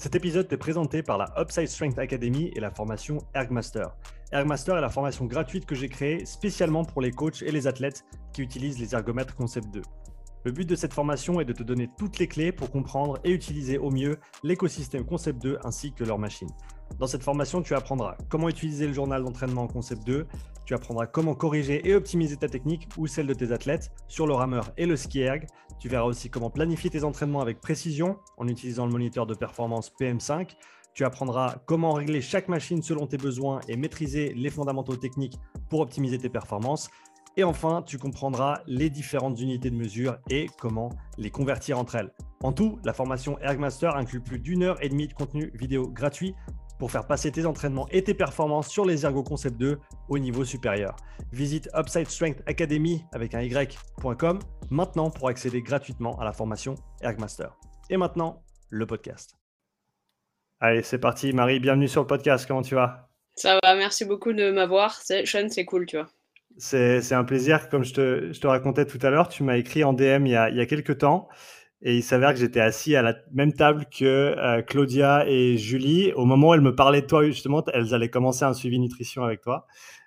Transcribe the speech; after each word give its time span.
Cet 0.00 0.14
épisode 0.14 0.46
est 0.52 0.56
présenté 0.56 1.02
par 1.02 1.18
la 1.18 1.34
Upside 1.36 1.66
Strength 1.66 1.98
Academy 1.98 2.52
et 2.54 2.60
la 2.60 2.70
formation 2.70 3.18
Ergmaster. 3.34 3.88
Ergmaster 4.30 4.76
est 4.76 4.80
la 4.80 4.90
formation 4.90 5.24
gratuite 5.24 5.66
que 5.66 5.74
j'ai 5.74 5.88
créée 5.88 6.24
spécialement 6.24 6.84
pour 6.84 7.02
les 7.02 7.10
coachs 7.10 7.42
et 7.42 7.50
les 7.50 7.66
athlètes 7.66 8.04
qui 8.32 8.42
utilisent 8.42 8.78
les 8.78 8.94
ergomètres 8.94 9.34
Concept 9.34 9.66
2. 9.74 9.82
Le 10.48 10.52
but 10.52 10.66
de 10.66 10.76
cette 10.76 10.94
formation 10.94 11.40
est 11.40 11.44
de 11.44 11.52
te 11.52 11.62
donner 11.62 11.90
toutes 11.98 12.18
les 12.18 12.26
clés 12.26 12.52
pour 12.52 12.70
comprendre 12.70 13.18
et 13.22 13.32
utiliser 13.32 13.76
au 13.76 13.90
mieux 13.90 14.16
l'écosystème 14.42 15.04
Concept 15.04 15.42
2 15.42 15.58
ainsi 15.62 15.92
que 15.92 16.04
leur 16.04 16.18
machine. 16.18 16.48
Dans 16.98 17.06
cette 17.06 17.22
formation, 17.22 17.60
tu 17.60 17.74
apprendras 17.74 18.16
comment 18.30 18.48
utiliser 18.48 18.86
le 18.86 18.94
journal 18.94 19.22
d'entraînement 19.22 19.66
Concept 19.66 20.06
2, 20.06 20.26
tu 20.64 20.72
apprendras 20.72 21.06
comment 21.06 21.34
corriger 21.34 21.86
et 21.86 21.94
optimiser 21.94 22.38
ta 22.38 22.48
technique 22.48 22.88
ou 22.96 23.06
celle 23.06 23.26
de 23.26 23.34
tes 23.34 23.52
athlètes 23.52 23.90
sur 24.06 24.26
le 24.26 24.32
rameur 24.32 24.72
et 24.78 24.86
le 24.86 24.96
ski 24.96 25.20
erg. 25.20 25.46
Tu 25.80 25.90
verras 25.90 26.06
aussi 26.06 26.30
comment 26.30 26.48
planifier 26.48 26.88
tes 26.88 27.04
entraînements 27.04 27.42
avec 27.42 27.60
précision 27.60 28.16
en 28.38 28.48
utilisant 28.48 28.86
le 28.86 28.92
moniteur 28.92 29.26
de 29.26 29.34
performance 29.34 29.92
PM5. 30.00 30.56
Tu 30.94 31.04
apprendras 31.04 31.56
comment 31.66 31.92
régler 31.92 32.22
chaque 32.22 32.48
machine 32.48 32.82
selon 32.82 33.06
tes 33.06 33.18
besoins 33.18 33.60
et 33.68 33.76
maîtriser 33.76 34.32
les 34.34 34.48
fondamentaux 34.48 34.96
techniques 34.96 35.38
pour 35.68 35.80
optimiser 35.80 36.16
tes 36.16 36.30
performances. 36.30 36.88
Et 37.38 37.44
enfin, 37.44 37.82
tu 37.86 37.98
comprendras 37.98 38.62
les 38.66 38.90
différentes 38.90 39.40
unités 39.40 39.70
de 39.70 39.76
mesure 39.76 40.18
et 40.28 40.48
comment 40.60 40.90
les 41.18 41.30
convertir 41.30 41.78
entre 41.78 41.94
elles. 41.94 42.12
En 42.42 42.52
tout, 42.52 42.80
la 42.84 42.92
formation 42.92 43.38
Ergmaster 43.38 43.94
inclut 43.94 44.20
plus 44.20 44.40
d'une 44.40 44.64
heure 44.64 44.82
et 44.82 44.88
demie 44.88 45.06
de 45.06 45.12
contenu 45.12 45.52
vidéo 45.54 45.88
gratuit 45.88 46.34
pour 46.80 46.90
faire 46.90 47.06
passer 47.06 47.30
tes 47.30 47.46
entraînements 47.46 47.86
et 47.90 48.02
tes 48.02 48.12
performances 48.12 48.66
sur 48.66 48.84
les 48.84 49.06
Ergo 49.06 49.22
Concept 49.22 49.56
2 49.56 49.78
au 50.08 50.18
niveau 50.18 50.44
supérieur. 50.44 50.96
Visite 51.30 51.70
Upside 51.76 52.08
Strength 52.08 52.42
Academy 52.46 53.04
avec 53.12 53.36
un 53.36 53.42
y.com 53.42 54.40
maintenant 54.70 55.08
pour 55.08 55.28
accéder 55.28 55.62
gratuitement 55.62 56.18
à 56.18 56.24
la 56.24 56.32
formation 56.32 56.74
Ergmaster. 57.02 57.56
Et 57.88 57.96
maintenant, 57.96 58.42
le 58.68 58.84
podcast. 58.84 59.36
Allez, 60.58 60.82
c'est 60.82 60.98
parti. 60.98 61.32
Marie, 61.32 61.60
bienvenue 61.60 61.86
sur 61.86 62.00
le 62.00 62.08
podcast. 62.08 62.46
Comment 62.48 62.62
tu 62.62 62.74
vas? 62.74 63.08
Ça 63.36 63.60
va, 63.62 63.76
merci 63.76 64.04
beaucoup 64.04 64.32
de 64.32 64.50
m'avoir. 64.50 65.00
Sean, 65.00 65.48
c'est 65.48 65.64
cool, 65.64 65.86
tu 65.86 65.98
vois. 65.98 66.08
C'est 66.58 67.12
un 67.12 67.24
plaisir. 67.24 67.68
Comme 67.68 67.84
je 67.84 67.94
te, 67.94 68.46
racontais 68.46 68.84
tout 68.84 68.98
à 69.02 69.10
l'heure, 69.10 69.28
tu 69.28 69.42
m'as 69.44 69.56
écrit 69.56 69.84
en 69.84 69.92
DM 69.92 70.26
il 70.26 70.32
y 70.32 70.36
a, 70.36 70.50
il 70.50 70.66
quelques 70.66 70.98
temps. 70.98 71.28
Et 71.80 71.96
il 71.96 72.02
s'avère 72.02 72.32
que 72.34 72.40
j'étais 72.40 72.60
assis 72.60 72.96
à 72.96 73.02
la 73.02 73.14
même 73.32 73.52
table 73.52 73.86
que 73.86 74.04
euh, 74.04 74.62
Claudia 74.62 75.24
et 75.28 75.56
Julie. 75.56 76.12
Au 76.14 76.24
moment 76.24 76.48
où 76.48 76.54
elles 76.54 76.60
me 76.60 76.74
parlaient 76.74 77.02
de 77.02 77.06
toi, 77.06 77.24
justement, 77.24 77.64
elles 77.72 77.94
allaient 77.94 78.10
commencer 78.10 78.44
un 78.44 78.52
suivi 78.54 78.80
nutrition 78.80 79.22
avec 79.22 79.40
toi. 79.40 79.66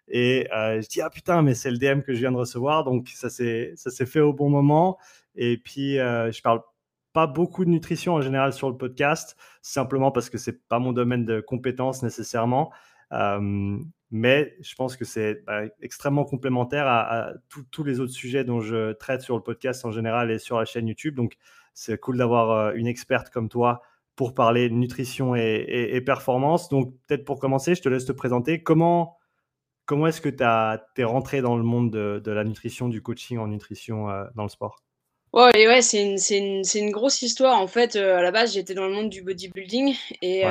Et 0.10 0.48
euh, 0.54 0.82
je 0.82 0.88
dis, 0.90 1.02
ah 1.02 1.10
putain, 1.10 1.42
mais 1.42 1.54
c'est 1.54 1.72
le 1.72 1.78
DM 1.78 2.02
que 2.02 2.14
je 2.14 2.20
viens 2.20 2.34
de 2.34 2.38
recevoir. 2.38 2.84
Donc, 2.84 3.08
ça 3.08 3.30
s'est 3.30 3.76
fait 4.06 4.20
au 4.20 4.34
bon 4.34 4.50
moment. 4.50 4.98
Et 5.36 5.58
puis, 5.58 6.00
euh, 6.00 6.32
je 6.32 6.42
parle 6.42 6.62
pas 7.14 7.28
beaucoup 7.28 7.66
de 7.66 7.70
nutrition 7.70 8.16
en 8.16 8.22
général 8.22 8.54
sur 8.54 8.70
le 8.70 8.78
podcast, 8.78 9.38
simplement 9.62 10.12
parce 10.12 10.30
que 10.30 10.38
c'est 10.38 10.68
pas 10.68 10.80
mon 10.80 10.94
domaine 10.94 11.26
de 11.26 11.42
compétence 11.42 12.04
nécessairement. 12.04 12.72
Euh, 13.12 13.78
mais 14.12 14.58
je 14.62 14.76
pense 14.76 14.98
que 14.98 15.06
c'est 15.06 15.44
bah, 15.46 15.64
extrêmement 15.82 16.26
complémentaire 16.26 16.86
à, 16.88 17.32
tous 17.72 17.84
les 17.84 18.02
autres 18.02 18.12
sujets 18.12 18.44
dont 18.44 18.60
je 18.60 18.92
traite 18.94 19.22
sur 19.22 19.38
le 19.38 19.42
podcast 19.42 19.86
en 19.86 19.92
général 19.92 20.32
et 20.32 20.38
sur 20.38 20.60
la 20.60 20.66
chaîne 20.66 20.88
YouTube. 20.88 21.16
Donc, 21.16 21.38
c'est 21.74 21.98
cool 21.98 22.18
d'avoir 22.18 22.52
euh, 22.52 22.74
une 22.76 22.88
experte 22.88 23.30
comme 23.30 23.48
toi 23.48 23.82
pour 24.18 24.34
parler 24.34 24.70
nutrition 24.70 25.34
et, 25.36 26.02
performance. 26.06 26.68
Donc, 26.70 26.94
peut-être 27.08 27.24
pour 27.24 27.40
commencer, 27.40 27.74
je 27.74 27.82
te 27.82 27.90
laisse 27.90 28.06
te 28.06 28.12
présenter. 28.12 28.62
Comment, 28.62 29.18
comment 29.86 30.08
est-ce 30.08 30.22
que 30.22 30.30
tu 30.30 31.02
es 31.02 31.04
rentré 31.04 31.42
dans 31.42 31.56
le 31.56 31.64
monde 31.64 31.92
de, 31.92 32.32
la 32.32 32.44
nutrition, 32.44 32.90
du 32.90 33.02
coaching 33.02 33.38
en 33.38 33.48
nutrition 33.48 34.10
euh, 34.10 34.26
dans 34.36 34.44
le 34.44 34.50
sport? 34.50 34.84
Ouais, 35.34 35.66
ouais, 35.66 35.82
c'est 35.82 36.04
une, 36.04 36.18
une, 36.30 36.62
une, 36.76 36.92
grosse 36.92 37.22
histoire. 37.22 37.58
En 37.62 37.68
fait, 37.68 37.96
euh, 37.96 38.18
à 38.18 38.22
la 38.22 38.32
base, 38.32 38.54
j'étais 38.54 38.74
dans 38.74 38.86
le 38.86 38.94
monde 38.94 39.10
du 39.10 39.22
bodybuilding 39.22 39.96
et, 40.22 40.44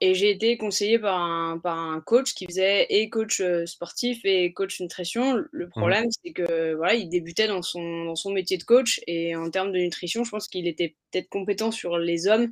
et 0.00 0.14
j'ai 0.14 0.30
été 0.30 0.56
conseillé 0.56 0.98
par 0.98 1.20
un, 1.20 1.58
par 1.58 1.78
un 1.78 2.00
coach 2.00 2.32
qui 2.32 2.46
faisait 2.46 2.86
et 2.88 3.10
coach 3.10 3.42
sportif 3.66 4.24
et 4.24 4.54
coach 4.54 4.80
nutrition. 4.80 5.44
Le 5.52 5.66
mmh 5.66 5.70
problème, 5.70 6.06
c'est 6.10 6.32
que 6.32 6.72
voilà, 6.72 6.94
il 6.94 7.10
débutait 7.10 7.48
dans 7.48 7.60
son, 7.60 8.06
dans 8.06 8.16
son 8.16 8.32
métier 8.32 8.56
de 8.56 8.64
coach 8.64 8.98
et 9.06 9.36
en 9.36 9.50
termes 9.50 9.72
de 9.72 9.78
nutrition, 9.78 10.24
je 10.24 10.30
pense 10.30 10.48
qu'il 10.48 10.66
était 10.68 10.96
peut-être 11.10 11.28
compétent 11.28 11.70
sur 11.70 11.98
les 11.98 12.26
hommes. 12.26 12.50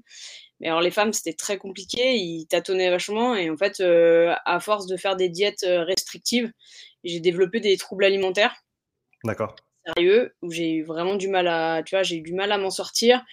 Mais 0.60 0.68
alors, 0.68 0.82
les 0.82 0.90
femmes, 0.90 1.14
c'était 1.14 1.32
très 1.32 1.56
compliqué. 1.56 2.16
Il 2.16 2.46
tâtonnait 2.48 2.90
vachement 2.90 3.34
et 3.34 3.48
en 3.48 3.56
fait, 3.56 3.80
à 3.80 4.60
force 4.60 4.86
de 4.86 4.98
faire 4.98 5.16
des 5.16 5.30
diètes 5.30 5.64
restrictives, 5.66 6.52
j'ai 7.02 7.20
développé 7.20 7.60
des 7.60 7.78
troubles 7.78 8.04
alimentaires. 8.04 8.54
D'accord 9.24 9.56
sérieux 9.86 10.34
où 10.42 10.50
j'ai 10.50 10.70
eu 10.72 10.82
vraiment 10.84 11.16
du 11.16 11.28
mal 11.28 11.48
à, 11.48 11.82
tu 11.84 11.94
vois, 11.94 12.02
j'ai 12.02 12.16
eu 12.16 12.22
du 12.22 12.34
mal 12.34 12.52
à 12.52 12.58
m'en 12.58 12.70
sortir. 12.70 13.24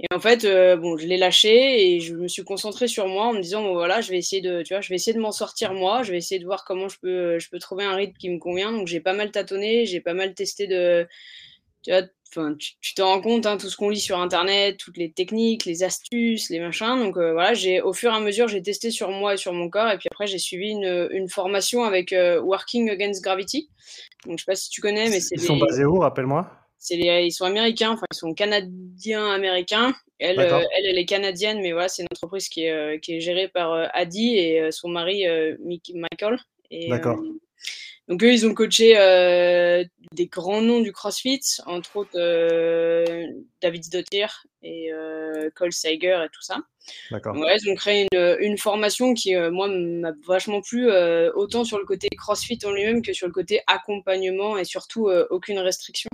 Et 0.00 0.06
en 0.14 0.20
fait, 0.20 0.44
euh, 0.44 0.76
bon, 0.76 0.98
je 0.98 1.06
l'ai 1.06 1.16
lâché 1.16 1.94
et 1.96 2.00
je 2.00 2.14
me 2.14 2.28
suis 2.28 2.44
concentrée 2.44 2.88
sur 2.88 3.08
moi 3.08 3.26
en 3.28 3.32
me 3.34 3.40
disant, 3.40 3.62
bon, 3.62 3.72
voilà, 3.74 4.02
je 4.02 4.10
vais 4.10 4.18
essayer 4.18 4.42
de, 4.42 4.62
tu 4.62 4.74
vois, 4.74 4.82
je 4.82 4.90
vais 4.90 4.96
essayer 4.96 5.14
de 5.14 5.20
m'en 5.20 5.32
sortir 5.32 5.72
moi. 5.74 6.02
Je 6.02 6.12
vais 6.12 6.18
essayer 6.18 6.38
de 6.40 6.44
voir 6.46 6.64
comment 6.66 6.88
je 6.88 6.98
peux, 7.00 7.38
je 7.38 7.48
peux 7.50 7.58
trouver 7.58 7.84
un 7.84 7.94
rythme 7.96 8.16
qui 8.18 8.28
me 8.30 8.38
convient. 8.38 8.72
Donc, 8.72 8.88
j'ai 8.88 9.00
pas 9.00 9.14
mal 9.14 9.30
tâtonné, 9.32 9.86
j'ai 9.86 10.00
pas 10.02 10.14
mal 10.14 10.34
testé 10.34 10.66
de, 10.66 11.08
tu 11.82 11.90
vois, 11.92 12.02
enfin, 12.30 12.54
tu, 12.54 12.94
te 12.94 13.02
rends 13.02 13.20
compte, 13.20 13.46
hein, 13.46 13.56
tout 13.56 13.68
ce 13.68 13.76
qu'on 13.76 13.88
lit 13.88 14.00
sur 14.00 14.18
Internet, 14.18 14.76
toutes 14.78 14.96
les 14.96 15.12
techniques, 15.12 15.64
les 15.64 15.82
astuces, 15.82 16.50
les 16.50 16.60
machins. 16.60 16.98
Donc, 16.98 17.16
euh, 17.16 17.32
voilà, 17.32 17.54
j'ai, 17.54 17.80
au 17.80 17.92
fur 17.92 18.12
et 18.12 18.16
à 18.16 18.20
mesure, 18.20 18.48
j'ai 18.48 18.62
testé 18.62 18.90
sur 18.90 19.10
moi 19.10 19.34
et 19.34 19.36
sur 19.36 19.52
mon 19.52 19.68
corps. 19.68 19.90
Et 19.90 19.98
puis 19.98 20.08
après, 20.10 20.26
j'ai 20.26 20.38
suivi 20.38 20.70
une, 20.70 21.08
une 21.10 21.28
formation 21.28 21.84
avec 21.84 22.12
euh, 22.12 22.40
Working 22.40 22.90
Against 22.90 23.22
Gravity. 23.22 23.68
Donc, 24.26 24.38
je 24.38 24.44
sais 24.44 24.50
pas 24.50 24.56
si 24.56 24.70
tu 24.70 24.80
connais, 24.80 25.08
mais 25.08 25.20
c'est. 25.20 25.36
Ils 25.36 25.42
sont 25.42 25.56
basés 25.56 25.84
où, 25.84 25.98
rappelle-moi? 25.98 26.50
Ils 26.88 27.32
sont 27.32 27.44
américains, 27.44 27.92
enfin, 27.92 28.06
ils 28.12 28.16
sont 28.16 28.32
canadiens-américains. 28.32 29.94
Elle, 30.18 30.38
euh, 30.38 30.60
elle, 30.76 30.86
elle, 30.86 30.98
est 30.98 31.04
canadienne, 31.04 31.60
mais 31.60 31.72
voilà, 31.72 31.88
c'est 31.88 32.02
une 32.02 32.08
entreprise 32.12 32.48
qui 32.48 32.64
est, 32.64 33.00
qui 33.00 33.16
est 33.16 33.20
gérée 33.20 33.48
par 33.48 33.90
Adi 33.92 34.36
et 34.38 34.70
son 34.70 34.88
mari, 34.88 35.24
Michael. 35.58 36.38
D'accord. 36.88 37.18
Donc 38.08 38.22
eux, 38.22 38.32
ils 38.32 38.46
ont 38.46 38.54
coaché 38.54 38.96
euh, 38.96 39.84
des 40.12 40.26
grands 40.26 40.62
noms 40.62 40.80
du 40.80 40.92
CrossFit, 40.92 41.40
entre 41.66 41.96
autres 41.96 42.10
euh, 42.14 43.26
David 43.60 43.90
Dottir 43.90 44.46
et 44.62 44.92
euh, 44.92 45.50
Cole 45.56 45.72
Seiger 45.72 46.22
et 46.24 46.28
tout 46.32 46.42
ça. 46.42 46.58
D'accord. 47.10 47.36
Ouais, 47.36 47.56
ils 47.60 47.68
ont 47.68 47.74
créé 47.74 48.06
une, 48.12 48.36
une 48.38 48.58
formation 48.58 49.12
qui, 49.12 49.34
moi, 49.34 49.66
m'a 49.68 50.12
vachement 50.24 50.60
plu, 50.60 50.88
autant 51.34 51.64
sur 51.64 51.78
le 51.78 51.84
côté 51.84 52.08
CrossFit 52.16 52.60
en 52.64 52.70
lui-même 52.70 53.02
que 53.02 53.12
sur 53.12 53.26
le 53.26 53.32
côté 53.32 53.60
accompagnement 53.66 54.56
et 54.56 54.64
surtout 54.64 55.10
aucune 55.30 55.58
restriction. 55.58 56.10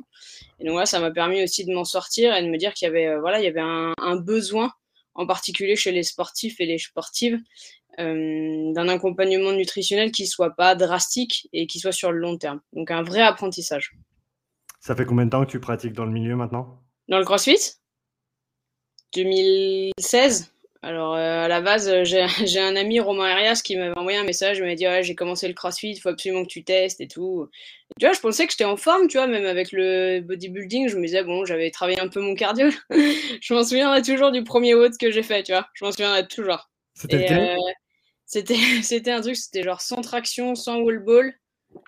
Et 0.61 0.65
donc 0.65 0.73
voilà, 0.73 0.87
ça 0.87 0.99
m'a 0.99 1.11
permis 1.11 1.43
aussi 1.45 1.67
de 1.67 1.75
m'en 1.75 1.85
sortir 1.85 2.35
et 2.35 2.43
de 2.43 2.49
me 2.49 2.57
dire 2.57 2.73
qu'il 2.73 2.87
y 2.87 2.89
avait, 2.89 3.19
voilà, 3.19 3.39
il 3.39 3.45
y 3.45 3.49
avait 3.49 3.61
un, 3.61 3.93
un 3.99 4.17
besoin 4.17 4.73
en 5.15 5.27
particulier 5.27 5.77
chez 5.77 5.93
les 5.93 6.05
sportifs 6.05 6.59
et 6.59 6.65
les 6.65 6.79
sportives, 6.79 7.39
d'un 7.99 8.89
accompagnement 8.89 9.53
nutritionnel 9.53 10.13
qui 10.13 10.27
soit 10.27 10.55
pas 10.57 10.75
drastique 10.75 11.49
et 11.53 11.67
qui 11.67 11.79
soit 11.79 11.93
sur 11.93 12.13
le 12.13 12.19
long 12.19 12.39
terme. 12.39 12.61
Donc 12.73 12.91
un 12.91 13.03
vrai 13.03 13.21
apprentissage. 13.21 13.95
Ça 14.81 14.97
fait 14.97 15.05
combien 15.05 15.27
de 15.27 15.31
temps 15.31 15.45
que 15.45 15.51
tu 15.51 15.61
pratiques 15.61 15.93
dans 15.93 16.07
le 16.07 16.13
milieu 16.13 16.35
maintenant? 16.35 16.81
Dans 17.09 17.19
le 17.19 17.25
CrossFit? 17.25 17.77
2016. 19.15 20.53
Alors 20.85 21.15
euh, 21.15 21.45
à 21.45 21.49
la 21.49 21.61
base, 21.61 22.03
j'ai 22.05 22.61
un 22.61 22.75
ami 22.75 22.99
Romain 22.99 23.27
Arias 23.27 23.61
qui 23.63 23.77
m'avait 23.77 23.97
envoyé 23.97 24.19
un 24.19 24.25
message, 24.25 24.59
il 24.59 24.65
m'a 24.65 24.75
dit 24.75 24.87
ouais, 24.87 25.05
j'ai 25.05 25.15
commencé 25.15 25.47
le 25.47 25.55
CrossFit, 25.55 25.93
il 25.93 26.01
faut 26.01 26.09
absolument 26.09 26.43
que 26.43 26.49
tu 26.49 26.65
testes 26.65 27.01
et 27.01 27.07
tout. 27.07 27.49
Et 27.91 28.01
tu 28.01 28.07
vois, 28.07 28.15
je 28.15 28.21
pensais 28.21 28.47
que 28.47 28.53
j'étais 28.53 28.65
en 28.65 28.77
forme, 28.77 29.07
tu 29.07 29.19
vois, 29.19 29.29
même 29.29 29.47
avec 29.47 29.71
le 29.71 30.21
bodybuilding, 30.21 30.89
je 30.89 30.97
me 30.97 31.05
disais 31.05 31.23
bon, 31.23 31.45
j'avais 31.45 31.71
travaillé 31.71 32.01
un 32.01 32.09
peu 32.09 32.21
mon 32.21 32.35
cardio. 32.35 32.69
je 32.91 33.55
m'en 33.55 33.63
souviendrai 33.63 34.03
toujours 34.03 34.33
du 34.33 34.43
premier 34.43 34.75
WOD 34.75 34.97
que 34.99 35.13
j'ai 35.13 35.23
fait, 35.23 35.45
tu 35.45 35.53
vois. 35.53 35.69
Je 35.75 35.85
m'en 35.85 35.93
souviendrai 35.93 36.27
toujours. 36.27 36.69
C'était 36.95 37.33
euh, 37.33 37.57
c'était, 38.33 38.55
c'était 38.83 39.11
un 39.11 39.21
truc, 39.21 39.37
c'était 39.37 39.63
genre 39.63 39.83
sans 39.83 40.01
traction, 40.01 40.55
sans 40.55 40.79
wall 40.79 41.05
ball, 41.05 41.35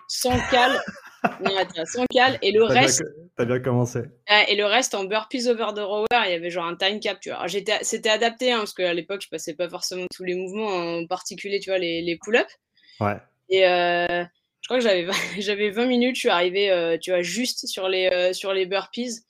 sans 0.07 0.37
cal. 0.51 0.79
sans 1.85 2.05
cal 2.05 2.37
et 2.43 2.51
le 2.51 2.63
reste. 2.63 3.03
T'as 3.35 3.45
bien 3.45 3.59
commencé. 3.59 4.01
Et 4.47 4.55
le 4.55 4.65
reste 4.65 4.93
en 4.93 5.05
burpees 5.05 5.47
over 5.47 5.73
the 5.75 5.79
rower, 5.79 6.05
il 6.11 6.31
y 6.31 6.35
avait 6.35 6.51
genre 6.51 6.65
un 6.65 6.75
time 6.75 6.99
cap, 6.99 7.19
tu 7.19 7.31
vois. 7.31 7.47
J'étais, 7.47 7.79
c'était 7.81 8.09
adapté 8.09 8.51
hein, 8.51 8.59
parce 8.59 8.75
qu'à 8.75 8.93
l'époque, 8.93 9.21
je 9.21 9.29
passais 9.29 9.55
pas 9.55 9.67
forcément 9.67 10.05
tous 10.15 10.23
les 10.23 10.35
mouvements, 10.35 10.99
en 10.99 11.07
particulier, 11.07 11.59
tu 11.59 11.71
vois, 11.71 11.79
les, 11.79 12.03
les 12.03 12.15
pull-ups. 12.17 12.59
Ouais. 12.99 13.17
Et 13.49 13.67
euh, 13.67 14.23
je 14.61 14.67
crois 14.67 14.77
que 14.77 14.83
j'avais, 14.83 15.07
j'avais 15.39 15.71
20 15.71 15.87
minutes, 15.87 16.15
je 16.15 16.21
suis 16.21 16.29
arrivé, 16.29 16.69
euh, 16.69 16.97
tu 17.01 17.09
vois, 17.09 17.23
juste 17.23 17.65
sur 17.65 17.89
les, 17.89 18.07
euh, 18.13 18.33
sur 18.33 18.53
les 18.53 18.67
burpees. 18.67 19.25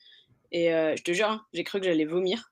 Et 0.52 0.68
je 0.68 1.02
te 1.02 1.12
jure, 1.12 1.30
hein, 1.30 1.46
j'ai 1.54 1.64
cru 1.64 1.80
que 1.80 1.86
j'allais 1.86 2.06
vomir. 2.06 2.52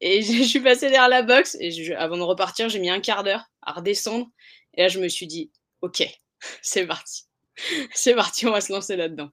Et 0.00 0.22
je 0.22 0.42
suis 0.42 0.60
passé 0.60 0.88
derrière 0.88 1.08
la 1.08 1.22
box 1.22 1.56
et 1.60 1.94
avant 1.94 2.16
de 2.16 2.22
repartir, 2.22 2.68
j'ai 2.68 2.78
mis 2.78 2.90
un 2.90 3.00
quart 3.00 3.24
d'heure 3.24 3.44
à 3.62 3.72
redescendre. 3.72 4.26
Et 4.74 4.82
là, 4.82 4.88
je 4.88 5.00
me 5.00 5.08
suis 5.08 5.26
dit, 5.26 5.50
ok, 5.82 6.06
c'est 6.62 6.86
parti. 6.86 7.24
c'est 7.94 8.14
parti, 8.14 8.46
on 8.46 8.52
va 8.52 8.60
se 8.60 8.72
lancer 8.72 8.96
là-dedans. 8.96 9.30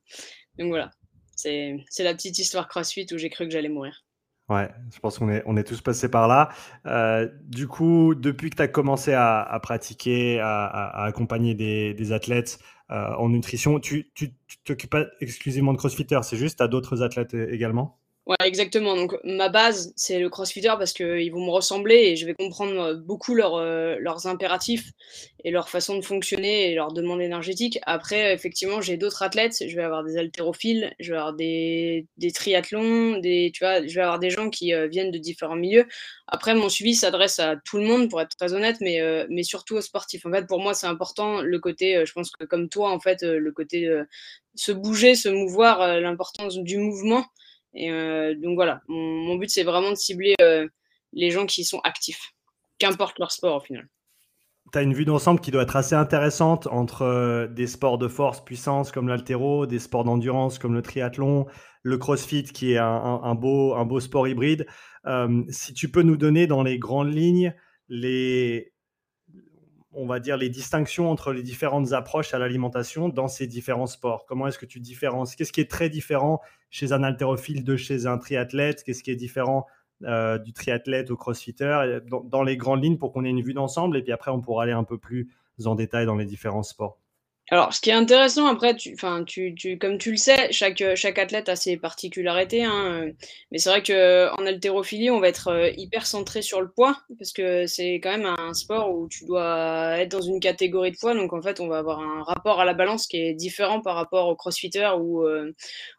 Donc 0.57 0.69
voilà, 0.69 0.91
c'est 1.35 1.77
la 1.99 2.13
petite 2.13 2.37
histoire 2.37 2.67
CrossFit 2.67 3.07
où 3.11 3.17
j'ai 3.17 3.29
cru 3.29 3.45
que 3.45 3.51
j'allais 3.51 3.69
mourir. 3.69 4.05
Ouais, 4.49 4.69
je 4.93 4.99
pense 4.99 5.19
qu'on 5.19 5.29
est, 5.29 5.41
on 5.45 5.55
est 5.55 5.63
tous 5.63 5.81
passés 5.81 6.09
par 6.09 6.27
là. 6.27 6.49
Euh, 6.85 7.29
du 7.43 7.67
coup, 7.67 8.13
depuis 8.13 8.49
que 8.49 8.57
tu 8.57 8.61
as 8.61 8.67
commencé 8.67 9.13
à, 9.13 9.57
pratiquer, 9.63 10.39
à, 10.41 11.03
accompagner 11.05 11.55
des, 11.55 11.93
des 11.93 12.11
athlètes 12.11 12.59
euh, 12.91 13.13
en 13.15 13.29
nutrition, 13.29 13.79
tu 13.79 14.11
t'occupes 14.65 14.91
pas 14.91 15.05
exclusivement 15.21 15.71
de 15.71 15.77
crossfitters, 15.77 16.23
c'est 16.23 16.37
juste, 16.37 16.57
tu 16.57 16.63
as 16.63 16.67
d'autres 16.67 17.01
athlètes 17.01 17.33
également? 17.33 17.99
Ouais, 18.25 18.37
exactement. 18.45 18.95
Donc 18.95 19.17
ma 19.25 19.49
base, 19.49 19.91
c'est 19.97 20.17
le 20.17 20.29
crossfitter 20.29 20.69
parce 20.77 20.93
qu'ils 20.93 21.29
vont 21.29 21.45
me 21.45 21.51
ressembler 21.51 21.95
et 21.95 22.15
je 22.15 22.25
vais 22.25 22.33
comprendre 22.33 22.93
beaucoup 22.93 23.33
leurs, 23.35 23.57
heu, 23.57 23.97
leurs 23.99 24.27
impératifs 24.27 24.91
et 25.43 25.51
leur 25.51 25.67
façon 25.67 25.97
de 25.97 26.01
fonctionner 26.05 26.71
et 26.71 26.75
leurs 26.75 26.93
demandes 26.93 27.19
énergétiques. 27.21 27.79
Après, 27.85 28.33
effectivement, 28.33 28.79
j'ai 28.79 28.95
d'autres 28.95 29.23
athlètes, 29.23 29.61
je 29.67 29.75
vais 29.75 29.83
avoir 29.83 30.05
des 30.05 30.15
haltérophiles, 30.17 30.93
je 31.01 31.11
vais 31.11 31.17
avoir 31.17 31.33
des 31.33 32.07
des 32.15 32.31
triathlons, 32.31 33.17
des 33.17 33.51
tu 33.53 33.61
vois? 33.65 33.85
Je 33.85 33.93
vais 33.93 34.01
avoir 34.01 34.19
des 34.19 34.29
gens 34.29 34.49
qui, 34.49 34.71
heu, 34.73 34.87
viennent 34.87 35.11
de 35.11 35.17
différents 35.17 35.57
milieux. 35.57 35.85
Après, 36.27 36.55
mon 36.55 36.69
suivi 36.69 36.95
s'adresse 36.95 37.39
à 37.39 37.57
tout 37.65 37.77
le 37.77 37.83
monde 37.83 38.09
pour 38.09 38.21
être 38.21 38.37
très 38.37 38.53
honnête, 38.53 38.77
mais, 38.79 39.01
mais 39.29 39.43
surtout 39.43 39.75
aux 39.75 39.81
sportifs. 39.81 40.25
En 40.25 40.31
fait, 40.31 40.47
pour 40.47 40.61
moi, 40.61 40.73
c'est 40.73 40.87
important 40.87 41.41
le 41.41 41.59
côté, 41.59 42.05
je 42.05 42.11
pense 42.13 42.31
que 42.31 42.45
comme 42.45 42.69
toi, 42.69 42.89
en 42.91 43.01
fait, 43.01 43.21
le 43.23 43.51
côté, 43.51 43.89
se 44.55 44.71
bouger, 44.71 45.15
se 45.15 45.27
mouvoir, 45.29 45.99
l'importance 45.99 46.57
du 46.59 46.77
mouvement 46.77 47.25
et 47.73 47.91
euh, 47.91 48.35
donc 48.35 48.55
voilà, 48.55 48.81
mon, 48.87 49.35
but 49.35 49.49
c'est 49.49 49.63
vraiment 49.63 49.89
de 49.89 49.95
cibler 49.95 50.35
euh, 50.41 50.67
les 51.11 51.31
gens 51.31 51.45
qui 51.45 51.63
sont 51.63 51.79
actifs, 51.83 52.33
qu'importe 52.79 53.19
leur 53.19 53.31
sport 53.31 53.57
au 53.57 53.59
final. 53.59 53.87
Tu 54.71 54.79
as 54.79 54.81
une 54.81 54.93
vue 54.93 55.05
d'ensemble 55.05 55.39
qui 55.39 55.51
doit 55.51 55.63
être 55.63 55.75
assez 55.75 55.95
intéressante 55.95 56.67
entre 56.67 57.01
euh, 57.03 57.47
des 57.47 57.67
sports 57.67 57.97
de 57.97 58.07
force, 58.07 58.43
puissance 58.43 58.91
comme 58.91 59.07
l'altéro, 59.07 59.65
des 59.65 59.79
sports 59.79 60.03
d'endurance 60.03 60.57
comme 60.57 60.73
le 60.73 60.81
triathlon, 60.81 61.45
le 61.81 61.97
crossfit 61.97 62.43
qui 62.43 62.73
est 62.73 62.77
un, 62.77 63.35
beau, 63.35 63.75
un 63.75 63.85
beau 63.85 63.99
sport 63.99 64.27
hybride. 64.27 64.65
si 65.49 65.73
tu 65.73 65.91
peux 65.91 66.01
nous 66.01 66.15
donner 66.15 66.47
dans 66.47 66.63
les 66.63 66.79
grandes 66.79 67.13
lignes 67.13 67.53
les, 67.89 68.72
on 69.93 70.05
va 70.05 70.19
dire, 70.19 70.37
les 70.37 70.49
distinctions 70.49 71.09
entre 71.09 71.31
les 71.33 71.43
différentes 71.43 71.93
approches 71.93 72.33
à 72.33 72.39
l'alimentation 72.39 73.09
dans 73.09 73.27
ces 73.27 73.47
différents 73.47 73.87
sports? 73.87 74.25
Comment 74.25 74.47
est-ce 74.47 74.57
que 74.57 74.65
tu 74.65 74.79
différencies 74.79 75.35
Qu'est-ce 75.35 75.53
qui 75.53 75.61
est 75.61 75.69
très 75.69 75.89
différent 75.89 76.41
chez 76.69 76.91
un 76.91 77.03
haltérophile 77.03 77.63
de 77.63 77.75
chez 77.75 78.05
un 78.05 78.17
triathlète? 78.17 78.83
Qu'est-ce 78.83 79.03
qui 79.03 79.11
est 79.11 79.15
différent 79.15 79.65
euh, 80.03 80.37
du 80.37 80.53
triathlète 80.53 81.11
au 81.11 81.17
crossfitter? 81.17 81.99
Dans, 82.09 82.43
les 82.43 82.57
grandes 82.57 82.83
lignes 82.83 82.97
pour 82.97 83.11
qu'on 83.11 83.25
ait 83.25 83.29
une 83.29 83.41
vue 83.41 83.53
d'ensemble 83.53 83.97
et 83.97 84.01
puis 84.01 84.11
après 84.11 84.31
on 84.31 84.41
pourra 84.41 84.63
aller 84.63 84.71
un 84.71 84.83
peu 84.83 84.97
plus 84.97 85.29
en 85.65 85.75
détail 85.75 86.05
dans 86.05 86.15
les 86.15 86.25
différents 86.25 86.63
sports. 86.63 86.99
Alors, 87.53 87.71
ce 87.71 87.81
qui 87.81 87.91
est 87.91 87.93
intéressant 87.93 88.47
après, 88.47 88.75
tu, 88.75 88.95
comme 89.79 89.99
tu 89.99 90.09
le 90.09 90.17
sais, 90.17 90.51
chaque, 90.51 90.81
athlète 91.19 91.49
a 91.49 91.55
ses 91.55 91.77
particularités. 91.77 92.63
Hein, 92.63 93.11
mais 93.51 93.59
c'est 93.59 93.69
vrai 93.69 93.83
qu'en 93.83 94.43
haltérophilie, 94.47 95.11
on 95.11 95.19
va 95.19 95.27
être 95.27 95.49
euh, 95.49 95.69
hyper 95.77 96.07
centré 96.07 96.41
sur 96.41 96.61
le 96.61 96.71
poids 96.71 96.97
parce 97.19 97.31
que 97.31 97.67
c'est 97.67 97.99
quand 98.01 98.09
même 98.17 98.25
un 98.25 98.55
sport 98.55 98.91
où 98.95 99.07
tu 99.07 99.25
dois 99.25 99.99
être 99.99 100.09
dans 100.09 100.21
une 100.21 100.39
catégorie 100.39 100.93
de 100.93 100.97
poids. 100.97 101.13
Donc, 101.13 101.31
en 101.31 101.43
fait, 101.43 101.59
on 101.59 101.67
va 101.67 101.77
avoir 101.77 101.99
un 101.99 102.23
rapport 102.23 102.59
à 102.59 102.65
la 102.65 102.73
balance 102.73 103.05
qui 103.05 103.17
est 103.17 103.35
différent 103.35 103.81
par 103.81 103.93
rapport 103.97 104.29
au 104.29 104.35
crossfitter 104.35 104.89
ou, 104.97 105.21
euh, 105.23 105.53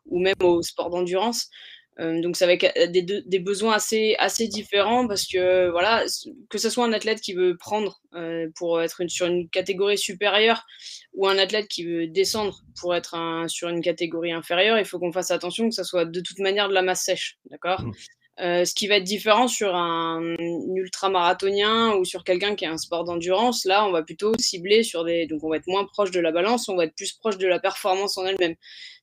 ou 0.07 0.19
même 0.19 0.35
au 0.43 0.61
sport 0.61 0.91
d'endurance. 0.91 1.51
Euh, 2.01 2.21
donc 2.21 2.37
ça 2.37 2.47
va 2.47 2.55
être 2.55 2.91
des, 2.91 3.03
des, 3.03 3.39
besoins 3.39 3.75
assez, 3.75 4.17
assez 4.19 4.49
différents 4.49 5.07
parce 5.07 5.27
que 5.27 5.71
voilà, 5.71 6.05
que 6.51 6.59
ce 6.59 6.69
soit 6.69 6.85
un 6.85 6.93
athlète 6.93 7.21
qui 7.21 7.35
veut 7.35 7.57
prendre 7.57 8.01
euh, 8.15 8.49
pour 8.57 8.83
être 8.83 9.01
une, 9.01 9.09
sur 9.09 9.27
une 9.27 9.49
catégorie 9.49 9.99
supérieure 9.99 10.67
ou 11.13 11.29
un 11.29 11.39
athlète 11.39 11.69
qui 11.69 11.85
veut 11.85 12.09
descendre 12.09 12.63
pour 12.81 12.97
être 12.97 13.15
un, 13.15 13.47
sur 13.47 13.69
une 13.69 13.81
catégorie 13.81 14.33
inférieure, 14.33 14.79
il 14.79 14.85
faut 14.85 14.99
qu'on 14.99 15.13
fasse 15.13 15.31
attention 15.31 15.69
que 15.69 15.75
ça 15.75 15.85
soit 15.85 16.05
de 16.05 16.21
toute 16.21 16.41
manière 16.41 16.69
de 16.69 16.75
la 16.75 16.83
masse 16.83 17.03
sèche, 17.03 17.39
d'accord? 17.49 17.83
Mmh. 17.83 17.93
euh, 18.41 18.65
ce 18.65 18.75
qui 18.75 18.89
va 18.89 18.97
être 18.97 19.05
différent 19.05 19.47
sur 19.47 19.77
un, 19.77 20.35
un 20.37 20.75
ultramarathonien 20.75 21.95
ou 21.95 22.05
sur 22.05 22.25
quelqu'un 22.25 22.57
qui 22.57 22.67
a 22.67 22.73
un 22.73 22.79
sport 22.79 23.05
d'endurance, 23.05 23.65
là, 23.67 23.87
on 23.87 23.93
va 23.93 24.03
plutôt 24.03 24.33
cibler 24.37 24.83
sur 24.83 25.05
des. 25.05 25.29
Donc, 25.29 25.45
on 25.45 25.51
va 25.51 25.59
être 25.59 25.69
moins 25.69 25.85
proche 25.85 26.11
de 26.11 26.19
la 26.19 26.33
balance, 26.33 26.69
on 26.69 26.75
va 26.75 26.87
être 26.87 26.97
plus 26.97 27.13
proche 27.13 27.39
de 27.39 27.47
la 27.47 27.61
performance 27.61 28.19
en 28.19 28.27
elle-même. 28.27 28.57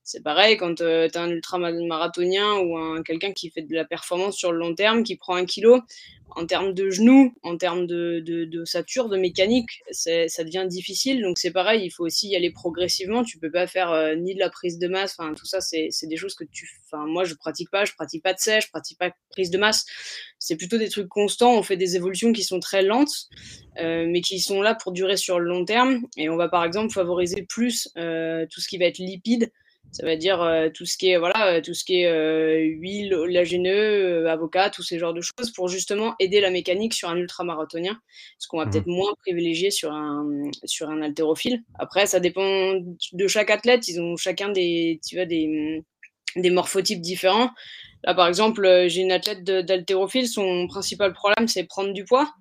C'est 0.04 0.24
pareil 0.24 0.58
quand 0.58 0.82
euh, 0.82 1.08
tu 1.10 1.18
as 1.18 1.22
un 1.22 1.30
ultramarathonien 1.30 2.56
ou 2.56 2.78
un, 2.78 3.04
quelqu'un 3.04 3.34
qui 3.34 3.50
fait 3.52 3.62
de 3.62 3.76
la 3.76 3.86
performance 3.86 4.36
sur 4.36 4.52
le 4.52 4.58
long 4.58 4.74
terme, 4.74 5.04
qui 5.04 5.16
prend 5.16 5.36
un 5.36 5.46
kilo, 5.46 5.82
en 6.36 6.46
termes 6.46 6.74
de 6.74 6.90
genoux, 6.90 7.34
en 7.44 7.58
termes 7.58 7.86
de, 7.88 8.22
de, 8.26 8.46
de 8.46 8.66
sature, 8.66 9.10
de 9.10 9.18
mécanique, 9.18 9.84
ça 9.92 10.44
devient 10.44 10.66
difficile. 10.68 11.22
Donc 11.22 11.38
c'est 11.38 11.52
pareil, 11.52 11.86
il 11.86 11.90
faut 11.92 12.06
aussi 12.06 12.30
y 12.30 12.36
aller 12.36 12.52
progressivement. 12.52 13.24
Tu 13.24 13.38
peux 13.38 13.52
pas 13.52 13.68
faire 13.68 13.92
euh, 13.92 14.16
ni 14.16 14.34
de 14.34 14.40
la 14.40 14.50
prise 14.50 14.80
de 14.80 14.88
masse. 14.88 15.16
Enfin, 15.18 15.34
tout 15.34 15.46
ça, 15.46 15.62
c'est 15.62 15.90
des 16.04 16.18
choses 16.18 16.36
que 16.36 16.44
tu. 16.44 16.70
Enfin, 16.86 17.06
moi, 17.06 17.24
je 17.24 17.36
pratique 17.36 17.70
pas. 17.70 17.86
Je 17.86 17.94
pratique 17.94 18.24
pas 18.24 18.34
de 18.34 18.40
sèche, 18.40 18.66
je 18.66 18.70
pratique 18.70 18.98
pas 18.98 19.10
de 19.10 19.16
prise 19.30 19.52
de 19.52 19.58
masse. 19.58 19.86
C'est 20.40 20.56
plutôt 20.56 20.78
des 20.78 20.90
trucs 20.90 21.10
constants. 21.10 21.54
On 21.54 21.64
fait 21.64 21.78
des 21.78 21.96
évolutions 21.96 22.32
qui 22.32 22.44
sont 22.44 22.60
très 22.60 22.82
lentes, 22.82 23.28
euh, 23.80 24.06
mais 24.08 24.22
qui 24.22 24.40
sont 24.40 24.62
là 24.62 24.74
pour 24.76 24.92
durer 24.94 25.18
sur 25.18 25.40
le 25.40 25.48
long 25.48 25.66
terme. 25.66 26.06
Et 26.18 26.30
on 26.30 26.38
va 26.38 26.48
par 26.48 26.64
exemple 26.64 26.94
favoriser 26.94 27.44
plus 27.44 27.90
tout 27.94 28.62
ce 28.62 28.68
qui 28.68 28.78
va 28.78 28.86
être 28.86 29.00
lipide 29.00 29.52
ça 29.92 30.06
veut 30.06 30.16
dire 30.16 30.42
euh, 30.42 30.70
tout 30.74 30.86
ce 30.86 30.98
qui 30.98 31.10
est 31.10 31.18
voilà, 31.18 31.56
euh, 31.56 31.62
tout 31.62 31.74
ce 31.74 31.84
qui 31.84 32.02
est 32.02 32.08
euh, 32.08 32.60
huile, 32.60 33.14
oléagineux, 33.14 34.28
avocat, 34.30 34.70
tous 34.70 34.84
ces 34.84 34.98
genres 34.98 35.14
de 35.14 35.22
choses 35.22 35.52
pour 35.52 35.68
justement 35.68 36.16
aider 36.20 36.40
la 36.40 36.50
mécanique 36.50 36.94
sur 36.94 37.10
un 37.10 37.18
ultramarathonien, 37.18 38.00
ce 38.40 38.48
qu'on 38.48 38.58
va 38.58 38.66
mmh 38.66 38.72
peut-être 38.72 38.88
moins 38.88 39.14
privilégier 39.20 39.70
sur 39.70 39.92
un 39.92 40.26
sur 40.64 40.90
un 40.90 41.02
haltérophile. 41.02 41.64
Après, 41.78 42.06
ça 42.06 42.22
dépend 42.22 42.74
de 43.12 43.28
chaque 43.28 43.50
athlète. 43.50 43.88
Ils 43.90 44.00
ont 44.00 44.16
chacun 44.16 44.50
des 44.50 45.02
tu 45.06 45.16
vois 45.16 45.26
des 45.26 45.84
des 46.38 46.50
morphotypes 46.50 47.02
différents. 47.02 47.50
Là, 48.04 48.16
par 48.16 48.28
exemple, 48.28 48.86
j'ai 48.88 49.02
une 49.02 49.12
athlète 49.12 49.44
d'haltérophile. 49.44 50.28
Son 50.28 50.68
principal 50.68 51.14
problème, 51.14 51.48
c'est 51.48 51.66
prendre 51.66 51.92
du 51.92 52.06
poids. 52.06 52.34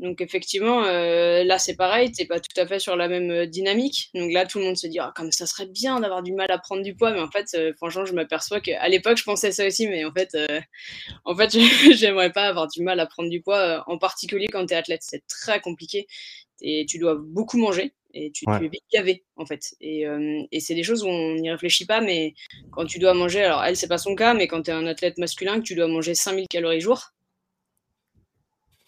Donc 0.00 0.20
effectivement, 0.20 0.84
euh, 0.84 1.44
là 1.44 1.58
c'est 1.58 1.76
pareil, 1.76 2.10
t'es 2.10 2.26
pas 2.26 2.40
tout 2.40 2.60
à 2.60 2.66
fait 2.66 2.80
sur 2.80 2.96
la 2.96 3.06
même 3.08 3.30
euh, 3.30 3.46
dynamique. 3.46 4.10
Donc 4.14 4.32
là, 4.32 4.44
tout 4.44 4.58
le 4.58 4.64
monde 4.64 4.76
se 4.76 4.88
dit, 4.88 4.98
ah, 4.98 5.12
comme 5.14 5.30
ça 5.30 5.46
serait 5.46 5.66
bien 5.66 6.00
d'avoir 6.00 6.22
du 6.22 6.32
mal 6.32 6.50
à 6.50 6.58
prendre 6.58 6.82
du 6.82 6.96
poids, 6.96 7.12
mais 7.12 7.20
en 7.20 7.30
fait, 7.30 7.46
euh, 7.54 7.72
franchement, 7.76 8.04
je 8.04 8.12
m'aperçois 8.12 8.60
qu'à 8.60 8.88
l'époque, 8.88 9.18
je 9.18 9.24
pensais 9.24 9.52
ça 9.52 9.66
aussi, 9.66 9.86
mais 9.86 10.04
en 10.04 10.12
fait, 10.12 10.36
en 11.24 11.36
fait, 11.36 11.50
j'aimerais 11.94 12.32
pas 12.32 12.46
avoir 12.48 12.66
du 12.68 12.82
mal 12.82 12.98
à 12.98 13.06
prendre 13.06 13.30
du 13.30 13.40
poids, 13.40 13.84
en 13.86 13.98
particulier 13.98 14.48
quand 14.48 14.66
tu 14.66 14.74
es 14.74 14.76
athlète, 14.76 15.02
c'est 15.02 15.24
très 15.28 15.60
compliqué 15.60 16.06
et 16.60 16.86
tu 16.88 16.98
dois 16.98 17.16
beaucoup 17.18 17.58
manger 17.58 17.92
et 18.14 18.30
tu, 18.32 18.44
es 18.48 18.68
vite 18.68 18.84
gavé 18.92 19.24
en 19.36 19.44
fait. 19.44 19.74
Et, 19.80 20.04
et 20.52 20.60
c'est 20.60 20.74
des 20.74 20.84
choses 20.84 21.02
où 21.02 21.08
on 21.08 21.34
n'y 21.34 21.50
réfléchit 21.50 21.84
pas, 21.84 22.00
mais 22.00 22.34
quand 22.72 22.84
tu 22.84 22.98
dois 22.98 23.12
manger, 23.12 23.42
alors 23.42 23.64
elle 23.64 23.76
c'est 23.76 23.88
pas 23.88 23.98
son 23.98 24.14
cas, 24.14 24.34
mais 24.34 24.46
quand 24.46 24.62
tu 24.62 24.70
es 24.70 24.74
un 24.74 24.86
athlète 24.86 25.18
masculin, 25.18 25.58
que 25.58 25.64
tu 25.64 25.74
dois 25.74 25.88
manger 25.88 26.14
5000 26.14 26.46
calories 26.48 26.80
jour 26.80 27.13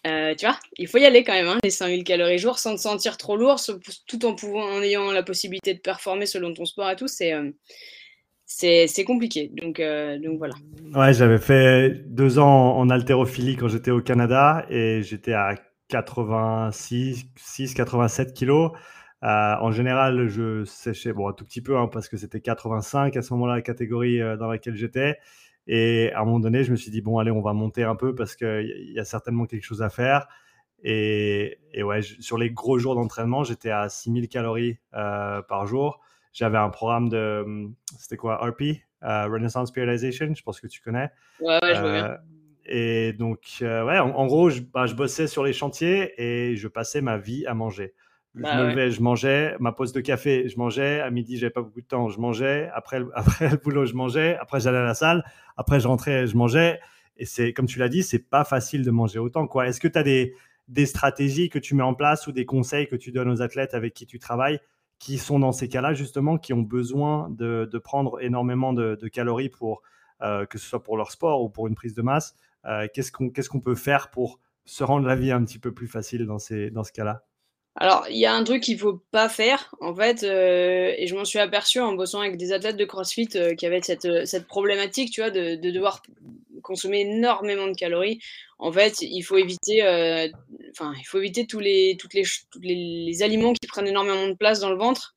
euh, 0.07 0.35
tu 0.35 0.45
vois, 0.45 0.57
il 0.77 0.87
faut 0.87 0.97
y 0.97 1.05
aller 1.05 1.23
quand 1.23 1.33
même, 1.33 1.47
hein, 1.47 1.57
les 1.63 1.69
5000 1.69 2.03
calories 2.03 2.37
jour, 2.37 2.59
sans 2.59 2.75
te 2.75 2.81
sentir 2.81 3.17
trop 3.17 3.35
lourd, 3.35 3.59
tout 4.07 4.25
en, 4.25 4.35
pouvant, 4.35 4.63
en 4.63 4.81
ayant 4.81 5.11
la 5.11 5.23
possibilité 5.23 5.73
de 5.73 5.79
performer 5.79 6.25
selon 6.25 6.53
ton 6.53 6.65
sport 6.65 6.89
et 6.89 6.95
tout, 6.95 7.07
c'est 7.07 7.33
euh, 7.33 9.03
compliqué. 9.05 9.51
Donc, 9.53 9.79
euh, 9.79 10.17
donc 10.19 10.37
voilà. 10.37 10.53
Ouais, 10.93 11.13
j'avais 11.13 11.37
fait 11.39 12.03
deux 12.07 12.39
ans 12.39 12.77
en 12.77 12.89
haltérophilie 12.89 13.55
quand 13.55 13.67
j'étais 13.67 13.91
au 13.91 14.01
Canada 14.01 14.65
et 14.69 15.01
j'étais 15.03 15.33
à 15.33 15.55
86, 15.89 17.25
6, 17.35 17.73
87 17.73 18.33
kilos. 18.33 18.71
en 19.21 19.71
général, 19.71 20.27
je 20.27 20.63
séchais 20.65 21.13
bon, 21.13 21.27
un 21.27 21.33
tout 21.33 21.45
petit 21.45 21.61
peu 21.61 21.77
hein, 21.77 21.89
parce 21.91 22.07
que 22.07 22.17
c'était 22.17 22.41
85 22.41 23.15
à 23.17 23.21
ce 23.21 23.33
moment-là, 23.33 23.55
la 23.55 23.61
catégorie 23.61 24.19
dans 24.37 24.47
laquelle 24.47 24.75
j'étais. 24.75 25.17
Et 25.67 26.11
à 26.13 26.21
un 26.21 26.25
moment 26.25 26.39
donné, 26.39 26.63
je 26.63 26.71
me 26.71 26.77
suis 26.77 26.91
dit, 26.91 27.01
bon, 27.01 27.19
allez, 27.19 27.31
on 27.31 27.41
va 27.41 27.53
monter 27.53 27.83
un 27.83 27.95
peu 27.95 28.15
parce 28.15 28.35
qu'il 28.35 28.91
y 28.93 28.99
a 28.99 29.05
certainement 29.05 29.45
quelque 29.45 29.63
chose 29.63 29.81
à 29.81 29.89
faire. 29.89 30.27
Et, 30.83 31.59
et 31.73 31.83
ouais, 31.83 32.01
sur 32.01 32.37
les 32.37 32.51
gros 32.51 32.77
jours 32.77 32.95
d'entraînement, 32.95 33.43
j'étais 33.43 33.71
à 33.71 33.89
6000 33.89 34.29
calories 34.29 34.77
euh, 34.93 35.41
par 35.41 35.65
jour. 35.67 35.99
J'avais 36.33 36.57
un 36.57 36.69
programme 36.69 37.09
de, 37.09 37.67
c'était 37.97 38.15
quoi, 38.17 38.37
RP, 38.37 38.61
euh, 39.03 39.25
Renaissance 39.25 39.71
Periodization, 39.71 40.33
je 40.35 40.43
pense 40.43 40.61
que 40.61 40.67
tu 40.67 40.81
connais. 40.81 41.09
Ouais, 41.41 41.59
ouais, 41.61 41.75
je 41.75 41.81
vois 41.81 41.91
bien. 41.91 42.05
Euh, 42.05 42.17
et 42.69 43.13
donc, 43.13 43.39
ouais, 43.61 43.99
en, 43.99 44.25
gros, 44.27 44.49
je, 44.49 44.61
bah, 44.61 44.85
je, 44.85 44.93
bossais 44.93 45.27
sur 45.27 45.43
les 45.43 45.53
chantiers 45.53 46.13
et 46.21 46.55
je 46.55 46.67
passais 46.67 47.01
ma 47.01 47.17
vie 47.17 47.45
à 47.45 47.53
manger. 47.53 47.93
Je 48.37 48.43
bah 48.43 48.63
me 48.63 48.69
levais, 48.69 48.91
je 48.91 49.01
mangeais. 49.01 49.55
Ma 49.59 49.71
pause 49.71 49.91
de 49.93 49.99
café, 49.99 50.47
je 50.47 50.57
mangeais. 50.57 51.01
À 51.01 51.09
midi, 51.09 51.37
j'avais 51.37 51.51
pas 51.51 51.61
beaucoup 51.61 51.81
de 51.81 51.87
temps, 51.87 52.09
je 52.09 52.19
mangeais. 52.19 52.69
Après, 52.73 53.01
après 53.15 53.49
le 53.49 53.57
boulot, 53.57 53.85
je 53.85 53.93
mangeais. 53.93 54.37
Après, 54.37 54.59
j'allais 54.59 54.77
à 54.77 54.83
la 54.83 54.93
salle. 54.93 55.25
Après, 55.57 55.79
je 55.79 55.87
rentrais, 55.87 56.27
je 56.27 56.37
mangeais. 56.37 56.79
Et 57.17 57.25
c'est, 57.25 57.51
comme 57.51 57.65
tu 57.65 57.79
l'as 57.79 57.89
dit, 57.89 58.03
c'est 58.03 58.29
pas 58.29 58.43
facile 58.43 58.83
de 58.83 58.91
manger 58.91 59.19
autant. 59.19 59.47
Quoi. 59.47 59.67
Est-ce 59.67 59.79
que 59.79 59.87
tu 59.87 59.97
as 59.97 60.03
des, 60.03 60.35
des 60.67 60.85
stratégies 60.85 61.49
que 61.49 61.59
tu 61.59 61.73
mets 61.73 61.83
en 61.83 61.95
place 61.95 62.27
ou 62.27 62.31
des 62.31 62.45
conseils 62.45 62.87
que 62.87 62.95
tu 62.95 63.11
donnes 63.11 63.29
aux 63.29 63.41
athlètes 63.41 63.73
avec 63.73 63.93
qui 63.93 64.05
tu 64.05 64.19
travailles 64.19 64.59
qui 64.99 65.17
sont 65.17 65.39
dans 65.39 65.51
ces 65.51 65.69
cas-là, 65.69 65.93
justement, 65.93 66.37
qui 66.37 66.53
ont 66.53 66.61
besoin 66.61 67.29
de, 67.29 67.69
de 67.71 67.77
prendre 67.77 68.19
énormément 68.21 68.73
de, 68.73 68.95
calories 69.07 69.49
pour, 69.49 69.81
euh, 70.21 70.45
que 70.45 70.57
ce 70.57 70.67
soit 70.67 70.81
pour 70.81 70.97
leur 70.97 71.11
sport 71.11 71.43
ou 71.43 71.49
pour 71.49 71.67
une 71.67 71.75
prise 71.75 71.93
de 71.93 72.01
masse 72.01 72.35
euh, 72.65 72.87
Qu'est-ce 72.93 73.11
qu'on 73.11 73.29
qu'est-ce 73.29 73.49
qu'on 73.49 73.61
peut 73.61 73.75
faire 73.75 74.09
pour 74.09 74.39
se 74.65 74.83
rendre 74.83 75.07
la 75.07 75.15
vie 75.15 75.31
un 75.31 75.43
petit 75.43 75.59
peu 75.59 75.71
plus 75.73 75.87
facile 75.87 76.25
dans, 76.25 76.39
ces, 76.39 76.71
dans 76.71 76.83
ce 76.83 76.91
cas-là? 76.91 77.26
Alors, 77.79 78.07
il 78.09 78.17
y 78.17 78.25
a 78.25 78.33
un 78.33 78.43
truc 78.43 78.63
qu'il 78.63 78.79
faut 78.79 79.03
pas 79.11 79.29
faire, 79.29 79.71
en 79.81 79.95
fait, 79.95 80.23
euh, 80.23 80.95
et 80.97 81.05
je 81.05 81.15
m'en 81.15 81.25
suis 81.25 81.37
aperçu 81.37 81.79
en 81.79 81.93
bossant 81.93 82.21
avec 82.21 82.35
des 82.35 82.51
athlètes 82.51 82.75
de 82.75 82.85
CrossFit 82.85 83.29
euh, 83.35 83.53
qui 83.53 83.67
avaient 83.67 83.81
cette, 83.83 84.05
euh, 84.05 84.25
cette 84.25 84.47
problématique, 84.47 85.11
tu 85.11 85.21
vois, 85.21 85.29
de, 85.29 85.55
de, 85.55 85.69
devoir 85.69 86.01
consommer 86.63 87.01
énormément 87.01 87.67
de 87.67 87.75
calories. 87.75 88.19
En 88.57 88.71
fait, 88.71 89.01
il 89.01 89.21
faut 89.21 89.37
éviter, 89.37 89.83
enfin, 90.71 90.93
il 90.99 91.03
faut 91.05 91.19
éviter 91.19 91.45
tous 91.45 91.59
les, 91.59 91.95
toutes 91.99 92.15
les, 92.15 92.23
tous 92.51 92.59
les, 92.61 93.05
les, 93.05 93.21
aliments 93.21 93.53
qui 93.53 93.67
prennent 93.67 93.87
énormément 93.87 94.27
de 94.27 94.33
place 94.33 94.59
dans 94.59 94.71
le 94.71 94.77
ventre. 94.77 95.15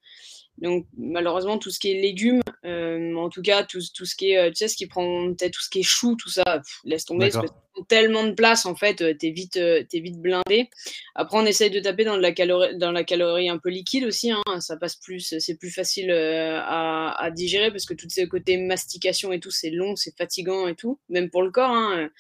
Donc 0.59 0.87
malheureusement 0.97 1.59
tout 1.59 1.71
ce 1.71 1.79
qui 1.79 1.91
est 1.91 2.01
légumes, 2.01 2.43
euh, 2.65 3.15
en 3.15 3.31
tout 3.31 3.43
cas 3.43 3.65
tout, 3.65 3.81
tout, 3.95 4.05
ce 4.05 4.15
qui 4.15 4.33
est, 4.33 4.39
euh, 4.39 4.49
tu 4.49 4.57
sais, 4.57 4.69
ce 4.69 4.77
qui 4.77 4.87
prend 4.87 5.33
peut-être 5.33 5.53
tout 5.53 5.63
ce 5.63 5.71
qui 5.71 5.81
est 5.81 5.85
chou, 5.85 6.17
tout 6.17 6.29
ça, 6.29 6.61
laisse 6.85 7.05
tomber. 7.05 7.31
Parce 7.31 7.47
que 7.47 7.53
tellement 7.89 8.25
de 8.25 8.33
place 8.33 8.67
en 8.67 8.75
fait, 8.75 8.97
t'es 9.19 9.31
vite, 9.31 9.57
es 9.57 9.87
vite 9.93 10.21
blindé. 10.21 10.69
Après 11.15 11.39
on 11.39 11.47
essaye 11.47 11.71
de 11.71 11.81
taper 11.81 12.05
dans 12.05 12.17
la 12.17 12.33
calorie, 12.33 12.77
dans 12.77 12.93
la 12.93 13.05
calorie 13.05 13.49
un 13.49 13.59
peu 13.59 13.71
liquide 13.71 14.05
aussi. 14.05 14.33
Hein, 14.33 14.61
ça 14.61 14.77
passe 14.77 14.97
plus, 14.97 15.35
c'est 15.39 15.57
plus 15.57 15.71
facile 15.71 16.11
à, 16.11 17.13
à, 17.13 17.31
digérer 17.31 17.71
parce 17.71 17.87
que 17.87 17.95
tout 17.95 18.09
ce 18.11 18.27
côté 18.27 18.59
mastication 18.59 19.33
et 19.33 19.41
tout, 19.41 19.51
c'est 19.51 19.71
long, 19.71 19.97
c'est 19.97 20.17
fatigant 20.17 20.69
et 20.69 20.75
tout, 20.75 20.99
même 21.09 21.31
pour 21.31 21.43
le 21.43 21.51
corps. 21.51 21.71
Hein. 21.71 22.11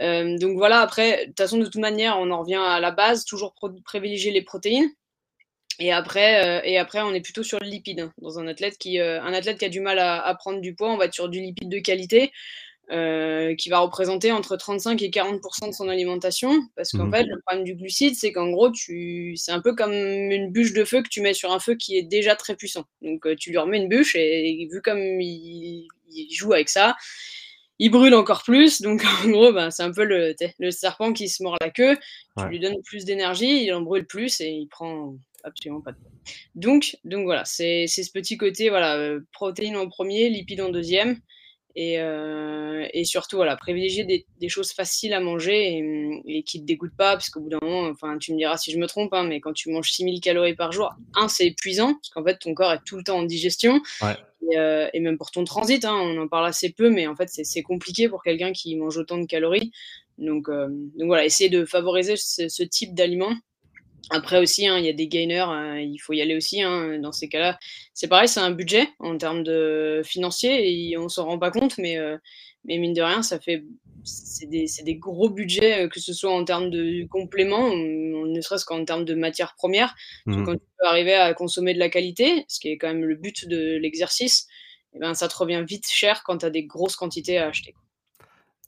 Euh, 0.00 0.36
donc 0.38 0.56
voilà, 0.56 0.80
après, 0.80 1.22
de 1.22 1.26
toute 1.26 1.38
façon, 1.38 1.58
de 1.58 1.64
toute 1.64 1.76
manière, 1.76 2.18
on 2.18 2.30
en 2.30 2.40
revient 2.40 2.60
à 2.62 2.80
la 2.80 2.90
base, 2.90 3.24
toujours 3.24 3.54
privilégier 3.84 4.32
les 4.32 4.42
protéines. 4.42 4.90
Et 5.78 5.92
après, 5.92 6.44
euh, 6.44 6.60
et 6.64 6.78
après, 6.78 7.00
on 7.02 7.12
est 7.12 7.20
plutôt 7.20 7.42
sur 7.42 7.58
le 7.60 7.66
lipide. 7.66 8.00
Hein. 8.00 8.12
Dans 8.18 8.38
un 8.38 8.46
athlète, 8.46 8.78
qui, 8.78 8.98
euh, 8.98 9.22
un 9.22 9.32
athlète 9.32 9.58
qui 9.58 9.64
a 9.64 9.68
du 9.68 9.80
mal 9.80 9.98
à, 9.98 10.34
prendre 10.38 10.60
du 10.60 10.74
poids, 10.74 10.92
on 10.92 10.96
va 10.96 11.06
être 11.06 11.14
sur 11.14 11.28
du 11.28 11.40
lipide 11.40 11.68
de 11.68 11.78
qualité. 11.78 12.32
qui 12.88 13.68
va 13.68 13.80
représenter 13.80 14.30
entre 14.30 14.56
35 14.56 15.02
et 15.02 15.10
40% 15.10 15.68
de 15.68 15.72
son 15.72 15.88
alimentation. 15.88 16.52
Parce 16.76 16.92
qu'en 16.92 17.06
mmh 17.06 17.12
fait, 17.12 17.24
le 17.24 17.40
problème 17.44 17.64
du 17.64 17.74
glucide, 17.74 18.14
c'est 18.14 18.32
qu'en 18.32 18.48
gros, 18.50 18.70
tu... 18.70 19.36
c'est 19.36 19.52
un 19.52 19.60
peu 19.60 19.74
comme 19.74 19.92
une 19.92 20.52
bûche 20.52 20.72
de 20.72 20.84
feu 20.84 21.02
que 21.02 21.08
tu 21.08 21.20
mets 21.20 21.34
sur 21.34 21.52
un 21.52 21.58
feu 21.58 21.74
qui 21.74 21.98
est 21.98 22.04
déjà 22.04 22.36
très 22.36 22.54
puissant. 22.54 22.84
Donc, 23.02 23.26
tu 23.36 23.50
lui 23.50 23.58
remets 23.58 23.78
une 23.78 23.88
bûche 23.88 24.14
et, 24.14 24.68
vu 24.70 24.80
comme 24.82 25.20
il, 25.20 25.88
il 26.10 26.32
joue 26.32 26.52
avec 26.52 26.68
ça, 26.68 26.96
il 27.78 27.90
brûle 27.90 28.14
encore 28.14 28.42
plus. 28.42 28.80
Donc, 28.80 29.02
en 29.24 29.28
gros, 29.28 29.52
ben, 29.52 29.70
c'est 29.70 29.82
un 29.82 29.92
peu 29.92 30.04
le, 30.04 30.34
le, 30.58 30.70
serpent 30.70 31.12
qui 31.12 31.28
se 31.28 31.42
mord 31.42 31.56
la 31.60 31.70
queue. 31.70 31.96
Tu 32.38 32.44
lui 32.46 32.60
donnes 32.60 32.82
plus 32.84 33.04
d'énergie, 33.04 33.64
il 33.64 33.72
en 33.72 33.80
brûle 33.80 34.06
plus 34.06 34.40
et 34.40 34.50
il 34.50 34.66
prend 34.68 35.16
absolument 35.46 35.80
pas 35.80 35.92
de 35.92 35.98
poids. 35.98 36.10
Donc, 36.54 36.96
donc 37.04 37.24
voilà, 37.24 37.44
c'est 37.44 37.86
ce 37.86 38.10
petit 38.12 38.36
côté, 38.36 38.68
voilà, 38.68 38.96
euh, 38.96 39.20
protéines 39.32 39.76
en 39.76 39.88
premier, 39.88 40.28
lipides 40.28 40.60
en 40.60 40.70
deuxième. 40.70 41.20
Et, 41.78 42.00
euh, 42.00 42.86
et 42.94 43.04
surtout, 43.04 43.36
voilà, 43.36 43.54
privilégier 43.54 44.04
des, 44.04 44.24
des, 44.40 44.48
choses 44.48 44.72
faciles 44.72 45.12
à 45.12 45.20
manger 45.20 45.76
et, 45.76 46.22
et 46.24 46.42
qui 46.42 46.58
ne 46.58 46.62
te 46.62 46.66
dégoûtent 46.66 46.96
pas, 46.96 47.12
parce 47.12 47.28
qu'au 47.28 47.40
bout 47.40 47.50
d'un 47.50 47.58
moment, 47.60 47.86
enfin, 47.90 48.16
tu 48.16 48.32
me 48.32 48.38
diras 48.38 48.56
si 48.56 48.72
je 48.72 48.78
me 48.78 48.86
trompe, 48.86 49.12
hein, 49.12 49.24
mais 49.24 49.40
quand 49.40 49.52
tu 49.52 49.68
manges 49.68 49.90
6000 49.90 50.22
calories 50.22 50.54
par 50.54 50.72
jour, 50.72 50.94
un, 51.14 51.28
c'est 51.28 51.48
épuisant, 51.48 51.92
parce 51.92 52.08
qu'en 52.08 52.24
fait, 52.24 52.38
ton 52.38 52.54
corps 52.54 52.72
est 52.72 52.80
tout 52.86 52.96
le 52.96 53.02
temps 53.02 53.18
en 53.18 53.24
digestion. 53.24 53.82
Ouais. 54.00 54.16
Euh, 54.54 54.88
et, 54.92 55.00
même 55.00 55.18
pour 55.18 55.30
ton 55.30 55.44
transit, 55.44 55.84
hein, 55.84 55.94
on 55.94 56.18
en 56.18 56.28
parle 56.28 56.46
assez 56.46 56.70
peu, 56.70 56.90
mais 56.90 57.06
en 57.06 57.16
fait, 57.16 57.28
c'est 57.28 57.62
compliqué 57.62 58.08
pour 58.08 58.22
quelqu'un 58.22 58.52
qui 58.52 58.76
mange 58.76 58.96
autant 58.96 59.18
de 59.18 59.26
calories. 59.26 59.72
Donc, 60.18 60.48
euh, 60.48 60.68
donc 60.70 61.06
voilà, 61.06 61.24
essayer 61.24 61.50
de 61.50 61.64
favoriser 61.64 62.16
ce, 62.16 62.62
type 62.62 62.94
d'aliments. 62.94 63.34
Après 64.10 64.38
aussi, 64.38 64.66
hein, 64.66 64.78
il 64.78 64.84
y 64.84 64.88
a 64.88 64.92
des 64.92 65.08
gainers, 65.08 65.38
hein, 65.40 65.78
il 65.78 65.98
faut 65.98 66.12
y 66.12 66.20
aller 66.20 66.36
aussi 66.36 66.62
hein, 66.62 66.98
dans 67.00 67.12
ces 67.12 67.28
cas-là. 67.28 67.58
C'est 67.92 68.08
pareil, 68.08 68.28
c'est 68.28 68.40
un 68.40 68.52
budget 68.52 68.88
en 69.00 69.18
termes 69.18 69.42
de 69.42 70.02
financier 70.04 70.90
et 70.90 70.96
on 70.96 71.08
s'en 71.08 71.24
rend 71.24 71.38
pas 71.38 71.50
compte, 71.50 71.76
mais, 71.78 71.98
euh, 71.98 72.16
mais 72.64 72.78
mine 72.78 72.92
de 72.92 73.02
rien, 73.02 73.22
ça 73.22 73.40
fait 73.40 73.64
c'est 74.04 74.46
des, 74.46 74.66
des, 74.84 74.94
gros 74.94 75.28
budgets, 75.28 75.88
que 75.88 75.98
ce 75.98 76.12
soit 76.12 76.32
en 76.32 76.44
termes 76.44 76.70
de 76.70 77.04
compléments, 77.08 77.74
ne 77.74 78.40
serait-ce 78.40 78.64
qu'en 78.64 78.84
termes 78.84 79.04
de 79.04 79.14
matières 79.14 79.54
premières. 79.56 79.96
Mmh. 80.26 80.44
Quand 80.44 80.52
tu 80.52 80.66
peux 80.78 80.86
arriver 80.86 81.14
à 81.14 81.34
consommer 81.34 81.74
de 81.74 81.80
la 81.80 81.88
qualité, 81.88 82.44
ce 82.46 82.60
qui 82.60 82.68
est 82.68 82.78
quand 82.78 82.86
même 82.86 83.04
le 83.04 83.16
but 83.16 83.48
de 83.48 83.76
l'exercice, 83.78 84.46
eh 84.94 84.98
ben, 84.98 85.14
ça 85.14 85.28
te 85.28 85.36
revient 85.36 85.64
vite 85.66 85.88
cher 85.88 86.22
quand 86.24 86.38
tu 86.38 86.46
as 86.46 86.50
des 86.50 86.64
grosses 86.64 86.96
quantités 86.96 87.38
à 87.38 87.48
acheter. 87.48 87.74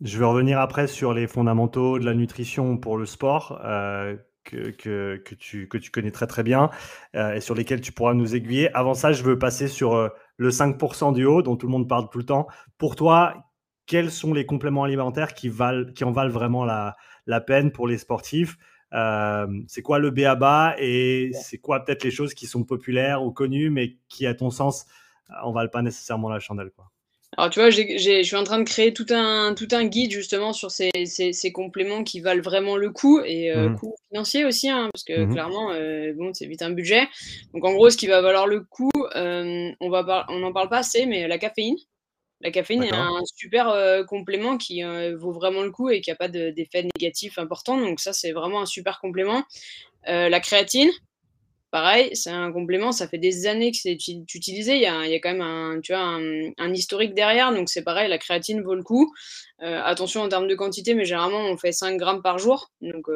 Je 0.01 0.19
vais 0.19 0.25
revenir 0.25 0.61
après 0.61 0.87
sur 0.87 1.13
les 1.13 1.27
fondamentaux 1.27 1.99
de 1.99 2.05
la 2.05 2.15
nutrition 2.15 2.77
pour 2.77 2.97
le 2.99 3.07
sport. 3.07 3.61
Euh, 3.65 4.17
que, 4.49 4.71
que, 4.71 5.23
que, 5.25 5.35
tu, 5.35 5.69
que 5.69 5.79
tu 5.79 5.91
connais 5.91 6.11
très 6.11 6.27
très 6.27 6.43
bien 6.43 6.71
euh, 7.15 7.35
et 7.35 7.41
sur 7.41 7.55
lesquels 7.55 7.81
tu 7.81 7.93
pourras 7.93 8.15
nous 8.15 8.35
aiguiller. 8.35 8.75
Avant 8.75 8.95
ça, 8.95 9.13
je 9.13 9.23
veux 9.23 9.39
passer 9.39 9.69
sur 9.69 9.95
euh, 9.95 10.09
le 10.39 10.51
5% 10.51 11.13
du 11.13 11.25
haut 11.27 11.43
dont 11.43 11.57
tout 11.57 11.67
le 11.67 11.73
monde 11.73 11.89
parle 11.89 12.09
tout 12.11 12.19
le 12.19 12.25
temps. 12.25 12.49
Pour 12.79 12.97
toi, 12.97 13.35
quels 13.87 14.11
sont 14.11 14.33
les 14.35 14.47
compléments 14.47 14.85
alimentaires 14.85 15.35
qui, 15.35 15.49
valent, 15.49 15.93
qui 15.93 16.05
en 16.05 16.13
valent 16.13 16.31
vraiment 16.33 16.65
la, 16.65 16.97
la 17.27 17.41
peine 17.41 17.71
pour 17.71 17.87
les 17.87 17.99
sportifs? 17.99 18.57
Euh, 18.95 19.47
c'est 19.67 19.83
quoi 19.83 19.99
le 19.99 20.11
BABA 20.11 20.77
et 20.79 21.31
c'est 21.35 21.59
quoi 21.59 21.85
peut-être 21.85 22.05
les 22.05 22.11
choses 22.11 22.33
qui 22.33 22.47
sont 22.47 22.65
populaires 22.65 23.23
ou 23.23 23.33
connues 23.33 23.69
mais 23.69 23.99
qui, 24.09 24.27
à 24.27 24.35
ton 24.35 24.51
sens, 24.51 24.87
en 25.43 25.53
valent 25.53 25.69
pas 25.69 25.83
nécessairement 25.83 26.31
la 26.31 26.41
chandelle 26.41 26.71
quoi? 26.75 26.91
Alors 27.37 27.51
tu 27.51 27.61
vois, 27.61 27.71
je 27.71 28.23
suis 28.23 28.37
en 28.37 28.45
train 28.45 28.59
de 28.59 28.65
créer 28.65 28.93
tout 28.93 29.07
un, 29.11 29.55
tout 29.55 29.69
un 29.73 29.85
guide 29.85 30.11
justement 30.11 30.53
sur 30.53 30.71
ces, 30.71 30.91
ces, 31.05 31.53
compléments 31.53 32.03
qui 32.03 32.21
valent 32.21 32.43
vraiment 32.43 32.77
le 32.77 32.91
coup 32.91 33.21
et 33.21 33.53
euh, 33.53 33.69
mmh 33.69 33.79
coût 33.79 33.95
financier 34.11 34.45
aussi, 34.45 34.69
hein, 34.69 34.89
parce 34.93 35.05
que 35.05 35.25
mmh 35.25 35.33
clairement, 35.33 35.71
euh, 35.71 36.13
bon, 36.17 36.33
c'est 36.35 36.47
vite 36.47 36.63
un 36.63 36.71
budget. 36.71 37.07
Donc 37.55 37.65
en 37.65 37.73
gros, 37.75 37.91
ce 37.91 37.97
qui 37.97 38.07
va 38.07 38.23
valoir 38.23 38.47
le 38.47 38.61
coup, 38.61 38.91
on 39.15 39.91
va 39.91 40.27
on 40.31 40.39
n'en 40.39 40.53
parle 40.53 40.69
pas 40.69 40.79
assez, 40.79 41.07
mais 41.07 41.29
la 41.29 41.39
caféine. 41.39 41.77
La 42.41 42.53
caféine 42.53 42.85
est 42.85 42.95
un 42.95 43.21
super 43.35 43.69
euh, 43.69 44.05
complément 44.05 44.59
qui 44.59 44.85
euh, 44.85 45.17
vaut 45.17 45.33
vraiment 45.33 45.63
le 45.63 45.73
coup 45.73 45.91
et 45.91 46.01
qui 46.01 46.11
n'a 46.11 46.17
pas 46.17 46.29
d'effet 46.29 46.87
négatif 46.95 47.39
important. 47.39 47.77
Donc 47.79 47.99
ça, 47.99 48.13
c'est 48.13 48.31
vraiment 48.31 48.61
un 48.61 48.67
super 48.67 49.01
complément. 49.01 49.43
Euh, 50.09 50.29
la 50.29 50.39
créatine, 50.39 50.91
pareil, 51.71 52.11
c'est 52.15 52.31
un 52.31 52.53
complément. 52.53 52.93
Ça 52.93 53.09
fait 53.09 53.19
des 53.19 53.47
années 53.47 53.71
que 53.71 53.79
c'est 53.79 53.93
utilisé. 53.93 54.75
Il 54.75 54.83
y, 54.83 54.87
a, 54.87 55.05
il 55.07 55.13
y 55.13 55.15
a, 55.15 55.21
quand 55.21 55.33
même 55.33 55.43
un, 55.43 55.81
tu 55.81 55.93
vois, 55.93 56.03
un, 56.03 56.75
historique 56.75 57.15
derrière. 57.15 57.53
Donc 57.55 57.69
c'est 57.69 57.83
pareil, 57.83 58.09
la 58.09 58.19
créatine 58.19 58.63
vaut 58.63 58.75
le 58.75 58.83
coup. 58.83 59.13
attention 59.61 60.23
en 60.23 60.29
termes 60.29 60.49
de 60.49 60.55
quantité, 60.55 60.95
mais 60.95 61.05
généralement, 61.05 61.41
on 61.41 61.57
fait 61.57 61.73
5 61.73 61.97
grammes 61.97 62.23
par 62.23 62.39
jour. 62.39 62.71
Donc, 62.81 63.09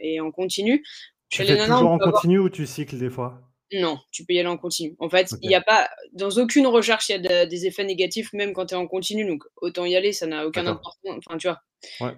et 0.00 0.20
on 0.20 0.30
continue. 0.30 0.84
Tu 1.28 1.44
fais 1.44 1.56
toujours 1.56 1.90
en 1.90 1.98
continu 1.98 2.38
ou 2.38 2.48
tu 2.48 2.66
cycles 2.66 2.98
des 2.98 3.10
fois? 3.10 3.40
Non, 3.80 3.98
tu 4.10 4.24
peux 4.24 4.34
y 4.34 4.38
aller 4.38 4.48
en 4.48 4.56
continu. 4.56 4.94
En 4.98 5.08
fait, 5.08 5.30
il 5.42 5.48
n'y 5.48 5.54
a 5.54 5.60
pas, 5.60 5.88
dans 6.12 6.30
aucune 6.30 6.66
recherche, 6.66 7.08
il 7.08 7.22
y 7.22 7.28
a 7.28 7.46
des 7.46 7.66
effets 7.66 7.84
négatifs, 7.84 8.32
même 8.32 8.52
quand 8.52 8.66
tu 8.66 8.74
es 8.74 8.76
en 8.76 8.86
continu. 8.86 9.26
Donc, 9.26 9.44
autant 9.56 9.84
y 9.84 9.96
aller, 9.96 10.12
ça 10.12 10.26
n'a 10.26 10.46
aucun 10.46 10.66
importance. 10.66 11.18
Enfin, 11.26 11.38
tu 11.38 11.48
vois, 11.48 11.60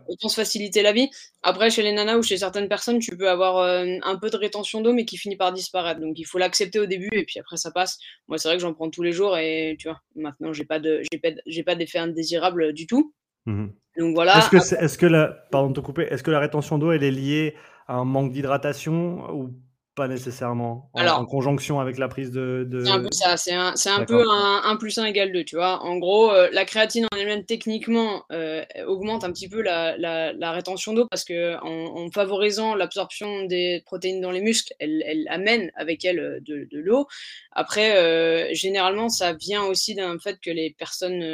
autant 0.08 0.28
se 0.28 0.34
faciliter 0.34 0.82
la 0.82 0.92
vie. 0.92 1.08
Après, 1.42 1.70
chez 1.70 1.82
les 1.82 1.92
nanas 1.92 2.16
ou 2.16 2.22
chez 2.22 2.36
certaines 2.36 2.68
personnes, 2.68 2.98
tu 2.98 3.16
peux 3.16 3.28
avoir 3.28 3.58
euh, 3.58 3.86
un 4.02 4.16
peu 4.16 4.30
de 4.30 4.36
rétention 4.36 4.80
d'eau, 4.80 4.92
mais 4.92 5.04
qui 5.04 5.16
finit 5.16 5.36
par 5.36 5.52
disparaître. 5.52 6.00
Donc, 6.00 6.18
il 6.18 6.24
faut 6.24 6.38
l'accepter 6.38 6.78
au 6.78 6.86
début 6.86 7.10
et 7.12 7.24
puis 7.24 7.38
après, 7.38 7.56
ça 7.56 7.70
passe. 7.70 7.98
Moi, 8.28 8.38
c'est 8.38 8.48
vrai 8.48 8.56
que 8.56 8.62
j'en 8.62 8.74
prends 8.74 8.90
tous 8.90 9.02
les 9.02 9.12
jours 9.12 9.36
et 9.36 9.76
tu 9.78 9.88
vois, 9.88 10.00
maintenant, 10.14 10.52
j'ai 10.52 10.64
pas 10.64 10.78
de, 10.78 11.02
j'ai 11.46 11.62
pas, 11.62 11.74
d'effet 11.74 11.98
indésirable 11.98 12.72
du 12.72 12.86
tout. 12.86 13.14
Mmh 13.46 13.66
Donc 13.98 14.14
voilà. 14.14 14.38
Est-ce 14.38 14.50
que, 14.50 14.84
est, 14.84 14.96
que 14.96 15.06
la, 15.06 15.28
pardon 15.50 15.70
de 15.70 15.74
te 15.74 15.80
couper, 15.80 16.02
est-ce 16.10 16.22
que 16.22 16.30
la 16.30 16.40
rétention 16.40 16.78
d'eau, 16.78 16.92
elle 16.92 17.04
est 17.04 17.10
liée 17.10 17.54
à 17.86 17.94
un 17.94 18.04
manque 18.04 18.32
d'hydratation 18.32 19.30
ou 19.32 19.54
pas 19.96 20.08
nécessairement 20.08 20.90
en, 20.92 21.24
conjonction 21.24 21.80
avec 21.80 21.96
la 21.96 22.06
prise 22.08 22.30
de. 22.30 22.68
C'est 22.84 22.90
un 22.90 23.00
peu 23.00 23.08
ça, 23.10 23.36
c'est 23.38 23.52
un, 23.88 24.04
peu 24.04 24.28
un 24.30 24.62
1 24.64 24.76
plus 24.76 24.98
1 24.98 25.06
égale 25.06 25.32
2, 25.32 25.42
tu 25.44 25.56
vois. 25.56 25.82
En 25.82 25.96
gros, 25.96 26.30
euh, 26.30 26.50
la 26.52 26.66
créatine 26.66 27.06
en 27.06 27.16
elle-même, 27.16 27.44
techniquement, 27.44 28.24
euh, 28.30 28.62
augmente 28.86 29.24
un 29.24 29.32
petit 29.32 29.48
peu 29.48 29.62
la, 29.62 29.96
la, 29.96 30.52
rétention 30.52 30.92
d'eau 30.92 31.06
parce 31.10 31.24
que 31.24 31.56
en, 31.62 32.10
favorisant 32.10 32.74
l'absorption 32.74 33.46
des 33.46 33.82
protéines 33.86 34.20
dans 34.20 34.30
les 34.30 34.42
muscles, 34.42 34.74
elle, 34.78 35.02
elle 35.06 35.26
amène 35.28 35.72
avec 35.74 36.04
elle 36.04 36.18
euh, 36.20 36.40
de, 36.40 36.68
de 36.70 36.78
l'eau. 36.78 37.06
Après, 37.52 38.54
généralement, 38.54 39.08
ça 39.08 39.32
vient 39.32 39.64
aussi 39.64 39.94
d'un 39.94 40.18
fait 40.18 40.38
que 40.42 40.50
les 40.50 40.74
personnes, 40.78 41.24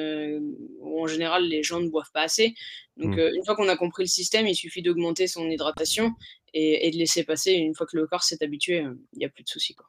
ou 0.81 1.03
en 1.03 1.09
général, 1.09 1.43
les 1.49 1.65
gens 1.65 1.81
ne 1.81 1.89
boivent 1.89 2.13
pas 2.15 2.23
assez. 2.23 2.55
Donc, 2.97 3.17
mmh. 3.17 3.35
une 3.35 3.45
fois 3.45 3.57
qu'on 3.57 3.69
a 3.69 3.77
compris 3.77 4.05
le 4.05 4.09
système, 4.09 4.47
il 4.47 4.55
suffit 4.55 4.83
d'augmenter 4.83 5.27
son 5.27 5.51
hydratation 5.51 6.13
et, 6.55 6.91
de 6.91 6.97
laisser 6.97 7.25
passer. 7.25 7.53
Une 7.53 7.75
fois 7.75 7.87
que 7.87 7.97
le 7.97 8.07
corps 8.07 8.23
s'est 8.23 8.43
habitué, 8.43 8.85
il 9.13 9.19
n'y 9.19 9.25
a 9.25 9.29
plus 9.29 9.45
de 9.45 9.49
soucis. 9.49 9.75
Quoi. 9.75 9.87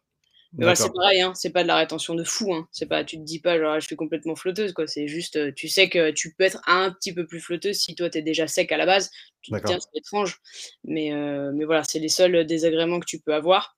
Mais 0.56 0.76
c'est 0.76 0.94
pareil, 0.94 1.22
hein, 1.22 1.34
c'est 1.34 1.50
pas 1.50 1.64
de 1.64 1.68
la 1.68 1.78
rétention 1.78 2.14
de 2.14 2.24
fou. 2.24 2.54
Hein. 2.54 2.68
C'est 2.72 2.86
pas, 2.86 3.04
tu 3.04 3.18
te 3.18 3.24
dis 3.24 3.40
pas, 3.40 3.58
genre, 3.58 3.80
je 3.80 3.88
suis 3.88 3.96
complètement 3.96 4.36
flotteuse. 4.36 4.72
Quoi. 4.74 4.86
C'est 4.86 5.08
juste, 5.08 5.56
tu 5.56 5.68
sais 5.68 5.90
que 5.90 6.12
tu 6.12 6.34
peux 6.34 6.44
être 6.44 6.62
un 6.68 6.92
petit 6.92 7.14
peu 7.14 7.26
plus 7.26 7.40
flotteuse 7.40 7.78
si 7.78 7.96
toi, 7.96 8.10
tu 8.10 8.20
es 8.20 8.22
déjà 8.22 8.48
sec 8.48 8.72
à 8.72 8.78
la 8.78 8.86
base. 8.86 9.10
Tu 9.42 9.52
te 9.52 9.58
tiens, 9.66 9.80
c'est 9.80 10.00
étrange. 10.00 10.40
Mais, 10.84 11.12
mais 11.54 11.66
voilà, 11.66 11.84
c'est 11.84 12.00
les 12.00 12.10
seuls 12.10 12.46
désagréments 12.46 13.00
que 13.00 13.08
tu 13.08 13.20
peux 13.20 13.34
avoir. 13.34 13.76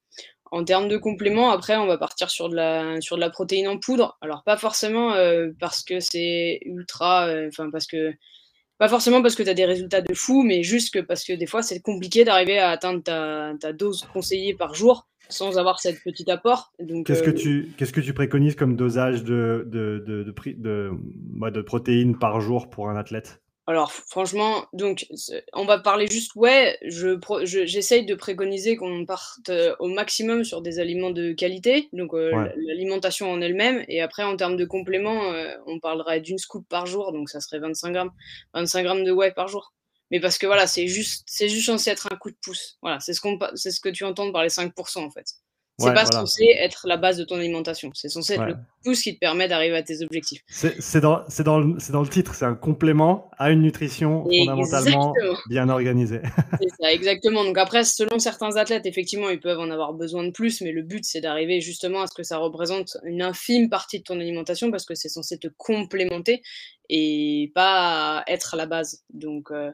En 0.51 0.63
termes 0.63 0.88
de 0.88 0.98
compléments, 0.98 1.50
après, 1.51 1.75
on 1.75 1.88
va 1.88 1.98
partir 1.98 2.30
sur 2.30 2.50
de 2.50 2.56
la, 2.56 3.01
sur 3.01 3.15
de 3.15 3.22
la 3.22 3.30
protéine 3.30 3.68
en 3.68 3.80
poudre. 3.80 4.18
Alors, 4.22 4.44
pas 4.44 4.58
forcément 4.58 5.15
parce 5.60 5.82
que 5.82 6.01
c'est 6.01 6.60
ultra. 6.65 7.30
Enfin, 7.48 7.70
parce 7.72 7.88
que 7.88 8.13
pas 8.77 8.89
forcément 8.89 9.22
parce 9.22 9.36
que 9.36 9.44
tu 9.44 9.50
as 9.50 9.53
des 9.53 9.65
résultats 9.65 10.01
de 10.01 10.13
fou, 10.13 10.44
mais 10.44 10.63
juste 10.63 10.94
que 10.94 11.00
parce 11.00 11.24
que 11.24 11.34
des 11.34 11.46
fois, 11.46 11.62
c'est 11.62 11.79
compliqué 11.79 12.25
d'arriver 12.25 12.60
à 12.60 12.70
atteindre 12.70 13.01
ta, 13.03 13.74
dose 13.74 14.05
conseillée 14.13 14.53
par 14.53 14.74
jour 14.74 15.08
sans 15.27 15.58
avoir 15.58 15.79
cette 15.79 16.03
petite 16.03 16.29
apport. 16.29 16.72
Qu'est-ce 17.05 17.24
que, 17.24 17.32
euh, 17.32 17.34
tu, 17.34 17.74
qu'est-ce 17.77 17.94
que 17.94 18.01
tu 18.01 18.13
préconises 18.13 18.55
comme 18.55 18.75
dosage 18.75 19.24
de, 19.24 19.67
de, 19.67 20.03
de, 20.05 20.24
de, 20.24 21.50
de 21.50 21.62
protéines 21.62 22.20
par 22.20 22.41
jour 22.41 22.70
pour 22.70 22.89
un 22.89 22.96
athlète? 22.96 23.41
Alors 23.67 23.91
franchement, 23.91 24.67
donc 24.74 25.07
on 25.53 25.65
va 25.65 25.79
parler 25.79 26.05
juste, 26.07 26.36
ouais, 26.36 26.77
je, 26.84 27.17
j'essaye 27.65 28.05
de 28.05 28.13
préconiser 28.13 28.75
qu'on 28.75 29.05
parte 29.07 29.50
euh, 29.50 29.75
au 29.79 29.88
maximum 29.88 30.43
sur 30.43 30.62
des 30.62 30.79
aliments 30.79 31.10
de 31.10 31.34
qualité, 31.34 31.89
donc 31.91 32.13
euh, 32.13 32.31
l'alimentation 32.57 33.31
en 33.31 33.41
elle-même, 33.41 33.84
et 33.88 34.01
après 34.01 34.24
en 34.24 34.38
termes 34.38 34.55
de 34.55 34.65
compléments, 34.65 35.34
euh, 35.34 35.51
on 35.65 35.79
parlerait 35.79 36.22
d'une 36.22 36.38
scoop 36.38 36.67
par 36.69 36.86
jour, 36.86 37.12
donc 37.12 37.27
ça 37.27 37.39
serait 37.39 37.57
25 37.57 37.91
grammes, 37.91 38.12
25 38.53 38.84
grammes 38.84 39.03
de 39.03 39.12
whey 39.12 39.31
par 39.31 39.48
jour. 39.48 39.74
Mais 40.12 40.19
parce 40.19 40.38
que 40.38 40.45
voilà, 40.45 40.67
c'est 40.67 40.86
juste, 40.86 41.24
c'est 41.25 41.50
juste 41.50 41.65
censé 41.65 41.89
être 41.89 42.07
un 42.12 42.15
coup 42.17 42.29
de 42.29 42.38
pouce. 42.43 42.77
Voilà, 42.84 43.00
c'est 43.00 43.13
ce 43.13 43.22
qu'on, 43.22 43.39
c'est 43.55 43.72
ce 43.72 43.79
que 43.79 43.89
tu 43.89 44.03
entends 44.03 44.31
par 44.31 44.43
les 44.43 44.50
5% 44.50 45.00
en 45.00 45.10
fait. 45.10 45.25
C'est 45.77 45.94
pas 45.94 46.05
censé 46.05 46.46
être 46.58 46.88
la 46.88 46.96
base 46.96 47.17
de 47.17 47.25
ton 47.25 47.36
alimentation. 47.36 47.91
C'est 47.94 48.08
censé 48.08 48.34
être 48.34 48.46
le 48.46 48.55
pouce 48.84 49.01
qui 49.01 49.13
te 49.13 49.20
permet 49.20 49.48
d'arriver 49.48 49.75
à 49.75 49.84
tes 49.84 50.01
objectifs. 50.03 50.41
C'est 50.48 51.01
dans, 51.01 51.24
dans, 51.44 51.60
le, 51.60 51.91
dans 51.91 52.01
le 52.01 52.08
titre, 52.08 52.34
c'est 52.34 52.46
un 52.46 52.55
complément 52.55 53.29
à 53.38 53.51
une 53.51 53.62
nutrition 53.62 54.24
fondamentalement 54.24 55.13
bien 55.50 55.67
organisée. 55.67 56.22
c'est 56.62 56.70
ça, 56.79 56.94
exactement. 56.94 57.44
Donc 57.44 57.58
après, 57.58 57.84
selon 57.84 58.20
certains 58.20 58.55
athlètes, 58.55 58.86
effectivement, 58.86 59.29
ils 59.29 59.39
peuvent 59.39 59.60
en 59.60 59.70
avoir 59.70 59.94
besoin 59.94 60.24
de 60.24 60.32
plus, 60.32 60.62
mais 60.62 60.72
le 60.72 60.82
but, 60.82 61.03
c'est 61.03 61.20
d'arriver 61.20 61.60
justement 61.60 62.01
à 62.01 62.08
ce 62.08 62.13
que 62.13 62.24
ça 62.24 62.38
représente 62.38 62.98
une 63.03 63.22
infime 63.22 63.70
partie 63.70 64.00
de 64.00 64.03
ton 64.03 64.20
alimentation 64.20 64.72
parce 64.72 64.86
que 64.86 64.96
c'est 64.96 65.10
censé 65.10 65.38
te 65.38 65.50
complémenter 65.58 66.41
et 66.88 67.51
pas 67.53 68.24
être 68.27 68.55
la 68.55 68.65
base. 68.65 69.03
Donc, 69.13 69.51
euh, 69.51 69.72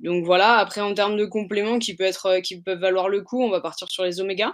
donc 0.00 0.24
voilà, 0.24 0.54
après, 0.54 0.80
en 0.80 0.94
termes 0.94 1.16
de 1.16 1.26
compléments 1.26 1.78
qui, 1.78 1.94
peut 1.94 2.04
être, 2.04 2.40
qui 2.40 2.60
peuvent 2.60 2.80
valoir 2.80 3.08
le 3.08 3.22
coup, 3.22 3.40
on 3.40 3.50
va 3.50 3.60
partir 3.60 3.88
sur 3.90 4.02
les 4.02 4.20
oméga. 4.20 4.52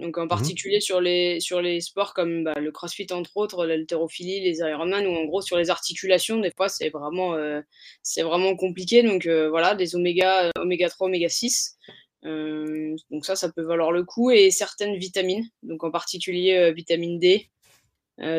Donc 0.00 0.16
en 0.16 0.24
mmh 0.24 0.28
particulier 0.28 0.80
sur, 0.80 1.00
les, 1.00 1.40
sur 1.40 1.60
les 1.60 1.80
sports 1.80 2.14
comme 2.14 2.44
bah, 2.44 2.54
le 2.58 2.72
crossfit 2.72 3.06
entre 3.10 3.36
autres, 3.36 3.66
l'haltérophilie, 3.66 4.40
les 4.40 4.58
Ironman, 4.58 5.06
ou 5.06 5.14
en 5.14 5.24
gros 5.24 5.42
sur 5.42 5.58
les 5.58 5.68
articulations, 5.68 6.38
des 6.38 6.50
fois 6.50 6.68
c'est 6.68 6.88
vraiment, 6.88 7.34
euh, 7.34 7.60
c'est 8.02 8.22
vraiment 8.22 8.56
compliqué. 8.56 9.02
Donc 9.02 9.26
euh, 9.26 9.50
voilà, 9.50 9.74
des 9.74 9.94
oméga, 9.94 10.46
euh, 10.46 10.50
oméga 10.56 10.88
3, 10.88 11.08
oméga 11.08 11.28
6. 11.28 11.76
donc 12.24 13.24
ça, 13.26 13.36
ça 13.36 13.52
peut 13.52 13.62
valoir 13.62 13.92
le 13.92 14.04
coup. 14.04 14.30
Et 14.30 14.50
certaines 14.50 14.96
vitamines, 14.96 15.46
donc 15.62 15.84
en 15.84 15.90
particulier 15.90 16.72
vitamine 16.72 17.18
D, 17.18 17.50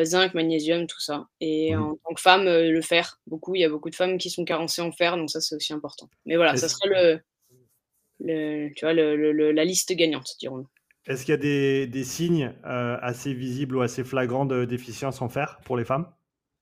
zinc, 0.02 0.34
magnésium, 0.34 0.88
tout 0.88 1.00
ça. 1.00 1.28
Et 1.40 1.76
mmh 1.76 1.82
en 1.82 1.96
tant 1.96 2.14
que 2.14 2.20
femme, 2.20 2.44
le 2.44 2.82
fer, 2.82 3.20
beaucoup. 3.28 3.54
Il 3.54 3.60
y 3.60 3.64
a 3.64 3.68
beaucoup 3.68 3.90
de 3.90 3.94
femmes 3.94 4.18
qui 4.18 4.30
sont 4.30 4.44
carencées 4.44 4.82
en 4.82 4.90
fer, 4.90 5.16
donc 5.16 5.30
ça 5.30 5.40
c'est 5.40 5.54
aussi 5.54 5.72
important. 5.72 6.08
Mais 6.26 6.34
voilà, 6.34 6.56
ça 6.56 6.68
serait 6.68 6.88
le, 6.88 7.20
le 8.18 8.70
tu 8.74 8.84
vois, 8.84 8.94
le, 8.94 9.52
la 9.52 9.64
liste 9.64 9.92
gagnante, 9.92 10.34
dirons-nous. 10.40 10.68
Est-ce 11.06 11.24
qu'il 11.24 11.32
y 11.32 11.34
a 11.34 11.86
des, 11.86 12.04
signes 12.04 12.54
euh, 12.64 12.96
assez 13.00 13.34
visibles 13.34 13.76
ou 13.76 13.82
assez 13.82 14.04
flagrants 14.04 14.46
de 14.46 14.64
déficience 14.64 15.20
en 15.20 15.28
fer 15.28 15.58
pour 15.64 15.76
les 15.76 15.84
femmes? 15.84 16.06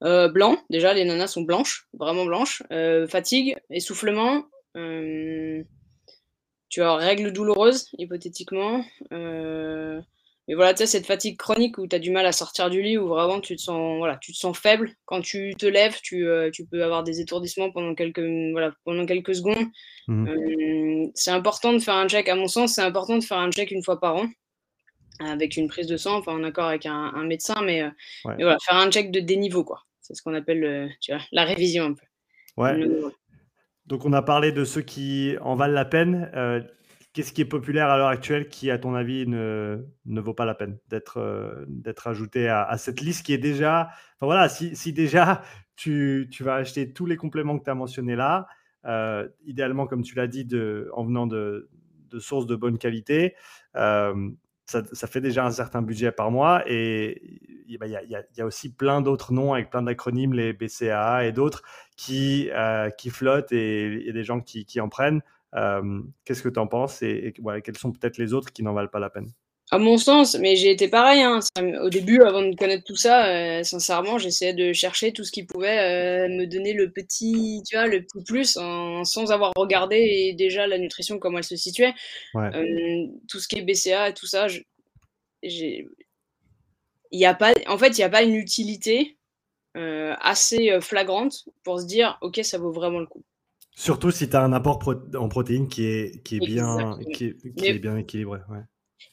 Euh, 0.02 0.28
Blanc, 0.28 0.56
déjà 0.70 0.94
les 0.94 1.04
nanas 1.04 1.26
sont 1.26 1.42
blanches, 1.42 1.87
vraiment 1.92 2.25
blanches. 2.25 2.62
Euh, 2.73 3.06
fatigue, 3.06 3.54
essoufflement, 3.68 4.44
tu 4.75 5.66
as 6.82 6.97
règles 6.97 7.32
douloureuses, 7.32 7.90
hypothétiquement. 7.99 8.82
Mais 10.50 10.57
voilà, 10.57 10.75
tu 10.75 10.78
sais, 10.78 10.87
cette 10.87 11.07
fatigue 11.07 11.37
chronique 11.37 11.78
où 11.78 11.87
tu 11.87 11.95
as 11.95 12.00
du 12.00 12.11
mal 12.11 12.26
à 12.26 12.33
sortir 12.33 12.71
du 12.71 12.83
lit, 12.83 12.99
où 12.99 13.07
vraiment 13.07 13.38
tu 13.38 13.54
te 13.54 13.61
sens, 13.61 13.99
voilà, 13.99 14.16
tu 14.16 14.33
te 14.33 14.37
sens 14.37 14.59
faible. 14.59 14.90
Quand 15.04 15.21
tu 15.21 15.54
te 15.57 15.64
lèves, 15.64 16.00
tu, 16.02 16.26
euh, 16.26 16.50
tu 16.50 16.66
peux 16.66 16.83
avoir 16.83 17.04
des 17.04 17.21
étourdissements 17.21 17.71
pendant 17.71 17.95
quelques, 17.95 18.19
voilà, 18.50 18.73
pendant 18.85 19.07
quelques 19.07 19.37
secondes. 19.37 19.69
Mmh. 20.09 20.26
Euh, 20.26 21.07
c'est 21.14 21.30
important 21.30 21.73
de 21.73 21.78
faire 21.78 21.95
un 21.95 22.09
check, 22.09 22.28
à 22.28 22.35
mon 22.35 22.49
sens, 22.49 22.73
c'est 22.75 22.83
important 22.83 23.16
de 23.16 23.23
faire 23.23 23.38
un 23.38 23.52
check 23.52 23.71
une 23.71 23.85
fois 23.85 24.00
par 24.00 24.16
an 24.16 24.26
avec 25.21 25.57
une 25.57 25.69
prise 25.69 25.87
de 25.87 25.97
sang, 25.97 26.16
enfin 26.16 26.33
en 26.33 26.42
accord 26.42 26.64
avec 26.64 26.85
un, 26.85 27.12
médecin, 27.23 27.62
mais, 27.62 27.83
euh, 27.83 27.90
voilà, 28.25 28.57
faire 28.61 28.78
un 28.78 28.90
check 28.90 29.12
de 29.12 29.21
déniveau, 29.21 29.62
quoi. 29.62 29.85
C'est 30.00 30.14
ce 30.14 30.23
qu'on 30.23 30.35
appelle 30.35 30.90
tu 31.00 31.12
vois, 31.12 31.23
la 31.30 31.45
révision 31.45 31.85
un 31.85 31.92
peu. 31.92 32.07
Ouais. 32.57 32.88
Donc 33.87 34.04
on 34.04 34.12
a 34.12 34.23
parlé 34.23 34.50
de 34.50 34.64
ceux 34.64 34.83
qui 34.83 35.37
en 35.42 35.54
valent 35.54 35.75
la 35.75 35.85
peine. 35.85 36.28
Qu'est-ce 37.12 37.33
qui 37.33 37.40
est 37.40 37.47
populaire 37.47 37.88
à 37.88 37.97
l'heure 37.99 38.09
actuelle 38.09 38.49
qui, 38.49 38.71
à 38.71 38.79
ton 38.79 38.95
avis, 38.95 39.26
ne, 39.26 39.85
ne 40.07 40.21
vaut 40.21 40.35
pas 40.35 40.45
la 40.45 40.55
peine 40.55 40.79
d'être 40.88 41.17
euh, 41.19 41.64
d'être 41.67 42.07
ajouté 42.07 42.49
à, 42.49 42.76
cette 42.79 43.00
liste 43.00 43.26
qui 43.26 43.33
est 43.33 43.38
déjà. 43.38 43.88
Enfin 44.17 44.26
voilà, 44.26 44.49
si, 44.49 44.76
si 44.76 44.93
déjà 44.93 45.43
tu, 45.75 46.29
tu, 46.31 46.45
vas 46.45 46.55
acheter 46.55 46.93
tous 46.93 47.07
les 47.07 47.17
compléments 47.17 47.59
que 47.59 47.64
tu 47.64 47.71
as 47.71 47.75
mentionnés 47.75 48.14
là, 48.14 48.47
euh, 48.85 49.29
idéalement, 49.45 49.88
comme 49.88 50.02
tu 50.02 50.14
l'as 50.14 50.29
dit, 50.29 50.47
en 50.93 51.05
venant 51.05 51.26
de, 51.26 51.69
de, 52.11 52.19
sources 52.21 52.47
de 52.47 52.55
bonne 52.55 52.79
qualité, 52.79 53.35
euh, 53.75 54.31
ça, 54.67 54.85
ça, 54.93 55.09
fait 55.09 55.21
déjà 55.21 55.45
un 55.45 55.50
certain 55.50 55.83
budget 55.83 56.12
par 56.12 56.31
mois. 56.31 56.62
Et 56.69 57.40
il 57.67 57.75
y, 57.75 57.88
y, 57.88 58.38
y, 58.38 58.40
a 58.40 58.47
aussi 58.47 58.73
plein 58.73 59.00
d'autres 59.00 59.33
noms 59.33 59.52
avec 59.52 59.69
plein 59.71 59.83
d'acronymes, 59.83 60.33
les 60.33 60.52
BCAA 60.52 61.25
et 61.26 61.33
d'autres, 61.33 61.62
qui, 61.97 62.50
qui 62.99 63.11
flottent 63.11 63.50
et 63.50 64.12
des 64.12 64.23
gens 64.23 64.40
qui, 64.40 64.64
qui 64.64 64.81
en 64.81 64.88
prennent. 64.88 65.23
Euh, 65.57 66.02
qu'est-ce 66.25 66.42
que 66.42 66.49
tu 66.49 66.59
en 66.59 66.66
penses 66.66 67.02
et, 67.02 67.35
quels 67.64 67.76
sont 67.76 67.92
peut-être 67.92 68.19
les 68.19 68.33
autres 68.33 68.52
qui 68.52 68.62
n'en 68.62 68.73
valent 68.73 68.88
pas 68.88 69.00
la 69.00 69.11
peine? 69.11 69.33
À 69.73 69.78
mon 69.78 69.99
sens, 69.99 70.37
mais 70.37 70.57
j'ai 70.57 70.71
été 70.71 70.88
pareil. 70.88 71.23
Hein. 71.23 71.38
Au 71.81 71.90
début, 71.90 72.22
avant 72.22 72.42
de 72.42 72.57
connaître 72.57 72.83
tout 72.85 72.96
ça, 72.96 73.27
euh, 73.27 73.62
sincèrement, 73.62 74.18
j'essayais 74.18 74.53
de 74.53 74.72
chercher 74.72 75.12
tout 75.12 75.22
ce 75.22 75.31
qui 75.31 75.44
pouvait 75.44 75.79
euh, 75.79 76.29
me 76.29 76.46
donner 76.46 76.72
le 76.72 76.90
petit, 76.90 77.62
tu 77.68 77.77
vois, 77.77 77.87
le 77.87 78.03
petit 78.03 78.25
plus, 78.25 78.55
sans 78.55 79.31
avoir 79.31 79.53
regardé 79.57 80.35
déjà 80.37 80.66
la 80.66 80.77
nutrition 80.77 81.20
comment 81.20 81.38
elle 81.38 81.44
se 81.44 81.57
situait. 81.57 81.94
tout 82.33 83.38
ce 83.38 83.46
qui 83.46 83.59
est 83.59 83.62
BCA 83.62 84.09
et 84.09 84.14
tout 84.14 84.27
ça, 84.27 84.48
j'ai, 85.44 85.88
il 87.12 87.25
a 87.25 87.35
pas, 87.35 87.53
en 87.68 87.79
fait, 87.79 87.90
il 87.90 88.01
n'y 88.01 88.05
a 88.05 88.11
pas 88.11 88.22
une 88.25 88.35
utilité 88.35 89.18
assez 89.75 90.81
flagrante 90.81 91.44
pour 91.62 91.79
se 91.79 91.87
dire, 91.87 92.18
ok, 92.22 92.40
ça 92.42 92.59
vaut 92.59 92.72
vraiment 92.72 92.98
le 92.98 93.07
coup. 93.07 93.22
Surtout 93.74 94.11
si 94.11 94.28
tu 94.28 94.37
as 94.37 94.42
un 94.42 94.52
apport 94.52 94.80
en 95.16 95.28
protéines 95.28 95.68
qui 95.68 95.85
est, 95.87 96.22
qui 96.22 96.37
est, 96.37 96.40
bien, 96.40 96.98
qui 97.14 97.35
est, 97.64 97.78
bien 97.78 97.96
équilibré. 97.96 98.40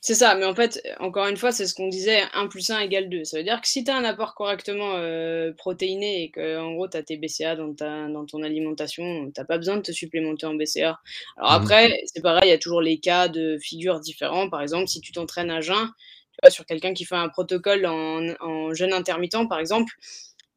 C'est 0.01 0.15
ça, 0.15 0.35
mais 0.35 0.45
en 0.45 0.53
fait, 0.53 0.81
encore 0.99 1.27
une 1.27 1.37
fois, 1.37 1.51
c'est 1.51 1.65
ce 1.65 1.73
qu'on 1.73 1.87
disait 1.87 2.23
1 2.33 2.47
plus 2.47 2.69
1 2.69 2.79
égale 2.79 3.09
2. 3.09 3.23
Ça 3.23 3.37
veut 3.37 3.43
dire 3.43 3.61
que 3.61 3.67
si 3.67 3.83
tu 3.83 3.91
as 3.91 3.95
un 3.95 4.03
apport 4.03 4.35
correctement 4.35 4.95
euh, 4.95 5.53
protéiné 5.53 6.23
et 6.23 6.31
que 6.31 6.59
en 6.59 6.73
gros 6.73 6.87
tu 6.87 6.97
as 6.97 7.03
tes 7.03 7.17
BCA 7.17 7.55
dans, 7.55 7.73
ta, 7.73 8.07
dans 8.07 8.25
ton 8.25 8.43
alimentation, 8.43 9.31
tu 9.31 9.45
pas 9.45 9.57
besoin 9.57 9.77
de 9.77 9.81
te 9.81 9.91
supplémenter 9.91 10.45
en 10.45 10.55
BCA. 10.55 10.99
Alors 11.37 11.51
mmh. 11.51 11.55
après, 11.55 12.01
c'est 12.05 12.21
pareil, 12.21 12.49
il 12.49 12.51
y 12.51 12.53
a 12.53 12.57
toujours 12.57 12.81
les 12.81 12.99
cas 12.99 13.27
de 13.27 13.57
figures 13.61 13.99
différents. 13.99 14.49
Par 14.49 14.61
exemple, 14.61 14.87
si 14.87 14.99
tu 15.01 15.13
t'entraînes 15.13 15.51
à 15.51 15.61
jeun, 15.61 15.87
tu 16.31 16.39
vois, 16.43 16.51
sur 16.51 16.65
quelqu'un 16.65 16.93
qui 16.93 17.05
fait 17.05 17.15
un 17.15 17.29
protocole 17.29 17.85
en, 17.85 18.33
en 18.41 18.73
jeûne 18.73 18.93
intermittent, 18.93 19.47
par 19.49 19.59
exemple, 19.59 19.93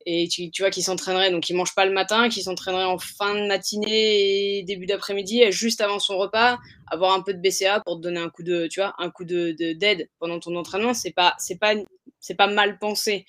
et 0.06 0.28
tu, 0.28 0.50
tu 0.50 0.62
vois 0.62 0.70
qui 0.70 0.82
s'entraînerait, 0.82 1.30
donc 1.30 1.48
il 1.50 1.56
mange 1.56 1.74
pas 1.74 1.84
le 1.84 1.92
matin, 1.92 2.28
qui 2.28 2.42
s'entraînerait 2.42 2.84
en 2.84 2.98
fin 2.98 3.34
de 3.34 3.46
matinée 3.46 4.58
et 4.58 4.62
début 4.62 4.86
d'après-midi, 4.86 5.50
juste 5.50 5.80
avant 5.80 5.98
son 5.98 6.16
repas, 6.16 6.58
avoir 6.86 7.14
un 7.14 7.22
peu 7.22 7.34
de 7.34 7.40
BCA 7.40 7.80
pour 7.80 7.96
te 7.96 8.02
donner 8.02 8.20
un 8.20 8.30
coup 8.30 8.42
de, 8.42 8.66
tu 8.66 8.80
vois, 8.80 8.94
un 8.98 9.10
coup 9.10 9.24
de 9.24 9.52
d'aide 9.72 10.08
pendant 10.18 10.40
ton 10.40 10.56
entraînement, 10.56 10.94
c'est 10.94 11.12
pas 11.12 11.34
c'est 11.38 11.58
pas 11.58 11.74
c'est 12.18 12.34
pas 12.34 12.46
mal 12.46 12.78
pensé, 12.78 13.26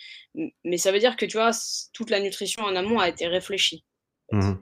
mais 0.64 0.78
ça 0.78 0.92
veut 0.92 1.00
dire 1.00 1.18
que 1.18 1.26
tu 1.26 1.38
vois 1.38 1.52
toute 1.94 2.10
la 2.10 2.20
nutrition 2.20 2.64
en 2.64 2.76
amont 2.76 3.00
a 3.00 3.10
été 3.10 3.28
réfléchie. 3.28 3.84
Mmh. 4.32 4.54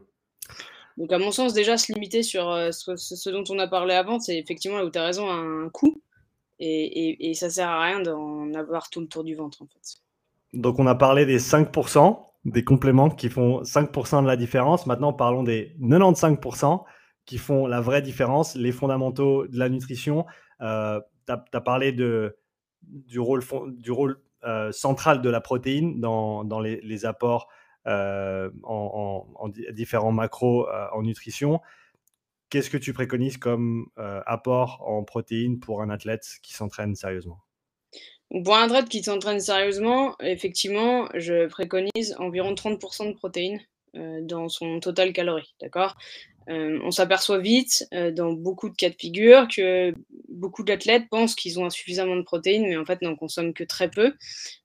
Donc 0.97 1.13
à 1.13 1.19
mon 1.19 1.31
sens 1.31 1.53
déjà 1.53 1.77
se 1.77 1.93
limiter 1.93 2.23
sur 2.23 2.49
euh, 2.49 2.71
ce, 2.71 3.29
dont 3.29 3.43
on 3.49 3.59
a 3.59 3.67
parlé 3.67 3.93
avant, 3.93 4.19
c'est 4.19 4.37
effectivement 4.37 4.77
là 4.77 4.85
où 4.85 4.89
tu 4.89 4.99
as 4.99 5.05
raison 5.05 5.29
un 5.29 5.69
coût 5.69 6.01
et, 6.59 7.09
et, 7.09 7.29
et 7.29 7.33
ça 7.35 7.49
sert 7.49 7.69
à 7.69 7.83
rien 7.83 8.01
d'en 8.01 8.53
avoir 8.53 8.89
tout 8.89 8.99
le 8.99 9.07
tour 9.07 9.23
du 9.23 9.35
ventre 9.35 9.61
en 9.61 9.67
fait. 9.67 10.01
Donc, 10.53 10.79
on 10.79 10.87
a 10.87 10.95
parlé 10.95 11.25
des 11.25 11.39
5%, 11.39 12.19
des 12.45 12.63
compléments 12.63 13.09
qui 13.09 13.29
font 13.29 13.61
5% 13.61 14.23
de 14.23 14.27
la 14.27 14.35
différence. 14.35 14.87
Maintenant, 14.87 15.13
parlons 15.13 15.43
des 15.43 15.75
95% 15.79 16.83
qui 17.25 17.37
font 17.37 17.67
la 17.67 17.81
vraie 17.81 18.01
différence, 18.01 18.55
les 18.55 18.71
fondamentaux 18.71 19.45
de 19.45 19.59
la 19.59 19.69
nutrition. 19.69 20.25
Euh, 20.61 20.99
tu 21.27 21.33
as, 21.33 21.61
parlé 21.61 21.91
du 21.91 23.19
rôle, 23.19 23.43
euh, 24.43 24.71
central 24.71 25.21
de 25.21 25.29
la 25.29 25.41
protéine 25.41 25.99
dans, 25.99 26.59
les, 26.59 27.05
apports 27.05 27.47
euh, 27.85 28.49
en, 28.63 29.27
en, 29.35 29.49
différents 29.49 30.11
macros 30.11 30.67
en 30.91 31.03
nutrition. 31.03 31.61
Qu'est-ce 32.49 32.71
que 32.71 32.77
tu 32.77 32.93
préconises 32.93 33.37
comme 33.37 33.85
apport 34.25 34.81
en 34.87 35.03
protéines 35.03 35.59
pour 35.59 35.83
un 35.83 35.91
athlète 35.91 36.25
qui 36.41 36.55
s'entraîne 36.55 36.95
sérieusement? 36.95 37.43
Pour 38.29 38.55
un 38.55 38.65
athlète 38.65 38.89
qui 38.89 39.03
s'entraîne 39.03 39.39
sérieusement, 39.39 40.15
effectivement, 40.21 41.09
je 41.15 41.47
préconise 41.47 42.15
environ 42.19 42.53
30% 42.53 43.07
de 43.07 43.13
protéines 43.13 43.59
euh, 43.95 44.19
dans 44.21 44.49
son 44.49 44.79
total 44.79 45.13
calorie, 45.13 45.55
d'accord? 45.59 45.95
Euh, 46.47 46.79
On 46.83 46.91
s'aperçoit 46.91 47.39
vite, 47.39 47.87
euh, 47.93 48.11
dans 48.11 48.33
beaucoup 48.33 48.69
de 48.69 48.75
cas 48.75 48.89
de 48.89 48.95
figure, 48.95 49.47
que 49.47 49.93
beaucoup 50.27 50.63
d'athlètes 50.63 51.09
pensent 51.09 51.33
qu'ils 51.33 51.59
ont 51.59 51.65
insuffisamment 51.65 52.15
de 52.15 52.21
protéines, 52.21 52.67
mais 52.67 52.77
en 52.77 52.85
fait 52.85 53.01
n'en 53.01 53.15
consomment 53.15 53.53
que 53.53 53.63
très 53.63 53.89
peu. 53.89 54.13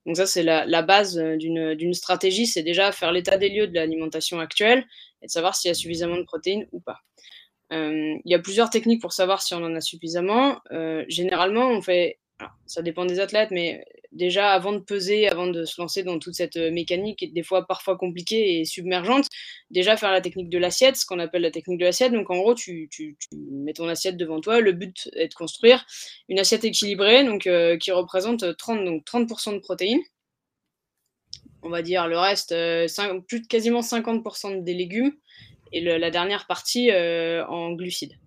Donc 0.05 0.17
ça, 0.17 0.27
c'est 0.27 0.43
la, 0.43 0.65
la, 0.67 0.83
base 0.83 1.17
d'une 1.17 1.93
stratégie, 1.95 2.45
c'est 2.45 2.63
déjà 2.63 2.91
faire 2.91 3.11
l'état 3.11 3.37
des 3.37 3.49
lieux 3.49 3.67
de 3.67 3.73
l'alimentation 3.73 4.39
actuelle 4.39 4.85
et 5.23 5.25
de 5.25 5.31
savoir 5.31 5.55
s'il 5.55 5.69
y 5.69 5.71
a 5.71 5.75
suffisamment 5.75 6.17
de 6.17 6.23
protéines 6.23 6.67
ou 6.71 6.79
pas. 6.79 6.99
il 7.71 8.21
y 8.25 8.35
a 8.35 8.39
plusieurs 8.39 8.69
techniques 8.69 9.01
pour 9.01 9.13
savoir 9.13 9.41
si 9.41 9.53
on 9.55 9.63
en 9.63 9.75
a 9.75 9.81
suffisamment. 9.81 10.59
généralement, 11.07 11.69
on 11.69 11.81
fait 11.81 12.19
ça 12.65 12.81
dépend 12.81 13.05
des 13.05 13.19
athlètes, 13.19 13.51
mais 13.51 13.85
déjà 14.11 14.51
avant 14.51 14.73
de 14.73 14.79
peser, 14.79 15.27
avant 15.27 15.47
de 15.47 15.65
se 15.65 15.79
lancer 15.79 16.03
dans 16.03 16.19
toute 16.19 16.33
cette 16.33 16.57
euh, 16.57 16.71
mécanique 16.71 17.33
des 17.33 17.43
fois 17.43 17.65
parfois 17.67 17.97
compliquée 17.97 18.59
et 18.59 18.65
submergente, 18.65 19.27
déjà 19.71 19.97
faire 19.97 20.11
la 20.11 20.21
technique 20.21 20.49
de 20.49 20.57
l'assiette, 20.57 20.95
ce 20.95 21.05
qu'on 21.05 21.19
appelle 21.19 21.43
la 21.43 21.51
technique 21.51 21.79
de 21.79 21.85
l'assiette. 21.85 22.11
Donc 22.11 22.29
en 22.29 22.37
gros, 22.37 22.55
tu, 22.55 22.89
mets 23.31 23.73
ton 23.73 23.87
assiette 23.87 24.17
devant 24.17 24.41
toi. 24.41 24.59
Le 24.59 24.71
but 24.71 25.09
est 25.13 25.29
de 25.29 25.33
construire 25.33 25.85
une 26.27 26.39
assiette 26.39 26.65
équilibrée, 26.65 27.23
donc 27.23 27.47
euh, 27.47 27.77
qui 27.77 27.91
représente 27.91 28.57
30, 28.57 28.85
donc 28.85 29.05
30% 29.05 29.53
de 29.53 29.59
protéines. 29.59 30.03
On 31.61 31.69
va 31.69 31.81
dire 31.81 32.07
le 32.07 32.17
reste, 32.17 32.51
euh, 32.51 32.87
plus 33.27 33.47
quasiment 33.47 33.81
50% 33.81 34.63
des 34.63 34.73
légumes 34.73 35.13
et 35.71 35.81
la 35.81 36.11
dernière 36.11 36.47
partie 36.47 36.89
en 36.91 37.71
glucides. 37.73 38.17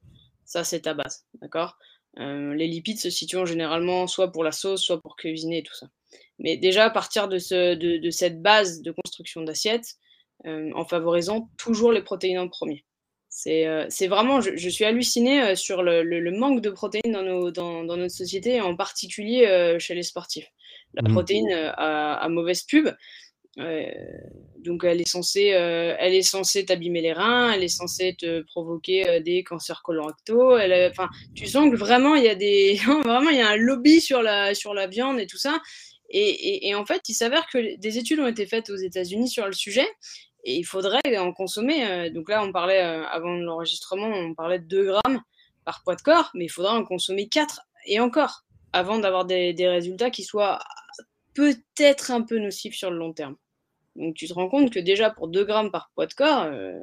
Ça, 0.44 0.64
c'est 0.64 0.80
ta 0.80 0.92
base, 0.92 1.24
d'accord? 1.40 1.78
Les 2.18 2.66
lipides 2.66 2.98
se 2.98 3.10
situent 3.10 3.46
généralement 3.46 4.06
soit 4.06 4.32
pour 4.32 4.44
la 4.44 4.52
sauce, 4.52 4.82
soit 4.82 5.00
pour 5.00 5.16
cuisiner 5.16 5.58
et 5.58 5.62
tout 5.62 5.74
ça. 5.74 5.88
Mais 6.38 6.56
déjà, 6.56 6.84
à 6.84 6.90
partir 6.90 7.28
de, 7.28 7.38
ce, 7.38 7.74
de, 7.74 8.10
cette 8.10 8.42
base 8.42 8.82
de 8.82 8.90
construction 8.90 9.42
d'assiette, 9.42 9.94
en 10.44 10.84
favorisant 10.84 11.50
toujours 11.58 11.92
les 11.92 12.02
protéines 12.02 12.38
en 12.38 12.48
premier. 12.48 12.84
C'est 13.28 14.08
vraiment, 14.08 14.40
je, 14.40 14.68
suis 14.68 14.84
hallucinée 14.84 15.54
sur 15.54 15.82
le, 15.82 16.30
manque 16.36 16.60
de 16.60 16.70
protéines 16.70 17.12
dans, 17.12 17.22
nos, 17.22 17.50
dans, 17.50 17.84
notre 17.84 18.14
société, 18.14 18.60
en 18.60 18.74
particulier 18.76 19.76
chez 19.78 19.94
les 19.94 20.02
sportifs. 20.02 20.48
La 20.94 21.02
mmh. 21.02 21.12
protéine 21.12 21.52
a, 21.76 22.28
mauvaise 22.28 22.62
pub. 22.62 22.88
Donc 24.58 24.84
elle 24.84 25.00
est 25.00 25.08
censée, 25.08 25.46
elle 25.46 26.14
est 26.14 26.22
censée 26.22 26.64
t'abîmer 26.64 27.00
les 27.00 27.12
reins, 27.12 27.52
elle 27.52 27.64
est 27.64 27.68
censée 27.68 28.14
te 28.16 28.42
provoquer 28.42 29.20
des 29.20 29.42
cancers 29.42 29.82
colorectaux. 29.82 30.56
Enfin, 30.90 31.08
tu 31.34 31.46
sens 31.46 31.70
que 31.70 31.76
vraiment 31.76 32.14
il 32.14 32.24
y 32.24 32.28
a 32.28 32.34
des, 32.34 32.78
vraiment 33.04 33.30
il 33.30 33.38
y 33.38 33.42
a 33.42 33.48
un 33.48 33.56
lobby 33.56 34.00
sur 34.00 34.22
la 34.22 34.54
sur 34.54 34.74
la 34.74 34.86
viande 34.86 35.18
et 35.18 35.26
tout 35.26 35.38
ça. 35.38 35.60
Et, 36.10 36.74
en 36.74 36.86
fait, 36.86 37.02
il 37.08 37.14
s'avère 37.14 37.46
que 37.48 37.76
des 37.76 37.98
études 37.98 38.20
ont 38.20 38.26
été 38.26 38.46
faites 38.46 38.70
aux 38.70 38.76
États-Unis 38.76 39.28
sur 39.28 39.46
le 39.46 39.52
sujet 39.52 39.86
et 40.44 40.56
il 40.56 40.64
faudrait 40.64 41.18
en 41.18 41.32
consommer. 41.32 41.86
Euh, 41.86 42.10
donc 42.10 42.30
là, 42.30 42.42
on 42.42 42.52
parlait, 42.52 42.82
euh, 42.82 43.04
avant 43.06 43.34
l'enregistrement, 43.34 44.08
on 44.08 44.34
parlait 44.34 44.58
de 44.58 44.66
2 44.66 44.84
grammes 44.86 45.20
par 45.64 45.82
poids 45.82 45.96
de 45.96 46.02
corps, 46.02 46.30
mais 46.34 46.46
il 46.46 46.48
faudra 46.48 46.74
en 46.74 46.84
consommer 46.84 47.28
4 47.28 47.60
et 47.86 48.00
encore 48.00 48.44
avant 48.72 48.98
d'avoir 48.98 49.24
des, 49.26 49.54
résultats 49.58 50.10
qui 50.10 50.24
soient 50.24 50.58
peut-être 51.34 52.10
un 52.10 52.22
peu 52.22 52.38
nocifs 52.38 52.74
sur 52.74 52.90
le 52.90 52.96
long 52.96 53.12
terme. 53.12 53.36
Donc 53.98 54.14
tu 54.14 54.28
te 54.28 54.32
rends 54.32 54.48
compte 54.48 54.72
que 54.72 54.78
déjà 54.78 55.10
pour 55.10 55.28
2 55.28 55.44
grammes 55.44 55.70
par 55.70 55.90
poids 55.94 56.06
de 56.06 56.14
corps, 56.14 56.44
euh, 56.44 56.78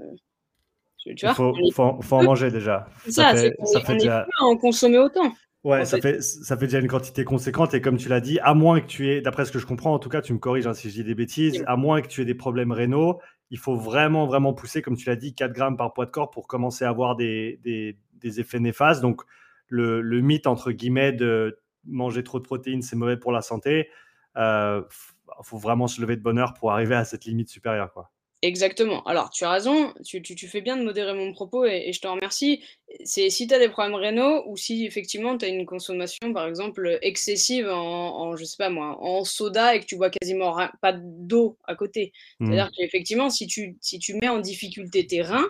tu 1.15 1.25
vois, 1.25 1.54
il 1.60 1.71
faut, 1.71 1.84
en 1.84 2.23
manger 2.23 2.49
déjà. 2.49 2.88
Ça, 3.06 3.12
ça, 3.12 3.36
fait, 3.36 3.56
ça 3.63 3.82
fait 3.82 3.93
déjà... 3.93 4.28
en 4.39 4.58
consommer 4.58 4.97
autant. 4.97 5.34
Ouais, 5.63 5.86
ça 5.86 5.99
fait, 5.99 6.21
ça 6.21 6.58
fait 6.58 6.65
déjà 6.65 6.80
une 6.80 6.88
quantité 6.88 7.23
conséquente. 7.23 7.73
Et 7.73 7.82
comme 7.82 7.97
tu 7.97 8.10
l'as 8.10 8.21
dit, 8.21 8.39
à 8.39 8.54
moins 8.54 8.82
que 8.82 8.86
tu 8.86 9.10
aies, 9.10 9.21
d'après 9.21 9.45
ce 9.45 9.51
que 9.51 9.60
je 9.60 9.65
comprends, 9.65 9.93
en 9.93 9.99
tout 9.99 10.10
cas, 10.10 10.21
tu 10.21 10.34
me 10.34 10.38
corriges 10.39 10.67
hein, 10.67 10.73
si 10.73 10.89
je 10.89 10.95
dis 10.95 11.04
des 11.04 11.15
bêtises, 11.15 11.63
à 11.67 11.75
moins 11.75 12.01
que 12.01 12.08
tu 12.08 12.21
aies 12.21 12.25
des 12.25 12.36
problèmes 12.36 12.71
rénaux, 12.71 13.19
il 13.49 13.58
faut 13.58 13.75
vraiment, 13.75 14.28
vraiment 14.28 14.54
pousser, 14.54 14.82
comme 14.82 14.95
tu 14.95 15.08
l'as 15.10 15.15
dit, 15.15 15.34
4 15.34 15.54
grammes 15.54 15.78
par 15.78 15.93
poids 15.93 16.06
de 16.06 16.12
corps 16.12 16.30
pour 16.30 16.47
commencer 16.47 16.86
à 16.86 16.89
avoir 16.89 17.15
des, 17.15 17.60
des, 17.63 18.39
effets 18.39 18.60
néfastes. 18.60 19.01
Donc, 19.01 19.21
le, 19.67 20.01
le, 20.01 20.21
mythe, 20.21 20.47
entre 20.47 20.71
guillemets, 20.71 21.12
de 21.12 21.60
manger 21.86 22.23
trop 22.23 22.39
de 22.39 22.43
protéines, 22.43 22.82
c'est 22.82 22.95
mauvais 22.95 23.17
pour 23.17 23.32
la 23.32 23.41
santé, 23.41 23.89
il 24.36 24.84
euh, 25.29 25.43
faut 25.43 25.57
vraiment 25.57 25.88
se 25.88 26.01
lever 26.01 26.15
de 26.15 26.21
bonheur 26.21 26.53
pour 26.53 26.71
arriver 26.71 26.95
à 26.95 27.05
cette 27.05 27.25
limite 27.25 27.49
supérieure. 27.49 27.91
Quoi. 27.93 28.11
Exactement. 28.41 29.03
Alors, 29.05 29.31
tu 29.31 29.43
as 29.43 29.49
raison, 29.49 29.91
tu, 30.03 30.47
fais 30.47 30.61
bien 30.61 30.77
de 30.77 30.83
modérer 30.83 31.15
mon 31.15 31.31
propos 31.31 31.65
et, 31.65 31.91
je 31.91 31.99
te 31.99 32.07
remercie. 32.07 32.61
C'est 33.03 33.31
si 33.31 33.47
tu 33.47 33.53
as 33.55 33.59
des 33.59 33.69
problèmes 33.69 33.95
rénaux 33.95 34.43
ou 34.47 34.55
si 34.55 34.85
effectivement 34.85 35.35
tu 35.35 35.45
as 35.45 35.47
une 35.47 35.65
consommation, 35.65 36.31
par 36.31 36.47
exemple, 36.47 36.99
excessive 37.01 37.67
en, 37.67 38.35
je 38.35 38.43
sais 38.43 38.57
pas 38.57 38.69
moi, 38.69 38.97
en 39.01 39.23
soda 39.23 39.75
et 39.75 39.79
que 39.79 39.85
tu 39.85 39.95
bois 39.97 40.11
quasiment 40.11 40.55
pas 40.81 40.93
d'eau 40.93 41.57
à 41.63 41.75
côté. 41.75 42.11
Mmh. 42.39 42.45
C'est-à-dire 42.45 42.71
qu'effectivement, 42.77 43.29
si 43.31 43.47
tu, 43.47 43.77
si 43.81 43.97
tu 43.97 44.13
mets 44.13 44.29
en 44.29 44.39
difficulté 44.39 45.07
tes 45.07 45.23
reins, 45.23 45.47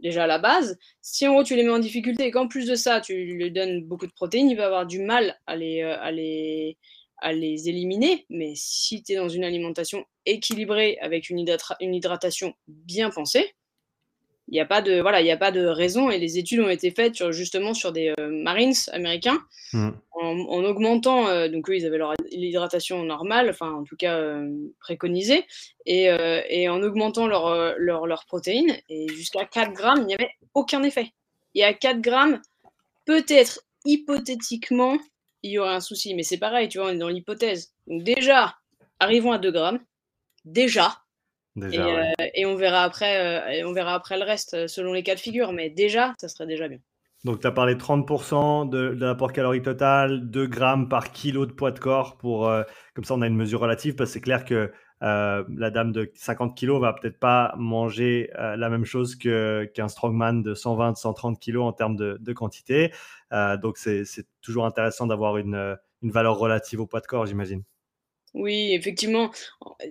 déjà 0.00 0.24
à 0.24 0.26
la 0.26 0.38
base, 0.38 0.78
si 1.00 1.28
en 1.28 1.34
gros 1.34 1.44
tu 1.44 1.54
les 1.54 1.62
mets 1.62 1.70
en 1.70 1.78
difficulté 1.78 2.26
et 2.26 2.30
qu'en 2.32 2.48
plus 2.48 2.66
de 2.66 2.74
ça, 2.74 3.00
tu 3.00 3.14
lui 3.14 3.52
donnes 3.52 3.84
beaucoup 3.84 4.08
de 4.08 4.12
protéines, 4.12 4.50
il 4.50 4.56
va 4.56 4.66
avoir 4.66 4.86
du 4.86 5.00
mal 5.00 5.38
à 5.46 5.54
les, 5.54 5.82
euh, 5.82 5.96
à 6.00 6.10
les, 6.10 6.76
à 7.22 7.32
les 7.32 7.68
éliminer. 7.68 8.26
Mais 8.28 8.52
si 8.54 9.02
tu 9.02 9.12
es 9.12 9.16
dans 9.16 9.28
une 9.28 9.44
alimentation 9.44 10.04
équilibrée 10.26 10.98
avec 11.00 11.30
une, 11.30 11.44
une 11.80 11.94
hydratation 11.94 12.54
bien 12.66 13.10
pensée, 13.10 13.54
il 14.48 14.54
n'y 14.54 14.60
a 14.60 14.66
pas 14.66 14.82
de 14.82 15.00
voilà, 15.00 15.20
il 15.20 15.30
a 15.30 15.36
pas 15.36 15.52
de 15.52 15.64
raison 15.64 16.10
et 16.10 16.18
les 16.18 16.36
études 16.36 16.60
ont 16.60 16.68
été 16.68 16.90
faites 16.90 17.14
sur, 17.14 17.32
justement 17.32 17.74
sur 17.74 17.92
des 17.92 18.12
euh, 18.18 18.28
Marines 18.28 18.74
américains 18.92 19.38
mmh. 19.72 19.90
en, 20.10 20.64
augmentant 20.64 21.28
euh, 21.28 21.48
donc 21.48 21.70
eux 21.70 21.76
ils 21.76 21.86
avaient 21.86 21.98
leur 21.98 22.12
l'hydratation 22.30 23.02
normale, 23.04 23.48
enfin 23.48 23.70
en 23.70 23.84
tout 23.84 23.96
cas 23.96 24.18
euh, 24.18 24.50
préconisée 24.80 25.46
et, 25.86 26.08
et, 26.50 26.68
en 26.68 26.82
augmentant 26.82 27.26
leur, 27.26 27.74
leur, 27.78 28.06
leur 28.06 28.24
protéines 28.26 28.76
et 28.88 29.08
jusqu'à 29.08 29.44
4 29.44 29.72
grammes 29.72 30.00
il 30.02 30.06
n'y 30.06 30.14
avait 30.14 30.30
aucun 30.54 30.82
effet. 30.82 31.12
Et 31.54 31.64
à 31.64 31.72
4 31.72 32.00
grammes 32.00 32.40
peut-être 33.04 33.60
hypothétiquement 33.84 34.98
il 35.42 35.52
y 35.52 35.58
aurait 35.58 35.74
un 35.74 35.80
souci. 35.80 36.14
Mais 36.14 36.22
c'est 36.22 36.38
pareil, 36.38 36.68
tu 36.68 36.78
vois, 36.78 36.88
on 36.88 36.90
est 36.90 36.98
dans 36.98 37.08
l'hypothèse. 37.08 37.72
Donc 37.86 38.02
déjà, 38.02 38.56
arrivons 38.98 39.32
à 39.32 39.38
2 39.38 39.50
grammes. 39.50 39.80
Déjà. 40.44 40.96
Euh, 41.58 42.12
et, 42.34 42.46
on, 42.46 42.56
verra 42.56 42.82
après, 42.82 43.60
euh, 43.60 43.68
on 43.68 43.72
verra 43.72 43.94
après 43.94 44.18
le 44.18 44.24
reste 44.24 44.54
euh, 44.54 44.66
selon 44.66 44.92
les 44.92 45.02
cas 45.02 45.14
de 45.14 45.20
figure. 45.20 45.52
Mais 45.52 45.70
déjà, 45.70 46.14
ça 46.18 46.28
serait 46.28 46.46
déjà 46.46 46.68
bien. 46.68 46.78
Donc, 47.24 47.40
tu 47.40 47.46
as 47.46 47.52
parlé 47.52 47.76
30% 47.76 48.68
de, 48.68 48.94
de 48.94 49.04
l'apport 49.04 49.32
calorique 49.32 49.62
total, 49.62 50.28
2 50.28 50.46
grammes 50.46 50.88
par 50.88 51.12
kilo 51.12 51.46
de 51.46 51.52
poids 51.52 51.70
de 51.70 51.78
corps. 51.78 52.16
Pour, 52.16 52.52
comme 52.94 53.04
ça, 53.04 53.14
on 53.14 53.22
a 53.22 53.28
une 53.28 53.36
mesure 53.36 53.60
relative 53.60 53.94
parce 53.94 54.10
que 54.10 54.14
c'est 54.14 54.20
clair 54.20 54.44
que 54.44 54.72
euh, 55.02 55.42
la 55.56 55.70
dame 55.70 55.92
de 55.92 56.10
50 56.14 56.56
kilos 56.56 56.80
va 56.80 56.92
peut-être 56.92 57.18
pas 57.18 57.54
manger 57.58 58.30
euh, 58.38 58.56
la 58.56 58.68
même 58.68 58.84
chose 58.84 59.16
qu'un 59.16 59.88
strongman 59.88 60.42
de 60.42 60.54
120, 60.54 60.94
130 60.96 61.40
kilos 61.40 61.64
en 61.64 61.72
termes 61.72 61.96
de, 61.96 62.32
quantité. 62.32 62.92
Euh, 63.32 63.56
donc, 63.56 63.78
c'est 63.78 64.04
toujours 64.40 64.64
intéressant 64.64 65.06
d'avoir 65.06 65.38
une, 65.38 65.76
valeur 66.02 66.38
relative 66.38 66.80
au 66.80 66.86
poids 66.86 67.00
de 67.00 67.06
corps, 67.06 67.26
j'imagine. 67.26 67.62
Oui, 68.34 68.72
effectivement, 68.72 69.30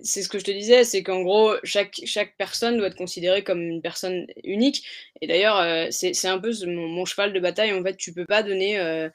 c'est 0.02 0.20
ce 0.20 0.28
que 0.28 0.38
je 0.38 0.44
te 0.44 0.50
disais, 0.50 0.82
c'est 0.82 1.04
qu'en 1.04 1.22
gros, 1.22 1.54
chaque, 1.62 2.00
chaque 2.04 2.36
personne 2.36 2.76
doit 2.76 2.88
être 2.88 2.96
considérée 2.96 3.44
comme 3.44 3.60
une 3.60 3.80
personne 3.80 4.26
unique. 4.42 4.84
Et 5.20 5.28
d'ailleurs, 5.28 5.92
c'est 5.92 6.26
un 6.26 6.38
peu 6.38 6.50
mon, 6.66 6.88
mon, 6.88 7.04
cheval 7.04 7.32
de 7.32 7.38
bataille. 7.38 7.72
En 7.72 7.82
fait, 7.84 7.96
tu 7.96 8.12
peux 8.12 8.26
pas 8.26 8.42
donner 8.42 9.10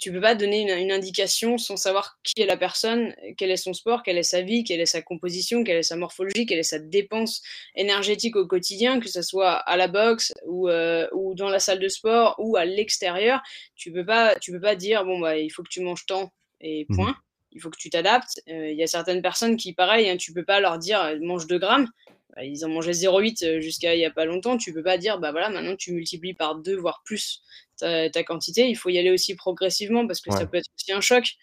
tu 0.00 0.10
peux 0.10 0.20
pas 0.20 0.34
donner 0.34 0.62
une, 0.62 0.90
indication 0.90 1.58
sans 1.58 1.76
savoir 1.76 2.18
qui 2.24 2.40
est 2.40 2.46
la 2.46 2.56
personne, 2.56 3.14
quel 3.36 3.50
est 3.50 3.56
son 3.56 3.74
sport, 3.74 4.02
quelle 4.02 4.16
est 4.16 4.22
sa 4.22 4.40
vie, 4.40 4.64
quelle 4.64 4.80
est 4.80 4.86
sa 4.86 5.02
composition, 5.02 5.62
quelle 5.62 5.76
est 5.76 5.82
sa 5.82 5.96
morphologie, 5.96 6.46
quelle 6.46 6.58
est 6.58 6.62
sa 6.62 6.78
dépense 6.78 7.42
énergétique 7.74 8.34
au 8.34 8.46
quotidien, 8.46 8.98
que 8.98 9.08
ce 9.08 9.20
soit 9.20 9.52
à 9.52 9.76
la 9.76 9.88
boxe 9.88 10.32
ou, 10.46 10.68
euh, 10.68 11.06
ou 11.12 11.34
dans 11.34 11.50
la 11.50 11.60
salle 11.60 11.78
de 11.78 11.88
sport 11.88 12.34
ou 12.38 12.56
à 12.56 12.64
l'extérieur. 12.64 13.42
Tu 13.76 13.92
peux 13.92 14.04
pas, 14.04 14.36
tu 14.36 14.52
peux 14.52 14.60
pas 14.60 14.74
dire 14.74 15.04
bon 15.04 15.20
bah 15.20 15.36
il 15.36 15.50
faut 15.50 15.62
que 15.62 15.68
tu 15.68 15.82
manges 15.82 16.06
tant 16.06 16.32
et 16.62 16.86
mmh. 16.88 16.96
point. 16.96 17.16
Il 17.52 17.60
faut 17.60 17.68
que 17.68 17.78
tu 17.78 17.90
t'adaptes. 17.90 18.40
Euh, 18.48 18.70
il 18.70 18.78
y 18.78 18.82
a 18.82 18.86
certaines 18.86 19.22
personnes 19.22 19.56
qui, 19.56 19.72
pareil, 19.74 20.08
hein, 20.08 20.16
tu 20.16 20.32
peux 20.32 20.44
pas 20.44 20.60
leur 20.60 20.78
dire 20.78 21.02
euh, 21.02 21.18
mange 21.20 21.46
2 21.46 21.58
grammes. 21.58 21.88
Bah, 22.36 22.44
ils 22.44 22.64
en 22.64 22.68
mangeaient 22.68 22.92
0,8 22.92 23.60
jusqu'à 23.60 23.94
il 23.94 24.00
y 24.00 24.04
a 24.04 24.10
pas 24.10 24.24
longtemps. 24.24 24.56
Tu 24.56 24.72
peux 24.72 24.82
pas 24.82 24.96
dire 24.96 25.18
bah 25.18 25.30
voilà 25.30 25.50
maintenant 25.50 25.76
tu 25.76 25.92
multiplies 25.92 26.34
par 26.34 26.54
2 26.54 26.76
voire 26.76 27.02
plus 27.04 27.42
ta, 27.80 28.24
quantité. 28.24 28.68
Il 28.68 28.76
faut 28.76 28.88
y 28.88 28.98
aller 28.98 29.10
aussi 29.10 29.34
progressivement 29.34 30.06
parce 30.06 30.20
que 30.20 30.32
ça 30.32 30.46
peut 30.46 30.58
être 30.58 30.70
aussi 30.76 30.92
un 30.92 31.00
choc. 31.00 31.36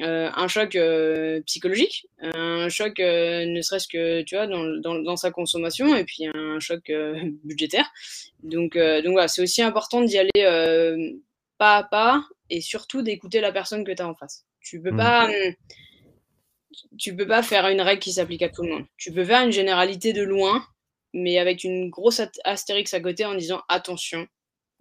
Euh, 0.00 0.30
un 0.32 0.46
choc 0.46 0.76
euh, 0.76 1.40
psychologique, 1.42 2.06
un 2.20 2.68
choc 2.68 3.00
euh, 3.00 3.44
ne 3.46 3.60
serait-ce 3.62 3.88
que 3.88 4.22
tu 4.22 4.36
vois 4.36 4.46
dans, 4.46 4.62
dans, 5.02 5.16
sa 5.16 5.32
consommation 5.32 5.96
et 5.96 6.04
puis 6.04 6.26
un 6.32 6.60
choc 6.60 6.92
budgétaire. 7.44 7.90
Donc, 8.42 8.76
donc 8.76 9.12
voilà, 9.12 9.28
c'est 9.28 9.42
aussi 9.42 9.62
important 9.62 10.02
d'y 10.02 10.18
aller 10.18 11.10
pas 11.58 11.78
à 11.78 11.82
pas 11.82 12.22
et 12.50 12.60
surtout 12.60 13.02
d'écouter 13.02 13.40
la 13.40 13.50
personne 13.50 13.84
que 13.84 13.90
tu 13.90 14.00
as 14.00 14.08
en 14.08 14.14
face. 14.14 14.44
Tu 14.60 14.80
peux 14.80 14.92
mmh. 14.92 14.96
pas 14.96 15.30
tu 16.96 17.16
peux 17.16 17.26
pas 17.26 17.42
faire 17.42 17.66
une 17.66 17.80
règle 17.80 18.00
qui 18.00 18.12
s'applique 18.12 18.42
à 18.42 18.48
tout 18.48 18.62
le 18.62 18.70
monde. 18.70 18.84
Tu 18.96 19.12
peux 19.12 19.24
faire 19.24 19.42
une 19.42 19.50
généralité 19.50 20.12
de 20.12 20.22
loin, 20.22 20.64
mais 21.12 21.38
avec 21.38 21.64
une 21.64 21.90
grosse 21.90 22.20
astérix 22.44 22.94
à 22.94 23.00
côté 23.00 23.24
en 23.24 23.34
disant 23.34 23.62
attention, 23.68 24.28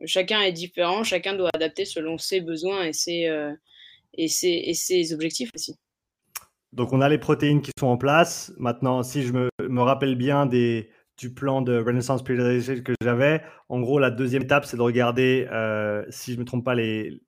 Chacun 0.05 0.41
est 0.41 0.51
différent, 0.51 1.03
chacun 1.03 1.33
doit 1.33 1.49
adapter 1.53 1.85
selon 1.85 2.17
ses 2.17 2.41
besoins 2.41 2.83
et 2.85 2.93
ses, 2.93 3.27
euh, 3.27 3.53
et 4.13 4.27
ses, 4.27 4.49
et 4.65 4.73
ses 4.73 5.13
objectifs 5.13 5.49
aussi. 5.55 5.75
Donc 6.73 6.93
on 6.93 7.01
a 7.01 7.09
les 7.09 7.17
protéines 7.17 7.61
qui 7.61 7.71
sont 7.79 7.87
en 7.87 7.97
place. 7.97 8.53
Maintenant, 8.57 9.01
si 9.03 9.23
je 9.23 9.33
me, 9.33 9.49
me 9.61 9.81
rappelle 9.81 10.15
bien 10.15 10.45
des, 10.45 10.89
du 11.17 11.33
plan 11.33 11.61
de 11.61 11.79
Renaissance 11.79 12.23
Periodization 12.23 12.83
que 12.83 12.93
j'avais, 13.01 13.41
en 13.69 13.79
gros, 13.79 13.99
la 13.99 14.11
deuxième 14.11 14.43
étape, 14.43 14.65
c'est 14.65 14.77
de 14.77 14.81
regarder, 14.81 15.47
euh, 15.51 16.03
si 16.09 16.31
je 16.31 16.37
ne 16.37 16.41
me 16.41 16.45
trompe 16.45 16.63
pas, 16.63 16.75
les, 16.75 17.19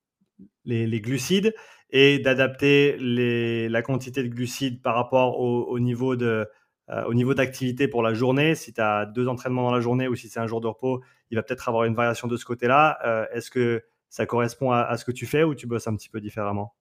les, 0.65 1.01
glucides 1.01 1.55
et 1.89 2.19
d'adapter 2.19 2.97
la 2.99 3.81
quantité 3.81 4.21
de 4.21 4.27
glucides 4.27 4.81
par 4.81 4.93
rapport 4.93 5.39
au, 5.39 5.63
au 5.63 5.79
niveau 5.79 6.15
de, 6.15 6.47
euh, 6.89 7.03
au 7.05 7.13
niveau 7.13 7.33
d'activité 7.33 7.87
pour 7.87 8.01
la 8.01 8.13
journée, 8.13 8.55
si 8.55 8.73
tu 8.73 8.81
as 8.81 9.05
deux 9.05 9.27
entraînements 9.27 9.63
dans 9.63 9.75
la 9.75 9.81
journée 9.81 10.07
ou 10.07 10.15
si 10.15 10.27
c'est 10.27 10.39
un 10.39 10.47
jour 10.47 10.59
de 10.59 10.67
repos, 10.67 11.01
il 11.31 11.35
va 11.35 11.43
peut-être 11.43 11.67
avoir 11.67 11.85
une 11.85 11.95
variation 11.95 12.27
de 12.27 12.37
ce 12.37 12.45
côté-là. 12.45 12.97
Euh, 13.05 13.25
est-ce 13.33 13.51
que 13.51 13.83
ça 14.09 14.25
correspond 14.25 14.71
à, 14.71 14.97
ce 14.97 15.05
que 15.05 15.11
tu 15.11 15.25
fais 15.25 15.43
ou 15.43 15.53
tu 15.53 15.67
bosses 15.67 15.87
un 15.87 15.95
petit 15.95 16.09
peu 16.09 16.19
différemment? 16.19 16.73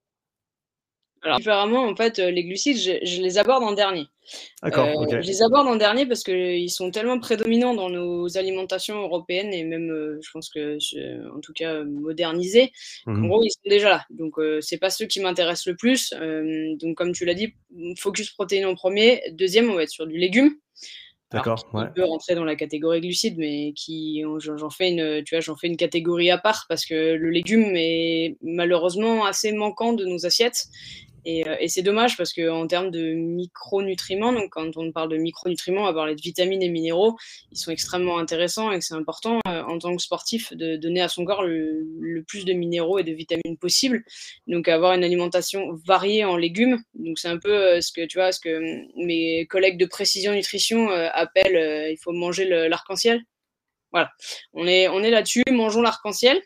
Alors, 1.21 1.37
différemment, 1.37 1.83
en 1.83 1.95
fait, 1.97 2.17
euh, 2.17 2.31
les 2.31 2.45
glucides, 2.45 2.77
je, 2.77 3.21
les 3.21 3.37
aborde 3.37 3.61
en 3.61 3.73
dernier. 3.73 4.07
D'accord. 4.63 4.87
Euh, 4.87 5.21
je 5.21 5.27
les 5.27 5.43
aborde 5.43 5.67
en 5.67 5.75
dernier 5.75 6.05
parce 6.05 6.23
qu'ils 6.23 6.71
sont 6.71 6.91
tellement 6.91 7.19
prédominants 7.19 7.73
dans 7.73 7.89
nos 7.89 8.37
alimentations 8.37 9.01
européennes 9.01 9.53
et 9.53 9.65
même, 9.65 10.17
je 10.21 10.31
pense 10.31 10.49
que, 10.49 10.77
en 11.35 11.41
tout 11.41 11.51
cas, 11.51 11.83
modernisées. 11.83 12.71
En 13.05 13.11
mmh 13.11 13.27
gros, 13.27 13.43
ils 13.43 13.51
sont 13.51 13.69
déjà 13.69 13.89
là. 13.89 14.05
Donc, 14.09 14.35
c'est 14.61 14.77
pas 14.77 14.89
ceux 14.89 15.07
qui 15.07 15.19
m'intéressent 15.19 15.67
le 15.67 15.75
plus. 15.75 16.13
donc, 16.79 16.95
comme 16.95 17.11
tu 17.11 17.25
l'as 17.25 17.33
dit, 17.33 17.53
focus 17.97 18.31
protéines 18.31 18.65
en 18.65 18.75
premier. 18.75 19.21
Deuxième, 19.33 19.69
on 19.69 19.75
va 19.75 19.83
être 19.83 19.89
sur 19.89 20.07
du 20.07 20.17
légume. 20.17 20.55
D'accord. 21.31 21.63
Ouais. 21.73 21.85
peut 21.93 22.03
rentrer 22.05 22.33
dans 22.33 22.43
la 22.43 22.55
catégorie 22.55 23.01
glucides, 23.01 23.37
mais 23.37 23.71
qui 23.75 24.23
j'en 24.39 24.69
fais 24.71 24.89
une, 24.89 25.23
tu 25.23 25.35
vois, 25.35 25.41
j'en 25.41 25.55
fais 25.55 25.67
une 25.67 25.77
catégorie 25.77 26.31
à 26.31 26.39
part 26.39 26.65
parce 26.67 26.85
que 26.85 27.13
le 27.13 27.29
légume 27.29 27.75
est 27.75 28.35
malheureusement 28.41 29.25
assez 29.25 29.51
manquant 29.51 29.93
de 29.93 30.05
nos 30.05 30.25
assiettes 30.25 30.65
euh, 31.27 31.55
et, 31.59 31.67
c'est 31.67 31.81
dommage 31.81 32.17
parce 32.17 32.33
qu'en 32.33 32.67
termes 32.67 32.91
de 32.91 33.13
micronutriments, 33.13 34.33
donc 34.33 34.49
quand 34.51 34.77
on 34.77 34.91
parle 34.91 35.09
de 35.09 35.17
micronutriments, 35.17 35.81
on 35.81 35.85
va 35.85 35.93
parler 35.93 36.15
de 36.15 36.21
vitamines 36.21 36.61
et 36.61 36.69
minéraux, 36.69 37.17
ils 37.51 37.57
sont 37.57 37.71
extrêmement 37.71 38.17
intéressants 38.17 38.71
et 38.71 38.81
c'est 38.81 38.93
important 38.93 39.39
euh, 39.47 39.63
en 39.63 39.77
tant 39.79 39.95
que 39.95 40.01
sportif 40.01 40.53
de 40.53 40.75
donner 40.75 41.01
à 41.01 41.07
son 41.07 41.25
corps 41.25 41.43
le, 41.43 42.23
plus 42.27 42.45
de 42.45 42.53
minéraux 42.53 42.99
et 42.99 43.03
de 43.03 43.13
vitamines 43.13 43.57
possible. 43.57 44.03
Donc 44.47 44.67
avoir 44.67 44.93
une 44.93 45.03
alimentation 45.03 45.73
variée 45.85 46.25
en 46.25 46.37
légumes. 46.37 46.81
Donc 46.95 47.19
c'est 47.19 47.29
un 47.29 47.39
peu 47.39 47.53
euh, 47.53 47.81
ce 47.81 47.91
que 47.91 48.05
tu 48.05 48.17
vois, 48.17 48.31
ce 48.31 48.39
que 48.39 48.59
mes 49.03 49.45
collègues 49.47 49.77
de 49.77 49.85
précision 49.85 50.33
nutrition 50.33 50.89
appellent 50.89 51.91
il 51.91 51.97
faut 51.97 52.11
manger 52.11 52.45
l'arc-en-ciel. 52.45 53.21
Voilà, 53.91 54.11
on 54.53 54.67
est, 54.67 54.87
on 54.87 55.01
est 55.01 55.09
là-dessus, 55.09 55.43
mangeons 55.51 55.81
l'arc-en-ciel. 55.81 56.39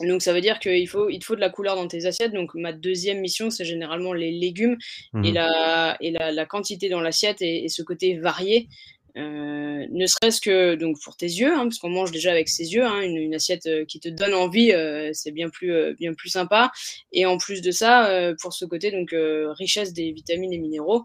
Donc 0.00 0.22
ça 0.22 0.32
veut 0.32 0.40
dire 0.40 0.58
qu'il 0.58 0.88
faut, 0.88 1.08
il 1.08 1.18
te 1.18 1.24
faut 1.24 1.36
de 1.36 1.40
la 1.40 1.50
couleur 1.50 1.76
dans 1.76 1.88
tes 1.88 2.06
assiettes. 2.06 2.32
Donc 2.32 2.54
ma 2.54 2.72
deuxième 2.72 3.20
mission, 3.20 3.50
c'est 3.50 3.64
généralement 3.64 4.12
les 4.12 4.32
légumes 4.32 4.76
et, 5.14 5.30
mmh 5.30 5.34
la, 5.34 5.96
et 6.00 6.10
la, 6.10 6.46
quantité 6.46 6.88
dans 6.88 7.00
l'assiette 7.00 7.42
et, 7.42 7.68
ce 7.68 7.82
côté 7.82 8.18
varié. 8.18 8.68
Euh, 9.16 9.86
ne 9.90 10.06
serait-ce 10.06 10.40
que 10.40 10.74
donc 10.74 11.00
pour 11.00 11.16
tes 11.16 11.26
yeux, 11.26 11.52
hein, 11.54 11.64
parce 11.64 11.78
qu'on 11.78 11.88
mange 11.88 12.10
déjà 12.10 12.32
avec 12.32 12.48
ses 12.48 12.74
yeux, 12.74 12.84
hein, 12.84 13.00
une, 13.00 13.32
assiette 13.32 13.66
euh, 13.66 13.84
qui 13.84 14.00
te 14.00 14.08
donne 14.08 14.34
envie, 14.34 14.72
euh, 14.72 15.10
c'est 15.12 15.30
bien 15.30 15.50
plus, 15.50 15.94
bien 15.94 16.14
plus 16.14 16.30
sympa. 16.30 16.72
Et 17.12 17.24
en 17.24 17.38
plus 17.38 17.62
de 17.62 17.70
ça, 17.70 18.32
pour 18.40 18.52
ce 18.52 18.64
côté 18.64 18.90
donc 18.90 19.14
richesse 19.56 19.92
des 19.92 20.12
vitamines 20.12 20.52
et 20.52 20.58
minéraux, 20.58 21.04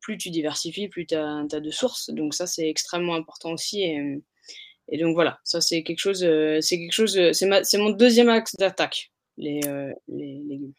plus 0.00 0.16
tu 0.18 0.30
diversifies, 0.30 0.88
plus 0.88 1.06
tu 1.06 1.14
as, 1.14 1.44
as, 1.52 1.60
de 1.60 1.70
sources. 1.70 2.10
Donc 2.10 2.34
ça, 2.34 2.46
c'est 2.46 2.68
extrêmement 2.68 3.14
important 3.14 3.52
aussi. 3.52 3.82
Et, 3.82 4.22
et 4.92 4.98
donc 4.98 5.14
voilà, 5.14 5.38
ça 5.42 5.62
c'est 5.62 5.82
quelque 5.82 5.98
chose, 5.98 6.22
euh, 6.22 6.58
c'est 6.60 6.76
quelque 6.76 6.92
chose, 6.92 7.16
euh, 7.16 7.32
c'est 7.32 7.78
mon 7.78 7.90
deuxième 7.90 8.28
axe 8.28 8.54
d'attaque, 8.56 9.10
les, 9.38 9.60
euh, 9.66 9.90
les, 10.06 10.42
légumes. 10.46 10.74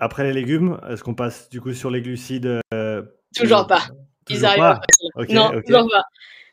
Après 0.00 0.24
les 0.24 0.32
légumes, 0.32 0.80
est-ce 0.90 1.04
qu'on 1.04 1.14
passe 1.14 1.48
du 1.48 1.60
coup 1.60 1.72
sur 1.72 1.88
les 1.88 2.02
glucides 2.02 2.60
Toujours 3.36 3.68
pas. 3.68 3.82
Ils 4.28 4.44
arrivent 4.44 4.58
pas? 4.58 4.80
non, 5.28 5.52
toujours 5.64 5.88
pas. 5.88 6.02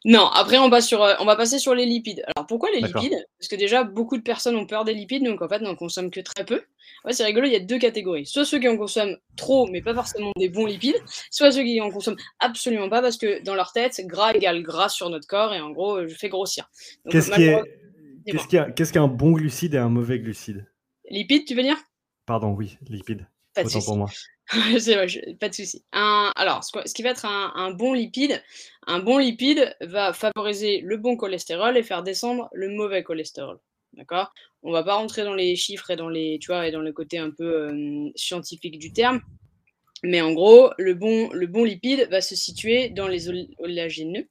Non, 0.06 0.28
après 0.28 0.58
on, 0.58 0.70
va 0.70 0.80
sur, 0.80 1.02
on 1.20 1.26
va 1.26 1.36
passer 1.36 1.60
sur 1.60 1.76
les 1.76 1.86
lipides. 1.86 2.24
Alors 2.36 2.48
pourquoi 2.48 2.70
les 2.72 2.80
lipides? 2.80 3.28
Parce 3.38 3.50
que 3.50 3.58
déjà 3.58 3.84
beaucoup 3.84 4.18
de 4.18 4.24
personnes 4.24 4.56
ont 4.56 4.66
peur 4.66 4.86
des 4.86 4.94
lipides, 4.94 5.26
donc 5.26 5.42
en 5.42 5.50
fait 5.50 5.62
on 5.62 5.66
n'en 5.66 5.76
consomme 5.76 6.10
que 6.10 6.22
très 6.22 6.46
peu. 6.46 6.62
Ouais, 7.04 7.12
c'est 7.12 7.26
rigolo, 7.26 7.48
il 7.48 7.54
y 7.54 7.58
a 7.58 7.60
deux 7.60 7.80
catégories. 7.80 8.26
Soit 8.26 8.46
ceux 8.46 8.60
qui 8.60 8.70
en 8.70 8.78
consomment 8.78 9.18
trop, 9.36 9.68
mais 9.68 9.82
pas 9.82 9.94
forcément 9.94 10.32
des 10.38 10.48
bons 10.48 10.66
lipides, 10.66 10.96
soit 11.32 11.52
ceux 11.52 11.64
qui 11.64 11.82
en 11.82 11.92
consomment 11.92 12.18
absolument 12.40 12.90
pas 12.90 13.02
parce 13.02 13.18
que 13.18 13.44
dans 13.44 13.56
leur 13.56 13.74
tête, 13.74 14.00
gras 14.06 14.32
égale 14.32 14.64
gras 14.64 14.90
sur 14.90 15.10
notre 15.10 15.28
corps 15.28 15.54
et 15.54 15.60
en 15.60 15.72
gros, 15.72 16.08
je 16.08 16.16
fais 16.16 16.30
grossir. 16.30 16.70
Qu'est-ce 17.10 18.94
qu'un 18.94 19.08
bon 19.08 19.32
glucide 19.32 19.74
et 19.74 19.80
un 19.80 19.90
mauvais 19.90 20.20
glucide? 20.20 20.66
Lipides, 21.10 21.46
tu 21.46 21.56
veux 21.56 21.64
dire? 21.64 21.78
Pardon, 22.26 22.52
oui, 22.52 22.78
lipides. 22.88 23.28
Pas 23.54 23.64
de 23.64 23.86
pour 23.86 23.98
moi. 23.98 24.10
Pas 25.40 25.50
de 25.50 25.54
souci. 25.54 25.84
alors, 25.92 26.64
ce, 26.64 26.94
qui 26.94 27.04
va 27.04 27.10
être 27.10 27.26
un, 27.26 27.72
bon 27.72 27.94
lipide, 27.94 28.42
un 28.88 29.00
bon 29.00 29.18
lipide 29.18 29.76
va 29.82 30.14
favoriser 30.14 30.82
le 30.82 30.98
bon 30.98 31.18
cholestérol 31.18 31.78
et 31.78 31.84
faire 31.84 32.04
descendre 32.04 32.50
le 32.54 32.70
mauvais 32.70 33.04
cholestérol. 33.04 33.60
D'accord? 33.94 34.32
On 34.64 34.72
va 34.72 34.84
pas 34.84 34.96
rentrer 34.96 35.24
dans 35.24 35.34
les 35.34 35.56
chiffres 35.56 35.92
et 35.92 35.96
dans 35.96 36.10
les, 36.10 36.40
tu 36.40 36.48
vois, 36.48 36.68
et 36.68 36.72
dans 36.72 36.82
le 36.82 36.92
côté 36.94 37.18
un 37.18 37.32
peu 37.32 37.72
scientifique 38.16 38.80
du 38.80 38.92
terme. 38.92 39.22
Mais 40.04 40.22
en 40.22 40.34
gros, 40.34 40.72
le 40.78 40.94
bon, 40.94 41.30
le 41.32 41.48
bon 41.48 41.64
lipide 41.64 42.08
va 42.10 42.22
se 42.22 42.36
situer 42.36 42.90
dans 42.90 43.08
les 43.08 43.30
oléagineux. 43.60 44.28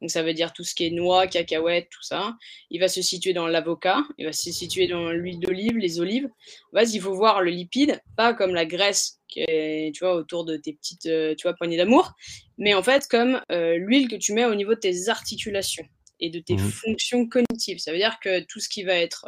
Donc 0.00 0.10
ça 0.10 0.22
veut 0.22 0.34
dire 0.34 0.52
tout 0.52 0.64
ce 0.64 0.74
qui 0.74 0.86
est 0.86 0.90
noix, 0.90 1.26
cacahuètes, 1.26 1.88
tout 1.90 2.02
ça. 2.02 2.36
Il 2.70 2.80
va 2.80 2.88
se 2.88 3.02
situer 3.02 3.32
dans 3.32 3.46
l'avocat, 3.46 4.02
il 4.18 4.26
va 4.26 4.32
se 4.32 4.50
situer 4.50 4.88
dans 4.88 5.10
l'huile 5.10 5.38
d'olive, 5.38 5.76
les 5.76 6.00
olives. 6.00 6.28
En 6.74 6.80
il 6.80 7.00
faut 7.00 7.14
voir 7.14 7.42
le 7.42 7.50
lipide, 7.50 8.00
pas 8.16 8.34
comme 8.34 8.54
la 8.54 8.66
graisse 8.66 9.20
tu 9.34 10.04
vois, 10.04 10.14
autour 10.14 10.44
de 10.44 10.56
tes 10.56 10.72
petites, 10.72 11.06
euh, 11.06 11.34
tu 11.34 11.42
vois, 11.42 11.54
poignées 11.54 11.76
d'amour, 11.76 12.12
mais 12.58 12.74
en 12.74 12.82
fait 12.82 13.06
comme 13.08 13.40
euh, 13.50 13.76
l'huile 13.76 14.08
que 14.08 14.16
tu 14.16 14.32
mets 14.32 14.44
au 14.44 14.54
niveau 14.54 14.74
de 14.74 14.80
tes 14.80 15.08
articulations 15.08 15.84
et 16.20 16.30
de 16.30 16.38
tes 16.38 16.54
mmh 16.54 16.70
fonctions 16.70 17.28
cognitives. 17.28 17.78
Ça 17.78 17.92
veut 17.92 17.98
dire 17.98 18.18
que 18.20 18.40
tout 18.44 18.60
ce 18.60 18.68
qui 18.68 18.84
va 18.84 18.94
être 18.94 19.26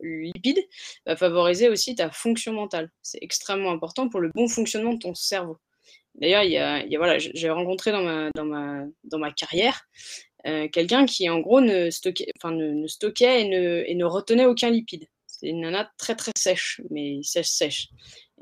lipide 0.00 0.58
va 1.06 1.16
favoriser 1.16 1.68
aussi 1.68 1.94
ta 1.94 2.10
fonction 2.10 2.52
mentale. 2.52 2.90
C'est 3.02 3.18
extrêmement 3.22 3.72
important 3.72 4.08
pour 4.08 4.20
le 4.20 4.30
bon 4.34 4.48
fonctionnement 4.48 4.92
de 4.92 4.98
ton 4.98 5.14
cerveau. 5.14 5.58
D'ailleurs, 6.14 6.42
il 6.42 6.50
y 6.50 6.58
a, 6.58 6.84
voilà, 6.98 7.18
j'ai 7.18 7.50
rencontré 7.50 7.92
dans 7.92 8.02
ma, 8.02 8.30
dans 8.34 8.44
ma, 8.44 8.84
dans 9.04 9.18
ma 9.18 9.32
carrière 9.32 9.86
euh, 10.46 10.68
quelqu'un 10.68 11.04
qui, 11.06 11.28
en 11.28 11.40
gros, 11.40 11.60
ne 11.60 11.90
stockait, 11.90 12.30
enfin, 12.36 12.52
ne, 12.52 12.86
stockait 12.86 13.42
et 13.42 13.48
ne, 13.48 13.84
et 13.86 13.94
ne, 13.94 14.04
retenait 14.04 14.46
aucun 14.46 14.70
lipide. 14.70 15.06
C'est 15.38 15.48
une 15.48 15.60
nana 15.60 15.90
très 15.98 16.16
très 16.16 16.32
sèche, 16.36 16.80
mais 16.90 17.20
sèche 17.22 17.48
sèche. 17.48 17.88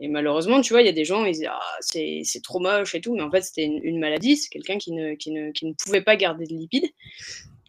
Et 0.01 0.09
malheureusement, 0.09 0.61
tu 0.61 0.73
vois, 0.73 0.83
il 0.83 0.87
y 0.87 0.91
a 0.91 0.93
des 0.93 1.05
gens, 1.05 1.25
ils 1.25 1.33
disent 1.33 1.49
ah, 1.49 1.61
c'est 1.81 2.43
trop 2.43 2.59
moche 2.59 2.95
et 2.95 3.01
tout, 3.01 3.15
mais 3.15 3.23
en 3.23 3.31
fait, 3.31 3.43
c'était 3.43 3.65
une, 3.65 3.99
maladie. 3.99 4.37
C'est 4.37 4.49
quelqu'un 4.49 4.79
qui 4.79 4.93
ne, 4.93 5.15
qui, 5.15 5.31
ne, 5.31 5.53
qui 5.53 5.67
ne, 5.67 5.73
pouvait 5.75 6.03
pas 6.03 6.17
garder 6.17 6.47
de 6.47 6.55
lipides. 6.55 6.91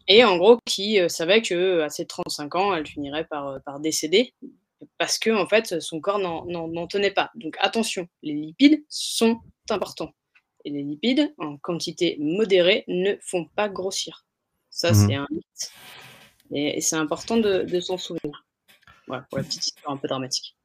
Et 0.08 0.24
en 0.24 0.38
gros, 0.38 0.58
qui 0.66 1.00
euh, 1.00 1.10
savait 1.10 1.42
qu'à 1.42 1.90
ses 1.90 2.06
35 2.06 2.56
ans, 2.56 2.74
elle 2.74 2.88
finirait 2.88 3.26
par, 3.26 3.48
euh, 3.48 3.60
par 3.60 3.80
décéder 3.82 4.34
parce 4.98 5.18
que 5.18 5.30
en 5.32 5.48
fait, 5.48 5.80
son 5.80 6.00
corps 6.00 6.20
n'en 6.20 6.88
tenait 6.88 7.12
pas. 7.12 7.32
Donc 7.36 7.58
attention, 7.60 8.08
les 8.24 8.34
lipides 8.34 8.84
sont 8.90 9.40
importants. 9.70 10.14
Et 10.66 10.70
les 10.70 10.84
lipides, 10.84 11.34
en 11.38 11.58
quantité 11.58 12.18
modérée, 12.20 12.84
ne 12.88 13.16
font 13.22 13.46
pas 13.46 13.70
grossir. 13.70 14.26
Ça, 14.70 14.92
mmh 14.92 14.96
c'est 14.96 15.16
un 15.16 15.28
mythe. 15.30 15.72
Et, 16.52 16.82
c'est 16.82 16.96
important 16.96 17.38
de, 17.38 17.64
de 17.64 17.80
s'en 17.80 17.98
souvenir. 17.98 18.27
Voilà, 19.08 19.26
pour 19.30 19.38
la 19.38 19.44
petite 19.44 19.66
histoire 19.66 19.94
un 19.94 19.98
peu 19.98 20.08
dramatique. 20.08 20.58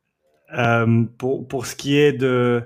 Euh, 0.55 1.05
pour, 1.19 1.47
pour, 1.47 1.67
ce 1.67 1.77
qui 1.77 1.97
est 1.97 2.13
de. 2.13 2.63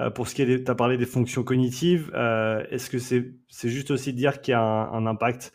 Euh, 0.00 0.10
pour 0.10 0.28
ce 0.28 0.34
qui 0.34 0.42
est, 0.42 0.64
tu 0.64 0.70
as 0.70 0.74
parlé 0.74 0.96
des 0.96 1.06
fonctions 1.06 1.42
cognitives, 1.42 2.10
euh, 2.14 2.64
est-ce 2.70 2.90
que 2.90 2.98
c'est 2.98 3.32
c'est 3.48 3.68
juste 3.68 3.90
aussi 3.90 4.12
de 4.12 4.18
dire 4.18 4.40
qu'il 4.40 4.52
y 4.52 4.54
a 4.54 4.60
un, 4.60 5.06
impact 5.06 5.52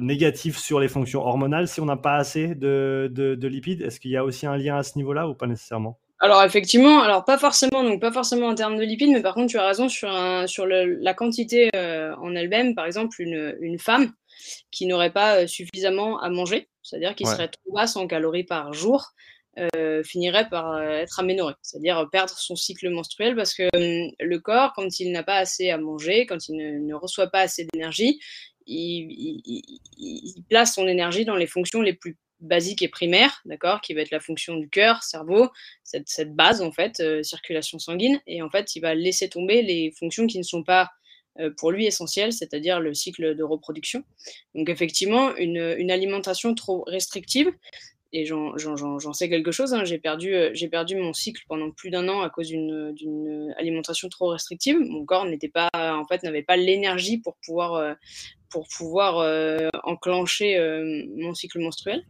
négatif 0.00 0.58
sur 0.58 0.78
les 0.78 0.88
fonctions 0.88 1.22
hormonales 1.22 1.68
si 1.68 1.80
on 1.80 1.86
n'a 1.86 1.96
pas 1.96 2.16
assez 2.16 2.54
de, 2.54 3.10
de, 3.12 3.48
lipides? 3.48 3.82
Est-ce 3.82 3.98
qu'il 4.00 4.10
y 4.10 4.16
a 4.16 4.24
aussi 4.24 4.46
un 4.46 4.56
lien 4.56 4.76
à 4.76 4.82
ce 4.82 4.96
niveau-là 4.96 5.28
ou 5.28 5.34
pas 5.34 5.46
nécessairement? 5.46 5.98
Alors 6.18 6.42
effectivement, 6.42 7.02
alors 7.02 7.24
pas 7.24 7.36
forcément, 7.36 7.84
donc 7.84 8.00
pas 8.00 8.12
forcément 8.12 8.48
en 8.48 8.54
termes 8.54 8.76
de 8.76 8.84
lipides, 8.84 9.10
mais 9.12 9.22
par 9.22 9.34
contre 9.34 9.50
tu 9.50 9.58
as 9.58 9.66
raison 9.66 9.88
sur, 9.88 10.10
un, 10.10 10.46
sur 10.46 10.66
la 10.66 11.14
quantité 11.14 11.70
en 11.74 12.34
elle-même. 12.34 12.74
Par 12.74 12.86
exemple, 12.86 13.20
une, 13.20 13.56
une 13.60 13.78
femme 13.78 14.12
qui 14.70 14.86
n'aurait 14.86 15.12
pas 15.12 15.46
suffisamment 15.46 16.20
à 16.20 16.28
manger, 16.30 16.68
c'est-à-dire 16.86 17.14
qui 17.14 17.24
serait 17.24 17.48
trop 17.48 17.72
basse 17.72 17.96
en 17.96 18.06
calories 18.06 18.44
par 18.44 18.72
jour, 18.72 19.12
euh, 19.58 20.02
finirait 20.02 20.50
par 20.50 20.72
euh, 20.72 20.98
être 20.98 21.18
aménoré, 21.18 21.54
c'est-à-dire 21.62 22.06
perdre 22.12 22.34
son 22.36 22.56
cycle 22.56 22.90
menstruel 22.90 23.34
parce 23.34 23.54
que 23.54 23.62
hum, 23.74 24.12
le 24.20 24.38
corps, 24.38 24.74
quand 24.74 25.00
il 25.00 25.12
n'a 25.12 25.22
pas 25.22 25.36
assez 25.36 25.70
à 25.70 25.78
manger, 25.78 26.26
quand 26.26 26.48
il 26.48 26.84
ne, 26.84 26.94
reçoit 26.94 27.28
pas 27.28 27.40
assez 27.40 27.66
d'énergie, 27.72 28.20
il, 28.66 30.44
place 30.50 30.74
son 30.74 30.86
énergie 30.86 31.24
dans 31.24 31.36
les 31.36 31.46
fonctions 31.46 31.80
les 31.80 31.94
plus 31.94 32.18
basiques 32.40 32.82
et 32.82 32.88
primaires, 32.88 33.40
d'accord, 33.46 33.80
qui 33.80 33.94
va 33.94 34.02
être 34.02 34.10
la 34.10 34.20
fonction 34.20 34.56
du 34.56 34.68
cœur, 34.68 35.02
cerveau, 35.02 35.48
cette, 35.84 36.34
base 36.34 36.60
en 36.60 36.70
fait, 36.70 37.00
euh, 37.00 37.22
circulation 37.22 37.78
sanguine, 37.78 38.20
et 38.26 38.42
en 38.42 38.50
fait, 38.50 38.76
il 38.76 38.80
va 38.80 38.94
laisser 38.94 39.30
tomber 39.30 39.62
les 39.62 39.90
fonctions 39.98 40.26
qui 40.26 40.36
ne 40.36 40.42
sont 40.42 40.64
pas 40.64 40.90
pour 41.56 41.70
lui 41.70 41.86
essentielles, 41.86 42.32
c'est-à-dire 42.32 42.80
le 42.80 42.94
cycle 42.94 43.34
de 43.34 43.42
reproduction. 43.42 44.02
Donc 44.54 44.68
effectivement, 44.68 45.34
une 45.36 45.90
alimentation 45.90 46.54
trop 46.54 46.84
restrictive, 46.86 47.52
et 48.12 48.24
j'en 48.24 49.12
sais 49.12 49.28
quelque 49.28 49.52
chose. 49.52 49.74
Hein. 49.74 49.84
J'ai 49.84 49.98
perdu, 49.98 50.34
euh, 50.34 50.50
j'ai 50.54 50.68
perdu 50.68 50.96
mon 50.96 51.12
cycle 51.12 51.42
pendant 51.48 51.70
plus 51.70 51.90
d'un 51.90 52.08
an 52.08 52.22
à 52.22 52.30
cause 52.30 52.48
d'une 52.48 53.54
alimentation 53.58 54.08
trop 54.08 54.28
restrictive. 54.28 54.78
Mon 54.78 55.04
corps 55.04 55.26
n'était 55.26 55.48
pas, 55.48 55.68
en 55.74 56.06
fait, 56.06 56.22
n'avait 56.22 56.42
pas 56.42 56.56
l'énergie 56.56 57.18
pour 57.18 57.36
pouvoir, 57.44 57.74
euh, 57.74 57.94
pour 58.48 58.68
pouvoir 58.68 59.18
euh, 59.18 59.68
enclencher 59.82 60.58
mon 61.16 61.34
cycle 61.34 61.60
menstruel. 61.60 62.04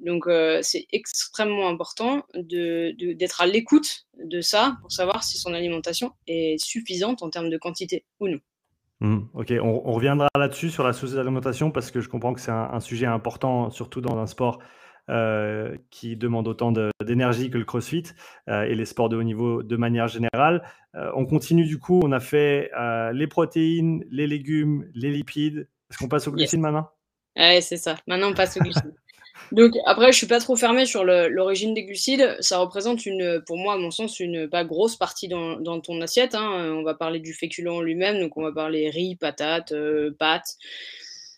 Donc, 0.00 0.26
c'est 0.62 0.86
extrêmement 0.92 1.68
important 1.68 2.22
d'être 2.34 3.40
à 3.40 3.46
l'écoute 3.46 4.06
de 4.16 4.40
ça 4.40 4.76
pour 4.80 4.92
savoir 4.92 5.24
si 5.24 5.38
son 5.38 5.54
alimentation 5.54 6.12
est 6.28 6.62
suffisante 6.62 7.24
en 7.24 7.30
termes 7.30 7.50
de 7.50 7.58
quantité 7.58 8.04
ou 8.20 8.28
non. 8.28 8.38
Mmh, 9.00 9.18
ok, 9.32 9.52
on, 9.62 9.92
reviendra 9.92 10.28
là-dessus 10.36 10.70
sur 10.70 10.82
la 10.82 10.92
sous-alimentation 10.92 11.70
parce 11.70 11.90
que 11.90 12.00
je 12.00 12.08
comprends 12.08 12.34
que 12.34 12.40
c'est 12.40 12.50
un, 12.50 12.70
un, 12.72 12.80
sujet 12.80 13.06
important, 13.06 13.70
surtout 13.70 14.00
dans 14.00 14.18
un 14.18 14.26
sport 14.26 14.58
euh, 15.10 15.74
qui 15.88 16.16
demande 16.16 16.46
autant 16.48 16.70
d'énergie 17.00 17.48
que 17.48 17.56
le 17.56 17.64
CrossFit 17.64 18.02
euh, 18.50 18.64
et 18.64 18.74
les 18.74 18.84
sports 18.84 19.08
de 19.08 19.16
haut 19.16 19.22
niveau 19.22 19.62
de 19.62 19.76
manière 19.76 20.06
générale. 20.06 20.62
Euh, 20.96 21.10
on 21.14 21.24
continue 21.24 21.64
du 21.64 21.78
coup, 21.78 21.98
on 22.04 22.12
a 22.12 22.20
fait 22.20 22.70
les 23.14 23.26
protéines, 23.26 24.04
les 24.10 24.26
légumes, 24.26 24.86
les 24.94 25.10
lipides. 25.10 25.66
Est-ce 25.90 25.96
qu'on 25.96 26.08
passe 26.08 26.28
au 26.28 26.32
glucides 26.32 26.60
maintenant? 26.60 26.90
Ouais, 27.38 27.62
c'est 27.62 27.78
ça. 27.78 27.96
Maintenant, 28.06 28.32
on 28.32 28.34
passe 28.34 28.58
au 28.58 28.60
glucides. 28.60 28.94
Donc 29.52 29.72
après, 29.86 30.12
je 30.12 30.16
suis 30.16 30.26
pas 30.26 30.40
trop 30.40 30.56
fermé 30.56 30.86
sur 30.86 31.04
l'origine 31.04 31.74
des 31.74 31.84
glucides. 31.84 32.36
Ça 32.40 32.58
représente 32.58 33.06
une, 33.06 33.42
pour 33.46 33.56
moi, 33.56 33.74
à 33.74 33.76
mon 33.76 33.90
sens, 33.90 34.20
une 34.20 34.48
pas 34.48 34.64
grosse 34.64 34.96
partie 34.96 35.28
dans, 35.28 35.80
ton 35.80 36.00
assiette. 36.00 36.34
Hein. 36.34 36.72
On 36.76 36.82
va 36.82 36.94
parler 36.94 37.20
du 37.20 37.32
féculent 37.32 37.82
lui-même, 37.82 38.20
donc 38.20 38.36
on 38.36 38.42
va 38.42 38.52
parler 38.52 38.90
riz, 38.90 39.16
patates, 39.16 39.72
euh, 39.72 40.14
pâtes. 40.18 40.56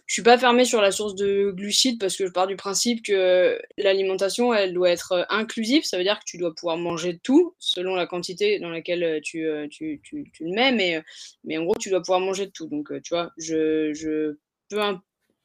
Je 0.07 0.15
suis 0.15 0.23
pas 0.23 0.39
fermé 0.39 0.65
sur 0.65 0.81
la 0.81 0.91
source 0.91 1.15
de 1.15 1.53
glucides 1.53 2.01
parce 2.01 2.17
que 2.17 2.27
je 2.27 2.33
pars 2.33 2.49
du 2.49 2.57
principe 2.57 3.05
que 3.05 3.61
l'alimentation, 3.79 4.53
elle 4.53 4.75
doit 4.75 4.91
être 4.91 5.25
inclusive. 5.31 5.85
Ça 5.85 5.99
veut 5.99 6.03
dire 6.03 6.19
que 6.19 6.25
tu 6.27 6.37
dois 6.37 6.53
pouvoir 6.53 6.77
manger 6.79 7.21
tout 7.23 7.55
selon 7.61 7.95
la 7.95 8.09
quantité 8.09 8.59
dans 8.59 8.71
laquelle 8.71 9.21
tu, 9.23 9.47
euh, 9.47 9.69
tu, 9.71 10.01
tu, 10.03 10.29
tu 10.35 10.45
le 10.45 10.51
mets, 10.51 10.73
mais, 10.73 11.01
mais 11.45 11.59
en 11.59 11.65
gros, 11.65 11.77
tu 11.79 11.91
dois 11.91 12.01
pouvoir 12.01 12.19
manger 12.19 12.51
tout. 12.51 12.67
Donc, 12.67 12.91
euh, 12.91 13.01
tu 13.01 13.15
vois, 13.15 13.31
je, 13.39 13.93
je 13.95 14.37
peu 14.71 14.81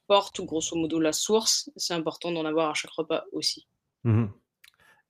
importe 0.08 0.40
grosso 0.44 0.76
modo 0.76 1.00
la 1.00 1.12
source, 1.12 1.70
c'est 1.76 1.94
important 1.94 2.30
d'en 2.30 2.44
avoir 2.44 2.70
à 2.70 2.74
chaque 2.74 2.92
repas 2.92 3.24
aussi. 3.32 3.66
Mmh 4.04 4.26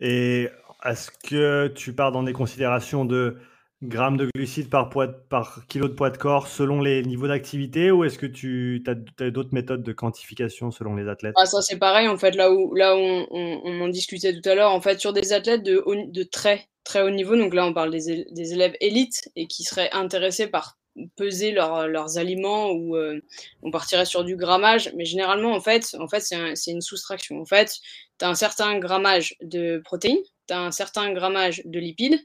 Et 0.01 0.49
est-ce 0.85 1.11
que 1.11 1.69
tu 1.69 1.95
pars 1.95 2.13
dans 2.13 2.23
des 2.23 2.33
considérations 2.33 3.05
de 3.05 3.37
grammes 3.83 4.17
de 4.17 4.29
glucides 4.35 4.71
par, 4.71 4.89
poids, 4.89 5.09
par 5.29 5.67
kilo 5.67 5.89
de 5.89 5.93
poids 5.93 6.09
de 6.09 6.17
corps 6.17 6.49
selon 6.49 6.81
les 6.81 7.03
niveaux 7.03 7.29
d'activité 7.29 7.91
ou 7.91 8.05
est-ce 8.05 8.19
que 8.19 8.27
tu 8.27 8.83
as, 8.87 8.95
d'autres 9.31 9.53
méthodes 9.53 9.83
de 9.83 9.93
quantification 9.93 10.71
selon 10.71 10.97
les 10.97 11.09
athlètes? 11.09 11.35
Ah, 11.37 11.45
Ça, 11.45 11.61
c'est 11.61 11.79
pareil. 11.79 12.09
En 12.09 12.17
fait, 12.17 12.35
là 12.35 12.51
où, 12.51 12.75
là 12.75 12.97
on, 12.97 13.27
on, 13.31 13.81
en 13.83 13.89
discutait 13.89 14.39
tout 14.39 14.49
à 14.49 14.55
l'heure, 14.55 14.73
en 14.73 14.81
fait, 14.81 14.99
sur 14.99 15.13
des 15.13 15.35
athlètes 15.35 15.63
de, 15.63 15.85
de 16.11 16.23
très, 16.23 16.67
très 16.85 17.03
haut 17.03 17.11
niveau, 17.11 17.37
donc 17.37 17.53
là, 17.53 17.67
on 17.67 17.75
parle 17.75 17.91
des, 17.91 18.27
des 18.31 18.53
élèves 18.55 18.77
élites 18.81 19.29
et 19.37 19.47
qui 19.47 19.63
seraient 19.63 19.91
intéressés 19.93 20.47
par 20.47 20.79
peser 21.17 21.53
leurs 21.53 22.19
aliments 22.19 22.71
ou 22.71 22.97
euh, 22.97 23.21
on 23.63 23.71
partirait 23.71 24.07
sur 24.07 24.25
du 24.25 24.37
grammage. 24.37 24.93
Mais 24.97 25.05
généralement, 25.05 25.53
en 25.53 25.61
fait, 25.61 25.97
en 25.99 26.09
fait 26.09 26.21
c'est 26.21 26.71
une 26.71 26.81
soustraction. 26.81 27.41
En 27.41 27.47
fait, 27.47 27.75
tu 28.19 28.25
as 28.25 28.29
un 28.29 28.35
certain 28.35 28.79
grammage 28.79 29.35
de 29.43 29.81
protéines, 29.85 30.23
tu 30.49 30.55
as 30.55 30.61
un 30.61 30.71
certain 30.73 31.13
grammage 31.13 31.63
de 31.65 31.79
lipides 31.79 32.21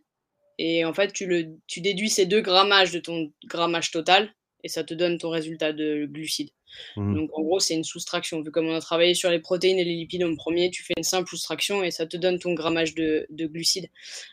et 0.57 0.85
en 0.85 0.93
fait, 0.93 1.11
tu, 1.11 1.25
le, 1.25 1.47
tu 1.67 1.81
déduis 1.81 2.09
ces 2.09 2.25
deux 2.25 2.41
grammages 2.41 2.91
de 2.91 2.99
ton 2.99 3.31
grammage 3.45 3.91
total 3.91 4.31
et 4.63 4.69
ça 4.69 4.83
te 4.83 4.93
donne 4.93 5.17
ton 5.17 5.29
résultat 5.29 5.73
de 5.73 6.05
glucides. 6.05 6.51
Mmh. 6.95 7.15
Donc 7.15 7.37
en 7.37 7.41
gros, 7.41 7.59
c'est 7.59 7.75
une 7.75 7.83
soustraction. 7.83 8.41
Vu 8.41 8.51
comme 8.51 8.67
on 8.67 8.75
a 8.75 8.81
travaillé 8.81 9.13
sur 9.13 9.29
les 9.29 9.39
protéines 9.39 9.79
et 9.79 9.83
les 9.83 9.95
lipides 9.95 10.23
en 10.23 10.35
premier, 10.35 10.69
tu 10.71 10.83
fais 10.83 10.93
une 10.97 11.03
simple 11.03 11.29
soustraction 11.29 11.83
et 11.83 11.91
ça 11.91 12.05
te 12.05 12.17
donne 12.17 12.39
ton 12.39 12.53
grammage 12.53 12.95
de, 12.95 13.25
de 13.29 13.45
glucides. 13.47 13.89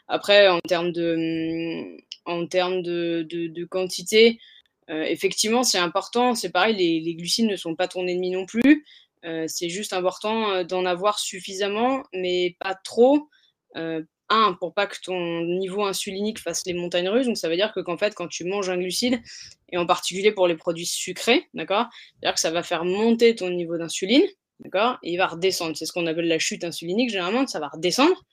Après, 0.08 0.48
en 0.48 0.60
termes 0.60 0.92
de, 0.92 1.96
en 2.24 2.46
termes 2.46 2.82
de, 2.82 3.64
quantité, 3.70 4.38
euh, 4.90 5.02
effectivement, 5.02 5.62
c'est 5.62 5.78
important. 5.78 6.34
C'est 6.34 6.50
pareil, 6.50 6.76
les, 6.76 7.00
les, 7.00 7.14
glucides 7.14 7.46
ne 7.46 7.56
sont 7.56 7.74
pas 7.74 7.88
ton 7.88 8.06
ennemi 8.06 8.30
non 8.30 8.46
plus. 8.46 8.84
Euh, 9.24 9.44
c'est 9.48 9.68
juste 9.68 9.92
important 9.92 10.50
euh, 10.50 10.64
d'en 10.64 10.86
avoir 10.86 11.18
suffisamment, 11.18 12.02
mais 12.12 12.56
pas 12.60 12.74
trop 12.74 13.28
un, 14.30 14.54
pour 14.54 14.74
pas 14.74 14.86
que 14.86 14.96
ton 15.02 15.42
niveau 15.42 15.84
insulinique 15.84 16.38
fasse 16.38 16.64
les 16.66 16.74
montagnes 16.74 17.08
russes. 17.08 17.26
Donc, 17.26 17.36
ça 17.36 17.48
veut 17.48 17.56
dire 17.56 17.72
que, 17.72 17.80
qu'en 17.80 17.96
fait, 17.96 18.14
quand 18.14 18.28
tu 18.28 18.44
manges 18.44 18.70
un 18.70 18.78
glucide, 18.78 19.20
et 19.70 19.76
en 19.76 19.86
particulier 19.86 20.32
pour 20.32 20.46
les 20.46 20.56
produits 20.56 20.86
sucrés, 20.86 21.46
d'accord, 21.54 21.86
c'est-à-dire 22.20 22.34
que 22.34 22.40
ça 22.40 22.50
va 22.50 22.62
faire 22.62 22.84
monter 22.84 23.34
ton 23.34 23.50
niveau 23.50 23.76
d'insuline, 23.78 24.24
d'accord, 24.60 24.98
et 25.02 25.12
il 25.12 25.16
va 25.16 25.26
redescendre. 25.26 25.76
C'est 25.76 25.86
ce 25.86 25.92
qu'on 25.92 26.06
appelle 26.06 26.28
la 26.28 26.38
chute 26.38 26.64
insulinique, 26.64 27.10
généralement, 27.10 27.46
ça 27.46 27.60
va 27.60 27.68
redescendre. 27.68 28.24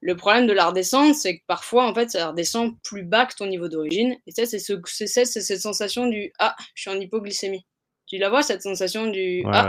Le 0.00 0.16
problème 0.16 0.46
de 0.46 0.52
la 0.52 0.66
redescendre, 0.66 1.14
c'est 1.14 1.38
que 1.38 1.42
parfois, 1.46 1.88
en 1.88 1.94
fait, 1.94 2.10
ça 2.10 2.30
redescend 2.30 2.74
plus 2.82 3.04
bas 3.04 3.26
que 3.26 3.34
ton 3.34 3.46
niveau 3.46 3.68
d'origine. 3.68 4.16
Et 4.26 4.32
ça, 4.32 4.46
c'est, 4.46 4.58
ce, 4.58 4.74
c'est, 4.86 5.24
cette 5.24 5.60
sensation 5.60 6.06
du 6.06 6.32
Ah, 6.38 6.54
je 6.74 6.82
suis 6.82 6.90
en 6.90 7.00
hypoglycémie. 7.00 7.64
Tu 8.06 8.18
la 8.18 8.28
vois, 8.28 8.42
cette 8.42 8.62
sensation 8.62 9.06
du 9.06 9.42
Ah, 9.46 9.68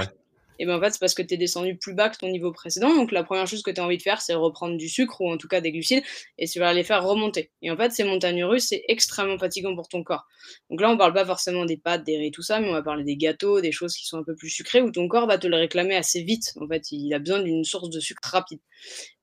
et 0.59 0.65
ben 0.65 0.77
en 0.77 0.81
fait, 0.81 0.91
c'est 0.91 0.99
parce 0.99 1.13
que 1.13 1.21
tu 1.21 1.33
es 1.33 1.37
descendu 1.37 1.77
plus 1.77 1.93
bas 1.93 2.09
que 2.09 2.17
ton 2.17 2.29
niveau 2.29 2.51
précédent. 2.51 2.95
Donc 2.95 3.11
la 3.11 3.23
première 3.23 3.47
chose 3.47 3.61
que 3.61 3.71
tu 3.71 3.81
as 3.81 3.83
envie 3.83 3.97
de 3.97 4.01
faire, 4.01 4.21
c'est 4.21 4.33
reprendre 4.33 4.77
du 4.77 4.89
sucre 4.89 5.21
ou 5.21 5.31
en 5.31 5.37
tout 5.37 5.47
cas 5.47 5.61
des 5.61 5.71
glucides 5.71 6.03
et 6.37 6.47
tu 6.47 6.59
vas 6.59 6.73
les 6.73 6.83
faire 6.83 7.03
remonter. 7.03 7.51
Et 7.61 7.71
en 7.71 7.77
fait, 7.77 7.91
ces 7.91 8.03
montagnes 8.03 8.43
russes, 8.43 8.67
c'est 8.69 8.83
extrêmement 8.87 9.37
fatigant 9.37 9.75
pour 9.75 9.87
ton 9.87 10.03
corps. 10.03 10.25
Donc 10.69 10.81
là, 10.81 10.89
on 10.91 10.97
parle 10.97 11.13
pas 11.13 11.25
forcément 11.25 11.65
des 11.65 11.77
pâtes, 11.77 12.03
des 12.03 12.17
riz, 12.17 12.31
tout 12.31 12.41
ça, 12.41 12.59
mais 12.59 12.69
on 12.69 12.73
va 12.73 12.83
parler 12.83 13.03
des 13.03 13.17
gâteaux, 13.17 13.61
des 13.61 13.71
choses 13.71 13.95
qui 13.95 14.05
sont 14.05 14.17
un 14.17 14.23
peu 14.23 14.35
plus 14.35 14.49
sucrées 14.49 14.81
où 14.81 14.91
ton 14.91 15.07
corps 15.07 15.27
va 15.27 15.37
te 15.37 15.47
le 15.47 15.57
réclamer 15.57 15.95
assez 15.95 16.23
vite. 16.23 16.53
En 16.59 16.67
fait, 16.67 16.91
il 16.91 17.13
a 17.13 17.19
besoin 17.19 17.41
d'une 17.41 17.63
source 17.63 17.89
de 17.89 17.99
sucre 17.99 18.21
rapide. 18.29 18.59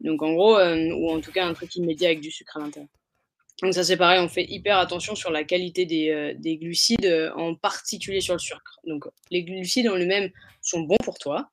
Donc 0.00 0.22
en 0.22 0.32
gros, 0.32 0.58
euh, 0.58 0.90
ou 0.94 1.10
en 1.10 1.20
tout 1.20 1.32
cas 1.32 1.46
un 1.46 1.54
truc 1.54 1.74
immédiat 1.76 2.08
avec 2.08 2.20
du 2.20 2.30
sucre 2.30 2.56
à 2.56 2.60
l'intérieur. 2.60 2.88
Donc 3.60 3.74
ça 3.74 3.84
c'est 3.84 3.96
pareil, 3.96 4.20
on 4.20 4.28
fait 4.28 4.44
hyper 4.48 4.78
attention 4.78 5.14
sur 5.14 5.30
la 5.30 5.44
qualité 5.44 5.86
des, 5.86 6.10
euh, 6.10 6.34
des 6.36 6.56
glucides, 6.56 7.04
euh, 7.04 7.30
en 7.36 7.54
particulier 7.54 8.20
sur 8.20 8.34
le 8.34 8.40
sucre. 8.40 8.80
Donc 8.86 9.04
les 9.30 9.44
glucides 9.44 9.88
en 9.88 9.96
eux-mêmes 9.96 10.30
sont 10.60 10.80
bons 10.80 10.96
pour 11.04 11.18
toi, 11.18 11.50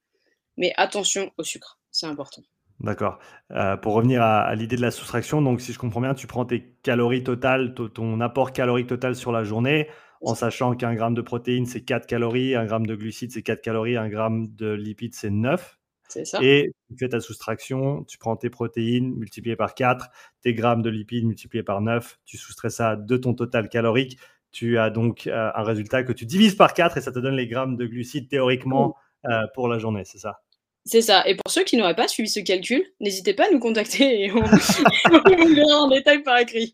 mais 0.58 0.74
attention 0.78 1.32
au 1.38 1.44
sucre, 1.44 1.80
c'est 1.92 2.08
important. 2.08 2.42
D'accord. 2.80 3.20
Euh, 3.52 3.76
pour 3.76 3.94
revenir 3.94 4.22
à, 4.24 4.56
l'idée 4.56 4.78
de 4.78 4.82
la 4.82 4.92
soustraction, 4.92 5.42
donc 5.42 5.60
si 5.60 5.74
je 5.74 5.80
comprends 5.80 6.00
bien, 6.00 6.14
tu 6.14 6.28
prends 6.28 6.46
tes 6.46 6.76
calories 6.82 7.24
totales, 7.24 7.74
ton 7.74 8.22
apport 8.22 8.54
calorique 8.54 8.88
total 8.88 9.16
sur 9.16 9.34
la 9.34 9.44
journée, 9.44 9.90
en 10.22 10.36
sachant 10.36 10.76
qu'un 10.76 10.96
gramme 10.96 11.14
de 11.14 11.22
protéines, 11.22 11.66
c'est 11.66 11.82
4 11.82 12.08
calories, 12.08 12.56
un 12.56 12.66
gramme 12.66 12.86
de 12.86 12.96
glucides, 12.96 13.32
c'est 13.32 13.44
4 13.44 13.62
calories, 13.62 13.98
un 13.98 14.10
gramme 14.10 14.48
de 14.56 14.72
lipides, 14.72 15.14
c'est 15.14 15.30
9. 15.30 15.79
Ça. 16.10 16.40
Et 16.42 16.72
tu 16.90 16.98
fais 16.98 17.10
ta 17.10 17.20
soustraction, 17.20 18.04
tu 18.06 18.18
prends 18.18 18.36
tes 18.36 18.50
protéines 18.50 19.14
multipliées 19.16 19.56
par 19.56 19.76
4, 19.76 20.08
tes 20.42 20.54
grammes 20.54 20.82
de 20.82 20.90
lipides 20.90 21.26
multipliés 21.26 21.64
par 21.64 21.82
9, 21.82 22.18
tu 22.26 22.38
soustrais 22.38 22.70
ça 22.70 22.96
de 22.96 23.18
ton 23.18 23.34
total 23.34 23.70
calorique. 23.70 24.18
Tu 24.52 24.80
as 24.80 24.90
donc 24.90 25.28
euh, 25.28 25.52
un 25.54 25.64
résultat 25.64 26.04
que 26.04 26.12
tu 26.12 26.26
divises 26.26 26.56
par 26.56 26.74
4 26.74 26.98
et 26.98 27.02
ça 27.02 27.12
te 27.12 27.20
donne 27.20 27.36
les 27.36 27.48
grammes 27.48 27.78
de 27.78 27.86
glucides 27.86 28.28
théoriquement 28.28 28.96
euh, 29.30 29.44
pour 29.54 29.68
la 29.68 29.78
journée, 29.78 30.04
c'est 30.06 30.18
ça? 30.18 30.42
C'est 30.86 31.02
ça. 31.02 31.28
Et 31.28 31.36
pour 31.36 31.52
ceux 31.52 31.64
qui 31.64 31.78
n'auraient 31.78 31.96
pas 31.96 32.08
suivi 32.08 32.30
ce 32.30 32.40
calcul, 32.40 32.84
n'hésitez 33.00 33.36
pas 33.36 33.48
à 33.48 33.52
nous 33.52 33.60
contacter 33.60 34.24
et 34.24 34.32
on, 34.32 34.42
vous 34.42 35.54
verra 35.54 35.82
en 35.82 35.90
détail 35.90 36.24
par 36.24 36.40
écrit. 36.40 36.74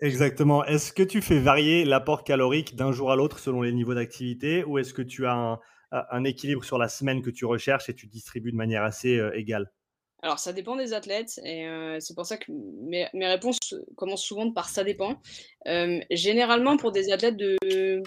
Exactement. 0.00 0.64
Est-ce 0.64 0.92
que 0.92 1.02
tu 1.02 1.20
fais 1.20 1.38
varier 1.38 1.84
l'apport 1.84 2.24
calorique 2.24 2.76
d'un 2.76 2.92
jour 2.92 3.12
à 3.12 3.16
l'autre 3.16 3.38
selon 3.38 3.60
les 3.62 3.72
niveaux 3.72 3.94
d'activité 3.94 4.64
ou 4.64 4.78
est-ce 4.78 4.94
que 4.94 5.02
tu 5.02 5.26
as 5.26 5.34
un, 5.34 5.60
un 6.10 6.24
équilibre 6.24 6.64
sur 6.64 6.78
la 6.78 6.88
semaine 6.88 7.22
que 7.22 7.30
tu 7.30 7.44
recherches 7.44 7.88
et 7.88 7.94
tu 7.94 8.06
distribues 8.06 8.52
de 8.52 8.56
manière 8.56 8.82
assez 8.82 9.18
euh, 9.18 9.36
égale? 9.36 9.70
Alors, 10.22 10.38
ça 10.38 10.54
dépend 10.54 10.74
des 10.74 10.94
athlètes, 10.94 11.38
et 11.44 11.66
euh, 11.66 11.98
c'est 12.00 12.14
pour 12.14 12.24
ça 12.24 12.38
que 12.38 12.50
mes, 12.50 13.08
réponses 13.26 13.58
commencent 13.94 14.24
souvent 14.24 14.50
par 14.50 14.70
ça 14.70 14.82
dépend. 14.82 15.20
Euh, 15.66 16.00
généralement, 16.10 16.78
pour 16.78 16.92
des 16.92 17.12
athlètes 17.12 17.36
de 17.36 18.02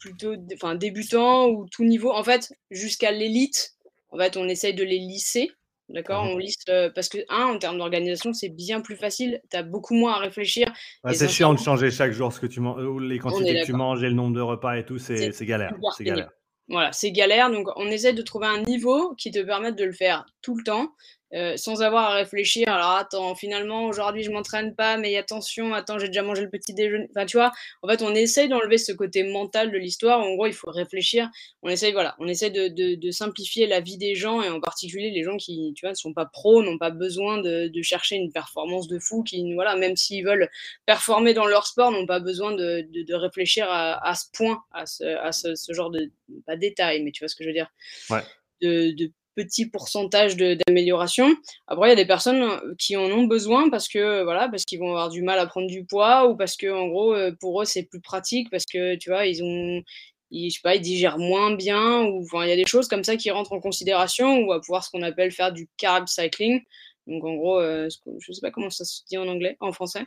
plutôt 0.00 0.34
enfin, 0.54 0.74
débutants 0.74 1.48
ou 1.48 1.66
tout 1.70 1.84
niveau, 1.84 2.10
en 2.10 2.24
fait, 2.24 2.52
jusqu'à 2.70 3.12
l'élite, 3.12 3.76
en 4.08 4.18
fait, 4.18 4.36
on 4.36 4.48
essaye 4.48 4.74
de 4.74 4.82
les 4.82 4.98
lisser. 4.98 5.52
D'accord? 5.88 6.24
Mmh 6.24 6.28
On 6.28 6.38
lisse 6.38 6.64
parce 6.94 7.08
que, 7.08 7.18
un, 7.28 7.46
en 7.46 7.58
termes 7.58 7.78
d'organisation, 7.78 8.32
c'est 8.32 8.48
bien 8.48 8.80
plus 8.80 8.96
facile. 8.96 9.40
Tu 9.50 9.56
as 9.56 9.62
beaucoup 9.62 9.94
moins 9.94 10.14
à 10.14 10.18
réfléchir. 10.18 10.72
c'est 11.12 11.28
chiant 11.28 11.52
de 11.54 11.58
changer 11.58 11.90
chaque 11.90 12.12
jour 12.12 12.32
ce 12.32 12.40
que 12.40 12.46
tu 12.46 12.60
manges, 12.60 12.82
les 13.00 13.18
quantités 13.18 13.60
que 13.60 13.66
tu 13.66 13.72
manges 13.72 14.02
et 14.02 14.08
le 14.08 14.14
nombre 14.14 14.34
de 14.34 14.40
repas 14.40 14.76
et 14.76 14.84
tout. 14.84 14.98
C'est 14.98 15.30
galère. 15.44 15.74
C'est 15.96 16.04
galère. 16.04 16.30
Voilà, 16.70 16.92
c'est 16.92 17.10
galère. 17.10 17.50
Donc, 17.50 17.68
on 17.76 17.86
essaie 17.86 18.12
de 18.12 18.22
trouver 18.22 18.46
un 18.46 18.62
niveau 18.62 19.14
qui 19.16 19.30
te 19.32 19.40
permette 19.40 19.76
de 19.76 19.84
le 19.84 19.92
faire 19.92 20.24
tout 20.40 20.56
le 20.56 20.62
temps. 20.62 20.94
Euh, 21.32 21.56
sans 21.56 21.80
avoir 21.80 22.10
à 22.10 22.14
réfléchir. 22.14 22.66
Alors 22.66 22.90
attends, 22.90 23.36
finalement 23.36 23.84
aujourd'hui 23.84 24.24
je 24.24 24.32
m'entraîne 24.32 24.74
pas, 24.74 24.96
mais 24.96 25.16
attention, 25.16 25.72
attends, 25.74 25.96
j'ai 25.96 26.08
déjà 26.08 26.22
mangé 26.22 26.42
le 26.42 26.50
petit 26.50 26.74
déjeuner. 26.74 27.06
Enfin 27.10 27.24
tu 27.24 27.36
vois, 27.36 27.52
en 27.82 27.88
fait 27.88 28.02
on 28.02 28.12
essaye 28.16 28.48
d'enlever 28.48 28.78
ce 28.78 28.90
côté 28.90 29.22
mental 29.22 29.70
de 29.70 29.78
l'histoire. 29.78 30.18
En 30.20 30.34
gros, 30.34 30.46
il 30.46 30.52
faut 30.52 30.72
réfléchir. 30.72 31.30
On 31.62 31.68
essaye 31.68 31.92
voilà, 31.92 32.16
on 32.18 32.26
essaye 32.26 32.50
de, 32.50 32.66
de, 32.66 32.96
de, 32.96 33.10
simplifier 33.12 33.68
la 33.68 33.80
vie 33.80 33.96
des 33.96 34.16
gens 34.16 34.42
et 34.42 34.48
en 34.48 34.60
particulier 34.60 35.12
les 35.12 35.22
gens 35.22 35.36
qui 35.36 35.72
tu 35.76 35.86
vois 35.86 35.90
ne 35.90 35.96
sont 35.96 36.12
pas 36.12 36.26
pros, 36.26 36.64
n'ont 36.64 36.78
pas 36.78 36.90
besoin 36.90 37.38
de, 37.38 37.68
de, 37.68 37.82
chercher 37.82 38.16
une 38.16 38.32
performance 38.32 38.88
de 38.88 38.98
fou, 38.98 39.22
qui 39.22 39.54
voilà 39.54 39.76
même 39.76 39.94
s'ils 39.96 40.24
veulent 40.24 40.50
performer 40.84 41.32
dans 41.32 41.46
leur 41.46 41.64
sport, 41.64 41.92
n'ont 41.92 42.06
pas 42.06 42.18
besoin 42.18 42.52
de, 42.52 43.14
réfléchir 43.14 43.66
à, 43.70 44.04
à, 44.04 44.14
ce 44.16 44.24
point, 44.32 44.64
à 44.72 44.84
ce, 44.84 45.04
à 45.04 45.30
ce, 45.30 45.54
ce 45.54 45.72
genre 45.72 45.90
de 45.90 46.10
pas 46.44 46.56
détail, 46.56 47.04
mais 47.04 47.12
tu 47.12 47.22
vois 47.22 47.28
ce 47.28 47.36
que 47.36 47.44
je 47.44 47.50
veux 47.50 47.54
dire. 47.54 47.70
Ouais. 48.10 48.22
De, 48.62 48.90
de, 48.90 49.10
petit 49.44 49.66
pourcentage 49.66 50.36
d'amélioration. 50.36 51.34
Après, 51.66 51.88
il 51.88 51.90
y 51.90 51.92
a 51.92 51.96
des 51.96 52.06
personnes 52.06 52.42
euh, 52.42 52.74
qui 52.78 52.96
en 52.96 53.10
ont 53.10 53.24
besoin 53.24 53.70
parce 53.70 53.88
que 53.88 54.22
voilà, 54.22 54.48
parce 54.48 54.64
qu'ils 54.64 54.78
vont 54.78 54.90
avoir 54.90 55.08
du 55.08 55.22
mal 55.22 55.38
à 55.38 55.46
prendre 55.46 55.66
du 55.66 55.84
poids 55.84 56.28
ou 56.28 56.36
parce 56.36 56.56
que 56.56 56.70
en 56.70 56.88
gros 56.88 57.14
euh, 57.14 57.32
pour 57.40 57.62
eux 57.62 57.64
c'est 57.64 57.84
plus 57.84 58.00
pratique 58.00 58.48
parce 58.50 58.66
que 58.66 58.96
tu 58.96 59.10
vois 59.10 59.26
ils 59.26 59.42
ont 59.42 59.82
ils, 60.30 60.50
je 60.50 60.54
sais 60.54 60.60
pas, 60.62 60.76
ils 60.76 60.80
digèrent 60.80 61.18
moins 61.18 61.54
bien 61.54 62.02
ou 62.04 62.22
enfin 62.22 62.44
il 62.44 62.50
y 62.50 62.52
a 62.52 62.56
des 62.56 62.66
choses 62.66 62.88
comme 62.88 63.02
ça 63.02 63.16
qui 63.16 63.30
rentrent 63.30 63.52
en 63.52 63.60
considération 63.60 64.38
ou 64.44 64.52
à 64.52 64.60
pouvoir 64.60 64.84
ce 64.84 64.90
qu'on 64.90 65.02
appelle 65.02 65.32
faire 65.32 65.52
du 65.52 65.68
carb 65.76 66.06
cycling. 66.06 66.60
Donc 67.06 67.24
en 67.24 67.34
gros, 67.34 67.58
euh, 67.58 67.88
je 68.20 68.32
sais 68.32 68.40
pas 68.40 68.50
comment 68.50 68.70
ça 68.70 68.84
se 68.84 69.00
dit 69.08 69.18
en 69.18 69.26
anglais, 69.26 69.56
en 69.60 69.72
français. 69.72 70.04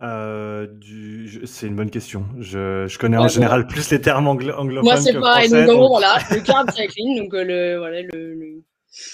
du, 0.00 1.42
c'est 1.44 1.66
une 1.66 1.76
bonne 1.76 1.90
question. 1.90 2.24
Je, 2.38 2.86
je 2.86 2.98
connais 2.98 3.18
en 3.18 3.28
général 3.28 3.66
plus 3.66 3.90
les 3.90 4.00
termes 4.00 4.28
anglophones. 4.28 4.80
Moi, 4.82 4.96
c'est 4.96 5.12
pareil. 5.12 5.50
Donc, 5.50 5.68
en 5.68 5.74
gros, 5.74 5.88
voilà, 5.88 6.18
le 6.30 6.40
carb 6.40 6.70
cycling, 6.70 7.18
donc 7.18 7.34
le, 7.34 7.76
voilà, 7.76 8.00
le, 8.00 8.62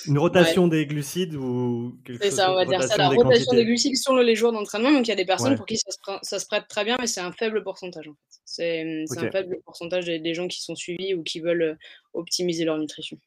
une 0.06 0.18
rotation 0.18 0.68
des 0.68 0.86
glucides 0.86 1.34
ou 1.34 1.98
quelque 2.04 2.22
chose 2.22 2.30
C'est 2.30 2.36
ça, 2.36 2.52
on 2.52 2.54
va 2.54 2.64
dire 2.64 2.82
ça. 2.82 2.96
La 2.96 3.08
rotation 3.08 3.52
des 3.52 3.64
glucides 3.64 3.96
sur 3.96 4.14
les 4.16 4.34
jours 4.34 4.52
d'entraînement. 4.52 4.92
Donc, 4.92 5.06
il 5.06 5.10
y 5.10 5.12
a 5.12 5.16
des 5.16 5.24
personnes 5.24 5.56
pour 5.56 5.66
qui 5.66 5.76
ça 5.76 6.38
se, 6.38 6.46
prête 6.46 6.68
très 6.68 6.84
bien, 6.84 6.96
mais 7.00 7.06
c'est 7.06 7.20
un 7.20 7.32
faible 7.32 7.62
pourcentage. 7.62 8.08
En 8.08 8.12
fait. 8.12 8.40
C'est 8.44 9.04
un 9.16 9.30
faible 9.30 9.58
pourcentage 9.64 10.06
des, 10.06 10.34
gens 10.34 10.48
qui 10.48 10.62
sont 10.62 10.74
suivis 10.74 11.14
ou 11.14 11.22
qui 11.22 11.40
veulent 11.40 11.62
euh, 11.62 11.74
optimiser 12.14 12.64
leur 12.64 12.78
nutrition. 12.78 13.18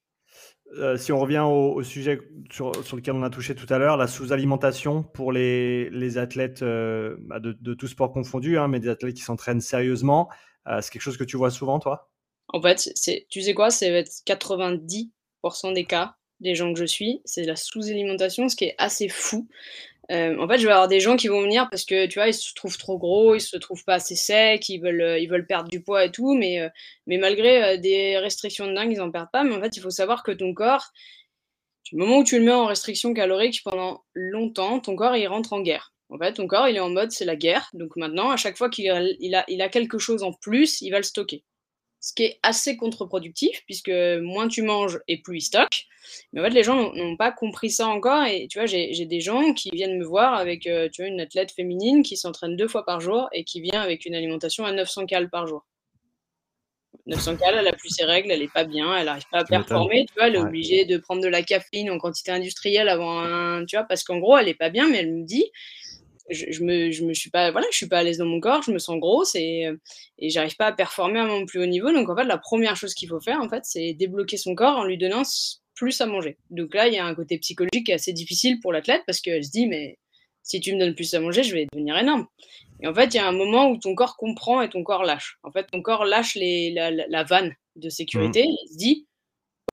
Euh, 0.78 0.98
si 0.98 1.12
on 1.12 1.20
revient 1.20 1.44
au, 1.48 1.84
sujet 1.84 2.20
sur, 2.52 2.72
lequel 2.72 3.14
on 3.14 3.24
a 3.24 3.30
touché 3.30 3.56
tout 3.56 3.72
à 3.72 3.78
l'heure, 3.78 3.98
la 3.98 4.08
sous-alimentation 4.08 5.04
pour 5.04 5.32
les, 5.32 6.18
athlètes 6.18 6.64
euh, 6.64 7.16
bah, 7.20 7.40
de, 7.40 7.56
de, 7.60 7.74
tout 7.74 7.88
sport 7.88 8.12
confondu, 8.12 8.58
hein, 8.58 8.68
mais 8.68 8.80
des 8.80 8.90
athlètes 8.90 9.16
qui 9.16 9.22
s'entraînent 9.22 9.62
sérieusement, 9.62 10.30
euh, 10.68 10.82
c'est 10.82 10.92
quelque 10.92 11.04
chose 11.04 11.18
que 11.18 11.24
tu 11.24 11.38
vois 11.38 11.52
souvent, 11.52 11.80
toi? 11.80 12.10
En 12.48 12.62
fait, 12.62 12.92
tu 13.30 13.42
sais 13.42 13.54
quoi, 13.54 13.70
c'est 13.70 14.04
90% 14.26 15.74
des 15.74 15.86
cas 15.86 16.16
des 16.40 16.56
gens 16.56 16.74
que 16.74 16.80
je 16.80 16.86
suis, 16.86 17.22
c'est 17.26 17.44
la 17.44 17.56
sous-alimentation, 17.56 18.50
ce 18.50 18.56
qui 18.56 18.66
est 18.66 18.76
assez 18.78 19.10
fou. 19.10 19.48
Euh, 20.12 20.38
en 20.40 20.48
fait, 20.48 20.60
je 20.60 20.66
vais 20.68 20.72
avoir 20.72 20.88
des 20.88 21.00
gens 21.00 21.16
qui 21.16 21.28
vont 21.28 21.42
venir 21.42 21.68
parce 21.70 21.84
que, 21.84 22.06
tu 22.06 22.20
vois, 22.20 22.28
ils 22.28 22.34
se 22.34 22.54
trouvent 22.54 22.78
trop 22.78 22.98
gros, 22.98 23.36
ils 23.36 23.42
se 23.42 23.58
trouvent 23.58 23.84
pas 23.84 23.96
assez 23.96 24.16
secs, 24.16 24.70
ils 24.70 24.80
veulent, 24.80 25.02
euh, 25.02 25.20
ils 25.20 25.28
veulent 25.28 25.48
perdre 25.48 25.70
du 25.70 25.82
poids 25.82 26.06
et 26.06 26.12
tout, 26.12 26.36
mais, 26.36 26.60
euh, 26.60 26.70
mais 27.08 27.18
malgré 27.18 27.78
des 27.80 28.18
restrictions 28.18 28.68
de 28.68 28.74
dingue, 28.74 28.92
ils 28.92 29.02
en 29.02 29.12
perdent 29.12 29.32
pas. 29.32 29.44
Mais 29.44 29.56
en 29.56 29.62
fait, 29.62 29.76
il 29.78 29.82
faut 29.82 29.90
savoir 29.90 30.24
que 30.24 30.32
ton 30.32 30.54
corps, 30.54 30.92
du 31.86 31.96
moment 31.98 32.20
où 32.20 32.24
tu 32.24 32.38
le 32.40 32.46
mets 32.46 32.52
en 32.52 32.66
restriction 32.66 33.14
calorique 33.14 33.62
pendant 33.64 34.04
longtemps, 34.14 34.80
ton 34.80 34.96
corps, 34.96 35.16
il 35.16 35.28
rentre 35.28 35.54
en 35.54 35.62
guerre. 35.62 35.94
En 36.10 36.20
fait, 36.20 36.34
ton 36.34 36.48
corps, 36.48 36.68
il 36.68 36.76
est 36.76 36.80
en 36.80 36.90
mode, 36.90 37.12
c'est 37.12 37.26
la 37.26 37.36
guerre. 37.36 37.70
Donc 37.74 37.96
maintenant, 37.96 38.30
à 38.30 38.38
chaque 38.38 38.58
fois 38.58 38.70
qu'il 38.70 38.86
il 39.20 39.36
a, 39.36 39.44
il 39.48 39.62
a 39.62 39.70
quelque 39.70 39.98
chose 39.98 40.24
en 40.24 40.34
plus, 40.34 40.82
il 40.82 40.92
va 40.92 40.98
le 40.98 41.04
stocker 41.04 41.44
ce 42.06 42.14
qui 42.14 42.22
est 42.22 42.40
assez 42.44 42.78
contre-productif, 42.78 43.64
puisque 43.66 43.90
moins 43.90 44.48
tu 44.48 44.62
manges 44.62 45.00
et 45.08 45.24
plus 45.24 45.38
il 45.40 45.42
stocke. 45.42 45.88
Mais 46.32 46.40
en 46.40 46.44
fait, 46.44 46.52
les 46.52 46.64
gens 46.64 46.94
n'ont 46.94 47.18
pas 47.18 47.32
compris 47.32 47.72
ça 47.72 47.88
encore. 47.88 48.26
Et 48.26 48.48
tu 48.48 48.60
vois, 48.60 48.68
j'ai 48.68 49.06
des 49.06 49.22
gens 49.22 49.54
qui 49.54 49.72
viennent 49.72 49.98
me 49.98 50.06
voir 50.06 50.36
avec 50.36 50.68
euh, 50.68 50.88
tu 50.94 51.02
vois, 51.02 51.10
une 51.10 51.20
athlète 51.20 51.52
féminine 51.52 52.04
qui 52.04 52.16
s'entraîne 52.16 52.56
deux 52.56 52.68
fois 52.68 52.86
par 52.86 53.02
jour 53.02 53.28
et 53.34 53.44
qui 53.44 53.60
vient 53.60 53.82
avec 53.82 54.06
une 54.06 54.14
alimentation 54.14 54.66
à 54.66 54.72
900 54.72 55.08
calories 55.08 55.32
par 55.32 55.48
jour. 55.48 55.66
900 57.08 57.38
calories, 57.38 57.62
elle 57.62 57.74
a 57.74 57.76
plus 57.76 57.90
ses 57.90 58.06
règles, 58.06 58.30
elle 58.30 58.42
n'est 58.42 58.50
pas 58.50 58.66
bien, 58.66 58.96
elle 58.96 59.06
n'arrive 59.06 59.26
pas 59.32 59.40
à 59.40 59.44
performer, 59.44 60.06
tu 60.06 60.14
vois, 60.14 60.28
elle 60.28 60.36
est 60.36 60.40
obligée 60.40 60.86
de 60.86 60.98
prendre 60.98 61.24
de 61.24 61.28
la 61.28 61.42
caféine 61.42 61.90
en 61.90 61.98
quantité 61.98 62.32
industrielle 62.32 62.88
avant 62.88 63.20
un, 63.20 63.66
tu 63.66 63.78
vois, 63.78 63.86
parce 63.86 64.04
qu'en 64.04 64.20
gros, 64.20 64.38
elle 64.38 64.46
n'est 64.46 64.54
pas 64.54 64.70
bien, 64.70 64.88
mais 64.90 65.00
elle 65.00 65.12
me 65.12 65.26
dit, 65.26 65.46
je, 66.30 66.46
je, 66.52 66.64
me, 66.64 66.92
je 66.92 67.06
me 67.06 67.14
suis 67.14 67.30
pas 67.30 67.52
voilà 67.52 67.68
je 67.72 67.78
suis 67.78 67.88
pas 67.88 68.00
à 68.00 68.04
l'aise 68.04 68.18
dans 68.18 68.26
mon 68.26 68.40
corps 68.40 68.64
je 68.64 68.72
me 68.72 68.80
sens 68.80 69.00
grosse 69.00 69.36
et, 69.36 69.70
et 70.18 70.30
j'arrive 70.30 70.56
pas 70.56 70.68
à 70.68 70.72
performer 70.72 71.20
à 71.20 71.26
mon 71.26 71.46
plus 71.46 71.62
haut 71.62 71.66
niveau. 71.66 71.92
Donc 71.92 72.10
en 72.10 72.16
fait 72.16 72.24
la 72.24 72.38
première 72.38 72.76
chose 72.76 72.94
qu'il 72.94 73.10
faut 73.10 73.20
faire 73.20 73.42
en 73.42 73.50
fait 73.50 73.64
c'est 73.66 73.94
débloquer 73.94 74.38
son 74.38 74.56
corps 74.56 74.78
en 74.78 74.86
lui 74.86 74.98
donnant 74.98 75.24
plus 75.76 76.00
à 76.02 76.06
manger. 76.06 76.38
Donc 76.50 76.74
là 76.74 76.88
il 76.88 76.94
y 76.94 76.98
a 76.98 77.06
un 77.06 77.16
côté 77.16 77.38
psychologique 77.40 77.90
assez 77.90 78.14
difficile 78.14 78.60
pour 78.60 78.74
l'athlète 78.74 79.04
parce 79.06 79.22
qu'elle 79.22 79.44
se 79.44 79.52
dit 79.52 79.68
mais 79.68 80.00
si 80.42 80.60
tu 80.60 80.74
me 80.74 80.80
donnes 80.80 80.96
plus 80.96 81.14
à 81.14 81.20
manger 81.20 81.44
je 81.44 81.54
vais 81.54 81.68
devenir 81.72 81.98
énorme. 81.98 82.28
Et 82.82 82.88
en 82.88 82.94
fait 82.94 83.14
il 83.14 83.18
y 83.18 83.20
a 83.20 83.28
un 83.28 83.32
moment 83.32 83.70
où 83.70 83.78
ton 83.78 83.94
corps 83.96 84.18
comprend 84.18 84.62
et 84.62 84.70
ton 84.70 84.84
corps 84.84 85.04
lâche. 85.04 85.38
En 85.44 85.52
fait 85.52 85.66
ton 85.72 85.82
corps 85.82 86.06
lâche 86.06 86.36
les, 86.36 86.72
la, 86.72 86.92
la, 86.92 87.24
vanne 87.24 87.54
de 87.76 87.90
sécurité. 87.90 88.44
Mmh. 88.44 88.56
il 88.64 88.70
se 88.72 88.78
dit 88.78 89.08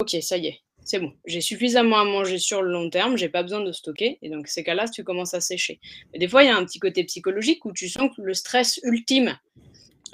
ok 0.00 0.16
ça 0.20 0.36
y 0.36 0.48
est 0.48 0.61
c'est 0.85 0.99
bon, 0.99 1.12
j'ai 1.26 1.41
suffisamment 1.41 1.99
à 1.99 2.05
manger 2.05 2.39
sur 2.39 2.62
le 2.62 2.72
long 2.72 2.91
terme, 2.91 3.16
j'ai 3.16 3.28
pas 3.28 3.43
besoin 3.43 3.61
de 3.61 3.72
stocker. 3.72 4.18
Et 4.22 4.30
donc, 4.30 4.49
ces 4.49 4.64
cas-là, 4.64 4.89
tu 4.89 5.05
commences 5.05 5.35
à 5.35 5.41
sécher. 5.41 5.80
Mais 6.12 6.18
des 6.18 6.28
fois, 6.28 6.43
il 6.43 6.47
y 6.47 6.51
a 6.51 6.57
un 6.57 6.64
petit 6.64 6.80
côté 6.80 7.05
psychologique 7.05 7.64
où 7.64 7.72
tu 7.72 7.89
sens 7.89 8.11
que 8.16 8.22
le 8.22 8.35
stress 8.35 8.80
ultime 8.83 9.39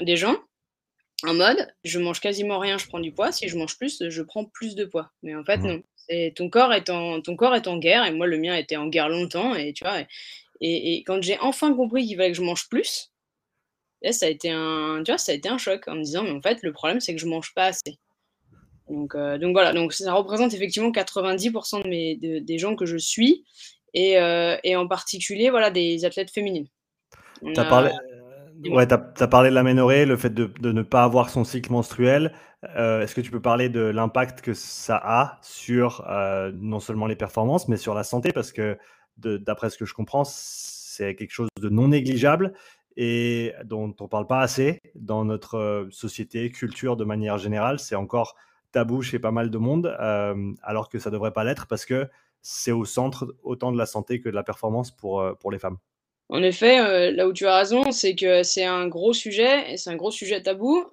des 0.00 0.16
gens, 0.16 0.36
en 1.24 1.34
mode, 1.34 1.66
je 1.84 1.98
mange 1.98 2.20
quasiment 2.20 2.58
rien, 2.58 2.78
je 2.78 2.86
prends 2.86 3.00
du 3.00 3.12
poids. 3.12 3.32
Si 3.32 3.48
je 3.48 3.56
mange 3.56 3.76
plus, 3.76 4.02
je 4.08 4.22
prends 4.22 4.44
plus 4.44 4.74
de 4.74 4.84
poids. 4.84 5.10
Mais 5.22 5.34
en 5.34 5.44
fait, 5.44 5.58
mmh. 5.58 5.82
non. 6.10 6.30
ton 6.36 6.48
corps 6.48 6.72
est 6.72 6.90
en, 6.90 7.20
ton 7.20 7.34
corps 7.34 7.56
est 7.56 7.66
en 7.66 7.78
guerre. 7.78 8.04
Et 8.04 8.12
moi, 8.12 8.26
le 8.26 8.38
mien 8.38 8.54
était 8.54 8.76
en 8.76 8.86
guerre 8.86 9.08
longtemps. 9.08 9.54
Et 9.54 9.72
tu 9.72 9.84
vois, 9.84 10.00
et, 10.60 10.98
quand 11.06 11.22
j'ai 11.22 11.38
enfin 11.40 11.74
compris 11.74 12.06
qu'il 12.06 12.16
fallait 12.16 12.30
que 12.30 12.36
je 12.36 12.42
mange 12.42 12.68
plus, 12.68 13.10
ça 14.10 14.26
a 14.26 14.28
été 14.28 14.50
un, 14.50 15.02
tu 15.04 15.10
vois, 15.10 15.18
ça 15.18 15.32
a 15.32 15.34
été 15.34 15.48
un 15.48 15.58
choc 15.58 15.88
en 15.88 15.96
me 15.96 16.02
disant, 16.02 16.22
mais 16.22 16.30
en 16.30 16.40
fait, 16.40 16.62
le 16.62 16.72
problème, 16.72 17.00
c'est 17.00 17.14
que 17.14 17.20
je 17.20 17.26
mange 17.26 17.52
pas 17.54 17.66
assez. 17.66 17.98
Donc, 18.90 19.14
euh, 19.14 19.38
donc 19.38 19.52
voilà, 19.52 19.72
donc 19.72 19.92
ça 19.92 20.12
représente 20.12 20.54
effectivement 20.54 20.90
90% 20.90 21.82
de 21.82 21.88
mes, 21.88 22.16
des 22.16 22.58
gens 22.58 22.74
que 22.74 22.86
je 22.86 22.96
suis 22.96 23.44
et, 23.94 24.18
euh, 24.18 24.56
et, 24.64 24.76
en 24.76 24.86
particulier 24.86 25.50
voilà, 25.50 25.70
des 25.70 26.04
athlètes 26.04 26.30
féminines. 26.30 26.66
Tu 27.44 27.58
as, 27.58 27.64
parlé... 27.64 27.90
Ouais, 28.70 28.90
as, 28.92 29.28
parlé 29.28 29.50
de 29.50 29.54
l'aménorrhée, 29.54 30.06
le 30.06 30.16
fait 30.16 30.32
de, 30.32 30.50
de, 30.60 30.72
ne 30.72 30.82
pas 30.82 31.04
avoir 31.04 31.30
son 31.30 31.44
cycle 31.44 31.70
menstruel. 31.70 32.32
Euh, 32.76 33.02
est-ce 33.02 33.14
que 33.14 33.20
tu 33.20 33.30
peux 33.30 33.40
parler 33.40 33.68
de 33.68 33.80
l'impact 33.80 34.40
que 34.40 34.54
ça 34.54 35.00
a 35.02 35.38
sur 35.42 36.04
non 36.54 36.80
seulement 36.80 37.06
les 37.06 37.16
performances, 37.16 37.68
mais 37.68 37.76
sur 37.76 37.94
la 37.94 38.04
santé? 38.04 38.32
Parce 38.32 38.52
que 38.52 38.76
d'après 39.16 39.70
ce 39.70 39.78
que 39.78 39.84
je 39.84 39.94
comprends, 39.94 40.24
c'est 40.24 41.14
quelque 41.14 41.30
chose 41.30 41.48
de 41.60 41.68
non 41.68 41.88
négligeable 41.88 42.52
et 42.96 43.52
dont 43.64 43.94
on 44.00 44.04
ne 44.04 44.08
parle 44.08 44.26
pas 44.26 44.40
assez 44.40 44.80
dans 44.96 45.24
notre 45.24 45.86
société, 45.92 46.50
culture 46.50 46.96
de 46.96 47.04
manière 47.04 47.38
générale. 47.38 47.78
C'est 47.78 47.94
encore 47.94 48.34
tabou 48.72 49.02
chez 49.02 49.18
pas 49.18 49.30
mal 49.30 49.50
de 49.50 49.58
monde, 49.58 49.96
euh, 50.00 50.52
alors 50.62 50.88
que 50.88 50.98
ça 50.98 51.10
devrait 51.10 51.32
pas 51.32 51.44
l'être 51.44 51.66
parce 51.66 51.84
que 51.84 52.08
c'est 52.42 52.72
au 52.72 52.84
centre 52.84 53.34
autant 53.42 53.72
de 53.72 53.78
la 53.78 53.86
santé 53.86 54.20
que 54.20 54.28
de 54.28 54.34
la 54.34 54.42
performance 54.42 54.90
pour, 54.90 55.20
euh, 55.20 55.34
les 55.50 55.58
femmes. 55.58 55.78
En 56.28 56.42
effet, 56.42 56.80
euh, 56.80 57.10
là 57.10 57.26
où 57.26 57.32
tu 57.32 57.46
as 57.46 57.56
raison, 57.56 57.90
c'est 57.90 58.14
que 58.14 58.42
c'est 58.42 58.64
un 58.64 58.86
gros 58.86 59.12
sujet 59.14 59.72
et 59.72 59.76
c'est 59.76 59.90
un 59.90 59.96
gros 59.96 60.10
sujet 60.10 60.42
tabou 60.42 60.84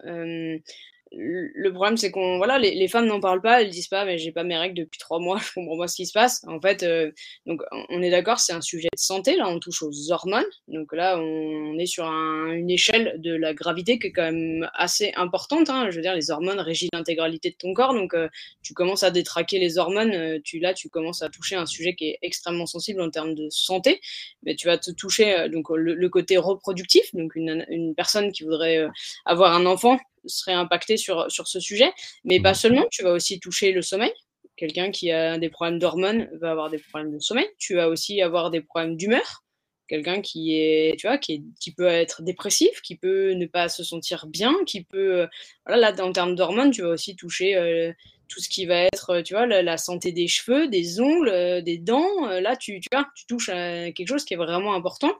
le 1.18 1.72
problème, 1.72 1.98
c'est 1.98 2.12
qu'on 2.12 2.38
voilà, 2.38 2.60
les, 2.60 2.88
femmes 2.88 3.06
n'en 3.06 3.20
parlent 3.20 3.42
pas, 3.42 3.62
elles 3.62 3.70
disent 3.70 3.88
pas, 3.88 4.06
mais 4.06 4.18
j'ai 4.18 4.32
pas 4.32 4.44
mes 4.44 4.58
règles 4.58 4.76
depuis 4.76 5.00
trois 5.00 5.20
mois, 5.20 5.38
je 5.44 5.54
comprends 5.54 5.78
pas 5.78 5.88
ce 5.88 5.96
qui 5.96 6.06
se 6.06 6.14
passe. 6.14 6.44
En 6.48 6.60
fait, 6.60 6.84
euh, 6.84 7.12
donc 7.46 7.62
on 7.90 8.02
est 8.02 8.10
d'accord, 8.10 8.40
c'est 8.40 8.54
un 8.54 8.62
sujet 8.62 8.90
de 8.94 9.00
santé. 9.00 9.36
Là, 9.36 9.48
on 9.50 9.60
touche 9.60 9.82
aux 9.82 10.12
hormones. 10.12 10.46
Donc 10.68 10.94
là, 10.94 11.18
on 11.18 11.78
est 11.78 11.86
sur 11.86 12.06
une 12.06 12.70
échelle 12.70 13.16
de 13.20 13.34
la 13.34 13.54
gravité 13.54 13.98
qui 14.00 14.08
est 14.08 14.12
quand 14.12 14.24
même 14.32 14.70
assez 14.74 15.14
importante. 15.16 15.70
Hein. 15.70 15.90
Je 15.90 15.96
veux 15.96 16.02
dire, 16.02 16.16
les 16.16 16.32
hormones 16.32 16.60
régissent 16.60 16.90
l'intégralité 16.94 17.52
de 17.52 17.56
ton 17.56 17.74
corps. 17.74 17.94
Donc 17.94 18.14
euh, 18.14 18.28
tu 18.62 18.74
commences 18.74 19.04
à 19.04 19.12
détraquer 19.12 19.60
les 19.60 19.78
hormones. 19.78 20.14
Euh, 20.14 20.40
tu 20.44 20.60
là, 20.60 20.74
tu 20.74 20.90
commences 20.90 21.22
à 21.22 21.30
toucher 21.30 21.56
un 21.56 21.66
sujet 21.66 21.96
qui 21.96 22.10
est 22.10 22.20
extrêmement 22.22 22.66
sensible 22.66 23.02
en 23.02 23.10
termes 23.10 23.36
de 23.36 23.50
santé. 23.50 24.02
Mais 24.44 24.56
tu 24.56 24.68
vas 24.68 24.78
te 24.78 24.92
toucher 24.92 25.48
donc 25.50 25.70
le, 25.70 26.10
côté 26.10 26.38
reproductif. 26.38 27.14
Donc 27.14 27.36
une, 27.36 27.66
une 27.70 27.96
personne 27.96 28.32
qui 28.32 28.44
voudrait 28.44 28.86
avoir 29.26 29.54
un 29.54 29.66
enfant 29.66 29.98
serait 30.28 30.54
impacté 30.54 30.98
sur, 30.98 31.30
sur 31.32 31.48
ce 31.48 31.60
sujet. 31.60 31.92
Mais 32.24 32.40
pas 32.40 32.52
mmh. 32.52 32.56
seulement, 32.56 32.86
tu 32.92 33.04
vas 33.04 33.12
aussi 33.12 33.40
toucher 33.40 33.72
le 33.72 33.82
sommeil. 33.82 34.14
Quelqu'un 34.56 34.92
qui 34.92 35.12
a 35.12 35.38
des 35.38 35.50
problèmes 35.50 35.80
d'hormones 35.80 36.30
va 36.40 36.52
avoir 36.52 36.70
des 36.70 36.78
problèmes 36.78 37.14
de 37.14 37.20
sommeil. 37.20 37.48
Tu 37.58 37.76
vas 37.76 37.90
aussi 37.90 38.22
avoir 38.22 38.52
des 38.52 38.62
problèmes 38.62 38.96
d'humeur. 38.96 39.44
Quelqu'un 39.88 40.22
qui 40.22 40.56
est, 40.56 40.98
tu 40.98 41.08
vois, 41.08 41.18
qui, 41.18 41.34
est, 41.34 41.44
qui 41.60 41.72
peut 41.72 41.86
être 41.86 42.24
dépressif, 42.24 42.82
qui 42.82 42.96
peut 42.96 43.34
ne 43.34 43.46
pas 43.46 43.70
se 43.70 43.84
sentir 43.84 44.26
bien, 44.28 44.56
qui 44.66 44.84
peut, 44.84 45.28
voilà, 45.66 45.92
là, 45.92 46.04
en 46.04 46.12
termes 46.12 46.36
d'hormones, 46.36 46.72
tu 46.72 46.82
vas 46.82 46.90
aussi 46.90 47.16
toucher 47.16 47.56
euh, 47.56 47.92
tout 48.28 48.40
ce 48.40 48.50
qui 48.50 48.66
va 48.66 48.82
être, 48.82 49.22
tu 49.22 49.34
vois, 49.34 49.46
la, 49.46 49.78
santé 49.78 50.12
des 50.12 50.28
cheveux, 50.28 50.68
des 50.68 51.00
ongles, 51.00 51.30
euh, 51.30 51.62
des 51.62 51.78
dents. 51.78 52.28
Euh, 52.28 52.42
là, 52.42 52.56
tu, 52.56 52.80
tu 52.80 52.88
vois, 52.92 53.08
tu 53.16 53.26
touches 53.26 53.50
à 53.50 53.92
quelque 53.92 54.08
chose 54.08 54.26
qui 54.26 54.34
est 54.34 54.38
vraiment 54.38 54.74
important. 54.74 55.14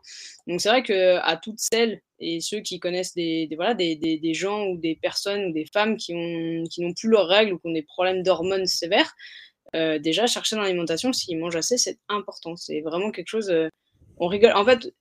Donc, 0.48 0.62
c'est 0.62 0.70
vrai 0.70 0.84
que 0.84 1.18
à 1.18 1.38
toutes 1.38 1.60
celles 1.60 2.02
et 2.20 2.40
ceux 2.40 2.60
qui 2.60 2.80
connaissent 2.80 3.14
des, 3.14 3.50
voilà, 3.56 3.74
des, 3.74 3.96
des, 3.96 4.34
gens 4.34 4.66
ou 4.68 4.78
des 4.78 4.96
personnes 4.96 5.46
ou 5.46 5.52
des 5.52 5.66
femmes 5.72 5.98
qui 5.98 6.14
n'ont 6.14 6.64
qui 6.66 6.94
plus 6.94 7.10
leurs 7.10 7.28
règles 7.28 7.54
ou 7.54 7.60
qui 7.60 7.68
ont 7.68 7.74
des 7.74 7.84
problèmes 7.84 8.24
d'hormones 8.24 8.66
sévères, 8.66 9.14
euh, 9.76 10.00
déjà, 10.00 10.28
chercher 10.28 10.56
dans 10.56 10.62
l'alimentation, 10.62 11.12
s'ils 11.12 11.38
mangent 11.38 11.58
assez, 11.58 11.78
c'est 11.78 12.00
important. 12.08 12.56
C'est 12.56 12.82
vraiment 12.82 13.12
quelque 13.12 13.28
chose. 13.28 13.54
on 14.18 14.28
rigole. 14.28 14.54
En 14.54 14.66
fait, 14.66 14.94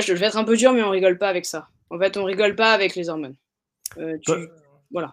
je 0.00 0.12
vais 0.12 0.26
être 0.26 0.36
un 0.36 0.44
peu 0.44 0.56
dur, 0.56 0.72
mais 0.72 0.82
on 0.82 0.90
rigole 0.90 1.18
pas 1.18 1.28
avec 1.28 1.46
ça. 1.46 1.68
En 1.90 1.98
fait, 1.98 2.16
on 2.16 2.24
rigole 2.24 2.56
pas 2.56 2.72
avec 2.72 2.94
les 2.94 3.08
hormones. 3.08 3.36
Tu, 3.96 4.32
voilà. 4.90 5.12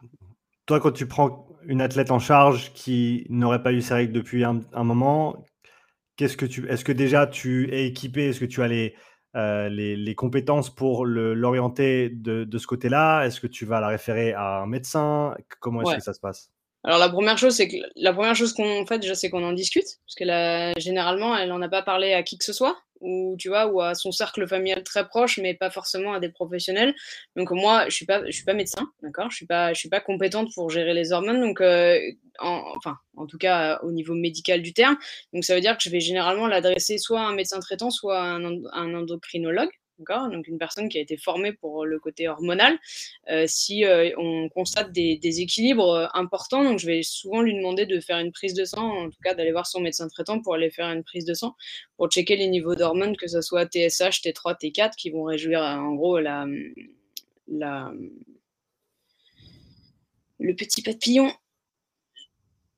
Toi, 0.70 0.80
quand 0.80 0.92
tu 0.92 1.08
prends 1.08 1.48
une 1.64 1.82
athlète 1.82 2.12
en 2.12 2.20
charge 2.20 2.74
qui 2.74 3.26
n'aurait 3.32 3.64
pas 3.64 3.74
eu 3.74 3.82
ses 3.82 3.96
règles 3.96 4.14
depuis 4.14 4.44
un, 4.44 4.62
moment, 4.84 5.44
qu'est-ce 6.16 6.38
que 6.38 6.46
tu, 6.46 6.70
est-ce 6.70 6.86
que 6.86 6.92
déjà 6.92 7.26
tu 7.26 7.74
es 7.74 7.88
équipé, 7.88 8.30
est-ce 8.30 8.40
que 8.40 8.46
tu 8.46 8.62
as 8.62 8.68
les, 8.68 8.94
euh, 9.36 9.68
les, 9.68 10.14
compétences 10.14 10.70
pour 10.70 11.08
l'orienter 11.08 12.10
de, 12.10 12.44
de, 12.44 12.58
ce 12.60 12.68
côté-là? 12.68 13.24
Est-ce 13.24 13.42
que 13.42 13.48
tu 13.48 13.66
vas 13.66 13.82
la 13.82 13.88
référer 13.88 14.34
à 14.34 14.62
un 14.62 14.68
médecin? 14.68 15.34
Comment 15.60 15.82
est-ce 15.82 15.96
que 15.96 16.04
ça 16.04 16.14
se 16.14 16.20
passe? 16.20 16.52
Alors 16.84 17.00
la 17.00 17.10
première 17.10 17.40
chose, 17.40 17.56
c'est 17.56 17.68
que 17.68 17.78
la 17.96 18.14
première 18.14 18.36
chose 18.36 18.54
qu'on 18.54 18.86
fait 18.86 19.00
déjà, 19.00 19.16
c'est 19.16 19.32
qu'on 19.32 19.44
en 19.44 19.54
discute, 19.54 19.88
parce 20.06 20.16
que 20.20 20.80
généralement, 20.80 21.36
elle 21.36 21.50
n'en 21.50 21.64
a 21.64 21.70
pas 21.70 21.82
parlé 21.82 22.14
à 22.14 22.22
qui 22.22 22.38
que 22.38 22.46
ce 22.46 22.54
soit 22.54 22.78
ou 23.02 23.36
tu 23.38 23.50
vois, 23.50 23.68
ou 23.68 23.82
à 23.82 23.96
son 23.96 24.12
cercle 24.12 24.48
familial 24.48 24.84
très 24.84 25.08
proche, 25.08 25.38
mais 25.40 25.54
pas 25.54 25.70
forcément 25.70 26.14
à 26.14 26.20
des 26.20 26.30
professionnels. 26.30 26.94
Donc 27.36 27.52
moi, 27.52 27.86
je 27.90 27.96
suis 27.96 28.06
pas, 28.06 28.26
je 28.26 28.32
suis 28.32 28.46
pas 28.46 28.54
médecin, 28.54 28.92
d'accord? 29.02 29.30
Je 29.32 29.36
suis 29.38 29.46
pas, 29.46 29.74
je 29.74 29.80
suis 29.80 29.90
pas 29.90 30.02
compétente 30.02 30.50
pour 30.54 30.70
gérer 30.70 30.94
les 30.94 31.12
hormones, 31.12 31.42
donc 31.42 31.62
euh, 31.62 32.00
enfin, 32.40 32.98
en 33.16 33.26
tout 33.28 33.38
cas 33.38 33.80
au 33.84 33.92
niveau 33.92 34.14
médical 34.16 34.62
du 34.62 34.74
terme. 34.74 34.98
Donc 35.34 35.44
ça 35.44 35.56
veut 35.56 35.62
dire 35.62 35.78
que 35.78 35.84
je 35.84 35.90
vais 35.90 36.00
généralement 36.00 36.48
l'adresser 36.48 36.98
soit 36.98 37.22
à 37.22 37.24
un 37.24 37.34
médecin 37.34 37.60
traitant, 37.60 37.90
soit 37.90 38.20
à 38.20 38.26
un 38.26 38.94
endocrinologue 38.94 39.70
donc 40.00 40.48
une 40.48 40.58
personne 40.58 40.90
qui 40.90 40.98
a 40.98 41.02
été 41.02 41.18
formée 41.18 41.54
pour 41.54 41.86
le 41.86 42.00
côté 42.00 42.28
hormonal, 42.28 42.78
euh, 43.30 43.46
si 43.48 43.86
euh, 43.86 44.12
on 44.18 44.50
constate 44.50 44.92
des 44.92 45.18
déséquilibres 45.18 45.94
euh, 45.94 46.08
importants, 46.14 46.64
donc 46.64 46.80
je 46.80 46.88
vais 46.88 47.04
souvent 47.04 47.42
lui 47.42 47.54
demander 47.54 47.86
de 47.86 48.00
faire 48.00 48.20
une 48.20 48.32
prise 48.32 48.54
de 48.54 48.66
sang, 48.66 49.06
en 49.06 49.10
tout 49.10 49.20
cas 49.24 49.34
d'aller 49.34 49.52
voir 49.52 49.68
son 49.68 49.82
médecin 49.82 50.08
traitant 50.08 50.42
pour 50.42 50.56
aller 50.56 50.70
faire 50.70 50.88
une 50.88 51.04
prise 51.04 51.26
de 51.26 51.34
sang, 51.34 51.56
pour 51.98 52.10
checker 52.10 52.36
les 52.36 52.48
niveaux 52.48 52.76
d'hormones, 52.76 53.18
que 53.18 53.28
ce 53.28 53.42
soit 53.42 53.66
TSH, 53.66 54.22
T3, 54.22 54.58
T4, 54.60 54.96
qui 54.96 55.10
vont 55.10 55.24
réduire 55.24 55.62
en 55.62 55.94
gros 55.96 56.20
la, 56.20 56.46
la, 57.48 57.92
le 60.40 60.56
petit 60.56 60.82
papillon 60.82 61.32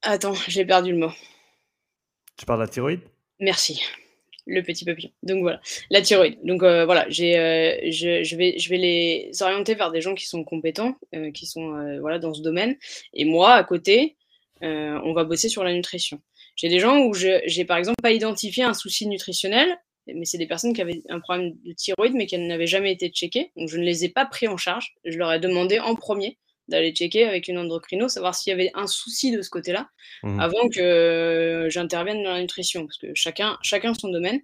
Attends, 0.04 0.34
j'ai 0.48 0.66
perdu 0.66 0.94
le 0.94 0.98
mot. 0.98 1.12
Tu 2.36 2.46
parles 2.46 2.60
de 2.60 2.66
la 2.66 2.70
thyroïde? 2.70 3.02
Merci. 3.40 3.84
Le 4.48 4.62
petit 4.62 4.86
papillon. 4.86 5.12
Donc 5.24 5.42
voilà, 5.42 5.62
la 5.90 6.02
thyroïde. 6.02 6.40
Donc 6.44 6.64
euh, 6.64 6.86
voilà, 6.86 7.06
j'ai, 7.10 7.38
euh, 7.38 7.92
je, 7.92 8.36
vais, 8.36 8.58
je 8.58 8.70
vais 8.70 8.78
les 8.78 9.32
orienter 9.42 9.76
vers 9.76 9.92
des 9.92 10.02
gens 10.02 10.16
qui 10.16 10.26
sont 10.26 10.44
compétents, 10.44 10.96
euh, 11.14 11.32
qui 11.32 11.46
sont 11.46 12.00
voilà, 12.00 12.18
dans 12.20 12.34
ce 12.34 12.42
domaine. 12.42 12.76
Et 13.14 13.26
moi, 13.26 13.54
à 13.54 13.64
côté, 13.64 14.16
on 14.62 15.14
va 15.14 15.24
bosser 15.24 15.50
sur 15.50 15.64
la 15.64 15.74
nutrition. 15.74 16.22
J'ai 16.56 16.70
des 16.70 16.80
gens 16.80 17.00
où 17.00 17.14
je, 17.14 17.42
j'ai 17.46 17.66
par 17.66 17.78
exemple 17.78 18.02
pas 18.02 18.12
identifié 18.12 18.64
un 18.64 18.74
souci 18.74 19.08
nutritionnel, 19.08 19.68
mais 20.08 20.26
c'est 20.26 20.38
des 20.38 20.48
personnes 20.48 20.74
qui 20.74 20.82
avaient 20.82 21.02
un 21.10 21.20
problème 21.20 21.54
de 21.64 21.74
thyroïde, 21.74 22.14
mais 22.14 22.26
qui 22.26 22.38
n'avaient 22.38 22.68
jamais 22.68 22.92
été 22.92 23.10
checkées. 23.10 23.52
Donc 23.56 23.70
je 23.70 23.78
ne 23.78 23.84
les 23.84 24.06
ai 24.06 24.10
pas 24.10 24.26
pris 24.26 24.48
en 24.48 24.58
charge. 24.58 24.96
Je 25.06 25.18
leur 25.18 25.32
ai 25.32 25.40
demandé 25.40 25.80
en 25.80 25.96
premier 25.96 26.38
d'aller 26.72 26.92
checker 26.92 27.26
avec 27.26 27.48
une 27.48 27.58
endocrino, 27.58 28.08
savoir 28.08 28.34
s'il 28.34 28.52
y 28.52 28.54
avait 28.54 28.72
un 28.74 28.88
souci 28.88 29.32
de 29.32 29.42
ce 29.42 29.50
côté-là, 29.50 29.90
mmh. 30.24 30.40
avant 30.40 30.70
que 30.70 31.68
j'intervienne 31.70 32.24
dans 32.24 32.34
la 32.34 32.42
nutrition, 32.42 32.86
parce 32.86 32.98
que 32.98 33.08
chacun, 33.14 33.58
chacun 33.62 33.94
son 33.94 34.10
domaine. 34.10 34.40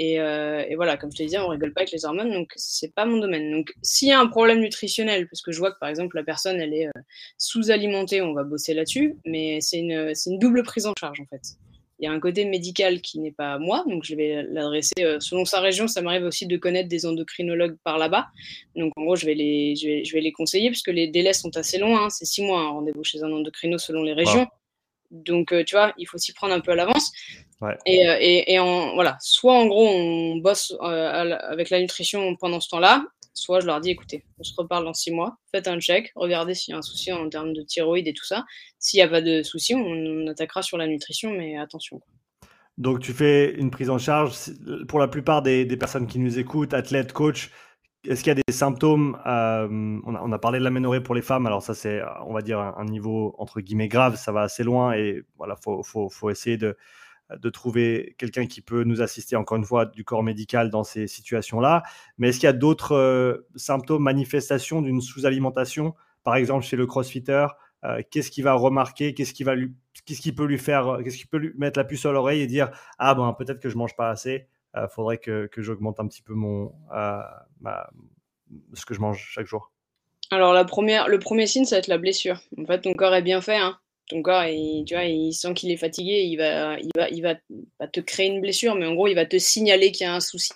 Et, 0.00 0.20
euh, 0.20 0.64
et, 0.68 0.76
voilà, 0.76 0.96
comme 0.96 1.10
je 1.10 1.16
te 1.16 1.22
disais, 1.24 1.38
on 1.38 1.48
rigole 1.48 1.72
pas 1.72 1.80
avec 1.80 1.90
les 1.90 2.04
hormones, 2.04 2.32
donc 2.32 2.52
c'est 2.54 2.94
pas 2.94 3.04
mon 3.04 3.18
domaine. 3.18 3.50
Donc 3.50 3.72
s'il 3.82 4.06
y 4.06 4.12
a 4.12 4.20
un 4.20 4.28
problème 4.28 4.60
nutritionnel, 4.60 5.28
parce 5.28 5.42
que 5.42 5.50
je 5.50 5.58
vois 5.58 5.72
que 5.72 5.78
par 5.80 5.88
exemple 5.88 6.14
la 6.14 6.22
personne 6.22 6.60
elle 6.60 6.72
est 6.72 6.86
euh, 6.86 7.00
sous-alimentée, 7.36 8.22
on 8.22 8.32
va 8.32 8.44
bosser 8.44 8.74
là-dessus, 8.74 9.16
mais 9.24 9.60
c'est 9.60 9.78
une, 9.78 10.12
une 10.26 10.38
double 10.38 10.62
prise 10.62 10.86
en 10.86 10.92
charge 10.98 11.20
en 11.20 11.26
fait 11.26 11.42
il 11.98 12.04
y 12.04 12.06
a 12.06 12.12
un 12.12 12.20
côté 12.20 12.44
médical 12.44 13.00
qui 13.00 13.18
n'est 13.18 13.32
pas 13.32 13.58
moi, 13.58 13.84
donc 13.88 14.04
je 14.04 14.14
vais 14.14 14.44
l'adresser 14.44 14.94
euh, 15.00 15.18
selon 15.20 15.44
sa 15.44 15.60
région. 15.60 15.88
Ça 15.88 16.00
m'arrive 16.00 16.24
aussi 16.24 16.46
de 16.46 16.56
connaître 16.56 16.88
des 16.88 17.06
endocrinologues 17.06 17.76
par 17.82 17.98
là-bas. 17.98 18.28
Donc 18.76 18.92
en 18.96 19.02
gros, 19.02 19.16
je 19.16 19.26
vais 19.26 19.34
les, 19.34 19.74
je 19.74 19.86
vais, 19.86 20.04
je 20.04 20.12
vais 20.12 20.20
les 20.20 20.32
conseiller 20.32 20.70
puisque 20.70 20.88
les 20.88 21.08
délais 21.08 21.32
sont 21.32 21.56
assez 21.56 21.78
longs. 21.78 21.96
Hein. 21.96 22.08
C'est 22.10 22.24
six 22.24 22.42
mois 22.42 22.60
un 22.60 22.68
rendez-vous 22.68 23.02
chez 23.02 23.22
un 23.22 23.32
endocrino 23.32 23.78
selon 23.78 24.02
les 24.04 24.12
régions. 24.12 24.42
Wow. 24.42 24.48
Donc 25.10 25.52
euh, 25.52 25.64
tu 25.64 25.74
vois, 25.74 25.92
il 25.98 26.06
faut 26.06 26.18
s'y 26.18 26.32
prendre 26.32 26.54
un 26.54 26.60
peu 26.60 26.70
à 26.70 26.76
l'avance. 26.76 27.10
Ouais. 27.60 27.76
Et, 27.86 28.08
euh, 28.08 28.16
et, 28.20 28.52
et 28.52 28.58
en, 28.60 28.94
voilà, 28.94 29.16
soit 29.20 29.54
en 29.54 29.66
gros 29.66 29.88
on 29.88 30.36
bosse 30.36 30.76
avec 30.80 31.70
la 31.70 31.80
nutrition 31.80 32.36
pendant 32.36 32.60
ce 32.60 32.68
temps-là, 32.68 33.04
soit 33.42 33.60
je 33.60 33.66
leur 33.66 33.80
dis 33.80 33.90
écoutez, 33.90 34.24
on 34.38 34.42
se 34.42 34.54
reparle 34.56 34.84
dans 34.84 34.94
six 34.94 35.10
mois, 35.10 35.38
faites 35.50 35.68
un 35.68 35.78
check, 35.80 36.12
regardez 36.14 36.54
s'il 36.54 36.72
y 36.72 36.74
a 36.74 36.78
un 36.78 36.82
souci 36.82 37.12
en 37.12 37.28
termes 37.28 37.52
de 37.52 37.62
thyroïde 37.62 38.08
et 38.08 38.12
tout 38.12 38.24
ça. 38.24 38.44
S'il 38.78 38.98
n'y 38.98 39.02
a 39.02 39.08
pas 39.08 39.20
de 39.20 39.42
souci, 39.42 39.74
on, 39.74 40.26
attaquera 40.26 40.62
sur 40.62 40.78
la 40.78 40.86
nutrition, 40.86 41.32
mais 41.32 41.56
attention. 41.56 42.00
Donc 42.76 43.00
tu 43.00 43.12
fais 43.12 43.54
une 43.54 43.70
prise 43.70 43.90
en 43.90 43.98
charge 43.98 44.36
pour 44.86 44.98
la 44.98 45.08
plupart 45.08 45.42
des, 45.42 45.66
personnes 45.76 46.06
qui 46.06 46.18
nous 46.18 46.38
écoutent, 46.38 46.74
athlètes, 46.74 47.12
coachs. 47.12 47.50
Est-ce 48.04 48.22
qu'il 48.22 48.28
y 48.28 48.38
a 48.38 48.42
des 48.46 48.52
symptômes 48.52 49.18
euh, 49.26 49.66
on, 50.06 50.14
a, 50.14 50.22
on, 50.22 50.30
a, 50.30 50.38
parlé 50.38 50.60
de 50.60 50.64
l'aménorrhée 50.64 51.00
pour 51.00 51.14
les 51.14 51.22
femmes, 51.22 51.46
alors 51.46 51.62
ça 51.62 51.74
c'est, 51.74 52.00
on 52.26 52.32
va 52.32 52.42
dire, 52.42 52.60
un, 52.60 52.74
un, 52.78 52.84
niveau 52.84 53.34
entre 53.38 53.60
guillemets 53.60 53.88
grave, 53.88 54.16
ça 54.16 54.30
va 54.30 54.42
assez 54.42 54.62
loin 54.62 54.92
et 54.92 55.22
voilà, 55.36 55.56
faut, 55.56 55.82
faut, 55.82 56.08
faut 56.08 56.30
essayer 56.30 56.56
de, 56.56 56.76
de 57.36 57.50
trouver 57.50 58.14
quelqu'un 58.18 58.46
qui 58.46 58.60
peut 58.60 58.84
nous 58.84 59.02
assister, 59.02 59.36
encore 59.36 59.58
une 59.58 59.64
fois, 59.64 59.86
du 59.86 60.04
corps 60.04 60.22
médical 60.22 60.70
dans 60.70 60.84
ces 60.84 61.06
situations-là. 61.06 61.82
Mais 62.16 62.28
est-ce 62.28 62.40
qu'il 62.40 62.46
y 62.46 62.50
a 62.50 62.54
d'autres 62.54 62.94
euh, 62.94 63.46
symptômes, 63.54 64.02
manifestations 64.02 64.80
d'une 64.80 65.00
sous-alimentation, 65.00 65.94
par 66.24 66.36
exemple 66.36 66.64
chez 66.64 66.76
le 66.76 66.86
crossfitter 66.86 67.46
euh, 67.84 68.02
Qu'est-ce 68.10 68.30
qu'il 68.30 68.44
va 68.44 68.54
remarquer? 68.54 69.14
Qu'est-ce 69.14 69.34
qui 69.34 69.44
va 69.44 69.54
qu'est-ce 70.06 70.20
qui 70.20 70.32
peut 70.32 70.46
lui 70.46 70.58
faire 70.58 70.98
Qu'est-ce 71.04 71.18
qui 71.18 71.26
peut 71.26 71.38
lui 71.38 71.52
mettre 71.56 71.78
la 71.78 71.84
puce 71.84 72.06
à 72.06 72.12
l'oreille 72.12 72.40
et 72.40 72.46
dire 72.46 72.70
ah 72.98 73.14
ben 73.14 73.34
peut-être 73.34 73.60
que 73.60 73.68
je 73.68 73.76
mange 73.76 73.94
pas 73.94 74.08
assez. 74.08 74.46
Il 74.74 74.80
euh, 74.80 74.88
faudrait 74.88 75.18
que, 75.18 75.46
que 75.46 75.62
j'augmente 75.62 76.00
un 76.00 76.06
petit 76.06 76.22
peu 76.22 76.34
mon 76.34 76.72
ce 78.72 78.86
que 78.86 78.94
je 78.94 79.00
mange 79.00 79.18
chaque 79.30 79.46
jour. 79.46 79.70
Alors 80.30 80.52
la 80.52 80.64
première, 80.64 81.08
le 81.08 81.18
premier 81.18 81.46
signe, 81.46 81.64
ça 81.64 81.76
va 81.76 81.80
être 81.80 81.88
la 81.88 81.98
blessure. 81.98 82.40
En 82.58 82.64
fait, 82.64 82.80
ton 82.80 82.94
corps 82.94 83.14
est 83.14 83.22
bien 83.22 83.40
fait. 83.40 83.56
Hein 83.56 83.78
ton 84.08 84.22
corps, 84.22 84.44
il, 84.44 84.84
tu 84.84 84.94
vois, 84.94 85.04
il 85.04 85.32
sent 85.32 85.54
qu'il 85.54 85.70
est 85.70 85.76
fatigué, 85.76 86.22
il 86.22 86.36
va, 86.36 86.78
il, 86.78 86.90
va, 86.96 87.08
il 87.10 87.22
va, 87.22 87.34
te 87.88 88.00
créer 88.00 88.26
une 88.26 88.40
blessure, 88.40 88.74
mais 88.74 88.86
en 88.86 88.94
gros, 88.94 89.06
il 89.06 89.14
va 89.14 89.26
te 89.26 89.38
signaler 89.38 89.92
qu'il 89.92 90.04
y 90.04 90.08
a 90.08 90.14
un 90.14 90.20
souci. 90.20 90.52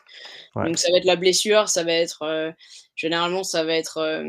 Ouais. 0.57 0.65
Donc, 0.65 0.79
ça 0.79 0.91
va 0.91 0.99
être 0.99 1.05
la 1.05 1.17
blessure, 1.17 1.69
ça 1.69 1.85
va 1.85 1.93
être, 1.93 2.23
euh, 2.23 2.51
généralement, 2.97 3.45
ça 3.45 3.65
va 3.65 3.75
être 3.75 3.99
euh, 3.99 4.23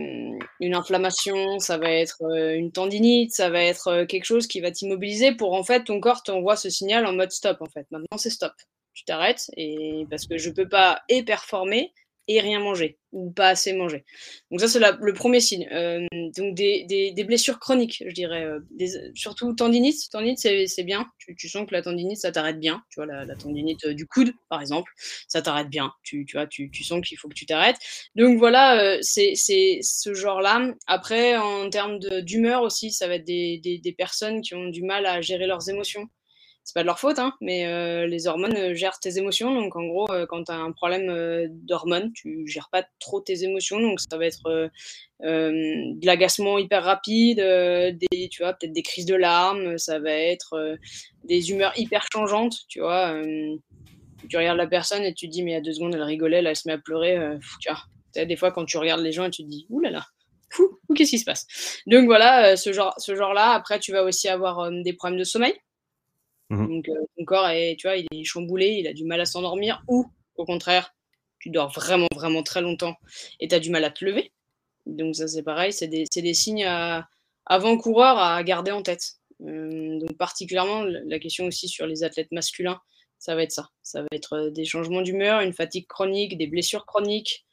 une 0.59 0.75
inflammation, 0.75 1.59
ça 1.59 1.77
va 1.77 1.89
être 1.89 2.21
euh, 2.23 2.55
une 2.55 2.71
tendinite, 2.71 3.33
ça 3.33 3.49
va 3.49 3.63
être 3.63 4.03
quelque 4.05 4.25
chose 4.25 4.47
qui 4.47 4.59
va 4.59 4.71
t'immobiliser 4.71 5.33
pour, 5.33 5.53
en 5.53 5.63
fait, 5.63 5.85
ton 5.85 5.99
corps 5.99 6.23
t'envoie 6.23 6.55
ce 6.55 6.69
signal 6.69 7.05
en 7.05 7.13
mode 7.13 7.31
stop, 7.31 7.61
en 7.61 7.67
fait. 7.67 7.87
Maintenant, 7.91 8.17
c'est 8.17 8.29
stop. 8.29 8.53
Tu 8.93 9.05
t'arrêtes, 9.05 9.49
et 9.57 10.05
parce 10.09 10.27
que 10.27 10.37
je 10.37 10.51
peux 10.51 10.69
pas 10.69 11.01
et 11.09 11.23
performer, 11.23 11.91
et 12.27 12.39
rien 12.39 12.59
manger 12.59 12.97
ou 13.13 13.31
pas 13.31 13.49
assez 13.49 13.73
manger. 13.73 14.03
Donc 14.49 14.59
ça 14.59 14.67
c'est 14.67 14.79
le 14.79 15.13
premier 15.13 15.39
signe. 15.39 15.67
Euh, 15.71 16.05
donc 16.35 16.55
des, 16.55 16.83
des, 16.85 17.23
blessures 17.23 17.59
chroniques, 17.59 18.03
je 18.05 18.13
dirais, 18.13 18.43
euh, 18.43 18.59
surtout 19.13 19.53
tendinite. 19.53 20.09
Tendinite 20.11 20.39
c'est 20.39 20.83
bien. 20.83 21.05
Tu, 21.19 21.35
tu, 21.35 21.47
sens 21.47 21.67
que 21.67 21.73
la 21.73 21.81
tendinite 21.81 22.17
ça 22.17 22.31
t'arrête 22.31 22.59
bien. 22.59 22.81
Tu 22.89 22.99
vois 22.99 23.05
la, 23.05 23.35
tendinite 23.35 23.85
euh, 23.85 23.93
du 23.93 24.07
coude 24.07 24.33
par 24.49 24.61
exemple, 24.61 24.91
ça 25.27 25.41
t'arrête 25.41 25.69
bien. 25.69 25.91
Tu, 26.03 26.25
tu 26.25 26.37
vois, 26.37 26.47
tu, 26.47 26.71
tu 26.71 26.83
sens 26.83 27.01
qu'il 27.01 27.17
faut 27.17 27.29
que 27.29 27.35
tu 27.35 27.45
t'arrêtes. 27.45 27.77
Donc 28.15 28.39
voilà, 28.39 28.81
euh, 28.81 28.97
c'est 29.01 29.35
ce 29.35 30.13
genre-là. 30.13 30.73
Après 30.87 31.37
en 31.37 31.69
termes 31.69 31.99
d'humeur 31.99 32.63
aussi, 32.63 32.91
ça 32.91 33.07
va 33.07 33.15
être 33.15 33.25
des 33.25 33.95
personnes 33.97 34.41
qui 34.41 34.55
ont 34.55 34.69
du 34.69 34.81
mal 34.83 35.05
à 35.05 35.21
gérer 35.21 35.45
leurs 35.45 35.69
émotions 35.69 36.09
c'est 36.63 36.75
pas 36.75 36.81
de 36.81 36.87
leur 36.87 36.99
faute, 36.99 37.19
hein, 37.19 37.33
mais 37.41 37.67
euh, 37.67 38.07
les 38.07 38.27
hormones 38.27 38.55
euh, 38.55 38.73
gèrent 38.73 38.99
tes 38.99 39.17
émotions. 39.17 39.53
Donc, 39.53 39.75
en 39.75 39.85
gros, 39.85 40.09
euh, 40.11 40.25
quand 40.25 40.45
tu 40.45 40.51
as 40.51 40.55
un 40.55 40.71
problème 40.71 41.47
d'hormones, 41.49 42.13
tu 42.13 42.47
gères 42.47 42.69
pas 42.71 42.85
trop 42.99 43.19
tes 43.19 43.43
émotions. 43.43 43.81
Donc, 43.81 43.99
ça 43.99 44.17
va 44.17 44.25
être 44.25 44.71
de 45.19 46.05
l'agacement 46.05 46.57
hyper 46.57 46.83
rapide, 46.83 47.37
des, 47.37 48.29
tu 48.29 48.43
vois, 48.43 48.53
peut-être 48.53 48.73
des 48.73 48.81
crises 48.81 49.05
de 49.05 49.15
larmes. 49.15 49.77
Ça 49.77 49.99
va 49.99 50.11
être 50.11 50.77
des 51.25 51.51
humeurs 51.51 51.73
hyper 51.77 52.05
changeantes, 52.13 52.55
tu 52.69 52.79
vois. 52.79 53.21
tu 54.29 54.37
regardes 54.37 54.57
la 54.57 54.67
personne 54.67 55.03
et 55.03 55.13
tu 55.13 55.27
te 55.27 55.31
dis, 55.31 55.43
mais 55.43 55.51
il 55.51 55.55
y 55.55 55.57
a 55.57 55.61
deux 55.61 55.73
secondes, 55.73 55.93
elle 55.95 56.03
rigolait, 56.03 56.41
là, 56.41 56.51
elle 56.51 56.55
se 56.55 56.67
met 56.67 56.73
à 56.73 56.77
pleurer. 56.77 57.17
tu 57.59 57.69
vois, 57.69 58.25
des 58.25 58.35
fois, 58.37 58.51
quand 58.51 58.65
tu 58.65 58.77
regardes 58.77 59.01
les 59.01 59.11
gens 59.11 59.25
et 59.25 59.31
tu 59.31 59.43
te 59.43 59.49
dis, 59.49 59.65
oulala. 59.69 59.99
Là 59.99 60.05
qu'est-ce 60.95 61.09
qui 61.09 61.19
se 61.19 61.25
passe? 61.25 61.47
Donc 61.87 62.05
voilà, 62.05 62.55
ce 62.55 62.71
genre, 62.71 62.93
ce 62.99 63.15
genre-là. 63.15 63.51
Après, 63.51 63.79
tu 63.79 63.91
vas 63.91 64.03
aussi 64.03 64.29
avoir 64.29 64.69
des 64.71 64.93
problèmes 64.93 65.19
de 65.19 65.23
sommeil. 65.23 65.53
Mmh. 66.53 66.67
Donc 66.67 66.89
euh, 66.89 67.05
ton 67.17 67.25
corps 67.25 67.49
est, 67.49 67.75
tu 67.77 67.87
vois, 67.87 67.97
il 67.97 68.07
est 68.11 68.23
chamboulé, 68.23 68.67
il 68.79 68.87
a 68.87 68.93
du 68.93 69.05
mal 69.05 69.19
à 69.21 69.25
s'endormir, 69.25 69.83
ou 69.87 70.05
au 70.35 70.45
contraire, 70.45 70.93
tu 71.39 71.49
dors 71.49 71.71
vraiment, 71.71 72.07
vraiment 72.13 72.43
très 72.43 72.61
longtemps 72.61 72.95
et 73.39 73.47
tu 73.47 73.55
as 73.55 73.59
du 73.59 73.69
mal 73.69 73.83
à 73.83 73.91
te 73.91 74.05
lever. 74.05 74.31
Donc 74.85 75.15
ça 75.15 75.27
c'est 75.27 75.43
pareil, 75.43 75.73
c'est 75.73 75.87
des, 75.87 76.05
des, 76.13 76.33
signes 76.33 76.67
avant-coureurs 77.45 78.17
à 78.17 78.41
garder 78.43 78.71
en 78.71 78.81
tête. 78.81 79.17
Euh, 79.41 79.99
donc 79.99 80.17
particulièrement 80.17 80.83
la 80.83 81.19
question 81.19 81.45
aussi 81.45 81.67
sur 81.67 81.85
les 81.85 82.03
athlètes 82.03 82.31
masculins, 82.31 82.79
ça 83.17 83.35
va 83.35 83.43
être 83.43 83.51
ça. 83.51 83.69
Ça 83.81 84.01
va 84.01 84.07
être 84.11 84.33
euh, 84.33 84.49
des 84.51 84.65
changements 84.65 85.01
d'humeur, 85.01 85.41
une 85.41 85.53
fatigue 85.53 85.87
chronique, 85.87 86.37
des 86.37 86.47
blessures 86.47 86.85
chroniques, 86.85 87.45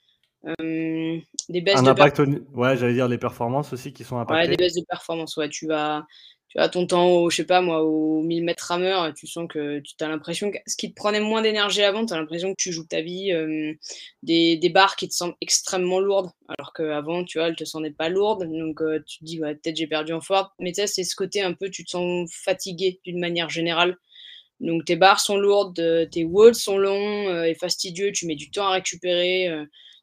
euh, 0.46 1.18
des 1.48 1.60
baisses 1.60 1.78
Un 1.78 1.82
de 1.82 1.88
impact, 1.88 2.20
ouais, 2.54 2.76
j'allais 2.76 2.94
dire 2.94 3.08
les 3.08 3.18
performances 3.18 3.72
aussi 3.72 3.92
qui 3.92 4.04
sont 4.04 4.18
impactées. 4.18 4.42
Ouais, 4.42 4.48
des 4.48 4.56
baisses 4.56 4.74
de 4.74 4.84
performance, 4.88 5.36
ouais, 5.36 5.48
tu 5.48 5.66
vas, 5.66 6.06
tu 6.50 6.58
as 6.58 6.68
ton 6.68 6.84
temps 6.84 7.06
au, 7.06 7.30
je 7.30 7.36
sais 7.36 7.44
pas 7.44 7.60
moi, 7.60 7.84
au 7.84 8.22
1000 8.22 8.42
mètres 8.42 8.64
rameur, 8.64 9.14
tu 9.14 9.28
sens 9.28 9.46
que 9.48 9.78
tu 9.78 9.94
as 10.00 10.08
l'impression 10.08 10.50
que 10.50 10.58
ce 10.66 10.76
qui 10.76 10.90
te 10.90 10.96
prenait 10.96 11.20
moins 11.20 11.42
d'énergie 11.42 11.82
avant, 11.82 12.04
tu 12.04 12.12
as 12.12 12.16
l'impression 12.16 12.50
que 12.50 12.60
tu 12.60 12.72
joues 12.72 12.86
ta 12.86 13.02
vie, 13.02 13.32
euh, 13.32 13.72
des, 14.24 14.56
des, 14.56 14.68
barres 14.68 14.96
qui 14.96 15.08
te 15.08 15.14
semblent 15.14 15.36
extrêmement 15.40 16.00
lourdes, 16.00 16.30
alors 16.48 16.72
qu'avant, 16.72 17.22
tu 17.22 17.38
vois, 17.38 17.48
elles 17.48 17.56
te 17.56 17.64
semblaient 17.64 17.92
pas 17.92 18.08
lourdes, 18.08 18.50
donc 18.50 18.82
euh, 18.82 19.00
tu 19.06 19.20
te 19.20 19.24
dis, 19.24 19.40
ouais, 19.40 19.54
peut-être 19.54 19.76
j'ai 19.76 19.86
perdu 19.86 20.12
en 20.12 20.20
force, 20.20 20.50
mais 20.58 20.72
tu 20.72 20.80
sais, 20.80 20.88
c'est 20.88 21.04
ce 21.04 21.14
côté 21.14 21.40
un 21.40 21.52
peu, 21.52 21.70
tu 21.70 21.84
te 21.84 21.90
sens 21.90 22.28
fatigué 22.32 23.00
d'une 23.04 23.20
manière 23.20 23.48
générale. 23.48 23.96
Donc 24.58 24.84
tes 24.84 24.96
barres 24.96 25.20
sont 25.20 25.36
lourdes, 25.36 25.78
euh, 25.78 26.04
tes 26.04 26.24
walls 26.24 26.56
sont 26.56 26.78
longs 26.78 27.28
euh, 27.28 27.44
et 27.44 27.54
fastidieux, 27.54 28.10
tu 28.10 28.26
mets 28.26 28.34
du 28.34 28.50
temps 28.50 28.66
à 28.66 28.72
récupérer, 28.72 29.48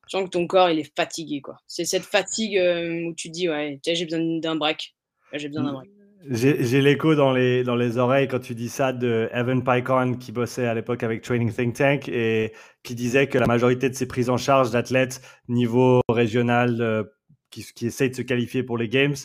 tu 0.08 0.18
sens 0.18 0.24
que 0.24 0.30
ton 0.30 0.48
corps, 0.48 0.70
il 0.70 0.80
est 0.80 0.96
fatigué, 0.96 1.42
quoi. 1.42 1.58
C'est 1.68 1.84
cette 1.84 2.06
fatigue 2.06 2.58
où 2.58 3.14
tu 3.16 3.28
te 3.28 3.34
dis, 3.34 3.50
ouais, 3.50 3.82
j'ai 3.86 4.06
besoin 4.06 4.40
d'un 4.40 4.56
break. 4.56 4.96
J'ai 5.34 5.50
besoin 5.50 5.64
d'un 5.64 5.74
break. 5.74 5.97
J'ai 6.30 6.82
l'écho 6.82 7.16
dans 7.16 7.32
les, 7.32 7.64
dans 7.64 7.76
les 7.76 7.98
oreilles 7.98 8.28
quand 8.28 8.40
tu 8.40 8.54
dis 8.54 8.70
ça 8.70 8.92
de 8.92 9.30
Evan 9.34 9.64
Pycon 9.64 10.16
qui 10.20 10.32
bossait 10.32 10.66
à 10.66 10.74
l'époque 10.74 11.04
avec 11.04 11.22
Training 11.22 11.54
Think 11.54 11.76
Tank 11.76 12.10
et 12.10 12.54
qui 12.84 12.96
disait 12.96 13.28
que 13.28 13.38
la 13.38 13.46
majorité 13.46 13.90
de 13.90 13.96
ses 13.96 14.08
prises 14.08 14.30
en 14.30 14.38
charge 14.38 14.72
d'athlètes 14.72 15.22
niveau 15.48 16.02
régional 16.10 16.82
euh, 16.82 17.04
qui, 17.50 17.64
qui 17.74 17.88
essayent 17.88 18.10
de 18.10 18.16
se 18.16 18.22
qualifier 18.22 18.64
pour 18.64 18.78
les 18.78 18.90
Games, 18.90 19.16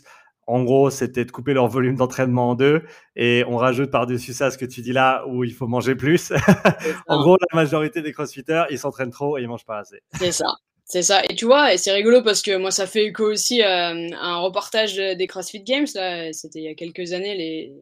en 0.47 0.65
gros, 0.65 0.91
c'était 0.91 1.25
de 1.25 1.31
couper 1.31 1.55
leur 1.55 1.69
volume 1.69 1.97
d'entraînement 1.97 2.51
en 2.51 2.55
deux 2.55 2.83
et 3.15 3.45
on 3.47 3.57
rajoute 3.57 3.91
par-dessus 3.91 4.33
ça 4.33 4.51
ce 4.51 4.59
que 4.59 4.65
tu 4.65 4.81
dis 4.83 4.93
là 4.93 5.25
où 5.29 5.45
il 5.45 5.53
faut 5.53 5.69
manger 5.69 5.95
plus. 5.95 6.33
en 7.07 7.23
gros, 7.23 7.37
la 7.37 7.57
majorité 7.57 8.03
des 8.03 8.13
crossfitters, 8.13 8.65
ils 8.71 8.79
s'entraînent 8.79 9.11
trop 9.11 9.39
et 9.39 9.43
ils 9.43 9.49
mangent 9.49 9.65
pas 9.65 9.79
assez. 9.79 10.03
C'est 10.19 10.33
ça. 10.33 10.57
C'est 10.93 11.01
ça. 11.01 11.23
Et 11.31 11.35
tu 11.35 11.47
vois, 11.47 11.73
et 11.73 11.79
c'est 11.79 11.91
rigolo 11.91 12.21
parce 12.21 12.43
que 12.43 12.55
moi, 12.55 12.71
ça 12.71 12.87
fait 12.87 13.07
écho 13.07 13.25
aussi 13.25 13.63
à, 13.63 13.93
un 13.93 14.37
reportage 14.41 14.97
des 14.97 15.27
CrossFit 15.27 15.63
Games. 15.63 15.87
Là, 15.95 16.31
c'était 16.35 16.59
il 16.59 16.65
y 16.65 16.69
a 16.69 16.75
quelques 16.75 17.15
années, 17.15 17.35
les, 17.35 17.73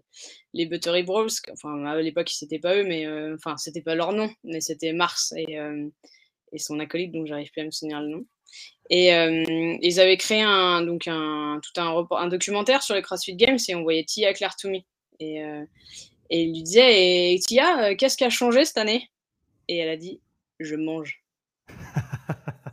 les 0.54 0.66
Buttery 0.66 1.02
Bros. 1.02 1.26
Enfin, 1.50 1.86
à 1.86 2.00
l'époque, 2.00 2.28
c'était 2.30 2.60
pas 2.60 2.76
eux, 2.76 2.84
mais 2.84 3.06
euh, 3.06 3.34
enfin, 3.34 3.56
c'était 3.56 3.80
pas 3.80 3.96
leur 3.96 4.12
nom, 4.12 4.30
mais 4.44 4.60
c'était 4.60 4.92
Mars 4.92 5.34
et, 5.36 5.58
euh, 5.58 5.88
et 6.52 6.58
son 6.58 6.78
acolyte, 6.78 7.10
donc 7.10 7.26
j'arrive 7.26 7.50
plus 7.50 7.62
à 7.62 7.64
me 7.64 7.72
souvenir 7.72 8.00
le 8.00 8.10
nom. 8.10 8.24
Et 8.90 9.12
euh, 9.12 9.42
ils 9.82 9.98
avaient 9.98 10.16
créé 10.16 10.42
un, 10.42 10.82
donc 10.82 11.08
un, 11.08 11.60
tout 11.64 11.80
un, 11.80 12.06
un 12.12 12.28
documentaire 12.28 12.84
sur 12.84 12.94
les 12.94 13.02
CrossFit 13.02 13.34
Games 13.34 13.58
et 13.68 13.74
on 13.74 13.82
voyait 13.82 14.04
Tia 14.04 14.32
Claire 14.34 14.54
Toomey. 14.54 14.86
Et, 15.18 15.42
euh, 15.42 15.64
et 16.30 16.44
lui 16.44 16.62
disait, 16.62 17.36
Tia, 17.44 17.96
qu'est-ce 17.96 18.16
qui 18.16 18.22
a 18.22 18.30
changé 18.30 18.64
cette 18.64 18.78
année? 18.78 19.10
Et 19.66 19.78
elle 19.78 19.90
a 19.90 19.96
dit, 19.96 20.20
je 20.60 20.76
mange. 20.76 21.24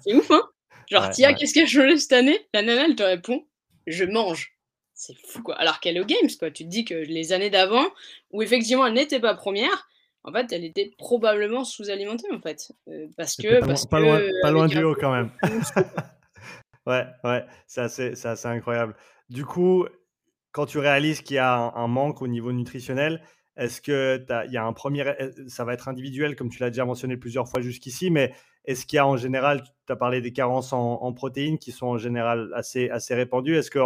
c'est 0.01 0.13
ouf, 0.13 0.31
hein 0.31 0.43
Genre, 0.89 1.09
Tia, 1.09 1.33
qu'est-ce 1.33 1.53
qui 1.53 1.61
a 1.61 1.65
changé 1.65 1.97
cette 1.97 2.13
année? 2.13 2.39
La 2.53 2.61
nana, 2.61 2.85
elle 2.85 2.95
te 2.95 3.03
répond, 3.03 3.45
je 3.87 4.05
mange. 4.05 4.57
C'est 4.93 5.15
fou, 5.27 5.43
quoi. 5.43 5.55
Alors 5.55 5.79
qu'elle 5.79 5.97
est 5.97 5.99
aux 5.99 6.05
Games, 6.05 6.29
quoi. 6.39 6.49
Tu 6.49 6.63
te 6.63 6.69
dis 6.69 6.85
que 6.85 6.95
les 6.95 7.33
années 7.33 7.49
d'avant, 7.49 7.85
où 8.31 8.41
effectivement 8.41 8.85
elle 8.87 8.93
n'était 8.93 9.19
pas 9.19 9.35
première, 9.35 9.87
en 10.23 10.31
fait, 10.33 10.51
elle 10.51 10.65
était 10.65 10.91
probablement 10.97 11.63
sous-alimentée, 11.63 12.27
en 12.33 12.41
fait. 12.41 12.71
Euh, 12.87 13.07
parce 13.15 13.35
que. 13.35 13.59
Pas, 13.87 13.99
loin, 13.99 14.21
pas 14.41 14.51
loin 14.51 14.67
du 14.67 14.83
haut, 14.83 14.95
quand 14.95 15.13
même. 15.13 15.31
ouais, 16.85 17.05
ouais, 17.23 17.45
c'est 17.67 17.81
assez, 17.81 18.25
assez, 18.25 18.47
incroyable. 18.47 18.95
Du 19.29 19.45
coup, 19.45 19.85
quand 20.51 20.65
tu 20.65 20.79
réalises 20.79 21.21
qu'il 21.21 21.35
y 21.35 21.39
a 21.39 21.71
un, 21.75 21.87
manque 21.87 22.21
au 22.21 22.27
niveau 22.27 22.51
nutritionnel, 22.51 23.21
est-ce 23.57 23.81
que 23.81 24.23
il 24.45 24.51
y 24.51 24.57
a 24.57 24.65
un 24.65 24.73
premier, 24.73 25.03
ça 25.47 25.65
va 25.65 25.73
être 25.73 25.87
individuel 25.87 26.35
comme 26.35 26.49
tu 26.49 26.59
l'as 26.59 26.69
déjà 26.69 26.85
mentionné 26.85 27.17
plusieurs 27.17 27.49
fois 27.49 27.61
jusqu'ici, 27.61 28.11
mais 28.11 28.33
est-ce 28.65 28.85
qu'il 28.85 28.97
y 28.97 28.99
a 28.99 29.07
en 29.07 29.17
général, 29.17 29.63
tu 29.63 29.93
as 29.93 29.95
parlé 29.95 30.21
des 30.21 30.33
carences 30.33 30.73
en, 30.73 31.13
protéines 31.13 31.57
qui 31.57 31.71
sont 31.71 31.87
en 31.87 31.97
général 31.97 32.51
assez, 32.53 32.89
assez 32.89 33.15
répandues. 33.15 33.57
Est-ce 33.57 33.71
que 33.71 33.79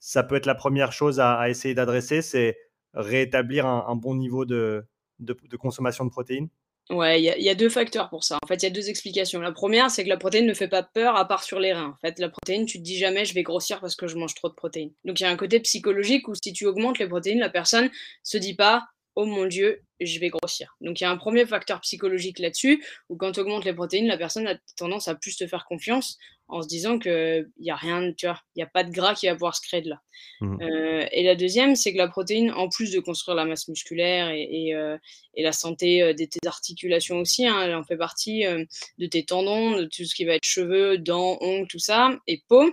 ça 0.00 0.24
peut 0.24 0.34
être 0.34 0.46
la 0.46 0.56
première 0.56 0.92
chose 0.92 1.20
à, 1.20 1.48
essayer 1.48 1.74
d'adresser, 1.74 2.20
c'est 2.20 2.58
rétablir 2.92 3.64
un, 3.66 3.96
bon 3.96 4.14
niveau 4.14 4.44
de, 4.44 4.84
de, 5.20 5.56
consommation 5.56 6.04
de 6.04 6.10
protéines? 6.10 6.48
Ouais, 6.90 7.22
il 7.22 7.24
y, 7.24 7.48
a 7.48 7.54
deux 7.54 7.70
facteurs 7.70 8.10
pour 8.10 8.24
ça. 8.24 8.36
En 8.42 8.46
fait, 8.46 8.56
il 8.56 8.64
y 8.64 8.66
a 8.66 8.70
deux 8.70 8.90
explications. 8.90 9.40
La 9.40 9.52
première, 9.52 9.90
c'est 9.90 10.04
que 10.04 10.08
la 10.10 10.18
protéine 10.18 10.46
ne 10.46 10.52
fait 10.52 10.68
pas 10.68 10.82
peur 10.82 11.16
à 11.16 11.26
part 11.26 11.42
sur 11.42 11.58
les 11.58 11.72
reins. 11.72 11.96
En 11.96 12.06
fait, 12.06 12.18
la 12.18 12.28
protéine, 12.28 12.66
tu 12.66 12.76
te 12.76 12.82
dis 12.82 12.98
jamais 12.98 13.24
je 13.24 13.32
vais 13.32 13.42
grossir 13.42 13.80
parce 13.80 13.96
que 13.96 14.06
je 14.06 14.16
mange 14.16 14.34
trop 14.34 14.50
de 14.50 14.54
protéines. 14.54 14.92
Donc, 15.06 15.18
il 15.18 15.22
y 15.22 15.26
a 15.26 15.30
un 15.30 15.36
côté 15.36 15.60
psychologique 15.60 16.28
où 16.28 16.34
si 16.34 16.52
tu 16.52 16.66
augmentes 16.66 16.98
les 16.98 17.08
protéines, 17.08 17.38
la 17.38 17.48
personne 17.48 17.88
se 18.22 18.36
dit 18.36 18.54
pas 18.54 18.84
oh 19.16 19.26
mon 19.26 19.46
Dieu, 19.46 19.82
je 20.00 20.18
vais 20.18 20.28
grossir. 20.28 20.76
Donc 20.80 21.00
il 21.00 21.04
y 21.04 21.06
a 21.06 21.10
un 21.10 21.16
premier 21.16 21.46
facteur 21.46 21.80
psychologique 21.80 22.38
là-dessus, 22.38 22.84
où 23.08 23.16
quand 23.16 23.32
tu 23.32 23.40
augmentes 23.40 23.64
les 23.64 23.72
protéines, 23.72 24.06
la 24.06 24.18
personne 24.18 24.46
a 24.46 24.56
tendance 24.76 25.08
à 25.08 25.14
plus 25.14 25.36
te 25.36 25.46
faire 25.46 25.64
confiance 25.66 26.18
en 26.48 26.62
se 26.62 26.68
disant 26.68 26.98
qu'il 26.98 27.48
n'y 27.58 27.70
a 27.70 27.76
rien, 27.76 28.12
tu 28.12 28.26
vois, 28.26 28.38
il 28.54 28.58
n'y 28.58 28.62
a 28.62 28.66
pas 28.66 28.84
de 28.84 28.90
gras 28.90 29.14
qui 29.14 29.26
va 29.26 29.32
pouvoir 29.32 29.56
se 29.56 29.62
créer 29.62 29.80
de 29.80 29.88
là. 29.88 30.00
Mmh. 30.40 30.62
Euh, 30.62 31.06
et 31.10 31.22
la 31.22 31.36
deuxième, 31.36 31.74
c'est 31.74 31.92
que 31.92 31.98
la 31.98 32.08
protéine, 32.08 32.52
en 32.52 32.68
plus 32.68 32.90
de 32.90 33.00
construire 33.00 33.34
la 33.34 33.46
masse 33.46 33.66
musculaire 33.66 34.28
et, 34.28 34.74
euh, 34.74 34.98
la 35.38 35.52
santé 35.52 36.02
euh, 36.02 36.12
de 36.12 36.24
tes 36.24 36.46
articulations 36.46 37.18
aussi, 37.18 37.46
hein, 37.46 37.62
elle 37.62 37.74
en 37.74 37.82
fait 37.82 37.96
partie 37.96 38.44
de 38.44 39.06
tes 39.06 39.24
tendons, 39.24 39.76
de 39.76 39.84
tout 39.84 40.04
ce 40.04 40.14
qui 40.14 40.26
va 40.26 40.34
être 40.34 40.44
cheveux, 40.44 40.98
dents, 40.98 41.38
ongles, 41.40 41.66
tout 41.66 41.78
ça, 41.78 42.10
et 42.26 42.42
peau. 42.48 42.70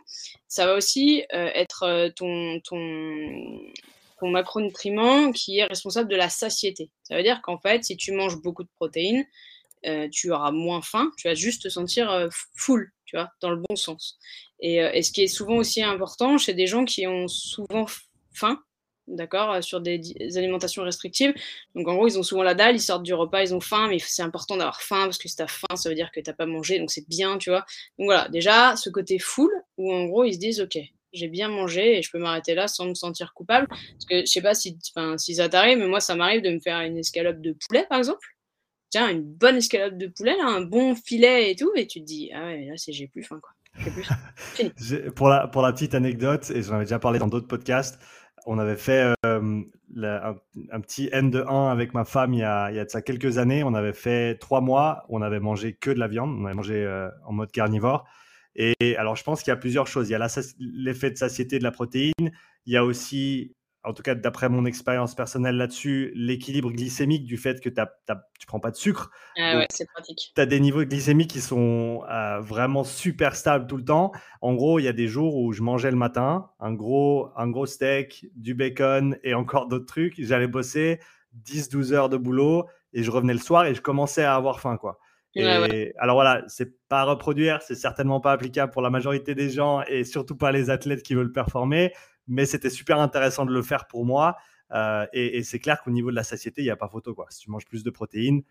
Ça 0.48 0.66
va 0.66 0.76
aussi 0.76 1.24
être 1.30 2.10
ton, 2.16 2.60
ton, 2.60 3.62
ton 4.22 4.30
macronutriment 4.30 5.32
qui 5.32 5.58
est 5.58 5.66
responsable 5.66 6.10
de 6.10 6.16
la 6.16 6.30
satiété. 6.30 6.92
Ça 7.04 7.18
veut 7.18 7.24
dire 7.24 7.42
qu'en 7.42 7.58
fait, 7.58 7.84
si 7.84 7.98
tu 7.98 8.14
manges 8.14 8.40
beaucoup 8.42 8.64
de 8.64 8.70
protéines, 8.76 9.26
euh, 9.88 10.08
tu 10.12 10.32
auras 10.32 10.52
moins 10.52 10.82
faim, 10.82 11.12
tu 11.18 11.28
vas 11.28 11.34
juste 11.34 11.64
te 11.64 11.70
sentir 11.70 12.10
euh, 12.12 12.30
full, 12.56 12.92
tu 13.06 13.18
vois, 13.18 13.32
dans 13.42 13.50
le 13.50 13.58
bon 13.58 13.76
sens. 13.76 14.20
Euh, 14.64 14.92
et, 14.94 15.02
ce 15.02 15.12
qui 15.12 15.24
est 15.24 15.28
souvent 15.28 15.56
aussi 15.56 15.82
important 15.82 16.38
chez 16.38 16.54
des 16.54 16.68
gens 16.68 16.86
qui 16.86 17.08
ont 17.08 17.28
souvent 17.28 17.88
faim, 18.32 18.62
d'accord, 19.08 19.64
sur 19.64 19.82
des, 19.82 20.00
alimentations 20.38 20.84
restrictives. 20.84 21.34
Donc 21.74 21.88
en 21.88 21.96
gros, 21.96 22.08
ils 22.08 22.20
ont 22.20 22.24
souvent 22.24 22.44
la 22.44 22.54
dalle, 22.54 22.76
ils 22.76 22.80
sortent 22.80 23.02
du 23.02 23.16
repas, 23.16 23.42
ils 23.42 23.56
ont 23.56 23.60
faim, 23.60 23.88
mais 23.90 23.98
c'est 23.98 24.22
important 24.22 24.56
d'avoir 24.56 24.84
faim 24.84 25.06
parce 25.06 25.18
que 25.18 25.28
si 25.28 25.36
tu 25.36 25.42
as 25.42 25.48
faim, 25.48 25.76
ça 25.76 25.90
veut 25.90 25.96
dire 25.96 26.12
que 26.12 26.20
tu 26.20 26.30
n'as 26.30 26.36
pas 26.36 26.46
mangé, 26.46 26.78
donc 26.78 26.92
c'est 26.92 27.08
bien, 27.10 27.40
tu 27.40 27.50
vois. 27.50 27.66
Donc 27.98 28.06
voilà, 28.06 28.30
déjà, 28.30 28.76
ce 28.76 28.92
côté 28.92 29.18
full, 29.18 29.52
où 29.78 29.92
en 29.92 30.06
gros, 30.06 30.26
ils 30.26 30.36
se 30.36 30.40
disent, 30.40 30.62
ok, 30.62 30.78
j'ai 31.14 31.28
bien 31.28 31.50
mangé 31.50 31.98
et 31.98 32.02
je 32.02 32.12
peux 32.12 32.20
m'arrêter 32.20 32.56
là 32.56 32.68
sans 32.68 32.86
me 32.86 32.94
sentir 32.94 33.34
coupable. 33.34 33.68
Parce 33.68 34.06
que 34.10 34.20
je 34.22 34.26
sais 34.26 34.42
pas 34.42 34.54
si, 34.54 34.78
si 35.18 35.36
ça 35.36 35.50
t'arrive, 35.50 35.78
mais 35.78 35.88
moi, 35.88 36.00
ça 36.00 36.16
m'arrive 36.16 36.42
de 36.42 36.50
me 36.50 36.60
faire 36.60 36.80
une 36.82 36.98
escalope 36.98 37.42
de 37.42 37.56
poulet, 37.68 37.86
par 37.90 37.98
exemple. 37.98 38.26
Tiens, 38.90 39.10
une 39.10 39.24
bonne 39.24 39.58
escalope 39.58 39.98
de 39.98 40.08
poulet, 40.08 40.36
un 40.42 40.62
bon 40.62 40.96
filet 40.96 41.52
et 41.52 41.56
tout, 41.56 41.72
et 41.76 41.88
tu 41.88 42.02
te 42.02 42.06
dis, 42.06 42.30
ah 42.34 42.46
ouais, 42.46 42.66
là, 42.66 42.74
c'est 42.76 42.92
j'ai 42.92 43.08
plus 43.08 43.24
faim, 43.24 43.40
quoi. 43.42 43.52
Plus 44.56 45.12
pour, 45.16 45.30
la, 45.30 45.48
pour 45.48 45.62
la 45.62 45.72
petite 45.72 45.96
anecdote, 45.96 46.52
et 46.54 46.62
j'en 46.62 46.76
avais 46.76 46.84
déjà 46.84 47.00
parlé 47.00 47.18
dans 47.18 47.28
d'autres 47.28 47.48
podcasts, 47.48 48.00
on 48.46 48.58
avait 48.58 48.76
fait 48.76 49.14
euh, 49.26 49.62
un, 50.02 50.82
petit 50.82 51.10
N 51.12 51.30
de 51.30 51.44
1 51.48 51.68
avec 51.68 51.94
ma 51.94 52.06
femme 52.06 52.34
il 52.34 52.40
y, 52.40 52.44
a, 52.44 52.72
il 52.72 52.76
y 52.76 52.80
a 52.80 52.86
de 52.86 52.90
ça 52.90 53.02
quelques 53.02 53.38
années. 53.38 53.64
On 53.64 53.74
avait 53.74 53.94
fait 53.94 54.36
trois 54.40 54.62
mois, 54.62 55.06
on 55.10 55.22
avait 55.22 55.40
mangé 55.40 55.74
que 55.74 55.92
de 55.92 56.00
la 56.00 56.08
viande, 56.08 56.36
on 56.40 56.46
avait 56.46 56.56
mangé 56.56 56.84
euh, 56.84 57.10
en 57.26 57.34
mode 57.34 57.52
carnivore. 57.52 58.08
Et 58.56 58.96
alors, 58.98 59.16
je 59.16 59.24
pense 59.24 59.42
qu'il 59.42 59.52
y 59.52 59.54
a 59.54 59.58
plusieurs 59.58 59.88
choses. 59.88 60.10
Il 60.10 60.12
y 60.12 60.16
a 60.16 60.28
l'effet 60.60 61.12
de 61.12 61.18
satiété 61.18 61.60
de 61.60 61.64
la 61.64 61.72
protéine. 61.72 62.32
Il 62.66 62.74
y 62.74 62.78
a 62.78 62.84
aussi, 62.84 63.56
en 63.84 63.94
tout 63.94 64.04
cas, 64.04 64.14
d'après 64.14 64.50
mon 64.50 64.66
expérience 64.66 65.16
personnelle 65.16 65.56
là-dessus, 65.56 66.12
l'équilibre 66.16 66.72
glycémique 66.72 67.26
du 67.26 67.38
fait 67.38 67.62
que 67.62 67.70
tu 67.70 67.80
ne 67.80 68.46
prends 68.48 68.60
pas 68.60 68.72
de 68.72 68.76
sucre. 68.76 69.10
Ah 69.38 69.58
ouais, 69.58 69.68
c'est 69.70 69.88
pratique. 69.88 70.32
Tu 70.36 70.42
as 70.42 70.46
des 70.46 70.60
niveaux 70.60 70.84
glycémiques 70.84 71.32
qui 71.32 71.42
sont 71.42 72.04
euh, 72.10 72.40
vraiment 72.42 72.84
super 72.84 73.36
stables 73.36 73.68
tout 73.68 73.78
le 73.78 73.86
temps. 73.86 74.12
En 74.42 74.54
gros, 74.54 74.80
il 74.80 74.84
y 74.84 74.90
a 74.90 74.94
des 74.94 75.08
jours 75.08 75.38
où 75.38 75.54
je 75.54 75.62
mangeais 75.62 75.92
le 75.92 75.98
matin 75.98 76.50
un 76.60 76.74
gros, 76.74 77.30
un 77.38 77.50
gros 77.50 77.66
steak, 77.66 78.28
du 78.36 78.54
bacon 78.54 79.18
et 79.24 79.34
encore 79.34 79.68
d'autres 79.68 79.86
trucs. 79.86 80.22
J'allais 80.22 80.48
bosser 80.48 81.00
10-12 81.46 81.94
heures 81.94 82.10
de 82.10 82.18
boulot 82.18 82.68
et 82.94 83.04
je 83.04 83.12
revenais 83.12 83.34
le 83.34 83.40
soir 83.40 83.66
et 83.66 83.74
je 83.74 83.82
commençais 83.82 84.24
à 84.24 84.36
avoir 84.36 84.60
faim, 84.60 84.78
quoi. 84.78 85.00
Et 85.36 85.94
alors 85.98 86.16
voilà, 86.16 86.44
c'est 86.48 86.78
pas 86.88 87.02
à 87.02 87.04
reproduire, 87.06 87.62
c'est 87.62 87.76
certainement 87.76 88.20
pas 88.20 88.34
applicable 88.34 88.72
pour 88.72 88.82
la 88.82 88.90
majorité 88.90 89.34
des 89.34 89.50
gens 89.50 89.82
et 89.84 90.04
surtout 90.04 90.36
pas 90.36 90.52
les 90.52 90.70
athlètes 90.70 91.04
qui 91.04 91.14
veulent 91.14 91.32
performer, 91.32 91.94
mais 92.28 92.46
c'était 92.46 92.70
super 92.70 93.00
intéressant 93.00 93.46
de 93.46 93.52
le 93.54 93.62
faire 93.62 93.88
pour 93.88 94.06
moi. 94.06 94.36
Euh, 94.74 95.06
et, 95.14 95.44
c'est 95.44 95.60
clair 95.60 95.82
qu'au 95.82 95.92
niveau 95.92 96.12
de 96.12 96.16
la 96.16 96.24
satiété, 96.24 96.62
il 96.62 96.66
n'y 96.66 96.72
a 96.72 96.78
pas 96.78 96.88
photo. 96.88 97.14
Quoi. 97.14 97.28
Si 97.30 97.42
tu 97.42 97.52
manges 97.52 97.66
plus 97.66 97.84
de 97.84 97.90
protéines, 97.90 98.42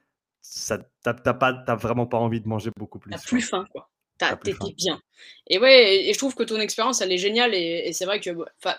tu 0.43 0.72
n'as 1.07 1.76
vraiment 1.76 2.07
pas 2.07 2.18
envie 2.18 2.41
de 2.41 2.49
manger 2.49 2.70
beaucoup 2.76 2.99
plus. 2.99 3.11
T'as 3.11 3.18
plus 3.18 3.41
faim, 3.41 3.66
quoi 3.72 3.91
t'étais 4.43 4.73
bien. 4.77 5.01
Et 5.49 5.59
ouais, 5.59 6.09
et, 6.09 6.12
je 6.12 6.18
trouve 6.18 6.35
que 6.35 6.43
ton 6.43 6.61
expérience, 6.61 7.01
elle 7.01 7.12
est 7.12 7.18
géniale. 7.18 7.55
Et, 7.55 7.93
c'est 7.93 8.05
vrai 8.05 8.21
que 8.21 8.31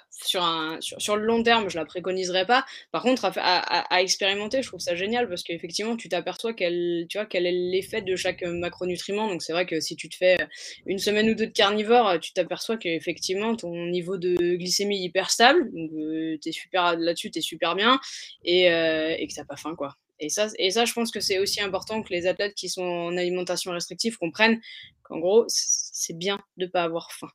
sur, 0.10 0.44
un, 0.44 0.78
sur, 0.80 1.16
le 1.16 1.26
long 1.26 1.44
terme, 1.44 1.70
je 1.70 1.78
la 1.78 1.86
préconiserais 1.86 2.46
pas. 2.46 2.66
Par 2.92 3.04
contre, 3.04 3.30
à, 3.38 4.02
expérimenter, 4.02 4.62
je 4.62 4.68
trouve 4.68 4.80
ça 4.80 4.96
génial 4.96 5.28
parce 5.28 5.44
qu'effectivement, 5.44 5.98
tu 5.98 6.10
t'aperçois 6.10 6.54
quel, 6.54 7.06
tu 7.10 7.18
vois, 7.18 7.26
quel 7.26 7.46
est 7.46 7.52
l'effet 7.52 8.02
de 8.02 8.16
chaque 8.16 8.44
macronutriment. 8.44 9.28
Donc, 9.28 9.42
c'est 9.42 9.54
vrai 9.54 9.66
que 9.66 9.80
si 9.80 9.96
tu 9.96 10.10
te 10.10 10.16
fais 10.16 10.38
une 10.86 11.00
semaine 11.00 11.30
ou 11.30 11.36
deux 11.36 11.48
de 11.48 11.52
carnivore, 11.52 12.20
tu 12.20 12.34
t'aperçois 12.34 12.78
qu'effectivement, 12.78 13.56
ton 13.56 13.88
niveau 13.88 14.18
de 14.18 14.36
glycémie 14.56 14.98
est 14.98 15.06
hyper 15.06 15.30
stable. 15.30 15.72
Donc, 15.74 15.92
euh, 15.94 16.38
es 16.46 16.52
super 16.52 16.98
là-dessus, 16.98 17.32
tu 17.32 17.40
es 17.40 17.42
super 17.42 17.76
bien 17.76 18.00
et, 18.44 18.72
euh, 18.72 19.16
et 19.18 19.28
que 19.28 19.34
t'as 19.34 19.46
pas 19.46 19.58
faim, 19.58 19.76
quoi. 19.76 19.98
Et 20.22 20.30
ça, 20.30 20.48
et 20.58 20.72
ça, 20.72 20.86
je 20.86 20.94
pense 20.94 21.12
que 21.12 21.20
c'est 21.20 21.40
aussi 21.40 21.62
important 21.62 22.02
que 22.04 22.14
les 22.14 22.28
athlètes 22.28 22.54
qui 22.56 22.70
sont 22.70 22.84
en 22.84 23.18
alimentation 23.18 23.72
restrictive 23.72 24.18
comprennent 24.18 24.62
qu'en 25.04 25.20
gros, 25.20 25.46
c'est 25.48 26.18
bien 26.18 26.40
de 26.58 26.66
ne 26.66 26.70
pas 26.70 26.84
avoir 26.84 27.12
faim. 27.12 27.32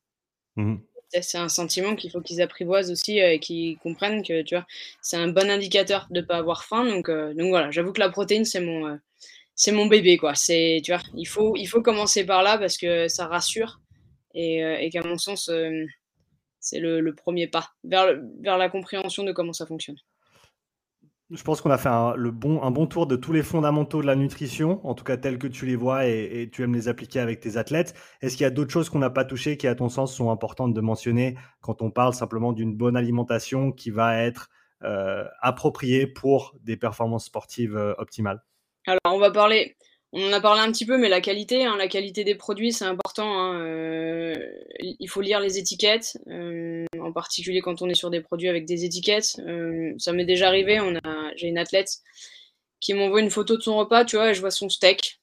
Mmh 0.57 0.77
c'est 1.21 1.39
un 1.39 1.49
sentiment 1.49 1.97
qu'il 1.97 2.11
faut 2.11 2.21
qu'ils 2.21 2.43
apprivoisent 2.43 2.91
aussi 2.91 3.21
euh, 3.21 3.33
et 3.33 3.41
qu'ils 3.41 3.79
comprennent 3.79 4.23
que 4.23 4.43
tu 4.43 4.55
vois, 4.55 4.67
c'est 5.01 5.17
un 5.17 5.29
bon 5.29 5.51
indicateur 5.51 6.07
de 6.11 6.21
ne 6.21 6.27
pas 6.27 6.37
avoir 6.37 6.65
faim. 6.65 6.85
Donc, 6.85 7.09
euh, 7.09 7.35
donc 7.35 7.49
voilà, 7.49 7.71
j'avoue 7.71 7.93
que 7.93 8.01
la 8.01 8.11
protéine, 8.11 8.45
c'est 8.45 8.61
mon, 8.61 8.87
euh, 8.87 8.97
c'est 9.55 9.73
mon 9.73 9.87
bébé. 9.87 10.17
Quoi. 10.17 10.35
C'est, 10.35 10.81
tu 10.85 10.93
vois, 10.93 11.03
il, 11.17 11.27
faut, 11.27 11.57
il 11.57 11.67
faut 11.67 11.83
commencer 11.83 12.25
par 12.25 12.43
là 12.43 12.59
parce 12.59 12.77
que 12.77 13.09
ça 13.09 13.27
rassure 13.27 13.81
et, 14.35 14.59
et 14.59 14.91
qu'à 14.91 15.03
mon 15.03 15.17
sens, 15.17 15.51
c'est 16.61 16.79
le, 16.79 17.01
le, 17.01 17.15
premier 17.15 17.47
pas 17.47 17.71
vers, 17.85 18.07
vers 18.41 18.59
la 18.59 18.69
compréhension 18.69 19.25
de 19.25 19.33
comment 19.33 19.55
ça 19.55 19.67
fonctionne. 19.67 19.97
Je 21.31 21.43
pense 21.43 21.61
qu'on 21.61 21.71
a 21.71 21.79
fait 21.79 21.89
un, 21.89 22.15
le 22.15 22.31
bon, 22.31 22.63
un 22.63 22.71
bon 22.71 22.87
tour 22.87 23.09
de 23.09 23.17
tous 23.17 23.33
les 23.33 23.43
fondamentaux 23.43 24.01
de 24.01 24.07
la 24.07 24.15
nutrition, 24.15 24.81
en 24.87 24.95
tout 24.95 25.03
cas 25.03 25.17
tels 25.17 25.39
que 25.39 25.49
tu 25.49 25.67
les 25.67 25.75
vois 25.75 26.07
et, 26.07 26.49
tu 26.53 26.63
aimes 26.63 26.75
les 26.75 26.87
appliquer 26.87 27.19
avec 27.19 27.41
tes 27.41 27.57
athlètes. 27.57 27.95
Est-ce 28.23 28.37
qu'il 28.37 28.45
y 28.45 28.47
a 28.47 28.51
d'autres 28.51 28.71
choses 28.71 28.91
qu'on 28.91 29.01
n'a 29.01 29.11
pas 29.11 29.25
touchées 29.25 29.57
qui, 29.57 29.67
à 29.67 29.75
ton 29.75 29.89
sens, 29.89 30.15
sont 30.15 30.31
importantes 30.31 30.73
de 30.73 30.81
mentionner 30.81 31.37
quand 31.63 31.83
on 31.83 31.91
parle 31.91 32.15
simplement 32.15 32.53
d'une 32.53 32.77
bonne 32.77 32.97
alimentation 32.97 33.73
qui 33.73 33.91
va 33.91 34.23
être 34.23 34.51
euh, 34.85 35.25
appropriée 35.41 36.07
pour 36.07 36.55
des 36.63 36.77
performances 36.77 37.25
sportives 37.25 37.77
euh, 37.77 37.95
optimales? 37.99 38.45
Alors, 38.87 39.17
on 39.17 39.19
va 39.19 39.33
parler, 39.33 39.77
on 40.19 40.31
en 40.31 40.33
a 40.33 40.41
parlé 40.41 40.63
un 40.63 40.73
petit 40.73 40.87
peu, 40.87 40.97
mais 40.97 41.11
la 41.11 41.21
qualité, 41.21 41.67
hein, 41.67 41.77
la 41.77 41.89
qualité 41.89 42.25
des 42.25 42.35
produits, 42.35 42.73
c'est 42.73 42.87
important. 42.87 43.39
Hein, 43.39 43.61
euh, 43.61 44.35
il 44.81 45.09
faut 45.11 45.21
lire 45.21 45.41
les 45.41 45.59
étiquettes, 45.59 46.17
euh, 46.29 46.87
en 46.99 47.13
particulier 47.13 47.61
quand 47.61 47.83
on 47.83 47.89
est 47.91 47.95
sur 47.95 48.09
des 48.09 48.23
produits 48.23 48.49
avec 48.49 48.65
des 48.65 48.87
étiquettes. 48.87 49.39
Euh, 49.47 49.93
ça 49.99 50.15
m'est 50.15 50.25
déjà 50.25 50.49
arrivé. 50.49 50.81
J'ai 51.37 51.49
une 51.49 51.59
athlète 51.59 51.99
qui 52.81 52.95
m'envoie 52.95 53.21
une 53.21 53.31
photo 53.31 53.59
de 53.59 53.63
son 53.63 53.77
repas, 53.77 54.07
tu 54.07 54.17
vois, 54.17 54.31
et 54.31 54.35
je 54.35 54.41
vois 54.41 54.51
son 54.51 54.71
steak. 54.71 55.21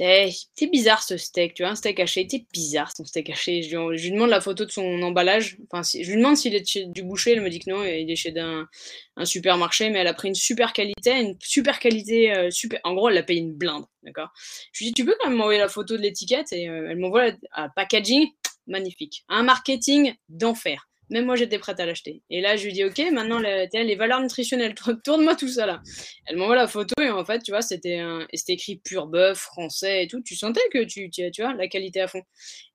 Eh, 0.00 0.30
bizarre 0.70 1.02
ce 1.02 1.16
steak, 1.16 1.54
tu 1.54 1.64
vois, 1.64 1.72
un 1.72 1.74
steak 1.74 1.98
haché, 1.98 2.26
c'est 2.30 2.46
bizarre 2.52 2.94
son 2.96 3.04
steak 3.04 3.30
haché. 3.30 3.62
Je 3.62 3.76
lui, 3.76 4.12
demande 4.12 4.30
la 4.30 4.40
photo 4.40 4.64
de 4.64 4.70
son 4.70 5.02
emballage. 5.02 5.58
Enfin, 5.70 5.82
je 5.82 6.08
lui 6.08 6.18
demande 6.18 6.36
s'il 6.36 6.54
est 6.54 6.64
chez 6.64 6.86
du 6.86 7.02
boucher, 7.02 7.32
elle 7.32 7.40
me 7.40 7.50
dit 7.50 7.58
que 7.58 7.68
non, 7.68 7.82
il 7.82 8.08
est 8.08 8.16
chez 8.16 8.32
un, 8.38 8.68
un 9.16 9.24
supermarché, 9.24 9.90
mais 9.90 9.98
elle 9.98 10.06
a 10.06 10.14
pris 10.14 10.28
une 10.28 10.36
super 10.36 10.72
qualité, 10.72 11.10
une 11.20 11.36
super 11.40 11.80
qualité, 11.80 12.32
euh, 12.32 12.50
super. 12.50 12.80
En 12.84 12.94
gros, 12.94 13.08
elle 13.08 13.18
a 13.18 13.24
payé 13.24 13.40
une 13.40 13.54
blinde, 13.54 13.86
d'accord. 14.04 14.28
Je 14.72 14.84
lui 14.84 14.86
dis, 14.90 14.94
tu 14.94 15.04
peux 15.04 15.16
quand 15.18 15.28
même 15.30 15.36
m'envoyer 15.36 15.58
la 15.58 15.68
photo 15.68 15.96
de 15.96 16.02
l'étiquette 16.02 16.52
et 16.52 16.68
euh, 16.68 16.88
elle 16.90 16.98
m'envoie 16.98 17.32
un 17.52 17.68
packaging 17.68 18.28
magnifique, 18.68 19.24
un 19.28 19.42
marketing 19.42 20.14
d'enfer. 20.28 20.87
Même 21.10 21.24
moi, 21.24 21.36
j'étais 21.36 21.58
prête 21.58 21.80
à 21.80 21.86
l'acheter. 21.86 22.22
Et 22.30 22.40
là, 22.40 22.56
je 22.56 22.64
lui 22.64 22.72
dis, 22.72 22.84
OK, 22.84 22.98
maintenant, 23.12 23.38
les, 23.38 23.68
les 23.72 23.96
valeurs 23.96 24.20
nutritionnelles, 24.20 24.74
tourne-moi 25.04 25.36
tout 25.36 25.48
ça 25.48 25.66
là. 25.66 25.80
Elle 26.26 26.36
m'envoie 26.36 26.56
la 26.56 26.66
photo 26.66 26.94
et 27.00 27.10
en 27.10 27.24
fait, 27.24 27.40
tu 27.40 27.50
vois, 27.50 27.62
c'était 27.62 28.02
écrit 28.48 28.76
pur 28.76 29.06
bœuf, 29.06 29.38
français 29.38 30.04
et 30.04 30.06
tout. 30.06 30.22
Tu 30.22 30.36
sentais 30.36 30.60
que 30.72 30.84
tu, 30.84 31.10
tu, 31.10 31.30
tu 31.30 31.42
vois, 31.42 31.54
la 31.54 31.68
qualité 31.68 32.00
à 32.00 32.08
fond. 32.08 32.22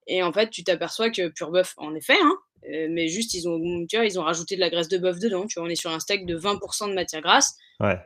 Et 0.08 0.24
en 0.24 0.34
fait, 0.34 0.50
tu 0.50 0.64
t'aperçois 0.64 1.10
que 1.10 1.30
pur 1.30 1.52
bœuf, 1.52 1.74
en 1.78 1.96
effet, 1.96 2.18
hein, 2.22 2.38
euh, 2.72 2.88
mais 2.90 3.08
juste, 3.08 3.34
ils 3.34 3.48
ont, 3.48 3.86
tu 3.88 3.98
vois, 3.98 4.06
ils 4.06 4.20
ont 4.20 4.24
rajouté 4.24 4.56
de 4.56 4.62
la 4.62 4.70
graisse 4.70 4.88
de 4.88 4.98
bœuf 4.98 5.20
dedans. 5.20 5.46
Tu 5.48 5.60
vois, 5.60 5.68
on 5.68 5.70
est 5.70 5.76
sur 5.76 5.92
un 5.92 6.00
steak 6.00 6.26
de 6.26 6.38
20% 6.38 6.90
de 6.90 6.94
matière 6.94 7.22
grasse. 7.22 7.56
Ouais. 7.80 7.98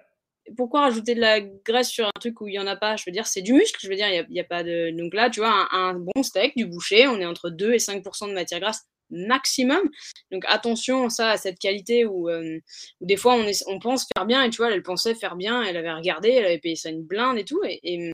Pourquoi 0.55 0.81
rajouter 0.81 1.13
de 1.13 1.19
la 1.19 1.41
graisse 1.41 1.89
sur 1.89 2.07
un 2.07 2.19
truc 2.19 2.39
où 2.39 2.47
il 2.47 2.51
n'y 2.51 2.59
en 2.59 2.67
a 2.67 2.75
pas? 2.75 2.95
Je 2.95 3.03
veux 3.05 3.11
dire, 3.11 3.27
c'est 3.27 3.41
du 3.41 3.53
muscle. 3.53 3.79
Je 3.81 3.89
veux 3.89 3.95
dire, 3.95 4.07
il 4.07 4.25
n'y 4.29 4.39
a, 4.39 4.43
a, 4.43 4.45
pas 4.45 4.63
de. 4.63 4.91
Donc 4.97 5.13
là, 5.13 5.29
tu 5.29 5.41
vois, 5.41 5.67
un, 5.71 5.93
bon 5.93 6.23
steak 6.23 6.55
du 6.55 6.65
boucher, 6.65 7.07
on 7.07 7.19
est 7.19 7.25
entre 7.25 7.49
2 7.49 7.73
et 7.73 7.77
5% 7.77 8.29
de 8.29 8.33
matière 8.33 8.59
grasse 8.59 8.83
maximum. 9.09 9.89
Donc 10.31 10.43
attention 10.47 11.09
ça 11.09 11.31
à 11.31 11.37
cette 11.37 11.59
qualité 11.59 12.05
où, 12.05 12.29
euh, 12.29 12.59
des 13.01 13.17
fois 13.17 13.35
on, 13.67 13.79
pense 13.79 14.07
faire 14.15 14.25
bien 14.25 14.43
et 14.43 14.49
tu 14.49 14.57
vois, 14.57 14.71
elle 14.71 14.83
pensait 14.83 15.15
faire 15.15 15.35
bien, 15.35 15.63
elle 15.63 15.77
avait 15.77 15.93
regardé, 15.93 16.29
elle 16.29 16.45
avait 16.45 16.59
payé 16.59 16.75
ça 16.75 16.89
une 16.89 17.03
blinde 17.03 17.37
et 17.37 17.45
tout. 17.45 17.61
Et, 17.65 18.13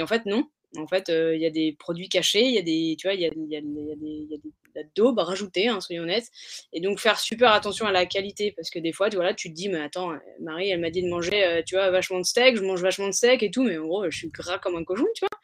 en 0.00 0.06
fait, 0.06 0.26
non. 0.26 0.48
En 0.76 0.88
fait, 0.88 1.08
il 1.08 1.40
y 1.40 1.46
a 1.46 1.50
des 1.50 1.72
produits 1.78 2.08
cachés, 2.08 2.42
il 2.42 2.54
y 2.54 2.58
a 2.58 2.62
des, 2.62 2.96
tu 2.98 3.06
vois, 3.06 3.14
il 3.14 3.20
y 3.20 3.26
a, 3.26 3.30
des, 3.30 4.40
des 4.74 4.86
daubes 4.96 5.20
rajouter, 5.20 5.68
hein, 5.68 5.80
soyons 5.80 6.02
honnêtes. 6.02 6.28
Et 6.72 6.80
donc 6.80 6.98
faire 6.98 7.20
super 7.20 7.52
attention 7.52 7.86
à 7.86 7.92
la 7.92 8.06
qualité, 8.06 8.50
parce 8.50 8.70
que 8.70 8.80
des 8.80 8.92
fois, 8.92 9.08
tu, 9.08 9.14
voilà, 9.14 9.34
tu 9.34 9.50
te 9.50 9.54
dis, 9.54 9.68
mais 9.68 9.80
attends, 9.80 10.12
Marie, 10.40 10.70
elle 10.70 10.80
m'a 10.80 10.90
dit 10.90 11.02
de 11.02 11.08
manger, 11.08 11.62
tu 11.64 11.76
vois, 11.76 11.90
vachement 11.90 12.18
de 12.18 12.24
steak, 12.24 12.56
je 12.56 12.62
mange 12.62 12.82
vachement 12.82 13.06
de 13.06 13.12
steak 13.12 13.44
et 13.44 13.52
tout, 13.52 13.62
mais 13.62 13.78
en 13.78 13.86
gros, 13.86 14.10
je 14.10 14.16
suis 14.16 14.30
gras 14.30 14.58
comme 14.58 14.74
un 14.74 14.82
cochon, 14.82 15.06
tu 15.14 15.20
vois. 15.20 15.38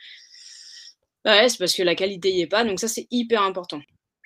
Bah 1.24 1.42
ouais, 1.42 1.48
c'est 1.48 1.58
parce 1.58 1.74
que 1.74 1.82
la 1.82 1.94
qualité 1.94 2.32
y 2.32 2.40
est 2.40 2.46
pas, 2.46 2.64
donc 2.64 2.80
ça, 2.80 2.88
c'est 2.88 3.06
hyper 3.10 3.42
important. 3.42 3.80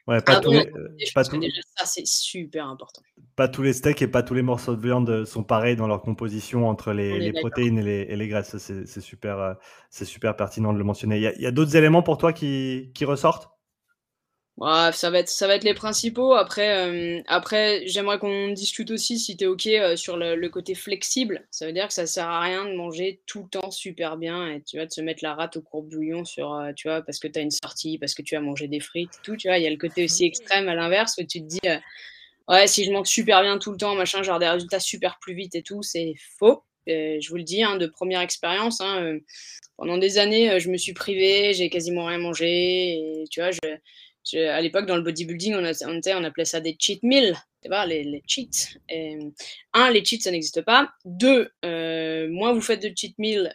Ouais, 0.06 0.20
pas 0.20 0.38
tous 0.40 0.50
les, 0.50 0.70
pas 1.14 1.22
déjà, 1.24 1.62
ça, 1.76 1.86
c'est 1.86 2.06
super 2.06 2.66
important. 2.66 3.00
Pas 3.36 3.48
tous 3.48 3.62
les 3.62 3.72
steaks 3.72 4.02
et 4.02 4.06
pas 4.06 4.22
tous 4.22 4.34
les 4.34 4.42
morceaux 4.42 4.76
de 4.76 4.82
viande 4.82 5.24
sont 5.24 5.42
pareils 5.42 5.76
dans 5.76 5.86
leur 5.86 6.02
composition 6.02 6.68
entre 6.68 6.92
les, 6.92 7.18
les 7.18 7.32
protéines 7.32 7.78
et 7.78 7.82
les, 7.82 8.00
et 8.10 8.16
les 8.16 8.28
graisses. 8.28 8.56
C'est 8.58 9.00
super, 9.00 9.38
euh, 9.38 9.54
c'est 9.88 10.04
super 10.04 10.36
pertinent 10.36 10.74
de 10.74 10.78
le 10.78 10.84
mentionner. 10.84 11.16
Il 11.16 11.22
y 11.22 11.46
a, 11.46 11.48
a 11.48 11.52
d'autres 11.52 11.76
éléments 11.76 12.02
pour 12.02 12.18
toi 12.18 12.34
qui, 12.34 12.90
qui 12.94 13.06
ressortent? 13.06 13.53
Ouais, 14.56 14.92
ça 14.92 15.10
va 15.10 15.18
être 15.18 15.28
ça 15.28 15.48
va 15.48 15.56
être 15.56 15.64
les 15.64 15.74
principaux. 15.74 16.34
Après, 16.34 16.76
euh, 16.86 17.20
après 17.26 17.82
j'aimerais 17.88 18.20
qu'on 18.20 18.50
discute 18.50 18.92
aussi 18.92 19.18
si 19.18 19.36
tu 19.36 19.44
es 19.44 19.46
OK 19.48 19.66
euh, 19.66 19.96
sur 19.96 20.16
le, 20.16 20.36
le, 20.36 20.48
côté 20.48 20.76
flexible. 20.76 21.44
Ça 21.50 21.66
veut 21.66 21.72
dire 21.72 21.88
que 21.88 21.92
ça 21.92 22.06
sert 22.06 22.28
à 22.28 22.40
rien 22.40 22.64
de 22.64 22.72
manger 22.76 23.20
tout 23.26 23.42
le 23.42 23.48
temps 23.48 23.72
super 23.72 24.16
bien 24.16 24.48
et 24.48 24.62
tu 24.62 24.76
vas 24.76 24.86
te 24.86 25.00
mettre 25.00 25.24
la 25.24 25.34
rate 25.34 25.56
au 25.56 25.60
court-bouillon 25.60 26.24
sur, 26.24 26.54
euh, 26.54 26.72
tu 26.72 26.86
vois, 26.86 27.02
parce 27.02 27.18
que 27.18 27.26
tu 27.26 27.40
as 27.40 27.42
une 27.42 27.50
sortie, 27.50 27.98
parce 27.98 28.14
que 28.14 28.22
tu 28.22 28.36
as 28.36 28.40
mangé 28.40 28.68
des 28.68 28.78
frites, 28.78 29.10
tout. 29.24 29.36
Tu 29.36 29.48
vois, 29.48 29.58
il 29.58 29.64
y 29.64 29.66
a 29.66 29.70
le 29.70 29.76
côté 29.76 30.04
aussi 30.04 30.24
extrême 30.24 30.68
à 30.68 30.76
l'inverse 30.76 31.16
où 31.18 31.24
tu 31.24 31.40
te 31.40 31.46
dis, 31.46 31.60
ouais, 32.48 32.66
si 32.68 32.84
je 32.84 32.92
mange 32.92 33.08
super 33.08 33.42
bien 33.42 33.58
tout 33.58 33.72
le 33.72 33.76
temps, 33.76 33.96
machin, 33.96 34.22
genre 34.22 34.38
des 34.38 34.48
résultats 34.48 34.80
super 34.80 35.18
plus 35.20 35.34
vite 35.34 35.56
et 35.56 35.62
tout, 35.62 35.82
c'est 35.82 36.14
faux. 36.38 36.62
je 36.86 37.28
vous 37.28 37.36
le 37.36 37.42
dis, 37.42 37.64
hein, 37.64 37.76
de 37.76 37.86
première 37.86 38.20
expérience, 38.20 38.80
hein, 38.80 39.18
pendant 39.76 39.98
des 39.98 40.18
années, 40.18 40.60
je 40.60 40.70
me 40.70 40.76
suis 40.76 40.92
privée, 40.92 41.54
j'ai 41.54 41.70
quasiment 41.70 42.04
rien 42.06 42.18
mangé. 42.18 43.22
Et, 43.22 43.24
tu 43.30 43.40
vois, 43.40 43.50
je, 43.50 43.58
à 44.32 44.60
l'époque, 44.60 44.86
dans 44.86 44.96
le 44.96 45.02
bodybuilding, 45.02 45.54
on, 45.54 45.72
on, 45.86 46.24
appelait 46.24 46.44
ça 46.44 46.60
des 46.60 46.76
cheat 46.78 47.02
meals, 47.02 47.36
tu 47.62 47.68
vois, 47.68 47.86
les, 47.86 48.04
les 48.04 48.22
cheats. 48.26 48.78
Et, 48.88 49.18
un, 49.72 49.90
les 49.90 50.04
cheats, 50.04 50.20
ça 50.20 50.30
n'existe 50.30 50.62
pas. 50.62 50.90
Deux, 51.04 51.50
euh, 51.64 52.28
moins 52.30 52.52
vous 52.52 52.60
faites 52.60 52.82
de 52.82 52.90
cheat 52.94 53.18
meals, 53.18 53.54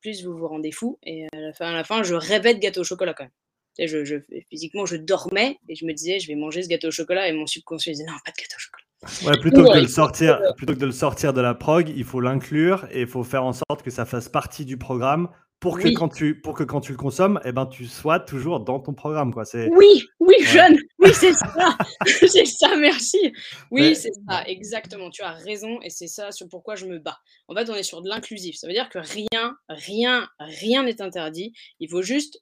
plus 0.00 0.24
vous 0.24 0.36
vous 0.36 0.48
rendez 0.48 0.72
fou. 0.72 0.98
Et 1.02 1.26
à 1.32 1.40
la 1.40 1.52
fin, 1.52 1.66
à 1.66 1.72
la 1.72 1.84
fin 1.84 2.02
je 2.02 2.14
rêvais 2.14 2.54
de 2.54 2.60
gâteau 2.60 2.80
au 2.80 2.84
chocolat 2.84 3.14
quand 3.14 3.24
même. 3.24 3.88
Je, 3.88 4.04
je, 4.04 4.16
physiquement, 4.50 4.86
je 4.86 4.96
dormais 4.96 5.58
et 5.68 5.74
je 5.74 5.84
me 5.84 5.92
disais, 5.92 6.20
je 6.20 6.28
vais 6.28 6.36
manger 6.36 6.62
ce 6.62 6.68
gâteau 6.68 6.88
au 6.88 6.92
chocolat. 6.92 7.28
Et 7.28 7.32
mon 7.32 7.46
subconscient 7.46 7.92
disait, 7.92 8.04
non, 8.04 8.12
pas 8.24 8.30
de 8.30 8.36
gâteau 8.36 8.56
au 8.56 8.60
chocolat. 8.60 8.84
Ouais, 9.26 9.38
plutôt, 9.38 9.64
que 9.64 9.74
de 9.74 9.80
le 9.80 9.88
sortir, 9.88 10.40
plutôt 10.56 10.74
que 10.74 10.78
de 10.78 10.86
le 10.86 10.92
sortir 10.92 11.32
de 11.32 11.40
la 11.40 11.54
prog, 11.54 11.92
il 11.94 12.04
faut 12.04 12.20
l'inclure 12.20 12.86
et 12.90 13.02
il 13.02 13.06
faut 13.06 13.24
faire 13.24 13.44
en 13.44 13.52
sorte 13.52 13.82
que 13.82 13.90
ça 13.90 14.06
fasse 14.06 14.28
partie 14.28 14.64
du 14.64 14.78
programme 14.78 15.28
pour 15.60 15.78
que, 15.78 15.88
quand 15.88 16.10
tu, 16.10 16.38
pour 16.40 16.54
que 16.54 16.62
quand 16.62 16.80
tu 16.80 16.92
le 16.92 16.98
consommes, 16.98 17.40
eh 17.44 17.52
ben, 17.52 17.66
tu 17.66 17.86
sois 17.86 18.20
toujours 18.20 18.60
dans 18.60 18.80
ton 18.80 18.92
programme. 18.92 19.32
Quoi. 19.32 19.44
Oui, 19.54 20.04
oui, 20.20 20.34
jeune, 20.40 20.78
oui, 20.98 21.10
c'est 21.14 21.32
ça. 21.32 21.78
c'est 22.06 22.44
ça, 22.44 22.76
merci. 22.76 23.32
Oui, 23.70 23.96
c'est 23.96 24.12
ça, 24.28 24.44
exactement. 24.46 25.10
Tu 25.10 25.22
as 25.22 25.32
raison 25.32 25.80
et 25.80 25.90
c'est 25.90 26.06
ça 26.06 26.32
sur 26.32 26.48
pourquoi 26.48 26.74
je 26.74 26.86
me 26.86 26.98
bats. 26.98 27.18
En 27.48 27.54
fait, 27.54 27.70
on 27.70 27.74
est 27.74 27.82
sur 27.82 28.02
de 28.02 28.08
l'inclusif. 28.08 28.56
Ça 28.56 28.66
veut 28.66 28.74
dire 28.74 28.90
que 28.90 28.98
rien, 28.98 29.56
rien, 29.68 30.28
rien 30.38 30.82
n'est 30.82 31.00
interdit. 31.00 31.54
Il 31.80 31.88
faut 31.88 32.02
juste 32.02 32.38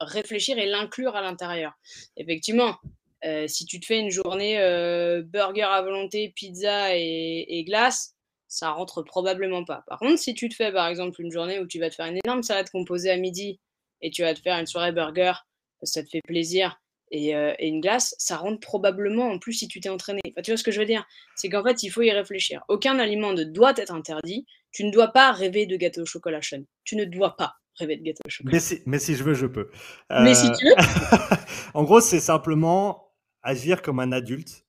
réfléchir 0.00 0.58
et 0.58 0.66
l'inclure 0.66 1.14
à 1.14 1.20
l'intérieur. 1.22 1.74
Effectivement, 2.16 2.76
euh, 3.24 3.46
si 3.48 3.66
tu 3.66 3.80
te 3.80 3.86
fais 3.86 3.98
une 3.98 4.10
journée 4.10 4.58
euh, 4.58 5.22
burger 5.22 5.62
à 5.62 5.82
volonté, 5.82 6.32
pizza 6.34 6.96
et, 6.96 7.44
et 7.48 7.64
glace, 7.64 8.15
ça 8.56 8.70
rentre 8.70 9.02
probablement 9.02 9.64
pas. 9.64 9.84
Par 9.86 9.98
contre, 9.98 10.18
si 10.18 10.32
tu 10.32 10.48
te 10.48 10.54
fais 10.54 10.72
par 10.72 10.88
exemple 10.88 11.20
une 11.20 11.30
journée 11.30 11.60
où 11.60 11.66
tu 11.66 11.78
vas 11.78 11.90
te 11.90 11.94
faire 11.94 12.06
une 12.06 12.18
énorme 12.24 12.42
salade 12.42 12.70
composée 12.70 13.10
à 13.10 13.18
midi 13.18 13.60
et 14.00 14.10
tu 14.10 14.22
vas 14.22 14.32
te 14.32 14.40
faire 14.40 14.58
une 14.58 14.66
soirée 14.66 14.92
burger, 14.92 15.34
ça 15.82 16.02
te 16.02 16.08
fait 16.08 16.22
plaisir, 16.26 16.80
et, 17.10 17.36
euh, 17.36 17.52
une 17.60 17.82
glace, 17.82 18.14
ça 18.18 18.38
rentre 18.38 18.60
probablement 18.60 19.28
en 19.28 19.38
plus 19.38 19.52
si 19.52 19.68
tu 19.68 19.80
t'es 19.80 19.90
entraîné. 19.90 20.20
tu 20.42 20.50
vois 20.50 20.56
ce 20.56 20.64
que 20.64 20.70
je 20.70 20.80
veux 20.80 20.86
dire? 20.86 21.06
C'est 21.36 21.50
qu'en 21.50 21.62
fait, 21.62 21.82
il 21.82 21.90
faut 21.90 22.00
y 22.00 22.10
réfléchir. 22.10 22.64
Aucun 22.68 22.98
aliment 22.98 23.34
ne 23.34 23.44
doit 23.44 23.74
être 23.76 23.92
interdit. 23.92 24.46
Tu 24.72 24.84
ne 24.84 24.90
dois 24.90 25.08
pas 25.08 25.32
rêver 25.32 25.66
de 25.66 25.76
gâteau 25.76 26.02
au 26.02 26.06
chocolat 26.06 26.40
Sean. 26.40 26.62
Tu 26.84 26.96
ne 26.96 27.04
dois 27.04 27.36
pas 27.36 27.56
rêver 27.74 27.98
de 27.98 28.02
gâteau 28.02 28.22
au 28.24 28.30
chocolat. 28.30 28.54
Mais 28.54 28.60
si, 28.60 28.82
mais 28.86 28.98
si 28.98 29.14
je 29.14 29.22
veux, 29.22 29.34
je 29.34 29.46
peux. 29.46 29.70
Mais 30.10 30.34
si 30.34 30.50
tu 30.52 30.64
veux. 30.64 30.74
en 31.74 31.84
gros, 31.84 32.00
c'est 32.00 32.20
simplement 32.20 33.12
agir 33.42 33.82
comme 33.82 34.00
un 34.00 34.12
adulte 34.12 34.65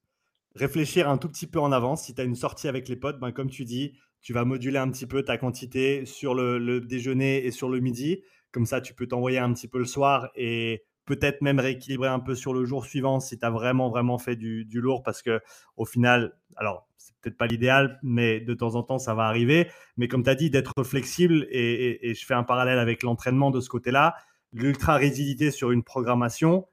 réfléchir 0.57 1.09
un 1.09 1.17
tout 1.17 1.29
petit 1.29 1.47
peu 1.47 1.59
en 1.59 1.71
avance. 1.71 2.05
Si 2.05 2.15
tu 2.15 2.21
as 2.21 2.23
une 2.23 2.35
sortie 2.35 2.67
avec 2.67 2.87
les 2.89 2.95
potes, 2.95 3.19
ben, 3.19 3.31
comme 3.31 3.49
tu 3.49 3.65
dis, 3.65 3.93
tu 4.21 4.33
vas 4.33 4.45
moduler 4.45 4.77
un 4.77 4.89
petit 4.89 5.05
peu 5.05 5.23
ta 5.23 5.37
quantité 5.37 6.05
sur 6.05 6.33
le, 6.35 6.81
déjeuner 6.81 7.45
et 7.45 7.51
sur 7.51 7.69
le 7.69 7.79
midi. 7.79 8.23
Comme 8.51 8.65
ça, 8.65 8.81
tu 8.81 8.93
peux 8.93 9.07
t'envoyer 9.07 9.39
un 9.39 9.53
petit 9.53 9.67
peu 9.67 9.79
le 9.79 9.85
soir 9.85 10.29
et 10.35 10.83
peut-être 11.05 11.41
même 11.41 11.59
rééquilibrer 11.59 12.09
un 12.09 12.19
peu 12.19 12.35
sur 12.35 12.53
le 12.53 12.65
jour 12.65 12.85
suivant 12.85 13.19
si 13.19 13.39
tu 13.39 13.45
as 13.45 13.49
vraiment, 13.49 13.89
vraiment 13.89 14.17
fait 14.17 14.35
du, 14.35 14.67
lourd 14.73 15.03
parce 15.03 15.21
que 15.21 15.39
au 15.77 15.85
final, 15.85 16.37
alors, 16.55 16.87
c'est 16.97 17.15
peut-être 17.21 17.37
pas 17.37 17.47
l'idéal, 17.47 17.99
mais 18.03 18.39
de 18.39 18.53
temps 18.53 18.75
en 18.75 18.83
temps, 18.83 18.99
ça 18.99 19.13
va 19.13 19.23
arriver. 19.23 19.69
Mais 19.95 20.07
comme 20.07 20.23
tu 20.23 20.29
as 20.29 20.35
dit, 20.35 20.49
d'être 20.49 20.83
flexible 20.83 21.47
et, 21.49 22.13
je 22.13 22.25
fais 22.25 22.33
un 22.33 22.43
parallèle 22.43 22.79
avec 22.79 23.03
l'entraînement 23.03 23.51
de 23.51 23.61
ce 23.61 23.69
côté-là, 23.69 24.15
l'ultra-rigidité 24.51 25.51
sur 25.51 25.71
une 25.71 25.83
programmation, 25.83 26.67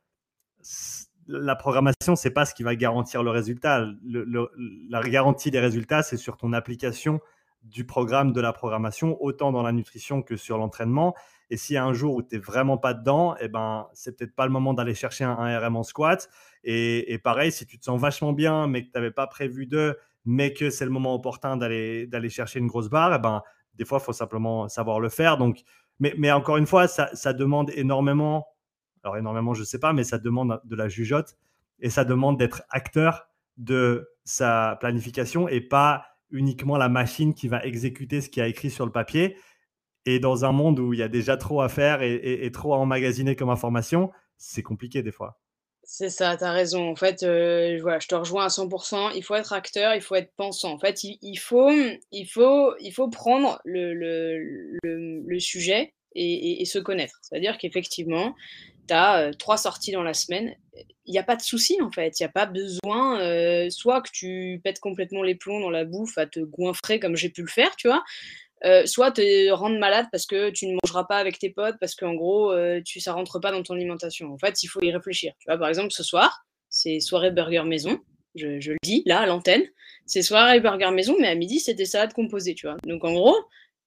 la 1.27 1.57
programmation, 1.57 2.16
c'est 2.16 2.31
pas 2.31 2.45
ce 2.45 2.55
qui 2.55 2.62
va 2.62 2.77
garantir 2.77 3.22
le 3.22 3.31
résultat. 3.31 3.87
la 4.05 5.03
garantie 5.03 5.51
des 5.51 5.61
résultats, 5.61 6.03
c'est 6.03 6.16
sur 6.16 6.37
ton 6.37 6.53
application 6.53 7.20
du 7.62 7.87
programme 7.87 8.33
de 8.33 8.41
la 8.41 8.53
programmation, 8.53 9.16
autant 9.22 9.51
dans 9.51 9.62
la 9.62 9.72
nutrition 9.72 10.22
que 10.22 10.37
sur 10.37 10.59
l'entraînement. 10.59 11.14
Et 11.51 11.57
s'il 11.57 11.75
y 11.75 11.77
a 11.77 11.85
un 11.85 11.95
jour 11.95 12.14
où 12.14 12.22
tu 12.22 12.35
n'es 12.35 12.41
vraiment 12.41 12.79
pas 12.79 12.95
dedans, 12.95 13.37
eh 13.41 13.49
ben, 13.49 13.89
c'est 13.95 14.16
peut-être 14.16 14.35
pas 14.35 14.47
le 14.47 14.53
moment 14.53 14.75
d'aller 14.75 14.95
chercher 14.95 15.25
un, 15.25 15.59
RM 15.59 15.77
en 15.77 15.83
squat. 15.83 16.29
Et, 16.62 17.18
pareil, 17.22 17.53
si 17.53 17.66
tu 17.66 17.79
te 17.79 17.85
sens 17.85 18.01
vachement 18.01 18.33
bien, 18.33 18.66
mais 18.66 18.83
que 18.83 18.87
tu 18.87 18.93
n'avais 18.95 19.11
pas 19.11 19.27
prévu 19.27 19.66
de, 19.66 19.99
mais 20.25 20.53
que 20.53 20.70
c'est 20.70 20.85
le 20.85 20.91
moment 20.91 21.14
opportun 21.14 21.57
d'aller 21.57 22.29
chercher 22.29 22.59
une 22.59 22.66
grosse 22.66 22.89
barre, 22.89 23.14
eh 23.14 23.18
ben, 23.18 23.43
des 23.75 23.85
fois, 23.85 23.99
il 24.01 24.05
faut 24.05 24.12
simplement 24.12 24.68
savoir 24.68 25.01
le 25.01 25.09
faire. 25.09 25.39
Donc, 25.39 25.62
mais, 26.01 26.33
encore 26.33 26.57
une 26.57 26.66
fois, 26.66 26.87
ça 26.89 27.33
demande 27.33 27.70
énormément 27.75 28.47
alors 29.05 29.18
énormément, 29.18 29.52
je 29.55 29.61
ne 29.61 29.66
sais 29.66 29.78
pas, 29.78 29.92
mais 29.92 30.02
ça 30.02 30.18
demande 30.18 30.61
de 30.64 30.76
la 30.76 30.88
jugeote 30.88 31.36
et 31.80 31.90
ça 31.90 32.05
demande 32.05 32.38
d'être 32.38 32.62
acteur 32.70 33.28
de 33.59 34.09
sa 34.24 34.78
planification 34.80 35.46
et 35.46 35.61
pas 35.61 36.07
uniquement 36.30 36.78
la 36.78 36.88
machine 36.88 37.34
qui 37.34 37.46
va 37.46 37.62
exécuter 37.64 38.20
ce 38.20 38.30
qui 38.30 38.40
a 38.40 38.48
écrit 38.48 38.70
sur 38.70 38.86
le 38.86 38.92
papier. 38.92 39.36
Et 40.07 40.18
dans 40.18 40.44
un 40.44 40.52
monde 40.52 40.80
où 40.80 40.92
il 40.92 40.98
y 40.98 41.02
a 41.02 41.09
déjà 41.09 41.36
trop 41.36 41.61
à 41.61 41.68
faire 41.68 42.02
et, 42.02 42.50
trop 42.52 42.74
à 42.74 42.78
emmagasiner 42.78 43.36
comme 43.36 43.50
information, 43.50 44.11
c'est 44.36 44.62
compliqué 44.62 45.02
des 45.02 45.12
fois. 45.12 45.38
C'est 45.82 46.09
ça, 46.09 46.36
tu 46.36 46.44
as 46.44 46.52
raison. 46.52 46.90
En 46.90 46.96
fait, 46.96 47.22
euh, 47.22 47.78
voilà, 47.82 47.98
je 47.98 48.09
te 48.09 48.14
rejoins 48.14 48.44
à 48.44 48.48
100%. 48.48 49.12
Il 49.14 49.22
faut 49.22 49.34
être 49.34 49.52
acteur, 49.52 49.94
il 49.94 50.00
faut 50.00 50.14
être 50.14 50.32
pensant. 50.34 50.72
En 50.72 50.78
fait, 50.78 51.05
il, 51.05 51.36
faut, 51.36 51.70
il, 52.11 52.24
faut, 52.24 52.74
il 52.80 52.90
faut 52.90 53.09
prendre 53.09 53.61
le, 53.64 55.38
sujet 55.38 55.92
et, 56.15 56.65
se 56.65 56.79
connaître. 56.79 57.19
C'est-à-dire 57.23 57.59
qu'effectivement, 57.59 58.35
tu 58.89 58.95
as 58.95 59.31
trois 59.39 59.57
sorties 59.57 59.93
dans 59.93 60.03
la 60.03 60.15
semaine, 60.15 60.55
il 61.07 61.12
n'y 61.12 61.19
a 61.19 61.23
pas 61.23 61.37
de 61.37 61.43
souci 61.43 61.81
en 61.83 61.91
fait. 61.91 62.19
Il 62.19 62.23
n'y 62.23 62.27
a 62.27 62.33
pas 62.33 62.47
besoin, 62.47 63.71
soit 63.71 64.01
que 64.03 64.11
tu 64.12 64.61
pètes 64.65 64.81
complètement 64.81 65.23
les 65.23 65.35
plombs 65.35 65.61
dans 65.61 65.71
la 65.71 65.85
bouffe 65.85 66.19
à 66.19 66.27
te 66.27 66.41
goinfrer 66.41 67.01
comme 67.01 67.17
j'ai 67.17 67.29
pu 67.29 67.43
le 67.43 67.49
faire, 67.49 67.75
tu 67.77 67.89
vois. 67.89 68.05
soit 68.87 69.12
te 69.12 69.51
rendre 69.51 69.79
malade 69.79 70.07
parce 70.12 70.27
que 70.27 70.51
tu 70.51 70.67
ne 70.67 70.77
mangeras 70.83 71.05
pas 71.05 71.19
avec 71.19 71.39
tes 71.39 71.51
potes, 71.51 71.77
parce 71.81 71.95
qu'en 71.95 72.15
gros, 72.15 72.55
tu, 72.85 73.01
ça 73.01 73.12
rentre 73.12 73.39
pas 73.39 73.53
dans 73.53 73.62
ton 73.62 73.75
alimentation. 73.75 74.33
En 74.33 74.39
fait, 74.39 74.62
il 74.62 74.69
faut 74.69 74.83
y 74.83 74.91
réfléchir. 74.91 75.33
Tu 75.39 75.47
vois, 75.49 75.59
par 75.59 75.69
exemple, 75.69 75.93
ce 75.93 76.03
soir, 76.03 76.45
c'est 76.69 77.01
soirée 77.01 77.31
burger 77.31 77.65
maison. 77.65 78.01
Je, 78.35 78.59
je 78.59 78.73
le 78.73 78.79
dis 78.83 79.03
là 79.07 79.21
à 79.21 79.27
l'antenne. 79.27 79.62
C'est 80.07 80.23
soirée 80.23 80.61
burger 80.61 80.91
maison, 80.91 81.15
mais 81.21 81.29
à 81.29 81.35
midi, 81.35 81.61
c'est 81.61 81.75
des 81.75 81.87
salades 81.87 82.12
composées, 82.12 82.55
tu 82.55 82.67
vois. 82.67 82.77
Donc 82.85 83.05
en 83.05 83.12
gros, 83.12 83.37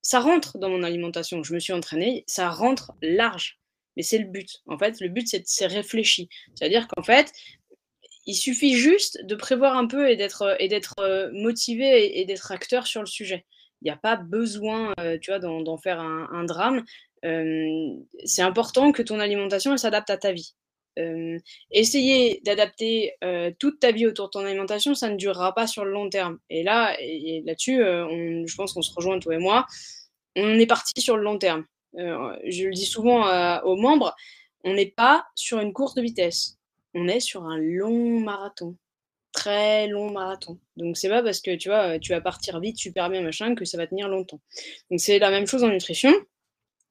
ça 0.02 0.20
rentre 0.20 0.58
dans 0.58 0.70
mon 0.70 0.82
alimentation. 0.82 1.42
Je 1.42 1.54
me 1.54 1.60
suis 1.60 1.72
entraînée, 1.72 2.24
ça 2.26 2.50
rentre 2.50 2.92
large 3.02 3.58
mais 3.98 4.04
c'est 4.04 4.18
le 4.18 4.26
but. 4.26 4.62
En 4.66 4.78
fait, 4.78 5.00
le 5.00 5.08
but, 5.08 5.26
c'est 5.44 5.66
réfléchi. 5.66 6.28
C'est-à-dire 6.54 6.86
qu'en 6.86 7.02
fait, 7.02 7.32
il 8.26 8.34
suffit 8.36 8.76
juste 8.76 9.26
de 9.26 9.34
prévoir 9.34 9.76
un 9.76 9.88
peu 9.88 10.08
et 10.08 10.14
d'être 10.14 10.56
d'être 10.68 11.30
motivé 11.32 12.20
et, 12.20 12.24
d'être 12.24 12.52
acteur 12.52 12.86
sur 12.86 13.00
le 13.00 13.06
sujet. 13.06 13.44
Il 13.82 13.86
n'y 13.86 13.90
a 13.90 13.96
pas 13.96 14.14
besoin, 14.14 14.94
tu 15.20 15.32
vois, 15.32 15.40
d'en 15.40 15.76
faire 15.78 15.98
un, 15.98 16.28
un 16.32 16.44
drame. 16.44 16.84
c'est 18.24 18.42
important 18.42 18.92
que 18.92 19.02
ton 19.02 19.18
alimentation 19.18 19.76
s'adapte 19.76 20.10
à 20.10 20.16
ta 20.16 20.32
vie. 20.32 20.54
Essayer 21.70 22.40
d'adapter 22.44 23.14
toute 23.58 23.80
ta 23.80 23.92
vie 23.92 24.06
autour 24.06 24.26
de 24.26 24.30
ton 24.30 24.44
alimentation, 24.44 24.94
ça 24.94 25.10
ne 25.10 25.16
durera 25.16 25.54
pas 25.54 25.66
sur 25.66 25.84
le 25.84 25.92
long 25.92 26.08
terme. 26.08 26.38
Et 26.50 26.62
là, 26.62 26.96
et, 27.00 27.42
là-dessus, 27.44 27.78
je 27.78 28.56
pense 28.56 28.72
qu'on 28.72 28.82
se 28.82 28.94
rejoint 28.94 29.18
toi 29.18 29.34
et 29.34 29.38
moi. 29.38 29.66
On 30.36 30.58
est 30.58 30.66
parti 30.66 31.00
sur 31.00 31.16
le 31.16 31.22
long 31.22 31.38
terme. 31.38 31.64
je 31.94 32.66
le 32.66 32.74
dis 32.74 32.86
souvent 32.86 33.60
aux 33.62 33.76
membres, 33.76 34.14
on 34.64 34.74
n'est 34.74 34.86
pas 34.86 35.26
sur 35.34 35.60
une 35.60 35.72
course 35.72 35.94
de 35.94 36.02
vitesse 36.02 36.58
on 36.94 37.08
est 37.08 37.20
sur 37.20 37.44
un 37.44 37.58
long 37.58 38.20
marathon. 38.20 38.76
Très 39.32 39.86
long 39.86 40.10
marathon. 40.10 40.58
Donc 40.76 40.96
c'est 40.96 41.08
pas 41.08 41.22
parce 41.22 41.40
que 41.40 41.54
tu 41.54 41.70
tu 42.00 42.12
vas 42.12 42.20
partir 42.20 42.60
vite, 42.60 42.78
super 42.78 43.10
bien, 43.10 43.20
machin, 43.20 43.54
que 43.54 43.64
ça 43.64 43.76
va 43.76 43.86
tenir 43.86 44.08
longtemps. 44.08 44.40
Donc 44.90 45.00
c'est 45.00 45.18
la 45.18 45.30
même 45.30 45.46
chose 45.46 45.64
en 45.64 45.68
nutrition. 45.68 46.12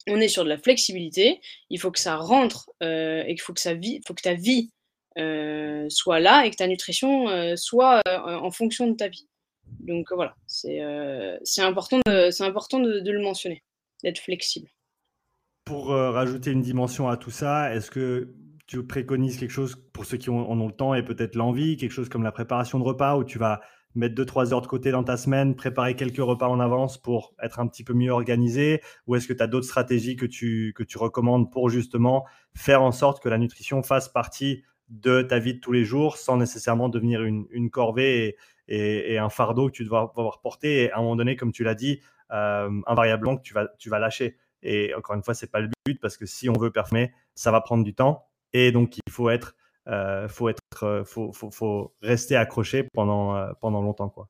On 0.08 0.20
est 0.20 0.28
sur 0.28 0.44
de 0.44 0.50
la 0.50 0.58
flexibilité. 0.58 1.42
Il 1.70 1.80
faut 1.80 1.92
que 1.92 2.00
ça 2.00 2.16
rentre 2.16 2.70
euh, 2.84 3.24
et 3.26 3.36
qu'il 3.36 3.42
faut 3.42 3.54
que 3.54 3.62
ça 3.62 3.74
ta 4.24 4.34
vie 4.34 4.72
euh, 5.18 5.88
soit 5.90 6.20
là 6.20 6.46
et 6.46 6.52
que 6.52 6.56
ta 6.56 6.68
nutrition 6.68 7.30
euh, 7.30 7.56
soit 7.56 8.02
en 8.06 8.52
fonction 8.52 8.88
de 8.88 8.96
ta 8.96 9.08
vie. 9.08 9.28
Donc 9.80 10.12
voilà, 10.14 10.36
c'est 10.48 10.80
important, 11.60 12.00
de, 12.06 12.44
important 12.44 12.80
de 12.80 13.12
le 13.12 13.22
mentionner, 13.22 13.64
d'être 14.04 14.20
flexible. 14.20 14.70
Pour 15.66 15.88
rajouter 15.88 16.52
une 16.52 16.62
dimension 16.62 17.10
à 17.10 17.18
tout 17.18 17.32
ça, 17.32 17.76
est-ce 17.76 17.92
que 17.92 18.34
tu 18.68 18.86
préconises 18.86 19.38
quelque 19.38 19.52
chose 19.52 19.76
pour 19.92 20.06
ceux 20.06 20.18
qui 20.18 20.30
en 20.30 20.36
ont 20.36 20.68
le 20.68 20.74
temps 20.74 20.94
et 20.94 21.04
peut-être 21.04 21.36
l'envie, 21.36 21.78
quelque 21.78 21.92
chose 21.92 22.08
comme 22.08 22.24
la 22.24 22.32
préparation 22.32 22.80
de 22.80 22.84
repas 22.84 23.18
où 23.18 23.26
tu 23.26 23.40
vas 23.40 23.62
mettre 23.98 24.16
2-3 24.16 24.54
heures 24.54 24.62
de 24.62 24.68
côté 24.68 24.92
dans 24.92 25.04
ta 25.04 25.18
semaine, 25.18 25.56
préparer 25.56 25.96
quelques 25.96 26.18
repas 26.18 26.48
en 26.48 26.60
avance 26.60 26.98
pour 26.98 27.34
être 27.42 27.60
un 27.60 27.68
petit 27.68 27.84
peu 27.84 27.94
mieux 27.94 28.12
organisé? 28.12 28.82
Ou 29.08 29.16
est-ce 29.16 29.28
que 29.28 29.34
tu 29.34 29.44
as 29.44 29.48
d'autres 29.48 29.66
stratégies 29.66 30.16
que 30.16 30.26
tu, 30.26 30.74
que 30.76 30.84
tu 30.84 30.98
recommandes 30.98 31.52
pour 31.52 31.70
justement 31.70 32.26
faire 32.56 32.82
en 32.82 32.92
sorte 32.92 33.22
que 33.22 33.30
la 33.30 33.38
nutrition 33.38 33.84
fasse 33.84 34.10
partie 34.10 34.64
de 34.90 35.22
ta 35.22 35.40
vie 35.40 35.56
de 35.56 35.60
tous 35.60 35.72
les 35.72 35.84
jours 35.84 36.18
sans 36.18 36.38
nécessairement 36.38 36.90
devenir 36.90 37.24
une, 37.24 37.70
corvée 37.70 38.38
et, 38.68 39.18
un 39.18 39.30
fardeau 39.30 39.68
que 39.68 39.74
tu 39.74 39.84
dois 39.84 40.14
avoir 40.16 40.40
porter 40.40 40.84
et 40.84 40.92
à 40.92 41.00
un 41.00 41.02
moment 41.02 41.16
donné, 41.16 41.36
comme 41.36 41.52
tu 41.52 41.64
l'as 41.64 41.76
dit, 41.76 42.00
euh, 42.32 42.70
invariablement 42.88 43.38
que 43.38 43.42
tu 43.42 43.54
vas, 43.54 43.68
tu 43.80 43.90
vas 43.90 44.00
lâcher. 44.00 44.38
Et 44.64 44.94
encore 44.96 45.16
une 45.16 45.24
fois, 45.24 45.34
c'est 45.34 45.52
pas 45.52 45.60
le 45.60 45.70
but 45.86 46.00
parce 46.00 46.18
que 46.18 46.26
si 46.26 46.50
on 46.50 46.54
veut 46.54 46.72
performer, 46.72 47.14
ça 47.36 47.52
va 47.52 47.62
prendre 47.62 47.84
du 47.84 47.94
temps. 47.94 48.28
Et 48.54 48.72
donc, 48.72 48.98
il 48.98 49.12
faut 49.12 49.30
être, 49.30 49.56
faut 50.28 50.50
être, 50.50 50.84
euh, 50.84 51.04
faut, 51.06 51.32
faut, 51.32 51.52
faut, 51.52 51.94
rester 52.02 52.36
accroché 52.36 52.84
pendant, 52.94 53.36
euh, 53.36 53.52
pendant 53.62 53.82
longtemps, 53.82 54.10
quoi. 54.10 54.28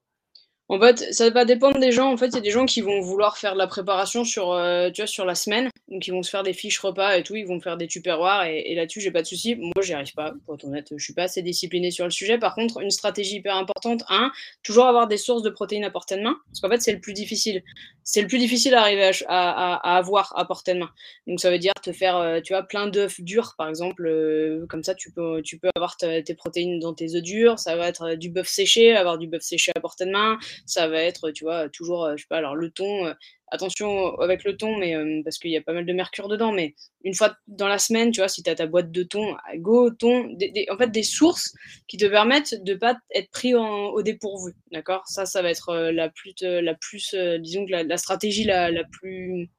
En 0.70 0.82
fait, 0.82 1.14
ça 1.14 1.30
va 1.30 1.46
dépendre 1.46 1.80
des 1.80 1.94
gens. 1.94 2.12
En 2.12 2.18
fait, 2.18 2.28
il 2.28 2.36
y 2.36 2.38
a 2.40 2.42
des 2.42 2.52
gens 2.52 2.66
qui 2.66 2.82
vont 2.82 3.00
vouloir 3.00 3.38
faire 3.38 3.54
de 3.54 3.58
la 3.58 3.68
préparation 3.68 4.26
sur, 4.26 4.52
euh, 4.52 4.90
tu 4.90 5.02
vois, 5.02 5.08
sur 5.08 5.24
la 5.24 5.34
semaine. 5.34 5.70
Donc, 5.88 6.06
ils 6.06 6.12
vont 6.12 6.24
se 6.24 6.30
faire 6.30 6.44
des 6.44 6.52
fiches 6.52 6.80
repas 6.80 7.18
et 7.18 7.24
tout. 7.24 7.38
Ils 7.38 7.48
vont 7.48 7.62
faire 7.62 7.78
des 7.78 7.88
tupperwares. 7.88 8.48
Et, 8.48 8.76
là-dessus, 8.76 9.00
j'ai 9.00 9.12
pas 9.12 9.22
de 9.22 9.28
souci. 9.28 9.56
Moi, 9.56 9.82
j'y 9.82 9.94
arrive 9.94 10.14
pas. 10.14 10.34
Pour 10.46 10.56
être 10.56 10.66
honnête, 10.66 10.90
je 10.94 11.02
suis 11.02 11.14
pas 11.14 11.24
assez 11.24 11.42
discipliné 11.42 11.90
sur 11.90 12.04
le 12.04 12.12
sujet. 12.12 12.38
Par 12.38 12.54
contre, 12.54 12.82
une 12.82 12.92
stratégie 12.92 13.38
hyper 13.38 13.56
importante, 13.56 14.04
un, 14.10 14.32
toujours 14.62 14.88
avoir 14.88 15.08
des 15.08 15.16
sources 15.16 15.42
de 15.42 15.50
protéines 15.50 15.86
à 15.86 15.90
portée 15.90 16.18
de 16.18 16.22
main. 16.22 16.36
Parce 16.48 16.60
qu'en 16.60 16.70
fait, 16.70 16.82
c'est 16.82 16.94
le 16.94 17.00
plus 17.00 17.14
difficile. 17.14 17.64
C'est 18.04 18.22
le 18.22 18.28
plus 18.28 18.38
difficile 18.38 18.76
à 18.76 18.82
arriver 18.82 19.12
à, 19.28 19.98
avoir 19.98 20.38
à 20.38 20.46
portée 20.46 20.74
de 20.74 20.80
main. 20.80 20.90
Donc, 21.28 21.40
ça 21.40 21.50
veut 21.50 21.60
dire 21.60 21.74
te 21.82 21.94
faire, 21.94 22.18
euh, 22.18 22.42
tu 22.42 22.52
vois, 22.52 22.64
plein 22.64 22.88
d'œufs 22.88 23.22
durs, 23.22 23.56
par 23.58 23.70
exemple. 23.70 24.06
Euh, 24.06 24.66
comme 24.68 24.84
ça, 24.84 24.96
tu 24.96 25.12
peux, 25.12 25.42
tu 25.42 25.58
peux 25.60 25.70
avoir 25.76 25.96
tes 25.96 26.34
protéines 26.36 26.80
dans 26.80 26.94
tes 26.94 27.16
œufs 27.16 27.24
durs. 27.24 27.58
Ça 27.58 27.78
va 27.78 27.88
être 27.88 28.16
du 28.16 28.30
bœuf 28.30 28.50
séché, 28.50 28.94
avoir 28.98 29.18
du 29.18 29.28
bœuf 29.28 29.44
séché 29.44 29.72
à 29.74 29.80
portée 29.80 30.06
de 30.06 30.12
main 30.12 30.38
ça 30.66 30.88
va 30.88 31.02
être, 31.02 31.32
tu 31.32 31.44
vois, 31.44 31.70
toujours, 31.70 32.06
euh, 32.06 32.16
je 32.18 32.24
sais 32.24 32.28
pas, 32.30 32.38
alors 32.38 32.56
le 32.56 32.70
thon, 32.70 33.06
euh, 33.06 33.14
attention 33.52 34.18
avec 34.20 34.44
le 34.44 34.58
thon, 34.58 34.78
mais 34.78 34.96
euh, 34.96 35.22
parce 35.24 35.38
qu'il 35.38 35.52
y 35.52 35.58
a 35.58 35.62
pas 35.62 35.74
mal 35.74 35.86
de 35.86 35.94
mercure 35.94 36.28
dedans, 36.28 36.52
mais 36.52 36.76
une 37.04 37.14
fois 37.14 37.36
dans 37.48 37.68
la 37.68 37.80
semaine, 37.80 38.12
tu 38.12 38.20
vois, 38.20 38.28
si 38.28 38.44
tu 38.44 38.50
as 38.50 38.56
ta 38.56 38.68
boîte 38.68 38.92
de 38.92 39.04
thon, 39.04 39.36
go 39.58 39.90
thon, 39.90 40.36
en 40.70 40.78
fait 40.78 40.92
des 40.92 41.04
sources 41.04 41.54
qui 41.88 41.98
te 41.98 42.06
permettent 42.06 42.64
de 42.64 42.74
pas 42.74 42.98
être 43.14 43.30
pris 43.32 43.56
au 43.56 44.02
dépourvu, 44.02 44.54
d'accord? 44.72 45.04
Ça, 45.08 45.26
ça 45.26 45.42
va 45.42 45.50
être 45.50 45.74
la 45.92 46.10
plus, 46.10 46.34
la 46.42 46.74
plus 46.76 47.16
disons 47.40 47.66
que 47.66 47.72
la, 47.72 47.98
stratégie 47.98 48.44
la, 48.44 48.72
la 48.72 48.84
plus 48.84 49.50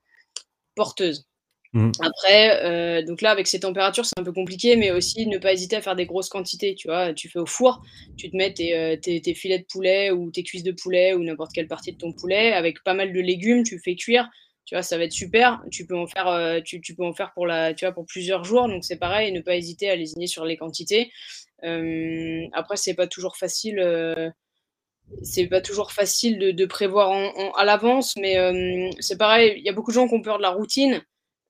porteuse. 0.75 1.27
Mmh. 1.75 1.93
Après, 2.01 2.65
euh, 2.65 3.03
donc 3.03 3.21
là, 3.21 3.31
avec 3.31 3.47
ces 3.47 3.61
températures, 3.61 4.07
c'est 4.07 4.19
un 4.19 4.25
peu 4.25 4.33
compliqué, 4.33 4.77
mais 4.77 4.91
aussi 4.91 5.27
ne 5.27 5.37
pas 5.37 5.53
hésiter 5.53 5.77
à 5.77 5.83
faire 5.83 5.97
des 5.97 6.07
grosses 6.07 6.31
quantités. 6.31 6.75
Tu 6.75 6.89
vois, 6.89 7.13
tu 7.13 7.29
fais 7.29 7.39
au 7.39 7.47
four, 7.47 7.83
tu 8.17 8.31
te 8.31 8.37
mets 8.37 8.53
tes, 8.55 8.75
euh, 8.75 8.97
tes, 8.97 9.35
filets 9.35 9.59
de 9.59 9.65
poulet 9.65 10.11
ou 10.11 10.31
tes 10.31 10.43
cuisses 10.43 10.63
de 10.63 10.73
poulet 10.73 11.13
ou 11.13 11.23
n'importe 11.23 11.53
quelle 11.53 11.69
partie 11.69 11.93
de 11.93 11.99
ton 11.99 12.13
poulet 12.13 12.53
avec 12.53 12.83
pas 12.85 12.95
mal 12.95 13.13
de 13.13 13.21
légumes, 13.21 13.65
tu 13.65 13.79
fais 13.79 13.97
cuire. 13.97 14.29
Tu 14.65 14.75
vois, 14.75 14.83
ça 14.83 14.99
va 14.99 15.05
être 15.05 15.13
super. 15.13 15.63
Tu 15.71 15.87
peux 15.87 15.97
en 15.97 16.07
faire, 16.07 16.29
euh, 16.29 16.61
tu, 16.63 16.81
tu, 16.81 16.95
peux 16.95 17.05
en 17.05 17.15
faire 17.15 17.33
pour 17.35 17.47
la, 17.47 17.75
tu 17.75 17.85
vois, 17.85 17.93
pour 17.93 18.07
plusieurs 18.07 18.45
jours. 18.45 18.69
Donc 18.69 18.85
c'est 18.85 18.99
pareil, 18.99 19.33
ne 19.33 19.41
pas 19.41 19.57
hésiter 19.57 19.91
à 19.91 19.97
lésigner 19.97 20.27
sur 20.27 20.45
les 20.47 20.57
quantités. 20.57 21.11
après, 21.63 22.77
c'est 22.77 22.95
pas 22.95 23.07
toujours 23.07 23.37
facile 23.37 24.33
c'est 25.23 25.47
pas 25.47 25.63
toujours 25.63 25.93
facile 25.93 26.39
de, 26.39 26.67
prévoir 26.67 27.11
à 27.57 27.65
l'avance, 27.65 28.15
mais 28.17 28.37
c'est 29.01 29.17
pareil, 29.17 29.55
il 29.57 29.65
y 29.65 29.69
a 29.71 29.73
beaucoup 29.73 29.91
de 29.91 29.95
gens 29.95 30.07
qui 30.07 30.15
ont 30.15 30.23
peur 30.23 30.37
de 30.37 30.43
la 30.43 30.51
routine. 30.51 31.03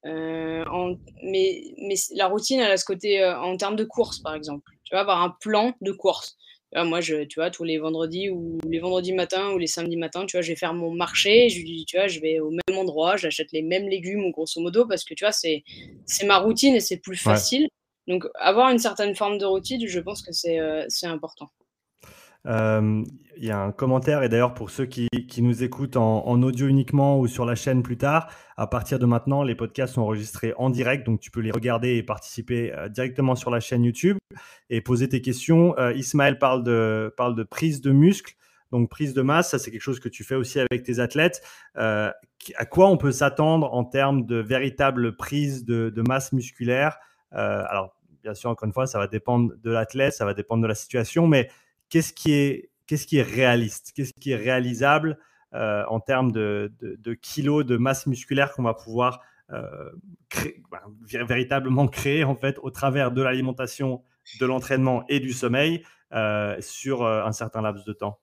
Euh, 0.06 0.64
en, 0.66 0.94
mais, 1.22 1.62
mais 1.78 1.94
la 2.14 2.26
routine, 2.26 2.60
elle 2.60 2.70
a 2.70 2.76
ce 2.76 2.84
côté 2.84 3.22
euh, 3.22 3.38
en 3.38 3.56
termes 3.56 3.76
de 3.76 3.84
course, 3.84 4.20
par 4.20 4.34
exemple. 4.34 4.70
Tu 4.84 4.94
vas 4.94 5.00
avoir 5.00 5.22
un 5.22 5.34
plan 5.40 5.74
de 5.80 5.92
course. 5.92 6.36
moi, 6.74 7.00
je, 7.00 7.24
tu 7.24 7.40
vois, 7.40 7.50
tous 7.50 7.64
les 7.64 7.78
vendredis 7.78 8.30
ou 8.30 8.58
les 8.68 8.78
vendredis 8.78 9.12
matins 9.12 9.50
ou 9.50 9.58
les 9.58 9.66
samedis 9.66 9.96
matins, 9.96 10.24
tu 10.26 10.36
vois, 10.36 10.42
je 10.42 10.48
vais 10.52 10.56
faire 10.56 10.74
mon 10.74 10.92
marché. 10.92 11.48
Je, 11.48 11.60
tu 11.84 11.96
vois, 11.96 12.06
je 12.06 12.20
vais 12.20 12.40
au 12.40 12.50
même 12.50 12.78
endroit, 12.78 13.16
j'achète 13.16 13.52
les 13.52 13.62
mêmes 13.62 13.88
légumes, 13.88 14.30
grosso 14.30 14.60
modo, 14.60 14.86
parce 14.86 15.04
que 15.04 15.14
tu 15.14 15.24
vois, 15.24 15.32
c'est, 15.32 15.64
c'est 16.06 16.26
ma 16.26 16.38
routine 16.38 16.74
et 16.74 16.80
c'est 16.80 16.98
plus 16.98 17.16
facile. 17.16 17.68
Donc, 18.06 18.24
avoir 18.36 18.70
une 18.70 18.78
certaine 18.78 19.14
forme 19.14 19.36
de 19.36 19.44
routine, 19.44 19.86
je 19.86 20.00
pense 20.00 20.22
que 20.22 20.32
c'est, 20.32 20.58
euh, 20.58 20.84
c'est 20.88 21.06
important. 21.06 21.50
Il 22.48 23.44
y 23.44 23.52
a 23.52 23.60
un 23.60 23.70
commentaire, 23.70 24.24
et 24.24 24.28
d'ailleurs 24.28 24.52
pour 24.52 24.70
ceux 24.70 24.86
qui, 24.86 25.06
qui 25.28 25.42
nous 25.42 25.62
écoutent 25.62 25.96
en, 25.96 26.42
audio 26.42 26.66
uniquement 26.66 27.20
ou 27.20 27.28
sur 27.28 27.44
la 27.44 27.54
chaîne 27.54 27.84
plus 27.84 27.96
tard, 27.96 28.28
à 28.56 28.66
partir 28.66 28.98
de 28.98 29.06
maintenant, 29.06 29.44
les 29.44 29.54
podcasts 29.54 29.94
sont 29.94 30.02
enregistrés 30.02 30.54
en 30.56 30.70
direct, 30.70 31.06
donc 31.06 31.20
tu 31.20 31.30
peux 31.30 31.40
les 31.40 31.52
regarder 31.52 31.94
et 31.96 32.02
participer 32.02 32.72
euh, 32.74 32.88
directement 32.88 33.36
sur 33.36 33.50
la 33.50 33.60
chaîne 33.60 33.84
YouTube 33.84 34.16
et 34.70 34.80
poser 34.80 35.08
tes 35.08 35.20
questions. 35.20 35.78
Euh, 35.78 35.92
Ismaël 35.92 36.38
parle 36.38 36.64
de, 36.64 37.14
parle 37.16 37.36
de 37.36 37.44
prise 37.44 37.80
de 37.80 37.92
muscle. 37.92 38.34
Donc 38.70 38.90
prise 38.90 39.14
de 39.14 39.22
masse, 39.22 39.50
ça 39.50 39.58
c'est 39.58 39.70
quelque 39.70 39.80
chose 39.80 40.00
que 40.00 40.10
tu 40.10 40.24
fais 40.24 40.34
aussi 40.34 40.60
avec 40.60 40.82
tes 40.82 40.98
athlètes. 40.98 41.42
Euh, 41.76 42.10
à 42.56 42.66
quoi 42.66 42.88
on 42.88 42.96
peut 42.96 43.12
s'attendre 43.12 43.72
en 43.72 43.84
termes 43.84 44.26
de 44.26 44.36
véritable 44.36 45.16
prise 45.16 45.64
de, 45.64 46.02
masse 46.06 46.32
musculaire? 46.32 46.98
Euh, 47.32 47.64
Alors 47.68 47.96
bien 48.22 48.34
sûr, 48.34 48.50
encore 48.50 48.66
une 48.66 48.72
fois, 48.72 48.86
ça 48.86 48.98
va 48.98 49.06
dépendre 49.06 49.52
de 49.62 49.70
l'athlète, 49.70 50.12
ça 50.12 50.24
va 50.24 50.34
dépendre 50.34 50.62
de 50.62 50.66
la 50.66 50.74
situation, 50.74 51.26
mais 51.26 51.48
qu'est-ce 51.88 52.12
qui 52.12 52.32
est, 52.32 53.22
réaliste, 53.22 53.92
qu'est-ce 53.94 54.12
qui 54.20 54.32
est 54.32 54.36
réalisable 54.36 55.18
euh, 55.54 55.84
en 55.88 56.00
termes 56.00 56.32
de, 56.32 56.70
kilos 57.22 57.64
de 57.64 57.76
masse 57.76 58.06
musculaire 58.06 58.52
qu'on 58.52 58.62
va 58.62 58.74
pouvoir 58.74 59.20
euh, 59.50 59.90
ben, 60.70 60.80
véritablement 61.02 61.88
créer 61.88 62.24
en 62.24 62.36
fait 62.36 62.58
au 62.62 62.70
travers 62.70 63.12
de 63.12 63.22
l'alimentation, 63.22 64.02
de 64.40 64.46
l'entraînement 64.46 65.04
et 65.08 65.20
du 65.20 65.32
sommeil 65.32 65.84
euh, 66.12 66.56
sur 66.60 67.06
un 67.06 67.32
certain 67.32 67.62
laps 67.62 67.84
de 67.84 67.92
temps? 67.92 68.18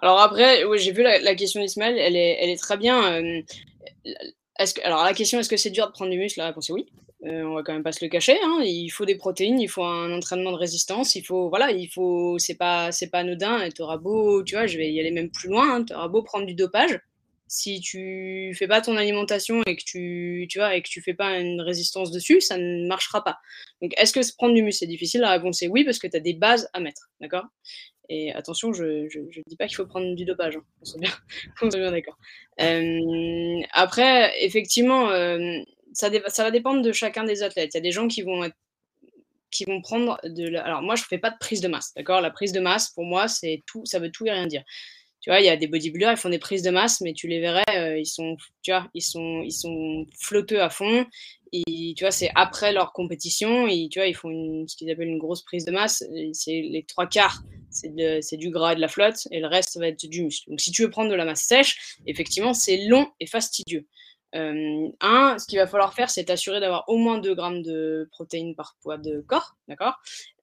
Alors 0.00 0.20
après, 0.20 0.62
j'ai 0.78 0.92
vu 0.92 1.02
la, 1.02 1.34
question 1.34 1.60
d'Ismaël, 1.60 1.98
elle 1.98 2.16
est, 2.16 2.56
très 2.56 2.76
bien. 2.76 3.20
Alors 4.84 5.04
la 5.04 5.12
question, 5.12 5.40
est-ce 5.40 5.48
que 5.48 5.56
c'est 5.56 5.70
dur 5.70 5.88
de 5.88 5.92
prendre 5.92 6.10
du 6.10 6.18
muscle? 6.18 6.38
La 6.38 6.46
réponse 6.46 6.70
est 6.70 6.72
oui. 6.72 6.86
Euh, 7.24 7.42
on 7.42 7.54
va 7.54 7.62
quand 7.64 7.72
même 7.72 7.82
pas 7.82 7.92
se 7.92 8.04
le 8.04 8.08
cacher. 8.08 8.36
Hein. 8.44 8.60
Il 8.62 8.88
faut 8.90 9.04
des 9.04 9.16
protéines, 9.16 9.60
il 9.60 9.68
faut 9.68 9.82
un 9.84 10.12
entraînement 10.12 10.52
de 10.52 10.56
résistance, 10.56 11.16
il 11.16 11.24
faut 11.24 11.48
voilà, 11.48 11.72
il 11.72 11.88
faut 11.88 12.38
c'est 12.38 12.54
pas 12.54 12.92
c'est 12.92 13.10
pas 13.10 13.20
anodin. 13.20 13.68
Tu 13.74 13.82
auras 13.82 13.96
beau, 13.96 14.42
tu 14.44 14.54
vois, 14.54 14.66
je 14.66 14.78
vais 14.78 14.92
y 14.92 15.00
aller 15.00 15.10
même 15.10 15.30
plus 15.30 15.48
loin. 15.48 15.76
Hein. 15.76 15.84
Tu 15.84 15.94
auras 15.94 16.08
beau 16.08 16.22
prendre 16.22 16.46
du 16.46 16.54
dopage, 16.54 17.00
si 17.48 17.80
tu 17.80 18.54
fais 18.56 18.68
pas 18.68 18.80
ton 18.80 18.96
alimentation 18.96 19.62
et 19.66 19.76
que 19.76 19.82
tu 19.84 20.46
tu 20.48 20.58
vois 20.58 20.76
et 20.76 20.82
que 20.82 20.88
tu 20.88 21.02
fais 21.02 21.14
pas 21.14 21.38
une 21.40 21.60
résistance 21.60 22.12
dessus, 22.12 22.40
ça 22.40 22.56
ne 22.56 22.86
marchera 22.86 23.24
pas. 23.24 23.38
Donc 23.82 23.92
est-ce 23.96 24.12
que 24.12 24.36
prendre 24.36 24.54
du 24.54 24.62
muscle 24.62 24.80
c'est 24.80 24.86
difficile? 24.86 25.22
La 25.22 25.32
réponse 25.32 25.62
est 25.62 25.68
oui 25.68 25.84
parce 25.84 25.98
que 25.98 26.06
tu 26.06 26.16
as 26.16 26.20
des 26.20 26.34
bases 26.34 26.70
à 26.72 26.80
mettre, 26.80 27.10
d'accord? 27.20 27.46
Et 28.10 28.32
attention, 28.32 28.72
je 28.72 28.84
ne 28.84 29.42
dis 29.46 29.56
pas 29.56 29.66
qu'il 29.66 29.76
faut 29.76 29.86
prendre 29.86 30.14
du 30.14 30.24
dopage, 30.24 30.56
hein. 30.56 30.64
on 30.80 30.84
soit 30.86 31.00
bien, 31.00 31.10
bien 31.68 31.90
d'accord. 31.90 32.16
Euh, 32.60 33.60
après, 33.72 34.32
effectivement, 34.42 35.10
euh, 35.10 35.58
ça, 35.98 36.42
va 36.44 36.50
dépendre 36.50 36.82
de 36.82 36.92
chacun 36.92 37.24
des 37.24 37.42
athlètes. 37.42 37.70
Il 37.74 37.76
y 37.76 37.80
a 37.80 37.82
des 37.82 37.92
gens 37.92 38.06
qui 38.06 38.22
vont, 38.22 38.50
prendre 39.82 40.18
de 40.24 40.48
la... 40.48 40.64
Alors 40.64 40.82
moi, 40.82 40.94
je 40.94 41.02
ne 41.02 41.06
fais 41.06 41.18
pas 41.18 41.30
de 41.30 41.38
prise 41.38 41.60
de 41.60 41.68
masse, 41.68 41.92
d'accord? 41.96 42.20
La 42.20 42.30
prise 42.30 42.52
de 42.52 42.60
masse, 42.60 42.90
pour 42.90 43.04
moi, 43.04 43.26
c'est 43.28 43.62
tout, 43.66 43.84
ça 43.84 43.98
veut 43.98 44.10
tout 44.10 44.26
et 44.26 44.30
rien 44.30 44.46
dire. 44.46 44.62
Tu 45.20 45.30
vois, 45.30 45.40
il 45.40 45.46
y 45.46 45.48
a 45.48 45.56
des 45.56 45.66
bodybuilders, 45.66 46.12
ils 46.12 46.16
font 46.16 46.28
des 46.28 46.38
prises 46.38 46.62
de 46.62 46.70
masse, 46.70 47.00
mais 47.00 47.12
tu 47.12 47.26
les 47.26 47.40
verrais, 47.40 47.64
euh, 47.74 47.98
ils 47.98 48.06
sont, 48.06 48.36
tu 48.62 48.70
vois, 48.70 48.88
ils 48.94 49.02
sont, 49.02 49.42
ils 49.42 49.52
sont 49.52 50.06
flotteux 50.16 50.62
à 50.62 50.70
fond. 50.70 51.04
Et 51.52 51.94
tu 51.96 52.04
vois, 52.04 52.12
c'est 52.12 52.30
après 52.36 52.72
leur 52.72 52.92
compétition, 52.92 53.66
et 53.66 53.88
tu 53.90 53.98
vois, 53.98 54.06
ils 54.06 54.14
font 54.14 54.64
ce 54.68 54.76
qu'ils 54.76 54.90
appellent 54.90 55.08
une 55.08 55.18
grosse 55.18 55.42
prise 55.42 55.64
de 55.64 55.72
masse. 55.72 56.04
C'est 56.32 56.62
les 56.62 56.84
trois 56.86 57.08
quarts, 57.08 57.42
c'est 57.70 58.36
du 58.36 58.50
gras 58.50 58.74
et 58.74 58.76
de 58.76 58.80
la 58.80 58.88
flotte, 58.88 59.26
et 59.32 59.40
le 59.40 59.48
reste 59.48 59.70
ça 59.70 59.80
va 59.80 59.88
être 59.88 60.06
du 60.06 60.22
muscle. 60.22 60.48
Donc, 60.50 60.60
si 60.60 60.70
tu 60.70 60.82
veux 60.82 60.90
prendre 60.90 61.10
de 61.10 61.16
la 61.16 61.24
masse 61.24 61.42
sèche, 61.42 61.98
effectivement, 62.06 62.54
c'est 62.54 62.86
long 62.86 63.10
et 63.18 63.26
fastidieux. 63.26 63.86
Euh, 64.34 64.88
un, 65.00 65.38
ce 65.38 65.46
qu'il 65.46 65.58
va 65.58 65.66
falloir 65.66 65.94
faire, 65.94 66.10
c'est 66.10 66.24
t'assurer 66.24 66.60
d'avoir 66.60 66.84
au 66.88 66.96
moins 66.96 67.18
2 67.18 67.34
grammes 67.34 67.62
de 67.62 68.08
protéines 68.10 68.54
par 68.54 68.76
poids 68.82 68.98
de 68.98 69.20
corps, 69.20 69.56
d'accord? 69.68 69.94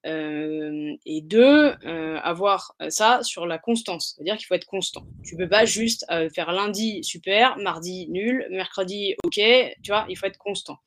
Euh, 0.08 0.96
Et 1.06 1.22
deux, 1.22 1.76
euh, 1.86 2.20
avoir 2.22 2.76
ça 2.90 3.22
sur 3.24 3.46
la 3.46 3.58
constance, 3.58 4.16
c'est-à-dire 4.16 4.38
qu'il 4.38 4.48
faut 4.48 4.56
être 4.56 4.66
constant. 4.66 5.06
Tu 5.24 5.36
peux 5.36 5.50
pas 5.50 5.66
juste 5.66 6.06
faire 6.34 6.52
lundi 6.52 7.04
super, 7.04 7.58
mardi 7.58 8.08
nul, 8.10 8.48
mercredi 8.50 9.16
ok, 9.24 9.36
tu 9.36 9.92
vois, 9.92 10.06
il 10.10 10.18
faut 10.18 10.26
être 10.26 10.38
constant. 10.38 10.78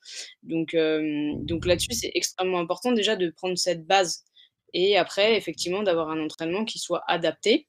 Donc, 0.43 0.75
donc 0.75 1.65
là-dessus, 1.65 1.93
c'est 1.93 2.11
extrêmement 2.13 2.59
important 2.59 2.91
déjà 2.91 3.15
de 3.15 3.29
prendre 3.29 3.57
cette 3.57 3.85
base 3.85 4.23
et 4.73 4.97
après, 4.97 5.35
effectivement, 5.35 5.83
d'avoir 5.83 6.09
un 6.09 6.23
entraînement 6.23 6.63
qui 6.63 6.79
soit 6.79 7.03
adapté 7.07 7.67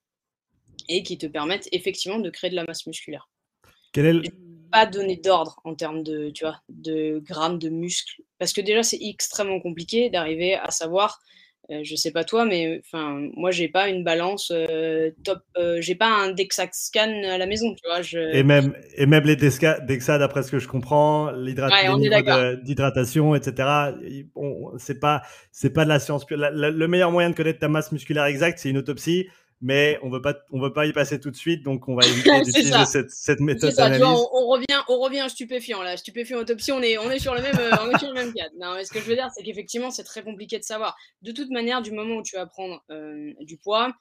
et 0.89 1.03
qui 1.03 1.19
te 1.19 1.27
permette 1.27 1.69
effectivement 1.73 2.19
de 2.19 2.31
créer 2.31 2.51
de 2.51 2.57
la 2.57 2.65
masse 2.65 2.87
musculaire. 2.87 3.29
Quel 3.93 4.07
est 4.07 4.13
le 4.13 4.23
pas 4.71 4.87
donner 4.87 5.17
d'ordre 5.17 5.61
en 5.65 5.75
termes 5.75 6.03
de, 6.03 6.31
tu 6.31 6.45
vois, 6.45 6.61
de 6.69 7.23
grammes 7.27 7.59
de 7.59 7.69
muscles. 7.69 8.23
Parce 8.39 8.53
que 8.53 8.61
déjà, 8.61 8.83
c'est 8.83 8.99
extrêmement 9.01 9.61
compliqué 9.61 10.11
d'arriver 10.11 10.55
à 10.55 10.71
savoir, 10.71 11.21
euh, 11.71 11.81
je 11.85 11.95
sais 11.95 12.11
pas 12.11 12.25
toi, 12.25 12.45
mais 12.45 12.83
enfin, 12.85 13.29
moi, 13.37 13.51
j'ai 13.51 13.69
pas 13.69 13.89
une 13.89 14.03
balance 14.03 14.53
euh, 14.55 15.11
top, 15.25 15.41
euh, 15.57 15.79
j'ai 15.81 15.95
pas 15.95 16.09
un 16.09 16.33
Dexa 16.33 16.67
scan 16.73 17.23
à 17.31 17.39
la 17.39 17.47
maison, 17.47 17.75
tu 17.75 17.83
vois. 17.87 18.03
Je... 18.03 18.19
Et, 18.35 18.43
même, 18.43 18.75
et 18.97 19.07
même 19.07 19.25
les 19.25 19.37
Dexa, 19.37 19.81
Dexa 19.81 20.19
d'après 20.19 20.43
ce 20.43 20.51
que 20.51 20.59
je 20.59 20.69
comprends, 20.69 21.33
d'hydratation, 21.33 23.35
etc., 23.35 23.69
c'est 24.79 25.01
pas, 25.01 25.23
c'est 25.53 25.71
pas 25.71 25.85
de 25.85 25.91
la 25.91 26.01
science. 26.01 26.27
le 26.31 26.87
meilleur 26.87 27.13
moyen 27.13 27.31
de 27.31 27.35
connaître 27.35 27.61
ta 27.61 27.69
masse 27.69 27.93
musculaire 27.93 28.25
exacte, 28.25 28.59
c'est 28.59 28.71
une 28.71 28.79
autopsie 28.79 29.29
mais 29.61 29.99
on 30.03 30.11
veut 30.11 30.23
pas, 30.23 30.35
on 30.51 30.61
veut 30.61 30.73
pas 30.73 30.87
y 30.87 30.93
passer 30.93 31.21
tout 31.21 31.31
de 31.31 31.37
suite, 31.37 31.63
donc 31.63 31.89
on 31.89 31.95
va 31.95 32.03
éviter 32.07 32.41
d'utiliser 32.43 32.85
cette, 32.87 33.11
cette, 33.11 33.41
méthode 33.41 33.75
d'analyse. 33.75 34.03
On, 34.05 34.47
revient, 34.49 34.83
on 34.89 34.99
revient 34.99 35.27
stupéfiant 35.29 35.83
là, 35.83 35.97
stupéfiant 35.97 36.39
autopsie, 36.39 36.73
on 36.73 36.83
est, 36.83 36.99
on 36.99 37.11
est 37.11 37.19
sur 37.19 37.35
le 37.35 37.43
même, 37.43 37.59
euh, 37.59 37.71
on 37.83 37.91
est 37.91 37.99
sur 37.99 38.09
le 38.09 38.15
même 38.15 38.33
cadre. 38.33 38.55
Non, 38.59 38.75
mais 38.75 38.85
ce 38.85 38.93
que 38.93 39.01
je 39.01 39.05
veux 39.05 39.15
dire, 39.15 39.29
c'est 39.37 39.43
qu'effectivement, 39.43 39.91
c'est 39.91 40.05
très 40.05 40.23
compliqué 40.23 40.59
de 40.59 40.65
savoir. 40.65 40.97
De 41.23 41.33
toute 41.33 41.51
manière, 41.51 41.83
du 41.83 41.93
moment 41.93 42.17
où 42.17 42.23
tu 42.23 42.37
vas 42.37 42.47
prendre 42.47 42.83
euh, 42.91 43.33
du 43.41 43.59
poids, 43.59 43.93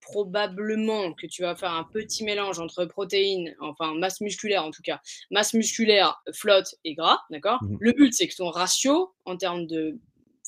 probablement 0.00 1.12
que 1.12 1.26
tu 1.26 1.42
vas 1.42 1.54
faire 1.54 1.72
un 1.72 1.84
petit 1.84 2.24
mélange 2.24 2.58
entre 2.60 2.84
protéines, 2.84 3.54
enfin 3.60 3.94
masse 3.94 4.20
musculaire 4.20 4.64
en 4.64 4.70
tout 4.70 4.82
cas, 4.82 5.00
masse 5.30 5.54
musculaire, 5.54 6.22
flotte 6.32 6.74
et 6.84 6.94
gras, 6.94 7.18
d'accord? 7.30 7.58
Mmh 7.62 7.76
Le 7.80 7.92
but, 7.92 8.14
c'est 8.14 8.28
que 8.28 8.36
ton 8.36 8.50
ratio 8.50 9.12
en 9.24 9.36
termes 9.36 9.66
de 9.66 9.98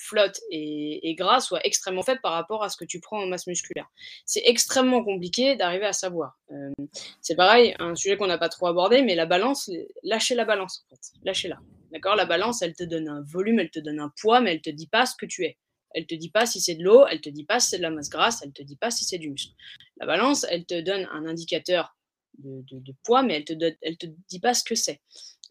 flotte 0.01 0.41
et, 0.51 1.15
gras 1.15 1.41
soit 1.41 1.65
extrêmement 1.67 2.03
faible 2.03 2.21
par 2.23 2.33
rapport 2.33 2.63
à 2.63 2.69
ce 2.69 2.77
que 2.77 2.85
tu 2.85 3.01
prends 3.01 3.23
en 3.23 3.27
masse 3.27 3.47
musculaire. 3.47 3.87
C'est 4.25 4.43
extrêmement 4.47 5.05
compliqué 5.05 5.57
d'arriver 5.57 5.87
à 5.87 5.93
savoir. 5.93 6.39
Euh, 6.53 6.71
c'est 7.21 7.37
pareil, 7.37 7.75
un 7.79 7.95
sujet 7.95 8.17
qu'on 8.17 8.27
n'a 8.27 8.39
pas 8.39 8.49
trop 8.49 8.67
abordé, 8.67 9.03
mais 9.03 9.15
la 9.15 9.27
balance, 9.27 9.71
lâchez 10.03 10.35
la 10.35 10.45
balance 10.45 10.85
en 10.87 10.95
fait, 10.95 11.13
lâchez-la. 11.23 11.59
D'accord? 11.93 12.17
La 12.17 12.25
balance, 12.25 12.63
elle 12.63 12.75
te 12.75 12.85
donne 12.85 13.09
un 13.09 13.23
volume, 13.23 13.59
elle 13.59 13.71
te 13.71 13.81
donne 13.81 14.01
un 14.01 14.13
poids, 14.21 14.41
mais 14.41 14.53
elle 14.53 14.63
te 14.63 14.71
dit 14.71 14.87
pas 14.87 15.07
ce 15.07 15.15
que 15.17 15.27
tu 15.27 15.45
es. 15.45 15.59
Elle 15.93 16.07
te 16.07 16.15
dit 16.15 16.31
pas 16.31 16.47
si 16.47 16.61
c'est 16.61 16.77
de 16.77 16.85
l'eau, 16.85 17.07
elle 17.07 17.21
te 17.21 17.29
dit 17.29 17.45
pas 17.45 17.59
si 17.59 17.71
c'est 17.71 17.79
de 17.79 17.83
la 17.83 17.91
masse 17.91 18.09
grasse, 18.09 18.43
elle 18.43 18.53
te 18.53 18.63
dit 18.63 18.77
pas 18.77 18.91
si 18.91 19.05
c'est 19.05 19.19
du 19.19 19.31
muscle. 19.31 19.53
La 19.99 20.07
balance, 20.07 20.47
elle 20.49 20.65
te 20.65 20.81
donne 20.81 21.09
un 21.13 21.27
indicateur 21.27 21.97
de, 22.39 22.95
poids, 23.05 23.23
mais 23.23 23.35
elle 23.35 23.45
te, 23.45 23.77
elle 23.83 23.99
te 23.99 24.07
dit 24.29 24.41
pas 24.41 24.55
ce 24.55 24.65
que 24.65 24.75
c'est. 24.75 25.01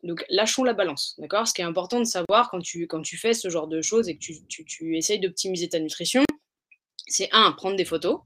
Donc, 0.03 0.23
lâchons 0.29 0.63
la 0.63 0.73
balance, 0.73 1.15
d'accord? 1.17 1.47
Ce 1.47 1.53
qui 1.53 1.61
est 1.61 1.65
important 1.65 1.99
de 1.99 2.05
savoir 2.05 2.49
quand 2.49 2.61
tu, 2.61 2.87
quand 2.87 3.01
tu 3.01 3.17
fais 3.17 3.33
ce 3.33 3.49
genre 3.49 3.67
de 3.67 3.81
choses 3.81 4.07
et 4.07 4.15
que 4.15 4.19
tu, 4.19 4.45
tu, 4.47 4.63
tu 4.63 4.97
essayes 4.97 5.19
d'optimiser 5.19 5.67
ta 5.67 5.79
nutrition, 5.79 6.23
c'est 7.07 7.27
un, 7.31 7.51
prendre 7.51 7.75
des 7.75 7.85
photos, 7.85 8.21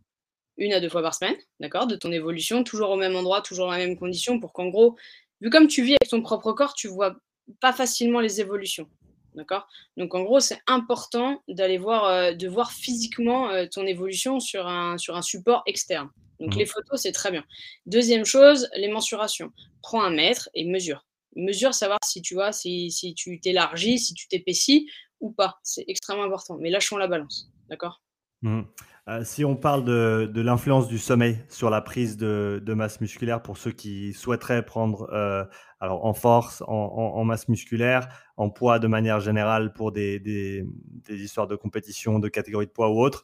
une 0.57 0.73
à 0.73 0.79
deux 0.79 0.89
fois 0.89 1.01
par 1.01 1.15
semaine, 1.15 1.35
d'accord? 1.59 1.87
De 1.87 1.95
ton 1.95 2.11
évolution, 2.11 2.63
toujours 2.63 2.91
au 2.91 2.95
même 2.95 3.15
endroit, 3.15 3.41
toujours 3.41 3.65
dans 3.65 3.71
la 3.71 3.79
même 3.79 3.97
condition, 3.97 4.39
pour 4.39 4.53
qu'en 4.53 4.67
gros, 4.67 4.95
vu 5.41 5.49
comme 5.49 5.67
tu 5.67 5.83
vis 5.83 5.95
avec 5.99 6.09
ton 6.09 6.21
propre 6.21 6.53
corps, 6.53 6.75
tu 6.75 6.87
vois 6.87 7.15
pas 7.59 7.73
facilement 7.73 8.19
les 8.19 8.39
évolutions, 8.39 8.87
d'accord? 9.33 9.67
Donc, 9.97 10.13
en 10.13 10.21
gros, 10.21 10.39
c'est 10.39 10.59
important 10.67 11.41
d'aller 11.47 11.79
voir, 11.79 12.05
euh, 12.05 12.33
de 12.33 12.47
voir 12.47 12.71
physiquement 12.71 13.49
euh, 13.49 13.65
ton 13.65 13.87
évolution 13.87 14.39
sur 14.39 14.67
un, 14.67 14.99
sur 14.99 15.15
un 15.15 15.23
support 15.23 15.63
externe. 15.65 16.09
Donc, 16.39 16.55
mmh. 16.55 16.59
les 16.59 16.65
photos, 16.67 17.01
c'est 17.01 17.11
très 17.13 17.31
bien. 17.31 17.43
Deuxième 17.87 18.25
chose, 18.25 18.69
les 18.75 18.89
mensurations. 18.89 19.51
Prends 19.81 20.03
un 20.03 20.11
mètre 20.11 20.49
et 20.53 20.65
mesure 20.65 21.03
mesure, 21.35 21.73
savoir 21.73 21.99
si 22.03 22.21
tu 22.21 22.33
vois, 22.33 22.51
si, 22.51 22.91
si 22.91 23.13
tu 23.13 23.39
t'élargis, 23.39 23.99
si 23.99 24.13
tu 24.13 24.27
t'épaissis 24.27 24.89
ou 25.19 25.31
pas. 25.31 25.59
C'est 25.63 25.85
extrêmement 25.87 26.23
important. 26.23 26.57
Mais 26.59 26.69
lâchons 26.69 26.97
la 26.97 27.07
balance. 27.07 27.49
D'accord? 27.69 28.01
Mmh. 28.41 28.61
euh, 29.07 29.23
Si 29.23 29.45
on 29.45 29.55
parle 29.55 29.85
de, 29.85 30.29
de 30.31 30.41
l'influence 30.41 30.87
du 30.87 30.99
sommeil 30.99 31.37
sur 31.47 31.69
la 31.69 31.81
prise 31.81 32.17
de, 32.17 32.61
de, 32.63 32.73
masse 32.73 32.99
musculaire 32.99 33.41
pour 33.41 33.57
ceux 33.57 33.71
qui 33.71 34.13
souhaiteraient 34.13 34.65
prendre 34.65 35.09
euh, 35.13 35.45
alors 35.79 36.05
en 36.05 36.13
force, 36.13 36.61
en, 36.67 36.73
en, 36.73 37.23
masse 37.23 37.47
musculaire, 37.47 38.07
en 38.37 38.49
poids 38.49 38.79
de 38.79 38.87
manière 38.87 39.21
générale 39.21 39.73
pour 39.73 39.91
des, 39.91 40.19
des, 40.19 40.65
des, 41.07 41.23
histoires 41.23 41.47
de 41.47 41.55
compétition, 41.55 42.19
de 42.19 42.27
catégorie 42.27 42.67
de 42.67 42.71
poids 42.71 42.89
ou 42.89 42.99
autre, 43.01 43.23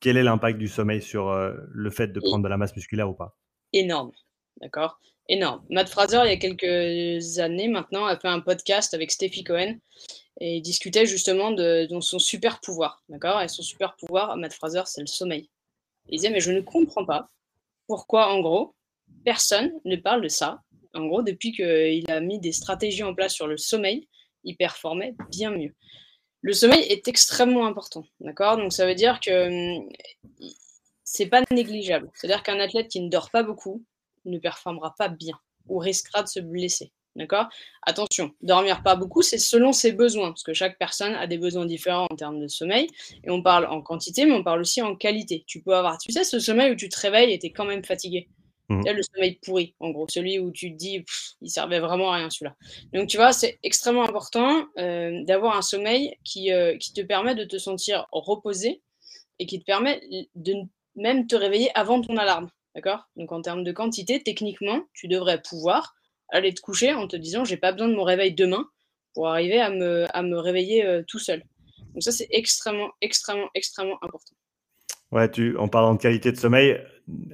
quel 0.00 0.16
est 0.16 0.22
l'impact 0.22 0.58
du 0.58 0.68
sommeil 0.68 1.00
sur 1.00 1.28
euh, 1.28 1.54
le 1.70 1.90
fait 1.90 2.08
de 2.08 2.20
prendre 2.20 2.42
de 2.42 2.48
la 2.48 2.56
masse 2.56 2.74
musculaire 2.74 3.08
ou 3.08 3.14
pas? 3.14 3.36
Énorme. 3.72 4.10
D'accord? 4.60 5.00
Énorme. 5.30 5.64
Matt 5.70 5.88
Fraser, 5.88 6.20
il 6.24 6.30
y 6.30 6.32
a 6.32 6.36
quelques 6.36 7.38
années 7.38 7.68
maintenant, 7.68 8.04
a 8.04 8.18
fait 8.18 8.28
un 8.28 8.40
podcast 8.40 8.92
avec 8.94 9.10
Steffi 9.10 9.44
Cohen 9.44 9.76
et 10.40 10.56
il 10.56 10.62
discutait 10.62 11.06
justement 11.06 11.52
de, 11.52 11.88
son 12.00 12.18
super 12.18 12.60
pouvoir. 12.60 13.02
D'accord? 13.08 13.40
Et 13.40 13.48
son 13.48 13.62
super 13.62 13.96
pouvoir, 13.96 14.36
Matt 14.36 14.52
Fraser, 14.52 14.82
c'est 14.86 15.00
le 15.00 15.06
sommeil. 15.06 15.48
Il 16.08 16.16
disait, 16.16 16.30
mais 16.30 16.40
je 16.40 16.50
ne 16.50 16.60
comprends 16.60 17.04
pas 17.04 17.30
pourquoi, 17.86 18.32
en 18.32 18.40
gros, 18.40 18.74
personne 19.24 19.72
ne 19.84 19.96
parle 19.96 20.22
de 20.22 20.28
ça. 20.28 20.60
En 20.94 21.06
gros, 21.06 21.22
depuis 21.22 21.52
qu'il 21.52 22.10
a 22.10 22.20
mis 22.20 22.40
des 22.40 22.52
stratégies 22.52 23.04
en 23.04 23.14
place 23.14 23.32
sur 23.32 23.46
le 23.46 23.56
sommeil, 23.56 24.08
il 24.42 24.56
performait 24.56 25.14
bien 25.30 25.50
mieux. 25.50 25.74
Le 26.42 26.52
sommeil 26.52 26.82
est 26.82 27.06
extrêmement 27.06 27.66
important, 27.66 28.04
d'accord? 28.18 28.56
Donc 28.56 28.72
ça 28.72 28.86
veut 28.86 28.94
dire 28.94 29.20
que 29.20 29.78
hum, 29.78 29.88
c'est 31.04 31.26
pas 31.26 31.42
négligeable. 31.50 32.10
C'est-à-dire 32.14 32.42
qu'un 32.42 32.58
athlète 32.58 32.88
qui 32.88 33.00
ne 33.00 33.10
dort 33.10 33.30
pas 33.30 33.42
beaucoup, 33.42 33.84
ne 34.24 34.38
performera 34.38 34.94
pas 34.98 35.08
bien 35.08 35.38
ou 35.68 35.78
risquera 35.78 36.22
de 36.22 36.28
se 36.28 36.40
blesser. 36.40 36.92
D'accord? 37.16 37.48
Attention, 37.82 38.30
dormir 38.40 38.82
pas 38.84 38.94
beaucoup, 38.94 39.22
c'est 39.22 39.38
selon 39.38 39.72
ses 39.72 39.92
besoins, 39.92 40.28
parce 40.28 40.44
que 40.44 40.54
chaque 40.54 40.78
personne 40.78 41.14
a 41.14 41.26
des 41.26 41.38
besoins 41.38 41.66
différents 41.66 42.06
en 42.08 42.16
termes 42.16 42.40
de 42.40 42.46
sommeil. 42.46 42.86
Et 43.24 43.30
on 43.30 43.42
parle 43.42 43.66
en 43.66 43.82
quantité, 43.82 44.26
mais 44.26 44.32
on 44.32 44.44
parle 44.44 44.60
aussi 44.60 44.80
en 44.80 44.94
qualité. 44.94 45.42
Tu 45.46 45.60
peux 45.60 45.74
avoir, 45.74 45.98
tu 45.98 46.12
sais, 46.12 46.22
ce 46.22 46.38
sommeil 46.38 46.70
où 46.70 46.76
tu 46.76 46.88
te 46.88 46.98
réveilles 47.00 47.32
et 47.32 47.38
tu 47.38 47.46
es 47.46 47.50
quand 47.50 47.64
même 47.64 47.84
fatigué. 47.84 48.28
Mmh. 48.68 48.84
le 48.86 49.02
sommeil 49.02 49.38
pourri, 49.42 49.74
en 49.80 49.90
gros, 49.90 50.06
celui 50.08 50.38
où 50.38 50.52
tu 50.52 50.70
te 50.70 50.76
dis, 50.76 51.04
il 51.42 51.50
servait 51.50 51.80
vraiment 51.80 52.12
à 52.12 52.18
rien 52.18 52.30
celui-là. 52.30 52.54
Donc, 52.92 53.08
tu 53.08 53.16
vois, 53.16 53.32
c'est 53.32 53.58
extrêmement 53.64 54.04
important 54.04 54.64
euh, 54.78 55.24
d'avoir 55.24 55.56
un 55.56 55.62
sommeil 55.62 56.14
qui, 56.22 56.52
euh, 56.52 56.76
qui 56.78 56.92
te 56.92 57.00
permet 57.00 57.34
de 57.34 57.42
te 57.42 57.58
sentir 57.58 58.06
reposé 58.12 58.80
et 59.40 59.46
qui 59.46 59.58
te 59.58 59.64
permet 59.64 60.00
de 60.36 60.54
même 60.94 61.26
te 61.26 61.34
réveiller 61.34 61.76
avant 61.76 62.00
ton 62.00 62.16
alarme. 62.16 62.48
D'accord? 62.74 63.08
Donc 63.16 63.32
en 63.32 63.42
termes 63.42 63.64
de 63.64 63.72
quantité, 63.72 64.22
techniquement, 64.22 64.84
tu 64.94 65.08
devrais 65.08 65.42
pouvoir 65.42 65.94
aller 66.28 66.54
te 66.54 66.60
coucher 66.60 66.94
en 66.94 67.08
te 67.08 67.16
disant 67.16 67.44
j'ai 67.44 67.56
pas 67.56 67.72
besoin 67.72 67.88
de 67.88 67.94
mon 67.94 68.04
réveil 68.04 68.32
demain 68.32 68.66
pour 69.14 69.28
arriver 69.28 69.60
à 69.60 69.70
me, 69.70 70.06
à 70.16 70.22
me 70.22 70.38
réveiller 70.38 70.86
euh, 70.86 71.02
tout 71.06 71.18
seul. 71.18 71.42
Donc 71.94 72.02
ça, 72.02 72.12
c'est 72.12 72.28
extrêmement, 72.30 72.90
extrêmement, 73.00 73.48
extrêmement 73.54 73.96
important. 74.02 74.36
Ouais, 75.10 75.28
tu, 75.28 75.56
en 75.56 75.66
parlant 75.66 75.94
de 75.94 76.00
qualité 76.00 76.30
de 76.30 76.36
sommeil, 76.36 76.80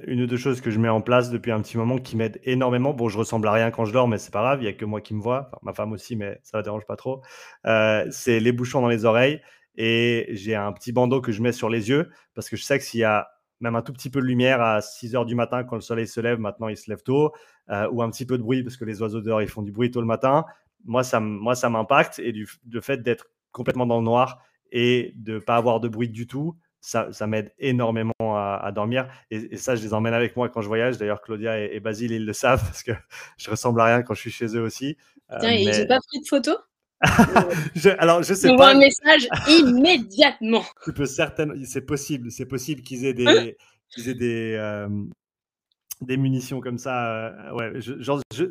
une 0.07 0.23
ou 0.23 0.25
deux 0.25 0.37
choses 0.37 0.61
que 0.61 0.71
je 0.71 0.79
mets 0.79 0.89
en 0.89 1.01
place 1.01 1.29
depuis 1.29 1.51
un 1.51 1.61
petit 1.61 1.77
moment 1.77 1.99
qui 1.99 2.15
m'aident 2.15 2.39
énormément. 2.43 2.91
Bon, 2.93 3.07
je 3.07 3.19
ressemble 3.19 3.47
à 3.47 3.51
rien 3.51 3.69
quand 3.69 3.85
je 3.85 3.93
dors, 3.93 4.07
mais 4.07 4.17
c'est 4.17 4.33
pas 4.33 4.41
grave, 4.41 4.63
il 4.63 4.65
y 4.65 4.67
a 4.67 4.73
que 4.73 4.85
moi 4.85 4.99
qui 4.99 5.13
me 5.13 5.21
vois, 5.21 5.51
ma 5.61 5.73
femme 5.73 5.91
aussi, 5.91 6.15
mais 6.15 6.39
ça 6.41 6.57
ne 6.57 6.63
dérange 6.63 6.85
pas 6.87 6.95
trop. 6.95 7.21
Euh, 7.67 8.07
c'est 8.09 8.39
les 8.39 8.51
bouchons 8.51 8.81
dans 8.81 8.87
les 8.87 9.05
oreilles 9.05 9.41
et 9.75 10.25
j'ai 10.31 10.55
un 10.55 10.73
petit 10.73 10.91
bandeau 10.91 11.21
que 11.21 11.31
je 11.31 11.43
mets 11.43 11.51
sur 11.51 11.69
les 11.69 11.89
yeux 11.89 12.09
parce 12.33 12.49
que 12.49 12.57
je 12.57 12.63
sais 12.63 12.79
que 12.79 12.83
s'il 12.83 13.01
y 13.01 13.03
a 13.03 13.27
même 13.59 13.75
un 13.75 13.81
tout 13.81 13.93
petit 13.93 14.09
peu 14.09 14.21
de 14.21 14.25
lumière 14.25 14.61
à 14.61 14.81
6 14.81 15.15
heures 15.15 15.25
du 15.25 15.35
matin 15.35 15.63
quand 15.63 15.75
le 15.75 15.81
soleil 15.81 16.07
se 16.07 16.19
lève, 16.19 16.39
maintenant 16.39 16.67
il 16.67 16.77
se 16.77 16.89
lève 16.89 17.01
tôt, 17.03 17.31
euh, 17.69 17.87
ou 17.91 18.01
un 18.01 18.09
petit 18.09 18.25
peu 18.25 18.37
de 18.37 18.43
bruit 18.43 18.63
parce 18.63 18.77
que 18.77 18.85
les 18.85 19.01
oiseaux 19.01 19.21
dehors 19.21 19.41
ils 19.41 19.47
font 19.47 19.61
du 19.61 19.71
bruit 19.71 19.91
tôt 19.91 20.01
le 20.01 20.07
matin, 20.07 20.45
moi 20.85 21.03
ça, 21.03 21.19
moi, 21.19 21.55
ça 21.55 21.69
m'impacte 21.69 22.19
et 22.19 22.31
du 22.31 22.47
le 22.71 22.81
fait 22.81 23.01
d'être 23.01 23.27
complètement 23.51 23.85
dans 23.85 23.97
le 23.97 24.05
noir 24.05 24.41
et 24.71 25.13
de 25.15 25.35
ne 25.35 25.39
pas 25.39 25.55
avoir 25.55 25.79
de 25.79 25.87
bruit 25.87 26.09
du 26.09 26.27
tout, 26.27 26.55
ça, 26.79 27.11
ça 27.11 27.27
m'aide 27.27 27.53
énormément 27.57 28.13
à, 28.21 28.71
dormir. 28.73 29.09
Et, 29.31 29.57
ça, 29.57 29.75
je 29.75 29.83
les 29.83 29.93
emmène 29.93 30.13
avec 30.13 30.35
moi 30.35 30.49
quand 30.49 30.61
je 30.61 30.67
voyage. 30.67 30.97
D'ailleurs, 30.97 31.21
Claudia 31.21 31.59
et, 31.59 31.79
Basile, 31.79 32.11
ils 32.11 32.25
le 32.25 32.33
savent 32.33 32.61
parce 32.65 32.83
que 32.83 32.91
je 33.37 33.49
ressemble 33.49 33.81
à 33.81 33.85
rien 33.85 34.03
quand 34.03 34.13
je 34.13 34.21
suis 34.21 34.31
chez 34.31 34.55
eux 34.55 34.61
aussi. 34.61 34.97
Euh, 35.31 35.37
Tiens, 35.39 35.51
ils 35.51 35.65
n'ont 35.65 35.87
pas 35.87 35.99
pris 35.99 36.21
de 36.21 36.27
photos? 36.27 36.57
je, 37.75 37.89
alors, 37.99 38.23
je 38.23 38.33
sais 38.33 38.55
pas. 38.55 38.71
un 38.71 38.79
message 38.79 39.27
immédiatement. 39.47 40.63
Tu 40.83 40.93
peux 40.93 41.05
certainement, 41.05 41.53
c'est 41.65 41.85
possible, 41.85 42.31
c'est 42.31 42.45
possible 42.47 42.81
qu'ils 42.81 43.05
aient 43.05 43.13
des, 43.13 43.55
qu'ils 43.89 44.09
aient 44.09 44.15
des, 44.15 44.55
euh, 44.59 44.87
des 46.01 46.17
munitions 46.17 46.59
comme 46.59 46.77
ça. 46.77 47.27
Euh, 47.27 47.51
ouais, 47.53 47.79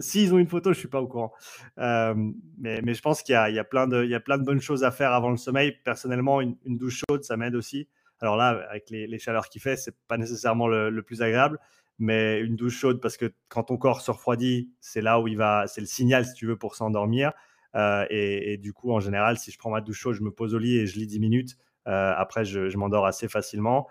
s'ils 0.00 0.34
ont 0.34 0.38
une 0.38 0.48
photo, 0.48 0.72
je 0.72 0.78
suis 0.78 0.88
pas 0.88 1.00
au 1.00 1.06
courant. 1.06 1.32
Euh, 1.78 2.14
mais, 2.58 2.80
mais, 2.82 2.94
je 2.94 3.02
pense 3.02 3.22
qu'il 3.22 3.34
y, 3.34 3.52
y, 3.54 3.58
a 3.58 3.64
plein 3.64 3.86
de, 3.86 4.04
il 4.04 4.10
y 4.10 4.14
a 4.14 4.20
plein 4.20 4.38
de 4.38 4.44
bonnes 4.44 4.60
choses 4.60 4.84
à 4.84 4.90
faire 4.90 5.12
avant 5.12 5.30
le 5.30 5.36
sommeil. 5.36 5.76
Personnellement, 5.84 6.40
une, 6.40 6.56
douche 6.64 7.02
chaude, 7.08 7.24
ça 7.24 7.36
m'aide 7.36 7.54
aussi. 7.54 7.88
Alors 8.20 8.36
là, 8.36 8.64
avec 8.70 8.90
les, 8.90 9.18
chaleurs 9.18 9.48
qu'il 9.48 9.60
fait, 9.60 9.76
c'est 9.76 9.94
pas 10.08 10.16
nécessairement 10.16 10.68
le, 10.68 11.02
plus 11.02 11.22
agréable, 11.22 11.58
mais 11.98 12.40
une 12.40 12.56
douche 12.56 12.78
chaude 12.78 13.00
parce 13.00 13.16
que 13.16 13.32
quand 13.48 13.64
ton 13.64 13.76
corps 13.76 14.00
se 14.00 14.10
refroidit, 14.10 14.70
c'est 14.80 15.02
là 15.02 15.20
où 15.20 15.28
il 15.28 15.36
va, 15.36 15.66
c'est 15.66 15.82
le 15.82 15.86
signal 15.86 16.24
si 16.24 16.32
tu 16.34 16.46
veux 16.46 16.56
pour 16.56 16.74
s'endormir. 16.74 17.32
Euh, 17.76 18.06
et, 18.10 18.56
du 18.56 18.72
coup, 18.72 18.92
en 18.92 19.00
général, 19.00 19.38
si 19.38 19.52
je 19.52 19.58
prends 19.58 19.70
ma 19.70 19.80
douche 19.80 19.98
chaude, 20.00 20.14
je 20.14 20.22
me 20.22 20.30
pose 20.30 20.54
au 20.54 20.58
lit 20.58 20.78
et 20.78 20.86
je 20.86 20.98
lis 20.98 21.06
10 21.06 21.20
minutes. 21.20 21.56
après, 21.84 22.44
je, 22.44 22.68
je 22.68 22.76
m'endors 22.78 23.06
assez 23.06 23.28
facilement. 23.28 23.86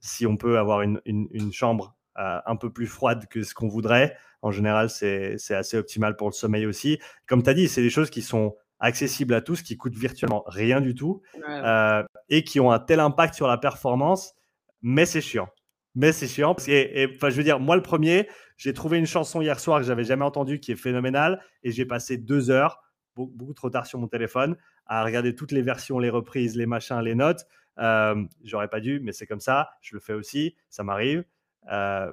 si 0.00 0.26
on 0.26 0.36
peut 0.36 0.58
avoir 0.58 0.82
une, 0.82 1.00
une, 1.04 1.28
une 1.32 1.52
chambre 1.52 1.96
euh, 2.16 2.38
un 2.46 2.54
peu 2.54 2.70
plus 2.70 2.86
froide 2.86 3.26
que 3.28 3.42
ce 3.42 3.54
qu'on 3.54 3.66
voudrait. 3.66 4.16
En 4.40 4.52
général, 4.52 4.88
c'est 4.88 5.36
assez 5.50 5.76
optimal 5.76 6.14
pour 6.14 6.28
le 6.28 6.32
sommeil 6.32 6.64
aussi. 6.64 7.00
Comme 7.26 7.42
tu 7.42 7.50
as 7.50 7.54
dit, 7.54 7.68
c'est 7.68 7.82
des 7.82 7.90
choses 7.90 8.08
qui 8.08 8.22
sont 8.22 8.54
accessibles 8.78 9.34
à 9.34 9.40
tous, 9.40 9.62
qui 9.62 9.76
coûtent 9.76 9.96
virtuellement 9.96 10.44
rien 10.46 10.80
du 10.80 10.94
tout 10.94 11.22
euh, 11.48 12.04
et 12.28 12.44
qui 12.44 12.60
ont 12.60 12.70
un 12.70 12.78
tel 12.78 13.00
impact 13.00 13.34
sur 13.34 13.48
la 13.48 13.58
performance, 13.58 14.34
mais 14.80 15.06
c'est 15.06 15.20
chiant. 15.20 15.48
Mais 15.94 16.12
c'est 16.12 16.26
chiant. 16.26 16.54
Parce 16.54 16.68
et, 16.68 17.08
enfin, 17.14 17.30
je 17.30 17.36
veux 17.36 17.44
dire, 17.44 17.60
moi, 17.60 17.76
le 17.76 17.82
premier, 17.82 18.28
j'ai 18.56 18.72
trouvé 18.72 18.98
une 18.98 19.06
chanson 19.06 19.40
hier 19.40 19.60
soir 19.60 19.80
que 19.80 19.86
j'avais 19.86 20.04
jamais 20.04 20.24
entendue 20.24 20.60
qui 20.60 20.72
est 20.72 20.76
phénoménale 20.76 21.40
et 21.62 21.70
j'ai 21.70 21.86
passé 21.86 22.16
deux 22.16 22.50
heures, 22.50 22.82
beaucoup, 23.16 23.54
trop 23.54 23.70
tard 23.70 23.86
sur 23.86 23.98
mon 23.98 24.08
téléphone, 24.08 24.56
à 24.86 25.04
regarder 25.04 25.34
toutes 25.34 25.52
les 25.52 25.62
versions, 25.62 25.98
les 25.98 26.10
reprises, 26.10 26.56
les 26.56 26.66
machins, 26.66 27.00
les 27.00 27.14
notes. 27.14 27.46
Euh, 27.78 28.24
J'aurais 28.42 28.68
pas 28.68 28.80
dû, 28.80 29.00
mais 29.00 29.12
c'est 29.12 29.26
comme 29.26 29.40
ça. 29.40 29.70
Je 29.80 29.94
le 29.94 30.00
fais 30.00 30.14
aussi, 30.14 30.56
ça 30.68 30.82
m'arrive. 30.82 31.24
Euh, 31.70 32.12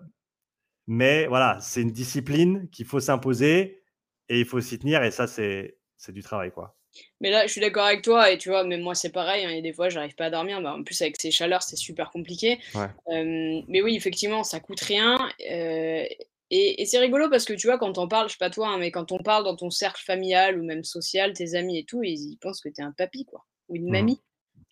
mais 0.87 1.27
voilà, 1.27 1.59
c'est 1.61 1.81
une 1.81 1.91
discipline 1.91 2.69
qu'il 2.69 2.85
faut 2.85 2.99
s'imposer 2.99 3.83
et 4.29 4.39
il 4.39 4.45
faut 4.45 4.61
s'y 4.61 4.77
tenir. 4.79 5.03
Et 5.03 5.11
ça, 5.11 5.27
c'est 5.27 5.77
du 6.09 6.21
travail, 6.23 6.51
quoi. 6.51 6.75
Mais 7.19 7.29
là, 7.29 7.45
je 7.45 7.51
suis 7.51 7.61
d'accord 7.61 7.85
avec 7.85 8.01
toi, 8.01 8.31
et 8.31 8.37
tu 8.37 8.49
vois, 8.49 8.63
même 8.63 8.81
moi, 8.81 8.95
c'est 8.95 9.11
pareil. 9.11 9.45
Hein, 9.45 9.49
et 9.49 9.61
des 9.61 9.73
fois, 9.73 9.89
j'arrive 9.89 10.15
pas 10.15 10.25
à 10.25 10.29
dormir. 10.29 10.61
Bah, 10.61 10.73
en 10.73 10.83
plus, 10.83 11.01
avec 11.01 11.19
ces 11.19 11.31
chaleurs, 11.31 11.63
c'est 11.63 11.75
super 11.75 12.11
compliqué. 12.11 12.59
Euh, 12.75 13.61
mais 13.67 13.81
oui, 13.81 13.95
effectivement, 13.95 14.43
ça 14.43 14.59
coûte 14.59 14.81
rien. 14.81 15.17
Euh, 15.49 16.05
et, 16.49 16.85
c'est 16.85 16.99
rigolo 16.99 17.29
parce 17.29 17.45
que 17.45 17.53
tu 17.53 17.67
vois, 17.67 17.77
quand 17.77 17.97
on 17.97 18.07
parle, 18.07 18.27
je 18.27 18.33
sais 18.33 18.37
pas 18.37 18.49
toi, 18.49 18.69
hein, 18.69 18.77
mais 18.77 18.91
quand 18.91 19.11
on 19.11 19.19
parle 19.19 19.45
dans 19.45 19.55
ton 19.55 19.69
cercle 19.69 20.03
familial 20.03 20.59
ou 20.59 20.63
même 20.63 20.83
social, 20.83 21.33
tes 21.33 21.55
amis 21.55 21.79
et 21.79 21.85
tout, 21.85 22.03
ils, 22.03 22.37
pensent 22.41 22.61
que 22.61 22.69
tu 22.69 22.81
es 22.81 22.83
un 22.83 22.91
papy, 22.91 23.25
quoi, 23.25 23.45
ou 23.69 23.75
une 23.75 23.87
mmh 23.87 23.91
mamie. 23.91 24.21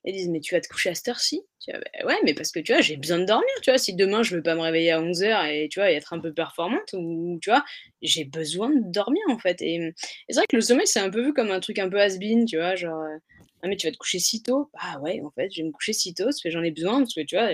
Ils 0.06 0.14
disent, 0.14 0.30
mais 0.30 0.39
tu 0.39 0.56
vas 0.56 0.62
te 0.62 0.68
coucher 0.68 0.89
à 0.89 0.95
cette 0.95 1.08
heure-ci? 1.10 1.41
Bah, 1.68 1.80
Ouais, 2.06 2.16
mais 2.24 2.34
parce 2.34 2.52
que 2.52 2.60
tu 2.60 2.72
vois, 2.74 2.82
j'ai 2.82 2.95
besoin 2.97 3.20
de 3.20 3.26
dormir. 3.26 3.50
Tu 3.62 3.70
vois, 3.70 3.78
si 3.78 3.93
demain 3.93 4.24
je 4.24 4.36
veux 4.36 4.41
pas 4.41 4.56
me 4.56 4.62
réveiller 4.62 4.91
à 4.91 5.02
11h 5.02 5.45
et 5.52 5.68
tu 5.70 5.80
vois, 5.80 5.91
être 5.91 6.14
un 6.14 6.20
peu 6.20 6.34
performante, 6.34 6.93
ou 6.93 7.38
tu 7.41 7.50
vois, 7.50 7.64
j'ai 8.02 8.24
besoin 8.26 8.70
de 8.70 8.82
dormir 8.91 9.22
en 9.30 9.38
fait. 9.38 9.62
Et, 9.62 9.93
c'est 10.30 10.36
vrai 10.36 10.45
que 10.50 10.56
le 10.56 10.62
sommeil, 10.62 10.88
c'est 10.88 11.00
un 11.00 11.10
peu 11.10 11.22
vu 11.24 11.34
comme 11.34 11.52
un 11.52 11.60
truc 11.60 11.80
un 11.80 11.89
peu 11.89 12.00
has-been, 12.00 12.45
tu 12.45 12.58
vois, 12.58 12.76
genre, 12.76 13.02
euh, 13.02 13.18
ah, 13.62 13.68
mais 13.68 13.76
tu 13.76 13.88
vas 13.88 13.91
te 13.91 13.97
coucher 13.97 14.20
si 14.20 14.41
tôt? 14.41 14.70
Bah 14.74 15.00
ouais, 15.02 15.22
en 15.24 15.32
fait, 15.32 15.50
je 15.54 15.62
vais 15.62 15.68
me 15.68 15.72
coucher 15.72 15.93
si 15.93 16.14
tôt 16.14 16.26
parce 16.26 16.41
que 16.41 16.50
j'en 16.50 16.64
ai 16.64 16.72
besoin, 16.72 17.00
parce 17.00 17.14
que 17.14 17.22
tu 17.22 17.36
vois, 17.36 17.50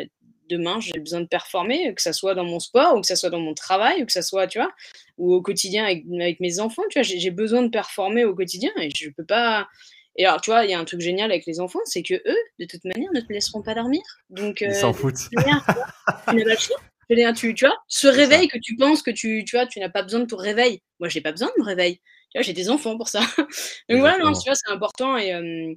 demain 0.49 0.79
j'ai 0.79 0.99
besoin 0.99 1.21
de 1.21 1.27
performer, 1.27 1.93
que 1.95 2.01
ça 2.01 2.13
soit 2.13 2.35
dans 2.35 2.43
mon 2.43 2.59
sport 2.59 2.95
ou 2.95 3.01
que 3.01 3.07
ça 3.07 3.15
soit 3.15 3.31
dans 3.31 3.39
mon 3.39 3.55
travail 3.55 4.03
ou 4.03 4.05
que 4.05 4.11
ça 4.11 4.21
soit, 4.21 4.45
tu 4.47 4.59
vois, 4.59 4.71
ou 5.17 5.33
au 5.33 5.41
quotidien 5.41 5.85
avec, 5.85 6.03
avec 6.19 6.39
mes 6.39 6.59
enfants, 6.59 6.83
tu 6.89 6.99
vois, 6.99 7.03
j'ai 7.03 7.31
besoin 7.31 7.63
de 7.63 7.69
performer 7.69 8.25
au 8.25 8.35
quotidien 8.35 8.71
et 8.79 8.89
je 8.95 9.09
peux 9.09 9.25
pas 9.25 9.67
et 10.17 10.25
alors, 10.25 10.39
tu 10.41 10.49
vois, 10.49 10.63
il 10.63 10.71
y 10.71 10.73
a 10.73 10.79
un 10.79 10.85
truc 10.85 11.01
génial 11.01 11.31
avec 11.31 11.45
les 11.45 11.59
enfants, 11.59 11.79
c'est 11.85 12.03
que 12.03 12.13
eux, 12.13 12.37
de 12.59 12.65
toute 12.65 12.85
manière, 12.85 13.11
ne 13.13 13.19
te 13.19 13.31
laisseront 13.33 13.61
pas 13.61 13.75
dormir. 13.75 14.01
Donc, 14.29 14.61
Ils 14.61 14.73
s'en 14.73 14.91
euh, 14.91 14.93
foutent. 14.93 15.29
tu, 15.29 15.35
tu, 17.35 17.53
tu 17.53 17.65
vois, 17.65 17.77
ce 17.87 18.07
réveil 18.07 18.47
que 18.47 18.57
tu 18.57 18.75
penses 18.77 19.01
que 19.01 19.11
tu, 19.11 19.43
tu 19.45 19.57
vois, 19.57 19.65
tu 19.65 19.79
n'as 19.79 19.89
pas 19.89 20.03
besoin 20.03 20.21
de 20.21 20.25
ton 20.25 20.37
réveil. 20.37 20.81
Moi, 20.99 21.09
j'ai 21.09 21.21
pas 21.21 21.31
besoin 21.31 21.49
de 21.55 21.61
me 21.61 21.65
réveil. 21.65 21.97
Tu 21.97 22.37
vois, 22.37 22.41
j'ai 22.43 22.53
des 22.53 22.69
enfants 22.69 22.97
pour 22.97 23.09
ça. 23.09 23.19
Donc 23.89 23.99
voilà, 23.99 24.17
non, 24.17 24.31
tu 24.31 24.47
vois, 24.49 24.55
c'est 24.55 24.71
important 24.71 25.17
et, 25.17 25.33
euh, 25.33 25.73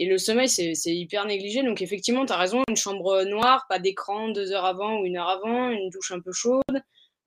et 0.00 0.06
le 0.06 0.18
sommeil, 0.18 0.48
c'est 0.48 0.74
hyper 0.86 1.24
négligé. 1.24 1.62
Donc 1.62 1.82
effectivement, 1.82 2.24
tu 2.24 2.32
as 2.32 2.36
raison, 2.36 2.62
une 2.68 2.76
chambre 2.76 3.24
noire, 3.24 3.66
pas 3.68 3.78
d'écran 3.78 4.28
deux 4.28 4.52
heures 4.52 4.64
avant 4.64 5.00
ou 5.00 5.06
une 5.06 5.16
heure 5.16 5.28
avant, 5.28 5.70
une 5.70 5.90
douche 5.90 6.12
un 6.12 6.20
peu 6.20 6.32
chaude. 6.32 6.62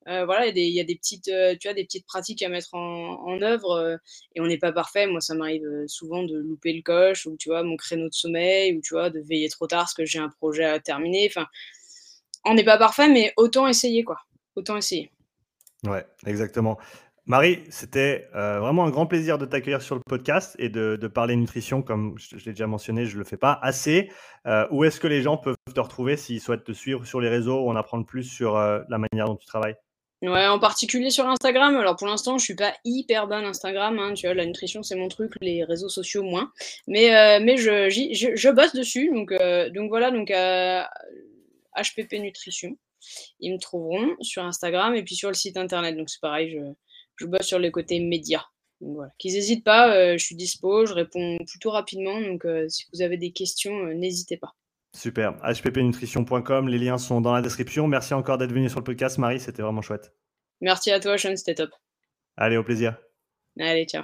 Euh, 0.07 0.25
voilà, 0.25 0.47
il 0.47 0.57
y, 0.57 0.79
a 0.79 0.83
des 0.83 0.95
petites, 0.95 1.27
euh, 1.27 1.55
tu 1.59 1.71
des 1.73 1.83
petites 1.83 2.07
pratiques 2.07 2.41
à 2.41 2.49
mettre 2.49 2.73
en, 2.73 3.39
œuvre 3.43 3.71
euh, 3.71 3.97
et 4.35 4.41
on 4.41 4.47
n'est 4.47 4.57
pas 4.57 4.71
parfait. 4.71 5.05
Moi, 5.05 5.21
ça 5.21 5.35
m'arrive 5.35 5.63
souvent 5.87 6.23
de 6.23 6.37
louper 6.37 6.73
le 6.73 6.81
coche 6.81 7.27
ou 7.27 7.37
tu 7.37 7.49
vois 7.49 7.63
mon 7.63 7.77
créneau 7.77 8.09
de 8.09 8.13
sommeil 8.13 8.75
ou 8.75 8.81
tu 8.81 8.95
vois 8.95 9.11
de 9.11 9.19
veiller 9.19 9.49
trop 9.49 9.67
tard 9.67 9.81
parce 9.81 9.93
que 9.93 10.05
j'ai 10.05 10.19
un 10.19 10.29
projet 10.29 10.65
à 10.65 10.79
terminer. 10.79 11.27
Enfin, 11.29 11.45
on 12.45 12.55
n'est 12.55 12.63
pas 12.63 12.79
parfait, 12.79 13.09
mais 13.09 13.31
autant 13.37 13.67
essayer 13.67 14.03
quoi. 14.03 14.17
Autant 14.55 14.75
essayer. 14.75 15.11
Ouais, 15.85 16.05
exactement. 16.25 16.79
Marie, 17.27 17.59
c'était 17.69 18.27
vraiment 18.33 18.85
un 18.85 18.89
grand 18.89 19.05
plaisir 19.05 19.37
de 19.37 19.45
t'accueillir 19.45 19.81
sur 19.83 19.95
le 19.95 20.01
podcast 20.01 20.55
et 20.57 20.69
de, 20.69 20.97
parler 21.07 21.35
nutrition, 21.35 21.83
comme 21.83 22.15
je, 22.17 22.35
l'ai 22.37 22.51
déjà 22.51 22.65
mentionné, 22.65 23.05
je 23.05 23.13
ne 23.13 23.19
le 23.19 23.23
fais 23.23 23.37
pas 23.37 23.57
assez. 23.61 24.09
où 24.71 24.83
est-ce 24.83 24.99
que 24.99 25.07
les 25.07 25.21
gens 25.21 25.37
peuvent 25.37 25.55
te 25.73 25.79
retrouver 25.79 26.17
s'ils 26.17 26.41
souhaitent 26.41 26.63
te 26.63 26.71
suivre 26.71 27.05
sur 27.05 27.21
les 27.21 27.29
réseaux 27.29 27.63
ou 27.63 27.69
en 27.69 27.75
apprendre 27.75 28.05
plus 28.05 28.23
sur 28.23 28.55
la 28.55 28.97
manière 28.97 29.27
dont 29.27 29.37
tu 29.37 29.45
travailles? 29.45 29.75
Ouais, 30.21 30.45
en 30.45 30.59
particulier 30.59 31.09
sur 31.09 31.27
Instagram. 31.27 31.75
Alors 31.77 31.95
pour 31.95 32.05
l'instant, 32.05 32.37
je 32.37 32.43
suis 32.43 32.55
pas 32.55 32.75
hyper 32.85 33.27
bonne 33.27 33.43
Instagram. 33.43 33.97
Hein, 33.97 34.13
tu 34.13 34.27
vois, 34.27 34.35
la 34.35 34.45
nutrition 34.45 34.83
c'est 34.83 34.95
mon 34.95 35.07
truc, 35.07 35.33
les 35.41 35.63
réseaux 35.63 35.89
sociaux 35.89 36.21
moins. 36.21 36.51
Mais 36.87 37.15
euh, 37.15 37.39
mais 37.43 37.57
je, 37.57 37.89
je, 37.89 38.35
je, 38.35 38.49
bosse 38.49 38.73
dessus. 38.75 39.09
Donc 39.11 39.31
euh, 39.31 39.71
donc 39.71 39.89
voilà 39.89 40.11
donc 40.11 40.29
HPP 41.75 42.13
Nutrition. 42.19 42.77
Ils 43.39 43.53
me 43.53 43.57
trouveront 43.57 44.15
sur 44.21 44.43
Instagram 44.43 44.93
et 44.95 45.03
puis 45.03 45.15
sur 45.15 45.29
le 45.29 45.33
site 45.33 45.57
internet. 45.57 45.97
Donc 45.97 46.11
c'est 46.11 46.21
pareil, 46.21 46.51
je, 46.51 46.59
je 47.15 47.25
bosse 47.25 47.47
sur 47.47 47.57
les 47.57 47.71
côtés 47.71 47.99
médias. 47.99 48.45
Donc 48.79 48.95
voilà. 48.97 49.11
Qu'ils 49.17 49.33
n'hésitent 49.33 49.63
pas, 49.63 49.95
euh, 49.95 50.19
je 50.19 50.23
suis 50.23 50.35
dispo, 50.35 50.85
je 50.85 50.93
réponds 50.93 51.39
plutôt 51.47 51.71
rapidement. 51.71 52.21
Donc 52.21 52.45
si 52.67 52.85
vous 52.93 53.01
avez 53.01 53.17
des 53.17 53.31
questions, 53.31 53.85
n'hésitez 53.87 54.37
pas. 54.37 54.53
Super. 54.93 55.35
hppnutrition.com, 55.43 56.67
les 56.67 56.77
liens 56.77 56.97
sont 56.97 57.21
dans 57.21 57.33
la 57.33 57.41
description. 57.41 57.87
Merci 57.87 58.13
encore 58.13 58.37
d'être 58.37 58.51
venu 58.51 58.69
sur 58.69 58.79
le 58.79 58.83
podcast, 58.83 59.17
Marie, 59.17 59.39
c'était 59.39 59.61
vraiment 59.61 59.81
chouette. 59.81 60.13
Merci 60.59 60.91
à 60.91 60.99
toi, 60.99 61.17
Sean, 61.17 61.35
c'était 61.35 61.55
top. 61.55 61.71
Allez, 62.37 62.57
au 62.57 62.63
plaisir. 62.63 62.97
Allez, 63.59 63.85
ciao. 63.85 64.03